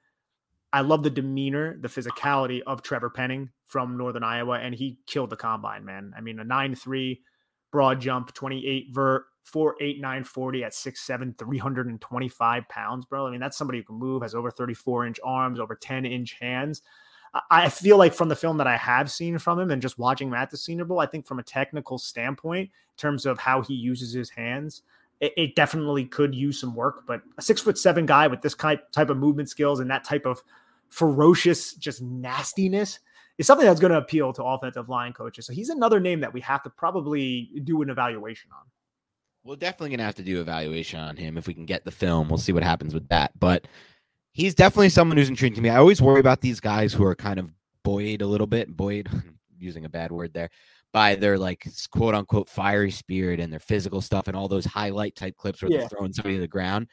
I 0.74 0.82
love 0.82 1.04
the 1.04 1.10
demeanor, 1.10 1.78
the 1.80 1.88
physicality 1.88 2.62
of 2.68 2.82
Trevor 2.82 3.10
Penning 3.10 3.50
from 3.66 3.98
Northern 3.98 4.26
Iowa. 4.26 4.60
And 4.60 4.76
he 4.76 5.00
killed 5.08 5.30
the 5.30 5.38
combine, 5.38 5.86
man. 5.86 6.14
I 6.18 6.20
mean, 6.20 6.40
a 6.40 6.44
9 6.44 6.76
3 6.76 7.22
broad 7.72 8.02
jump, 8.02 8.34
28 8.34 8.88
vert, 8.92 9.24
four 9.44 9.76
eight 9.82 10.02
nine 10.02 10.24
forty 10.24 10.64
at 10.64 10.74
six 10.74 11.02
seven 11.02 11.36
three 11.38 11.58
hundred 11.58 11.88
and 11.88 12.00
twenty 12.02 12.30
five 12.30 12.68
pounds, 12.70 13.06
bro. 13.06 13.28
I 13.28 13.32
mean, 13.32 13.40
that's 13.40 13.58
somebody 13.58 13.80
who 13.80 13.86
can 13.86 13.96
move, 13.96 14.22
has 14.22 14.36
over 14.36 14.52
34 14.52 15.08
inch 15.08 15.20
arms, 15.24 15.60
over 15.60 15.76
10 15.76 16.06
inch 16.06 16.38
hands. 16.40 16.82
I 17.50 17.70
feel 17.70 17.98
like 17.98 18.14
from 18.14 18.30
the 18.30 18.36
film 18.36 18.58
that 18.58 18.68
I 18.68 18.78
have 18.78 19.12
seen 19.12 19.40
from 19.40 19.60
him 19.60 19.72
and 19.72 19.82
just 19.82 19.98
watching 19.98 20.28
him 20.28 20.36
at 20.36 20.52
the 20.52 20.58
Senior 20.58 20.86
Bowl, 20.86 21.00
I 21.00 21.08
think 21.08 21.26
from 21.26 21.40
a 21.40 21.44
technical 21.44 21.98
standpoint, 21.98 22.70
in 22.70 22.98
terms 22.98 23.26
of 23.26 23.40
how 23.40 23.62
he 23.64 23.74
uses 23.74 24.14
his 24.14 24.30
hands, 24.30 24.84
it, 25.20 25.34
it 25.36 25.56
definitely 25.56 26.06
could 26.06 26.36
use 26.36 26.60
some 26.60 26.76
work. 26.76 27.06
But 27.08 27.22
a 27.40 27.42
six 27.42 27.60
foot 27.60 27.80
seven 27.80 28.06
guy 28.06 28.28
with 28.28 28.42
this 28.42 28.54
type 28.54 28.92
type 28.92 29.10
of 29.10 29.18
movement 29.18 29.50
skills 29.50 29.80
and 29.80 29.90
that 29.90 30.04
type 30.04 30.28
of 30.28 30.44
ferocious 30.90 31.74
just 31.74 32.04
nastiness 32.04 33.00
is 33.40 33.48
something 33.48 33.66
that's 33.66 33.80
going 33.80 33.92
to 33.92 33.98
appeal 33.98 34.32
to 34.34 34.44
offensive 34.44 34.90
line 34.90 35.12
coaches. 35.12 35.48
So 35.48 35.54
he's 35.54 35.70
another 35.70 36.00
name 36.00 36.20
that 36.20 36.34
we 36.34 36.42
have 36.42 36.62
to 36.64 36.70
probably 36.70 37.50
do 37.64 37.82
an 37.82 37.90
evaluation 37.90 38.52
on. 38.52 38.66
We're 39.44 39.56
definitely 39.58 39.92
gonna 39.92 40.04
have 40.04 40.16
to 40.16 40.24
do 40.24 40.40
evaluation 40.40 41.00
on 41.00 41.18
him 41.18 41.38
if 41.38 41.48
we 41.48 41.54
can 41.54 41.66
get 41.66 41.84
the 41.84 41.92
film. 41.92 42.30
We'll 42.30 42.38
see 42.38 42.54
what 42.54 42.64
happens 42.64 42.94
with 42.94 43.08
that. 43.10 43.38
But 43.40 43.68
he's 44.32 44.56
definitely 44.56 44.90
someone 44.90 45.18
who's 45.18 45.30
intriguing 45.30 45.56
to 45.56 45.62
me. 45.62 45.70
I 45.70 45.78
always 45.78 46.02
worry 46.02 46.20
about 46.20 46.42
these 46.42 46.60
guys 46.60 46.94
who 46.94 47.04
are 47.04 47.16
kind 47.16 47.40
of 47.40 47.50
buoyed 47.84 48.22
a 48.22 48.28
little 48.28 48.48
bit, 48.48 48.76
buoyed, 48.76 49.10
using 49.58 49.86
a 49.86 49.90
bad 49.90 50.12
word 50.12 50.34
there, 50.34 50.50
by 50.92 51.16
their 51.16 51.38
like 51.38 51.68
quote 51.92 52.16
unquote 52.16 52.50
fiery 52.50 52.92
spirit 52.92 53.40
and 53.40 53.52
their 53.52 53.60
physical 53.60 54.02
stuff 54.02 54.28
and 54.28 54.38
all 54.38 54.48
those 54.48 54.66
highlight 54.66 55.16
type 55.16 55.36
clips 55.38 55.62
where 55.62 55.72
yeah. 55.72 55.80
they're 55.80 55.90
throwing 55.90 56.14
somebody 56.14 56.36
to 56.36 56.42
the 56.42 56.48
ground. 56.48 56.88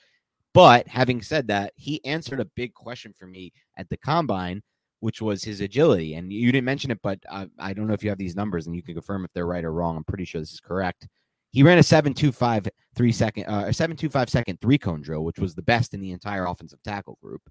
But 0.52 0.88
having 0.88 1.22
said 1.22 1.46
that, 1.48 1.72
he 1.76 2.04
answered 2.04 2.40
a 2.40 2.44
big 2.44 2.74
question 2.74 3.14
for 3.16 3.26
me 3.26 3.52
at 3.76 3.88
the 3.88 3.96
combine, 3.96 4.62
which 4.98 5.22
was 5.22 5.44
his 5.44 5.60
agility. 5.60 6.14
And 6.14 6.32
you 6.32 6.50
didn't 6.50 6.64
mention 6.64 6.90
it, 6.90 6.98
but 7.02 7.20
uh, 7.30 7.46
I 7.58 7.72
don't 7.72 7.86
know 7.86 7.94
if 7.94 8.02
you 8.02 8.10
have 8.10 8.18
these 8.18 8.34
numbers 8.34 8.66
and 8.66 8.74
you 8.74 8.82
can 8.82 8.94
confirm 8.94 9.24
if 9.24 9.32
they're 9.32 9.46
right 9.46 9.64
or 9.64 9.72
wrong. 9.72 9.96
I'm 9.96 10.04
pretty 10.04 10.24
sure 10.24 10.40
this 10.40 10.52
is 10.52 10.60
correct. 10.60 11.06
He 11.52 11.62
ran 11.62 11.78
a 11.78 11.82
7.25 11.82 12.68
three 12.94 13.12
second, 13.12 13.44
uh, 13.46 13.64
a 13.66 13.70
7.25 13.70 14.28
second 14.28 14.60
three 14.60 14.78
cone 14.78 15.02
drill, 15.02 15.24
which 15.24 15.38
was 15.38 15.54
the 15.54 15.62
best 15.62 15.94
in 15.94 16.00
the 16.00 16.12
entire 16.12 16.46
offensive 16.46 16.82
tackle 16.82 17.18
group, 17.22 17.42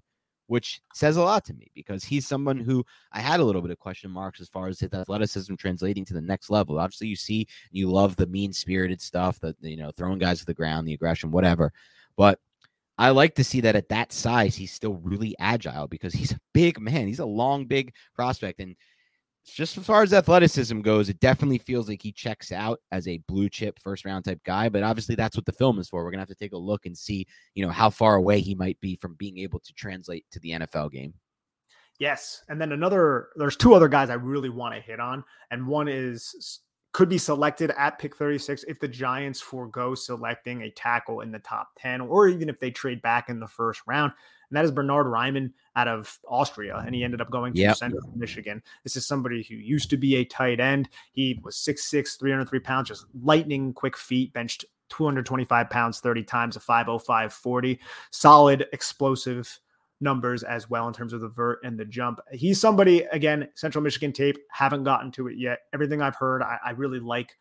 which 0.46 0.80
says 0.94 1.16
a 1.16 1.22
lot 1.22 1.44
to 1.46 1.54
me 1.54 1.70
because 1.74 2.02
he's 2.04 2.26
someone 2.26 2.58
who 2.58 2.84
I 3.12 3.20
had 3.20 3.40
a 3.40 3.44
little 3.44 3.62
bit 3.62 3.70
of 3.70 3.78
question 3.78 4.10
marks 4.10 4.40
as 4.40 4.48
far 4.48 4.68
as 4.68 4.80
his 4.80 4.92
athleticism 4.92 5.54
translating 5.56 6.04
to 6.06 6.14
the 6.14 6.20
next 6.20 6.50
level. 6.50 6.78
Obviously, 6.78 7.08
you 7.08 7.16
see, 7.16 7.46
you 7.70 7.90
love 7.90 8.16
the 8.16 8.26
mean 8.26 8.52
spirited 8.52 9.00
stuff 9.00 9.38
that, 9.40 9.56
you 9.60 9.76
know, 9.76 9.90
throwing 9.90 10.18
guys 10.18 10.40
to 10.40 10.46
the 10.46 10.54
ground, 10.54 10.88
the 10.88 10.94
aggression, 10.94 11.30
whatever. 11.30 11.72
But 12.16 12.38
I 13.00 13.10
like 13.10 13.34
to 13.36 13.44
see 13.44 13.62
that 13.62 13.76
at 13.76 13.88
that 13.88 14.12
size, 14.12 14.54
he's 14.54 14.72
still 14.72 14.94
really 14.94 15.34
agile 15.38 15.88
because 15.88 16.12
he's 16.12 16.32
a 16.32 16.40
big 16.52 16.78
man. 16.78 17.06
He's 17.06 17.18
a 17.18 17.24
long, 17.24 17.64
big 17.64 17.94
prospect. 18.14 18.60
And 18.60 18.76
just 19.44 19.78
as 19.78 19.84
far 19.84 20.02
as 20.02 20.12
athleticism 20.12 20.80
goes, 20.80 21.08
it 21.08 21.20
definitely 21.20 21.58
feels 21.58 21.88
like 21.88 22.02
he 22.02 22.12
checks 22.12 22.52
out 22.52 22.80
as 22.92 23.08
a 23.08 23.18
blue 23.28 23.48
chip 23.48 23.78
first 23.78 24.04
round 24.04 24.24
type 24.24 24.40
guy. 24.44 24.68
But 24.68 24.82
obviously, 24.82 25.14
that's 25.14 25.36
what 25.36 25.46
the 25.46 25.52
film 25.52 25.78
is 25.78 25.88
for. 25.88 26.04
We're 26.04 26.10
gonna 26.10 26.22
have 26.22 26.28
to 26.28 26.34
take 26.34 26.52
a 26.52 26.58
look 26.58 26.86
and 26.86 26.96
see, 26.96 27.26
you 27.54 27.64
know, 27.64 27.72
how 27.72 27.90
far 27.90 28.16
away 28.16 28.40
he 28.40 28.54
might 28.54 28.80
be 28.80 28.96
from 28.96 29.14
being 29.14 29.38
able 29.38 29.60
to 29.60 29.72
translate 29.74 30.24
to 30.32 30.40
the 30.40 30.50
NFL 30.50 30.92
game. 30.92 31.14
Yes, 31.98 32.42
and 32.48 32.60
then 32.60 32.72
another. 32.72 33.28
There's 33.36 33.56
two 33.56 33.74
other 33.74 33.88
guys 33.88 34.10
I 34.10 34.14
really 34.14 34.48
want 34.48 34.74
to 34.74 34.80
hit 34.80 35.00
on, 35.00 35.24
and 35.50 35.66
one 35.66 35.88
is 35.88 36.60
could 36.92 37.08
be 37.08 37.18
selected 37.18 37.70
at 37.78 37.98
pick 37.98 38.16
36 38.16 38.64
if 38.64 38.80
the 38.80 38.88
Giants 38.88 39.40
forego 39.40 39.94
selecting 39.94 40.62
a 40.62 40.70
tackle 40.72 41.20
in 41.20 41.30
the 41.30 41.38
top 41.38 41.68
10, 41.78 42.00
or 42.00 42.26
even 42.28 42.48
if 42.48 42.58
they 42.58 42.70
trade 42.70 43.00
back 43.00 43.28
in 43.28 43.38
the 43.38 43.46
first 43.46 43.80
round 43.86 44.12
and 44.50 44.56
that 44.56 44.64
is 44.64 44.70
Bernard 44.70 45.06
Raimann 45.06 45.52
out 45.76 45.88
of 45.88 46.18
Austria, 46.28 46.82
and 46.84 46.94
he 46.94 47.04
ended 47.04 47.20
up 47.20 47.30
going 47.30 47.54
to 47.54 47.60
yep. 47.60 47.76
Central 47.76 48.02
Michigan. 48.16 48.62
This 48.82 48.96
is 48.96 49.06
somebody 49.06 49.42
who 49.42 49.54
used 49.54 49.90
to 49.90 49.96
be 49.96 50.16
a 50.16 50.24
tight 50.24 50.60
end. 50.60 50.88
He 51.12 51.40
was 51.44 51.56
6'6", 51.56 52.18
303 52.18 52.58
pounds, 52.60 52.88
just 52.88 53.06
lightning 53.22 53.72
quick 53.72 53.96
feet, 53.96 54.32
benched 54.32 54.64
225 54.88 55.70
pounds 55.70 56.00
30 56.00 56.24
times, 56.24 56.56
a 56.56 56.60
505 56.60 57.32
40. 57.32 57.80
Solid, 58.10 58.66
explosive 58.72 59.58
numbers 60.00 60.42
as 60.42 60.68
well 60.68 60.88
in 60.88 60.94
terms 60.94 61.12
of 61.12 61.20
the 61.20 61.28
vert 61.28 61.60
and 61.62 61.78
the 61.78 61.84
jump. 61.84 62.20
He's 62.32 62.60
somebody, 62.60 63.02
again, 63.12 63.48
Central 63.54 63.84
Michigan 63.84 64.12
tape, 64.12 64.38
haven't 64.50 64.84
gotten 64.84 65.10
to 65.12 65.28
it 65.28 65.36
yet. 65.38 65.60
Everything 65.72 66.02
I've 66.02 66.16
heard, 66.16 66.42
I, 66.42 66.58
I 66.64 66.70
really 66.70 67.00
like 67.00 67.36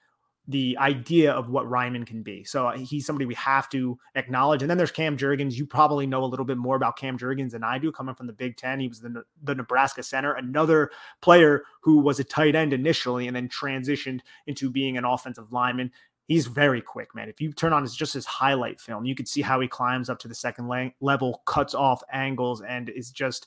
the 0.49 0.75
idea 0.79 1.31
of 1.31 1.47
what 1.47 1.67
Raimann 1.67 2.07
can 2.07 2.23
be. 2.23 2.43
So 2.43 2.67
uh, 2.67 2.77
he's 2.77 3.05
somebody 3.05 3.27
we 3.27 3.35
have 3.35 3.69
to 3.69 3.99
acknowledge. 4.15 4.63
And 4.63 4.69
then 4.69 4.79
there's 4.79 4.91
Cam 4.91 5.15
Jurgens. 5.15 5.53
You 5.53 5.67
probably 5.67 6.07
know 6.07 6.23
a 6.23 6.25
little 6.25 6.43
bit 6.43 6.57
more 6.57 6.75
about 6.75 6.97
Cam 6.97 7.19
Jurgens 7.19 7.51
than 7.51 7.63
I 7.63 7.77
do, 7.77 7.91
coming 7.91 8.15
from 8.15 8.25
the 8.25 8.33
Big 8.33 8.57
Ten. 8.57 8.79
He 8.79 8.87
was 8.87 8.99
the, 8.99 9.23
the 9.43 9.53
Nebraska 9.53 10.01
center, 10.01 10.33
another 10.33 10.89
player 11.21 11.65
who 11.81 11.99
was 11.99 12.19
a 12.19 12.23
tight 12.23 12.55
end 12.55 12.73
initially 12.73 13.27
and 13.27 13.35
then 13.35 13.47
transitioned 13.47 14.21
into 14.47 14.71
being 14.71 14.97
an 14.97 15.05
offensive 15.05 15.53
lineman. 15.53 15.91
He's 16.27 16.47
very 16.47 16.81
quick, 16.81 17.13
man. 17.13 17.29
If 17.29 17.39
you 17.39 17.53
turn 17.53 17.71
on 17.71 17.83
his 17.83 17.95
just 17.95 18.15
his 18.15 18.25
highlight 18.25 18.79
film, 18.79 19.05
you 19.05 19.13
could 19.13 19.27
see 19.27 19.43
how 19.43 19.59
he 19.59 19.67
climbs 19.67 20.09
up 20.09 20.17
to 20.19 20.27
the 20.27 20.35
second 20.35 20.67
level, 20.99 21.43
cuts 21.45 21.75
off 21.75 22.01
angles, 22.11 22.61
and 22.61 22.89
is 22.89 23.11
just 23.11 23.45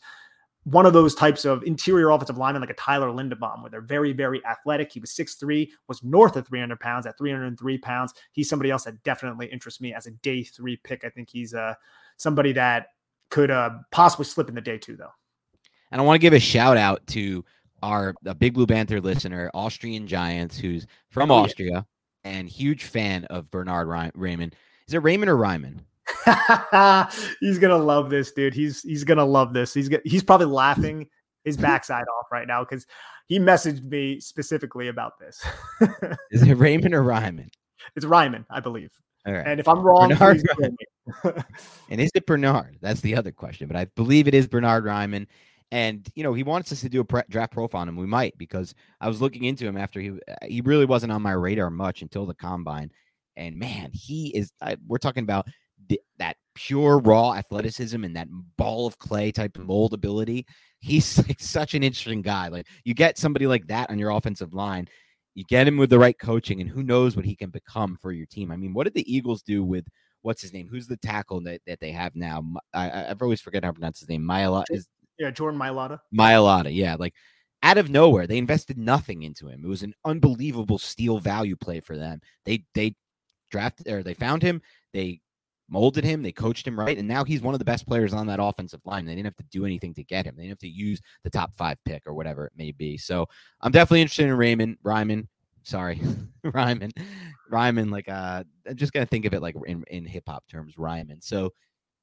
one 0.65 0.87
of 0.87 0.93
those 0.93 1.15
types 1.15 1.45
of 1.45 1.63
interior 1.65 2.11
offensive 2.11 2.39
linemen 2.39 2.61
like 2.61 2.71
a 2.71 2.75
Tyler 2.75 3.09
Linderbaum, 3.09 3.63
where 3.63 3.71
they're 3.71 3.81
very, 3.81 4.13
very 4.13 4.45
athletic. 4.47 4.93
He 4.93 5.01
was 5.01 5.11
6'3, 5.11 5.69
was 5.89 6.03
north 6.05 6.37
of 6.37 6.47
300 6.47 6.79
pounds 6.79 7.07
at 7.07 7.19
303 7.19 7.79
pounds. 7.79 8.15
He's 8.31 8.49
somebody 8.49 8.71
else 8.71 8.85
that 8.85 9.03
definitely 9.03 9.47
interests 9.47 9.81
me 9.81 9.93
as 9.93 10.07
a 10.07 10.13
day 10.13 10.45
three 10.45 10.77
pick. 10.77 11.05
I 11.05 11.09
think 11.09 11.29
he's 11.29 11.53
uh, 11.53 11.75
somebody 12.17 12.53
that 12.53 12.89
could 13.31 13.51
uh, 13.51 13.71
possibly 13.91 14.25
slip 14.25 14.49
in 14.49 14.55
the 14.55 14.61
day 14.61 14.79
two, 14.79 14.97
though. 14.97 15.13
And 15.91 16.01
I 16.01 16.05
want 16.05 16.15
to 16.15 16.21
give 16.21 16.33
a 16.33 16.41
shout 16.41 16.77
out 16.77 17.05
to 17.09 17.45
our 17.83 18.15
Big 18.39 18.55
Blue 18.55 18.67
Banter 18.67 19.01
listener, 19.01 19.51
Austrian 19.55 20.07
Giants, 20.07 20.57
who's 20.57 20.87
from 21.09 21.31
oh, 21.31 21.37
Austria 21.37 21.87
yeah. 22.25 22.31
and 22.31 22.49
huge 22.49 22.85
fan 22.85 23.25
of 23.25 23.51
Bernhard 23.51 24.13
Raymond. 24.15 24.55
Is 24.87 24.95
it 24.95 24.99
Raymond 24.99 25.29
or 25.29 25.37
Raimann? 25.37 25.81
he's 27.41 27.59
gonna 27.59 27.77
love 27.77 28.11
this, 28.11 28.33
dude. 28.33 28.55
He's 28.55 28.83
he's 28.83 29.05
gonna 29.05 29.25
love 29.25 29.53
this. 29.53 29.73
He's 29.73 29.89
he's 30.05 30.23
probably 30.23 30.47
laughing 30.47 31.09
his 31.45 31.57
backside 31.57 32.05
off 32.05 32.27
right 32.31 32.47
now 32.47 32.65
because 32.65 32.87
he 33.29 33.39
messaged 33.39 33.85
me 33.85 34.21
specifically 34.21 34.89
about 34.89 35.19
this. 35.19 35.45
Is 36.31 36.43
it 36.43 36.55
Raymond 36.55 36.95
or 36.95 37.03
Raimann? 37.03 37.49
It's 37.97 38.07
Raimann, 38.07 38.45
I 38.51 38.61
believe. 38.61 38.91
All 39.27 39.33
right. 39.33 39.47
And 39.47 39.61
if 39.61 39.69
I'm 39.69 39.81
wrong, 39.81 40.09
Bernhard, 40.09 40.43
and 41.91 42.01
is 42.01 42.11
it 42.15 42.27
Bernard? 42.27 42.79
That's 42.81 43.01
the 43.01 43.17
other 43.17 43.31
question. 43.31 43.69
But 43.69 43.77
I 43.77 43.85
believe 43.97 44.27
it 44.27 44.35
is 44.35 44.47
Bernard 44.49 44.85
Raimann. 44.85 45.27
And 45.71 46.07
you 46.15 46.23
know 46.23 46.35
he 46.35 46.43
wants 46.43 46.71
us 46.71 46.83
to 46.83 46.89
do 46.89 47.01
a 47.01 47.05
pre- 47.05 47.23
draft 47.31 47.53
profile 47.53 47.81
on 47.83 47.89
him. 47.89 47.97
We 47.97 48.07
might 48.07 48.37
because 48.37 48.75
I 49.01 49.09
was 49.09 49.21
looking 49.21 49.45
into 49.45 49.67
him 49.67 49.77
after 49.77 50.01
he 50.01 50.11
uh, 50.11 50.35
he 50.47 50.61
really 50.61 50.85
wasn't 50.85 51.13
on 51.13 51.23
my 51.23 51.33
radar 51.33 51.71
much 51.71 52.03
until 52.03 52.27
the 52.27 52.35
combine. 52.35 52.91
And 53.37 53.57
man, 53.57 53.91
he 53.93 54.29
is. 54.37 54.53
I, 54.61 54.77
we're 54.87 54.99
talking 54.99 55.23
about 55.23 55.47
that 56.19 56.37
pure 56.55 56.99
raw 56.99 57.35
athleticism 57.35 58.05
and 58.05 58.17
that 58.17 58.29
ball 58.57 58.87
of 58.87 58.99
clay 58.99 59.33
type 59.33 59.57
of 59.57 59.65
moldability. 59.65 60.45
He's 60.81 61.19
like 61.29 61.41
such 61.41 61.75
an 61.75 61.83
interesting 61.83 62.23
guy. 62.23 62.49
Like 62.49 62.67
you 62.85 62.95
get 62.95 63.19
somebody 63.19 63.47
like 63.47 63.67
that 63.69 63.91
on 63.91 63.99
your 63.99 64.11
offensive 64.11 64.55
line, 64.55 64.89
you 65.35 65.45
get 65.45 65.67
him 65.67 65.79
with 65.79 65.91
the 65.91 65.99
right 65.99 66.19
coaching, 66.19 66.61
and 66.61 66.69
who 66.69 66.83
knows 66.83 67.17
what 67.17 67.25
he 67.25 67.35
can 67.35 67.51
become 67.51 67.97
for 68.01 68.13
your 68.13 68.27
team. 68.27 68.51
I 68.51 68.57
mean, 68.57 68.75
what 68.75 68.85
did 68.85 68.95
the 68.95 69.13
Eagles 69.13 69.43
do 69.43 69.65
with 69.65 69.87
what's 70.23 70.43
his 70.43 70.53
name? 70.53 70.69
Who's 70.71 70.87
the 70.87 70.97
tackle 70.97 71.41
that, 71.43 71.63
that 71.67 71.81
they 71.81 71.91
have 71.93 72.15
now? 72.15 72.45
I, 72.75 72.91
I 72.91 73.15
always 73.21 73.41
forget 73.41 73.65
how 73.65 73.71
to 73.71 73.75
pronounce 73.75 74.01
his 74.01 74.09
name. 74.09 74.23
Mailata 74.23 74.65
is 74.71 74.89
yeah, 75.19 75.31
Jordan 75.31 75.59
Mailata. 75.59 76.01
Mailata, 76.15 76.75
yeah, 76.75 76.97
like 76.99 77.15
out 77.63 77.79
of 77.79 77.91
nowhere, 77.91 78.27
they 78.27 78.39
invested 78.39 78.77
nothing 78.77 79.23
into 79.23 79.49
him. 79.49 79.63
It 79.65 79.69
was 79.69 79.83
an 79.83 79.95
unbelievable 80.05 80.79
steal 80.79 81.19
value 81.19 81.57
play 81.57 81.81
for 81.81 81.97
them. 81.97 82.21
They 82.45 82.65
they 82.75 82.97
drafted 83.51 83.89
or 83.89 84.03
they 84.03 84.15
found 84.15 84.43
him. 84.43 84.63
They 84.93 85.21
molded 85.73 86.05
him, 86.05 86.23
they 86.23 86.31
coached 86.31 86.67
him 86.67 86.79
right, 86.79 86.99
and 86.99 87.09
now 87.09 87.25
he's 87.25 87.41
one 87.41 87.55
of 87.55 87.59
the 87.59 87.65
best 87.65 87.87
players 87.87 88.13
on 88.13 88.27
that 88.27 88.39
offensive 88.41 88.83
line. 88.85 89.07
They 89.07 89.15
didn't 89.15 89.27
have 89.27 89.37
to 89.37 89.45
do 89.45 89.65
anything 89.65 89.95
to 89.95 90.05
get 90.05 90.27
him. 90.27 90.37
They 90.37 90.43
didn't 90.43 90.53
have 90.53 90.59
to 90.61 90.69
use 90.69 91.01
the 91.25 91.31
top 91.31 91.55
five 91.57 91.79
pick 91.85 92.03
or 92.07 92.13
whatever 92.13 92.47
it 92.47 92.53
may 92.57 92.73
be. 92.73 92.99
So 92.99 93.27
I'm 93.63 93.73
definitely 93.73 94.03
interested 94.03 94.27
in 94.27 94.35
Raymond, 94.35 94.77
Raimann. 94.85 95.27
Sorry, 95.63 96.01
Raimann, 96.45 96.93
Raimann. 97.51 97.91
Like, 97.91 98.09
uh, 98.09 98.45
I'm 98.69 98.77
just 98.77 98.93
gonna 98.93 99.07
think 99.07 99.25
of 99.25 99.33
it 99.33 99.41
like 99.41 99.57
in, 99.67 99.83
in 99.89 100.05
hip 100.05 100.25
hop 100.29 100.45
terms, 100.49 100.75
Raimann. 100.77 101.23
So, 101.25 101.53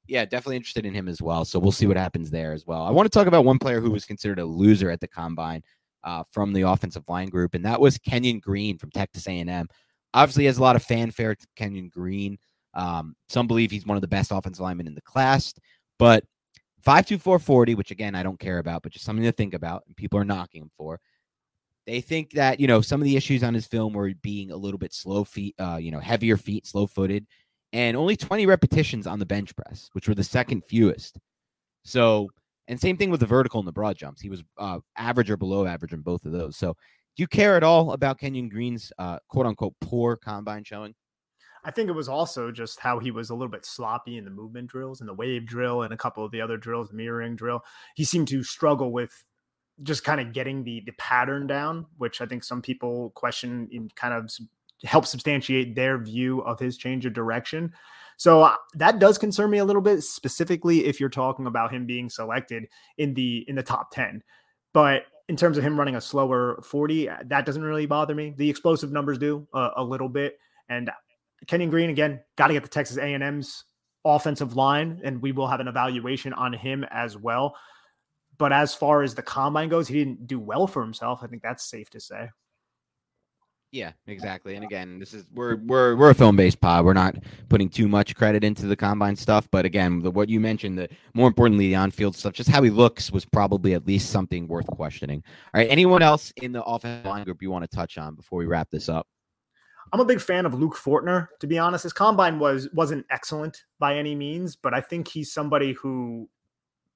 yeah, 0.08 0.24
definitely 0.24 0.56
interested 0.56 0.84
in 0.84 0.94
him 0.94 1.08
as 1.08 1.22
well. 1.22 1.44
So 1.44 1.58
we'll 1.58 1.70
see 1.70 1.86
what 1.86 1.96
happens 1.96 2.30
there 2.30 2.52
as 2.52 2.66
well. 2.66 2.82
I 2.82 2.90
want 2.90 3.06
to 3.06 3.16
talk 3.16 3.28
about 3.28 3.44
one 3.44 3.58
player 3.58 3.80
who 3.80 3.92
was 3.92 4.04
considered 4.04 4.40
a 4.40 4.44
loser 4.44 4.90
at 4.90 5.00
the 5.00 5.08
combine 5.08 5.62
uh, 6.02 6.24
from 6.32 6.52
the 6.52 6.62
offensive 6.62 7.04
line 7.08 7.28
group, 7.28 7.54
and 7.54 7.64
that 7.64 7.80
was 7.80 7.98
Kenyon 7.98 8.40
Green 8.40 8.78
from 8.78 8.90
Texas 8.90 9.28
A&M. 9.28 9.68
Obviously, 10.12 10.46
has 10.46 10.58
a 10.58 10.62
lot 10.62 10.74
of 10.74 10.82
fanfare. 10.82 11.36
Kenyon 11.54 11.88
Green. 11.88 12.36
Um, 12.74 13.16
some 13.28 13.46
believe 13.46 13.70
he's 13.70 13.86
one 13.86 13.96
of 13.96 14.02
the 14.02 14.08
best 14.08 14.30
offensive 14.30 14.62
linemen 14.62 14.86
in 14.86 14.94
the 14.94 15.00
class, 15.00 15.54
but 15.98 16.24
52440, 16.82 17.74
which 17.74 17.90
again, 17.90 18.14
I 18.14 18.22
don't 18.22 18.38
care 18.38 18.58
about, 18.58 18.82
but 18.82 18.92
just 18.92 19.04
something 19.04 19.24
to 19.24 19.32
think 19.32 19.54
about, 19.54 19.84
and 19.86 19.96
people 19.96 20.18
are 20.18 20.24
knocking 20.24 20.62
him 20.62 20.70
for. 20.76 21.00
They 21.86 22.00
think 22.00 22.32
that, 22.32 22.60
you 22.60 22.66
know, 22.66 22.80
some 22.80 23.00
of 23.00 23.04
the 23.04 23.16
issues 23.16 23.42
on 23.42 23.54
his 23.54 23.66
film 23.66 23.92
were 23.92 24.12
being 24.22 24.50
a 24.50 24.56
little 24.56 24.78
bit 24.78 24.94
slow 24.94 25.24
feet, 25.24 25.54
uh, 25.58 25.78
you 25.80 25.90
know, 25.90 25.98
heavier 25.98 26.36
feet, 26.36 26.66
slow 26.66 26.86
footed, 26.86 27.26
and 27.72 27.96
only 27.96 28.16
20 28.16 28.46
repetitions 28.46 29.06
on 29.06 29.18
the 29.18 29.26
bench 29.26 29.54
press, 29.56 29.90
which 29.92 30.08
were 30.08 30.14
the 30.14 30.24
second 30.24 30.64
fewest. 30.64 31.18
So, 31.84 32.28
and 32.68 32.80
same 32.80 32.96
thing 32.96 33.10
with 33.10 33.20
the 33.20 33.26
vertical 33.26 33.58
and 33.58 33.66
the 33.66 33.72
broad 33.72 33.96
jumps. 33.96 34.20
He 34.20 34.30
was 34.30 34.42
uh, 34.58 34.80
average 34.96 35.30
or 35.30 35.36
below 35.36 35.66
average 35.66 35.92
in 35.92 36.00
both 36.00 36.24
of 36.24 36.32
those. 36.32 36.56
So, 36.56 36.76
do 37.16 37.22
you 37.22 37.26
care 37.26 37.56
at 37.56 37.64
all 37.64 37.92
about 37.92 38.18
Kenyon 38.18 38.48
Green's 38.48 38.92
uh, 38.98 39.18
quote 39.28 39.46
unquote 39.46 39.74
poor 39.80 40.16
combine 40.16 40.64
showing? 40.64 40.94
I 41.64 41.70
think 41.70 41.88
it 41.88 41.94
was 41.94 42.08
also 42.08 42.50
just 42.50 42.80
how 42.80 42.98
he 42.98 43.10
was 43.10 43.30
a 43.30 43.34
little 43.34 43.50
bit 43.50 43.66
sloppy 43.66 44.16
in 44.16 44.24
the 44.24 44.30
movement 44.30 44.70
drills 44.70 45.00
and 45.00 45.08
the 45.08 45.14
wave 45.14 45.46
drill 45.46 45.82
and 45.82 45.92
a 45.92 45.96
couple 45.96 46.24
of 46.24 46.32
the 46.32 46.40
other 46.40 46.56
drills, 46.56 46.88
the 46.88 46.96
mirroring 46.96 47.36
drill. 47.36 47.62
He 47.94 48.04
seemed 48.04 48.28
to 48.28 48.42
struggle 48.42 48.92
with 48.92 49.24
just 49.82 50.04
kind 50.04 50.20
of 50.20 50.32
getting 50.32 50.64
the 50.64 50.82
the 50.86 50.92
pattern 50.92 51.46
down, 51.46 51.86
which 51.98 52.20
I 52.20 52.26
think 52.26 52.44
some 52.44 52.62
people 52.62 53.10
question 53.10 53.68
in 53.72 53.88
kind 53.94 54.14
of 54.14 54.30
help 54.84 55.06
substantiate 55.06 55.74
their 55.74 55.98
view 55.98 56.40
of 56.40 56.58
his 56.58 56.76
change 56.76 57.06
of 57.06 57.12
direction. 57.12 57.72
So 58.16 58.42
uh, 58.42 58.56
that 58.74 58.98
does 58.98 59.16
concern 59.18 59.50
me 59.50 59.58
a 59.58 59.64
little 59.64 59.82
bit, 59.82 60.02
specifically 60.02 60.84
if 60.84 61.00
you're 61.00 61.08
talking 61.08 61.46
about 61.46 61.72
him 61.72 61.86
being 61.86 62.10
selected 62.10 62.66
in 62.98 63.14
the 63.14 63.44
in 63.48 63.56
the 63.56 63.62
top 63.62 63.90
ten. 63.90 64.22
But 64.72 65.04
in 65.28 65.36
terms 65.36 65.56
of 65.56 65.64
him 65.64 65.78
running 65.78 65.96
a 65.96 66.00
slower 66.00 66.60
40, 66.64 67.08
uh, 67.08 67.16
that 67.26 67.46
doesn't 67.46 67.62
really 67.62 67.86
bother 67.86 68.14
me. 68.14 68.34
The 68.36 68.50
explosive 68.50 68.90
numbers 68.90 69.16
do 69.16 69.46
uh, 69.54 69.70
a 69.76 69.84
little 69.84 70.08
bit, 70.08 70.36
and 70.68 70.90
Kenyon 71.46 71.70
Green 71.70 71.90
again 71.90 72.20
got 72.36 72.48
to 72.48 72.54
get 72.54 72.62
the 72.62 72.68
Texas 72.68 72.96
A&M's 72.96 73.64
offensive 74.04 74.56
line, 74.56 75.00
and 75.04 75.20
we 75.20 75.32
will 75.32 75.46
have 75.46 75.60
an 75.60 75.68
evaluation 75.68 76.32
on 76.32 76.52
him 76.52 76.84
as 76.90 77.16
well. 77.16 77.56
But 78.38 78.52
as 78.52 78.74
far 78.74 79.02
as 79.02 79.14
the 79.14 79.22
combine 79.22 79.68
goes, 79.68 79.88
he 79.88 79.98
didn't 79.98 80.26
do 80.26 80.38
well 80.38 80.66
for 80.66 80.82
himself. 80.82 81.20
I 81.22 81.26
think 81.26 81.42
that's 81.42 81.68
safe 81.68 81.90
to 81.90 82.00
say. 82.00 82.30
Yeah, 83.72 83.92
exactly. 84.08 84.56
And 84.56 84.64
again, 84.64 84.98
this 84.98 85.14
is 85.14 85.26
we're 85.32 85.56
we're 85.56 85.94
we're 85.94 86.10
a 86.10 86.14
film 86.14 86.34
based 86.34 86.60
pod. 86.60 86.84
We're 86.84 86.92
not 86.92 87.14
putting 87.48 87.68
too 87.68 87.86
much 87.86 88.16
credit 88.16 88.42
into 88.42 88.66
the 88.66 88.74
combine 88.74 89.14
stuff, 89.14 89.48
but 89.52 89.64
again, 89.64 90.00
the, 90.00 90.10
what 90.10 90.28
you 90.28 90.40
mentioned, 90.40 90.76
the 90.76 90.88
more 91.14 91.28
importantly, 91.28 91.68
the 91.68 91.76
on 91.76 91.92
field 91.92 92.16
stuff, 92.16 92.32
just 92.32 92.50
how 92.50 92.62
he 92.62 92.70
looks 92.70 93.12
was 93.12 93.24
probably 93.24 93.74
at 93.74 93.86
least 93.86 94.10
something 94.10 94.48
worth 94.48 94.66
questioning. 94.66 95.22
All 95.54 95.60
right, 95.60 95.70
anyone 95.70 96.02
else 96.02 96.32
in 96.38 96.50
the 96.50 96.64
offensive 96.64 97.06
line 97.06 97.22
group 97.22 97.42
you 97.42 97.50
want 97.52 97.62
to 97.62 97.76
touch 97.76 97.96
on 97.96 98.16
before 98.16 98.40
we 98.40 98.46
wrap 98.46 98.70
this 98.70 98.88
up? 98.88 99.06
I'm 99.92 100.00
a 100.00 100.04
big 100.04 100.20
fan 100.20 100.46
of 100.46 100.54
Luke 100.54 100.76
Fortner, 100.76 101.28
to 101.40 101.46
be 101.46 101.58
honest. 101.58 101.82
His 101.82 101.92
combine 101.92 102.38
was 102.38 102.68
wasn't 102.72 103.06
excellent 103.10 103.64
by 103.78 103.96
any 103.96 104.14
means, 104.14 104.56
but 104.56 104.74
I 104.74 104.80
think 104.80 105.08
he's 105.08 105.32
somebody 105.32 105.72
who 105.72 106.28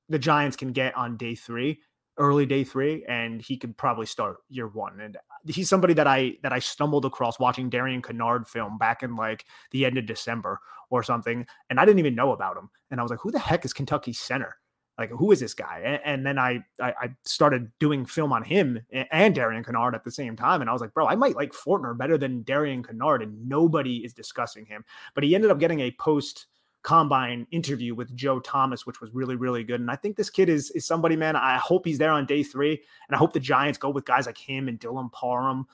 the 0.08 0.18
Giants 0.18 0.56
can 0.56 0.72
get 0.72 0.96
on 0.96 1.16
day 1.16 1.34
three, 1.34 1.80
early 2.18 2.46
day 2.46 2.62
three, 2.62 3.04
and 3.08 3.42
he 3.42 3.56
could 3.56 3.76
probably 3.76 4.06
start 4.06 4.36
year 4.48 4.68
one. 4.68 5.00
And 5.00 5.16
he's 5.46 5.68
somebody 5.68 5.94
that 5.94 6.06
I 6.06 6.34
that 6.42 6.52
I 6.52 6.58
stumbled 6.58 7.04
across 7.04 7.38
watching 7.40 7.68
Darian 7.68 8.02
Kinnard 8.02 8.48
film 8.48 8.78
back 8.78 9.02
in 9.02 9.16
like 9.16 9.44
the 9.72 9.84
end 9.84 9.98
of 9.98 10.06
December 10.06 10.60
or 10.90 11.02
something, 11.02 11.46
and 11.70 11.80
I 11.80 11.84
didn't 11.84 11.98
even 11.98 12.14
know 12.14 12.32
about 12.32 12.56
him. 12.56 12.70
And 12.90 13.00
I 13.00 13.02
was 13.02 13.10
like, 13.10 13.20
who 13.20 13.32
the 13.32 13.38
heck 13.38 13.64
is 13.64 13.72
Kentucky 13.72 14.12
center? 14.12 14.56
Like, 14.96 15.10
who 15.10 15.32
is 15.32 15.40
this 15.40 15.54
guy? 15.54 15.82
And, 15.84 16.00
and 16.04 16.26
then 16.26 16.38
I, 16.38 16.64
I, 16.80 16.94
I 17.00 17.10
started 17.24 17.70
doing 17.80 18.06
film 18.06 18.32
on 18.32 18.44
him 18.44 18.80
and 18.92 19.34
Darian 19.34 19.64
Kinnard 19.64 19.94
at 19.94 20.04
the 20.04 20.10
same 20.10 20.36
time, 20.36 20.60
and 20.60 20.70
I 20.70 20.72
was 20.72 20.82
like, 20.82 20.94
bro, 20.94 21.06
I 21.06 21.16
might 21.16 21.36
like 21.36 21.52
Fortner 21.52 21.96
better 21.96 22.16
than 22.16 22.42
Darian 22.42 22.82
Kinnard, 22.82 23.22
and 23.22 23.48
nobody 23.48 24.04
is 24.04 24.12
discussing 24.12 24.66
him. 24.66 24.84
But 25.14 25.24
he 25.24 25.34
ended 25.34 25.50
up 25.50 25.58
getting 25.58 25.80
a 25.80 25.90
post 25.92 26.46
combine 26.84 27.46
interview 27.50 27.94
with 27.94 28.14
Joe 28.14 28.38
Thomas, 28.38 28.86
which 28.86 29.00
was 29.00 29.12
really, 29.12 29.34
really 29.34 29.64
good. 29.64 29.80
And 29.80 29.90
I 29.90 29.96
think 29.96 30.16
this 30.16 30.30
kid 30.30 30.48
is 30.48 30.70
is 30.72 30.86
somebody, 30.86 31.16
man. 31.16 31.34
I 31.34 31.56
hope 31.56 31.84
he's 31.84 31.98
there 31.98 32.12
on 32.12 32.26
day 32.26 32.44
three. 32.44 32.72
And 33.08 33.16
I 33.16 33.18
hope 33.18 33.32
the 33.32 33.40
Giants 33.40 33.78
go 33.78 33.90
with 33.90 34.04
guys 34.04 34.26
like 34.26 34.38
him 34.38 34.68
and 34.68 34.78
Dylan 34.78 35.10
Parham 35.10 35.66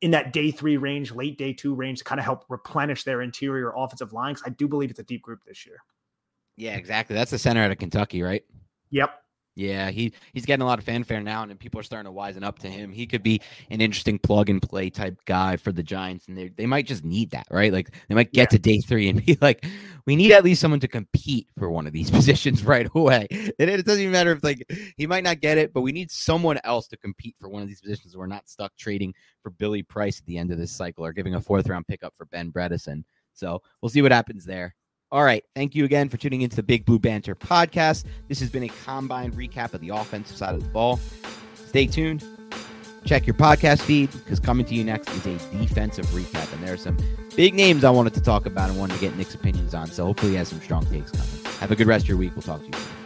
in 0.00 0.12
that 0.12 0.32
day 0.32 0.50
three 0.50 0.76
range, 0.76 1.12
late 1.12 1.36
day 1.36 1.52
two 1.52 1.74
range 1.74 1.98
to 1.98 2.04
kind 2.04 2.18
of 2.18 2.24
help 2.24 2.44
replenish 2.48 3.04
their 3.04 3.20
interior 3.22 3.72
offensive 3.76 4.12
line. 4.12 4.34
Because 4.34 4.46
I 4.46 4.50
do 4.50 4.68
believe 4.68 4.90
it's 4.90 5.00
a 5.00 5.04
deep 5.04 5.22
group 5.22 5.40
this 5.44 5.66
year. 5.66 5.82
Yeah, 6.56 6.76
exactly. 6.76 7.14
That's 7.14 7.30
the 7.30 7.38
center 7.38 7.62
out 7.62 7.70
of 7.70 7.78
Kentucky, 7.78 8.22
right? 8.22 8.44
Yep. 8.90 9.10
Yeah, 9.56 9.90
he 9.90 10.12
he's 10.34 10.44
getting 10.44 10.62
a 10.62 10.66
lot 10.66 10.78
of 10.78 10.84
fanfare 10.84 11.22
now, 11.22 11.42
and 11.42 11.58
people 11.58 11.80
are 11.80 11.82
starting 11.82 12.12
to 12.12 12.16
wisen 12.16 12.44
up 12.44 12.58
to 12.58 12.68
him. 12.68 12.92
He 12.92 13.06
could 13.06 13.22
be 13.22 13.40
an 13.70 13.80
interesting 13.80 14.18
plug 14.18 14.50
and 14.50 14.60
play 14.60 14.90
type 14.90 15.18
guy 15.24 15.56
for 15.56 15.72
the 15.72 15.82
Giants, 15.82 16.28
and 16.28 16.36
they 16.36 16.48
they 16.48 16.66
might 16.66 16.86
just 16.86 17.06
need 17.06 17.30
that, 17.30 17.46
right? 17.50 17.72
Like 17.72 17.90
they 18.06 18.14
might 18.14 18.34
get 18.34 18.52
yeah. 18.52 18.56
to 18.56 18.58
day 18.58 18.80
three 18.80 19.08
and 19.08 19.24
be 19.26 19.38
like, 19.40 19.64
we 20.04 20.14
need 20.14 20.32
at 20.32 20.44
least 20.44 20.60
someone 20.60 20.80
to 20.80 20.88
compete 20.88 21.48
for 21.58 21.70
one 21.70 21.86
of 21.86 21.94
these 21.94 22.10
positions 22.18 22.64
right 22.64 22.86
away. 22.94 23.28
And 23.30 23.70
it 23.70 23.86
doesn't 23.86 24.02
even 24.02 24.12
matter 24.12 24.32
if 24.32 24.44
like 24.44 24.70
he 24.98 25.06
might 25.06 25.24
not 25.24 25.40
get 25.40 25.56
it, 25.56 25.72
but 25.72 25.80
we 25.80 25.90
need 25.90 26.10
someone 26.10 26.60
else 26.62 26.86
to 26.88 26.98
compete 26.98 27.34
for 27.40 27.48
one 27.48 27.62
of 27.62 27.68
these 27.68 27.80
positions. 27.80 28.14
We're 28.14 28.26
not 28.26 28.50
stuck 28.50 28.76
trading 28.76 29.14
for 29.42 29.48
Billy 29.48 29.82
Price 29.82 30.20
at 30.20 30.26
the 30.26 30.36
end 30.36 30.52
of 30.52 30.58
this 30.58 30.70
cycle 30.70 31.02
or 31.02 31.14
giving 31.14 31.34
a 31.34 31.40
fourth 31.40 31.66
round 31.66 31.86
pickup 31.88 32.14
for 32.14 32.26
Ben 32.26 32.52
Bredeson. 32.52 33.04
So 33.32 33.62
we'll 33.80 33.88
see 33.88 34.02
what 34.02 34.12
happens 34.12 34.44
there. 34.44 34.74
All 35.12 35.22
right. 35.22 35.44
Thank 35.54 35.74
you 35.74 35.84
again 35.84 36.08
for 36.08 36.16
tuning 36.16 36.42
into 36.42 36.56
the 36.56 36.62
Big 36.62 36.84
Blue 36.84 36.98
Banter 36.98 37.36
podcast. 37.36 38.04
This 38.28 38.40
has 38.40 38.50
been 38.50 38.64
a 38.64 38.68
combined 38.84 39.34
recap 39.34 39.72
of 39.72 39.80
the 39.80 39.90
offensive 39.90 40.36
side 40.36 40.54
of 40.54 40.62
the 40.62 40.68
ball. 40.70 40.98
Stay 41.54 41.86
tuned. 41.86 42.24
Check 43.04 43.24
your 43.24 43.34
podcast 43.34 43.82
feed 43.82 44.10
because 44.10 44.40
coming 44.40 44.66
to 44.66 44.74
you 44.74 44.82
next 44.82 45.08
is 45.10 45.26
a 45.26 45.58
defensive 45.58 46.06
recap. 46.06 46.52
And 46.52 46.62
there 46.64 46.74
are 46.74 46.76
some 46.76 46.98
big 47.36 47.54
names 47.54 47.84
I 47.84 47.90
wanted 47.90 48.14
to 48.14 48.20
talk 48.20 48.46
about 48.46 48.68
and 48.68 48.78
wanted 48.78 48.94
to 48.94 49.00
get 49.00 49.16
Nick's 49.16 49.34
opinions 49.34 49.74
on. 49.74 49.86
So 49.86 50.04
hopefully 50.04 50.32
he 50.32 50.38
has 50.38 50.48
some 50.48 50.60
strong 50.60 50.84
takes 50.86 51.12
coming. 51.12 51.54
Have 51.60 51.70
a 51.70 51.76
good 51.76 51.86
rest 51.86 52.06
of 52.06 52.08
your 52.08 52.18
week. 52.18 52.34
We'll 52.34 52.42
talk 52.42 52.60
to 52.60 52.66
you 52.66 52.72
soon. 52.72 53.05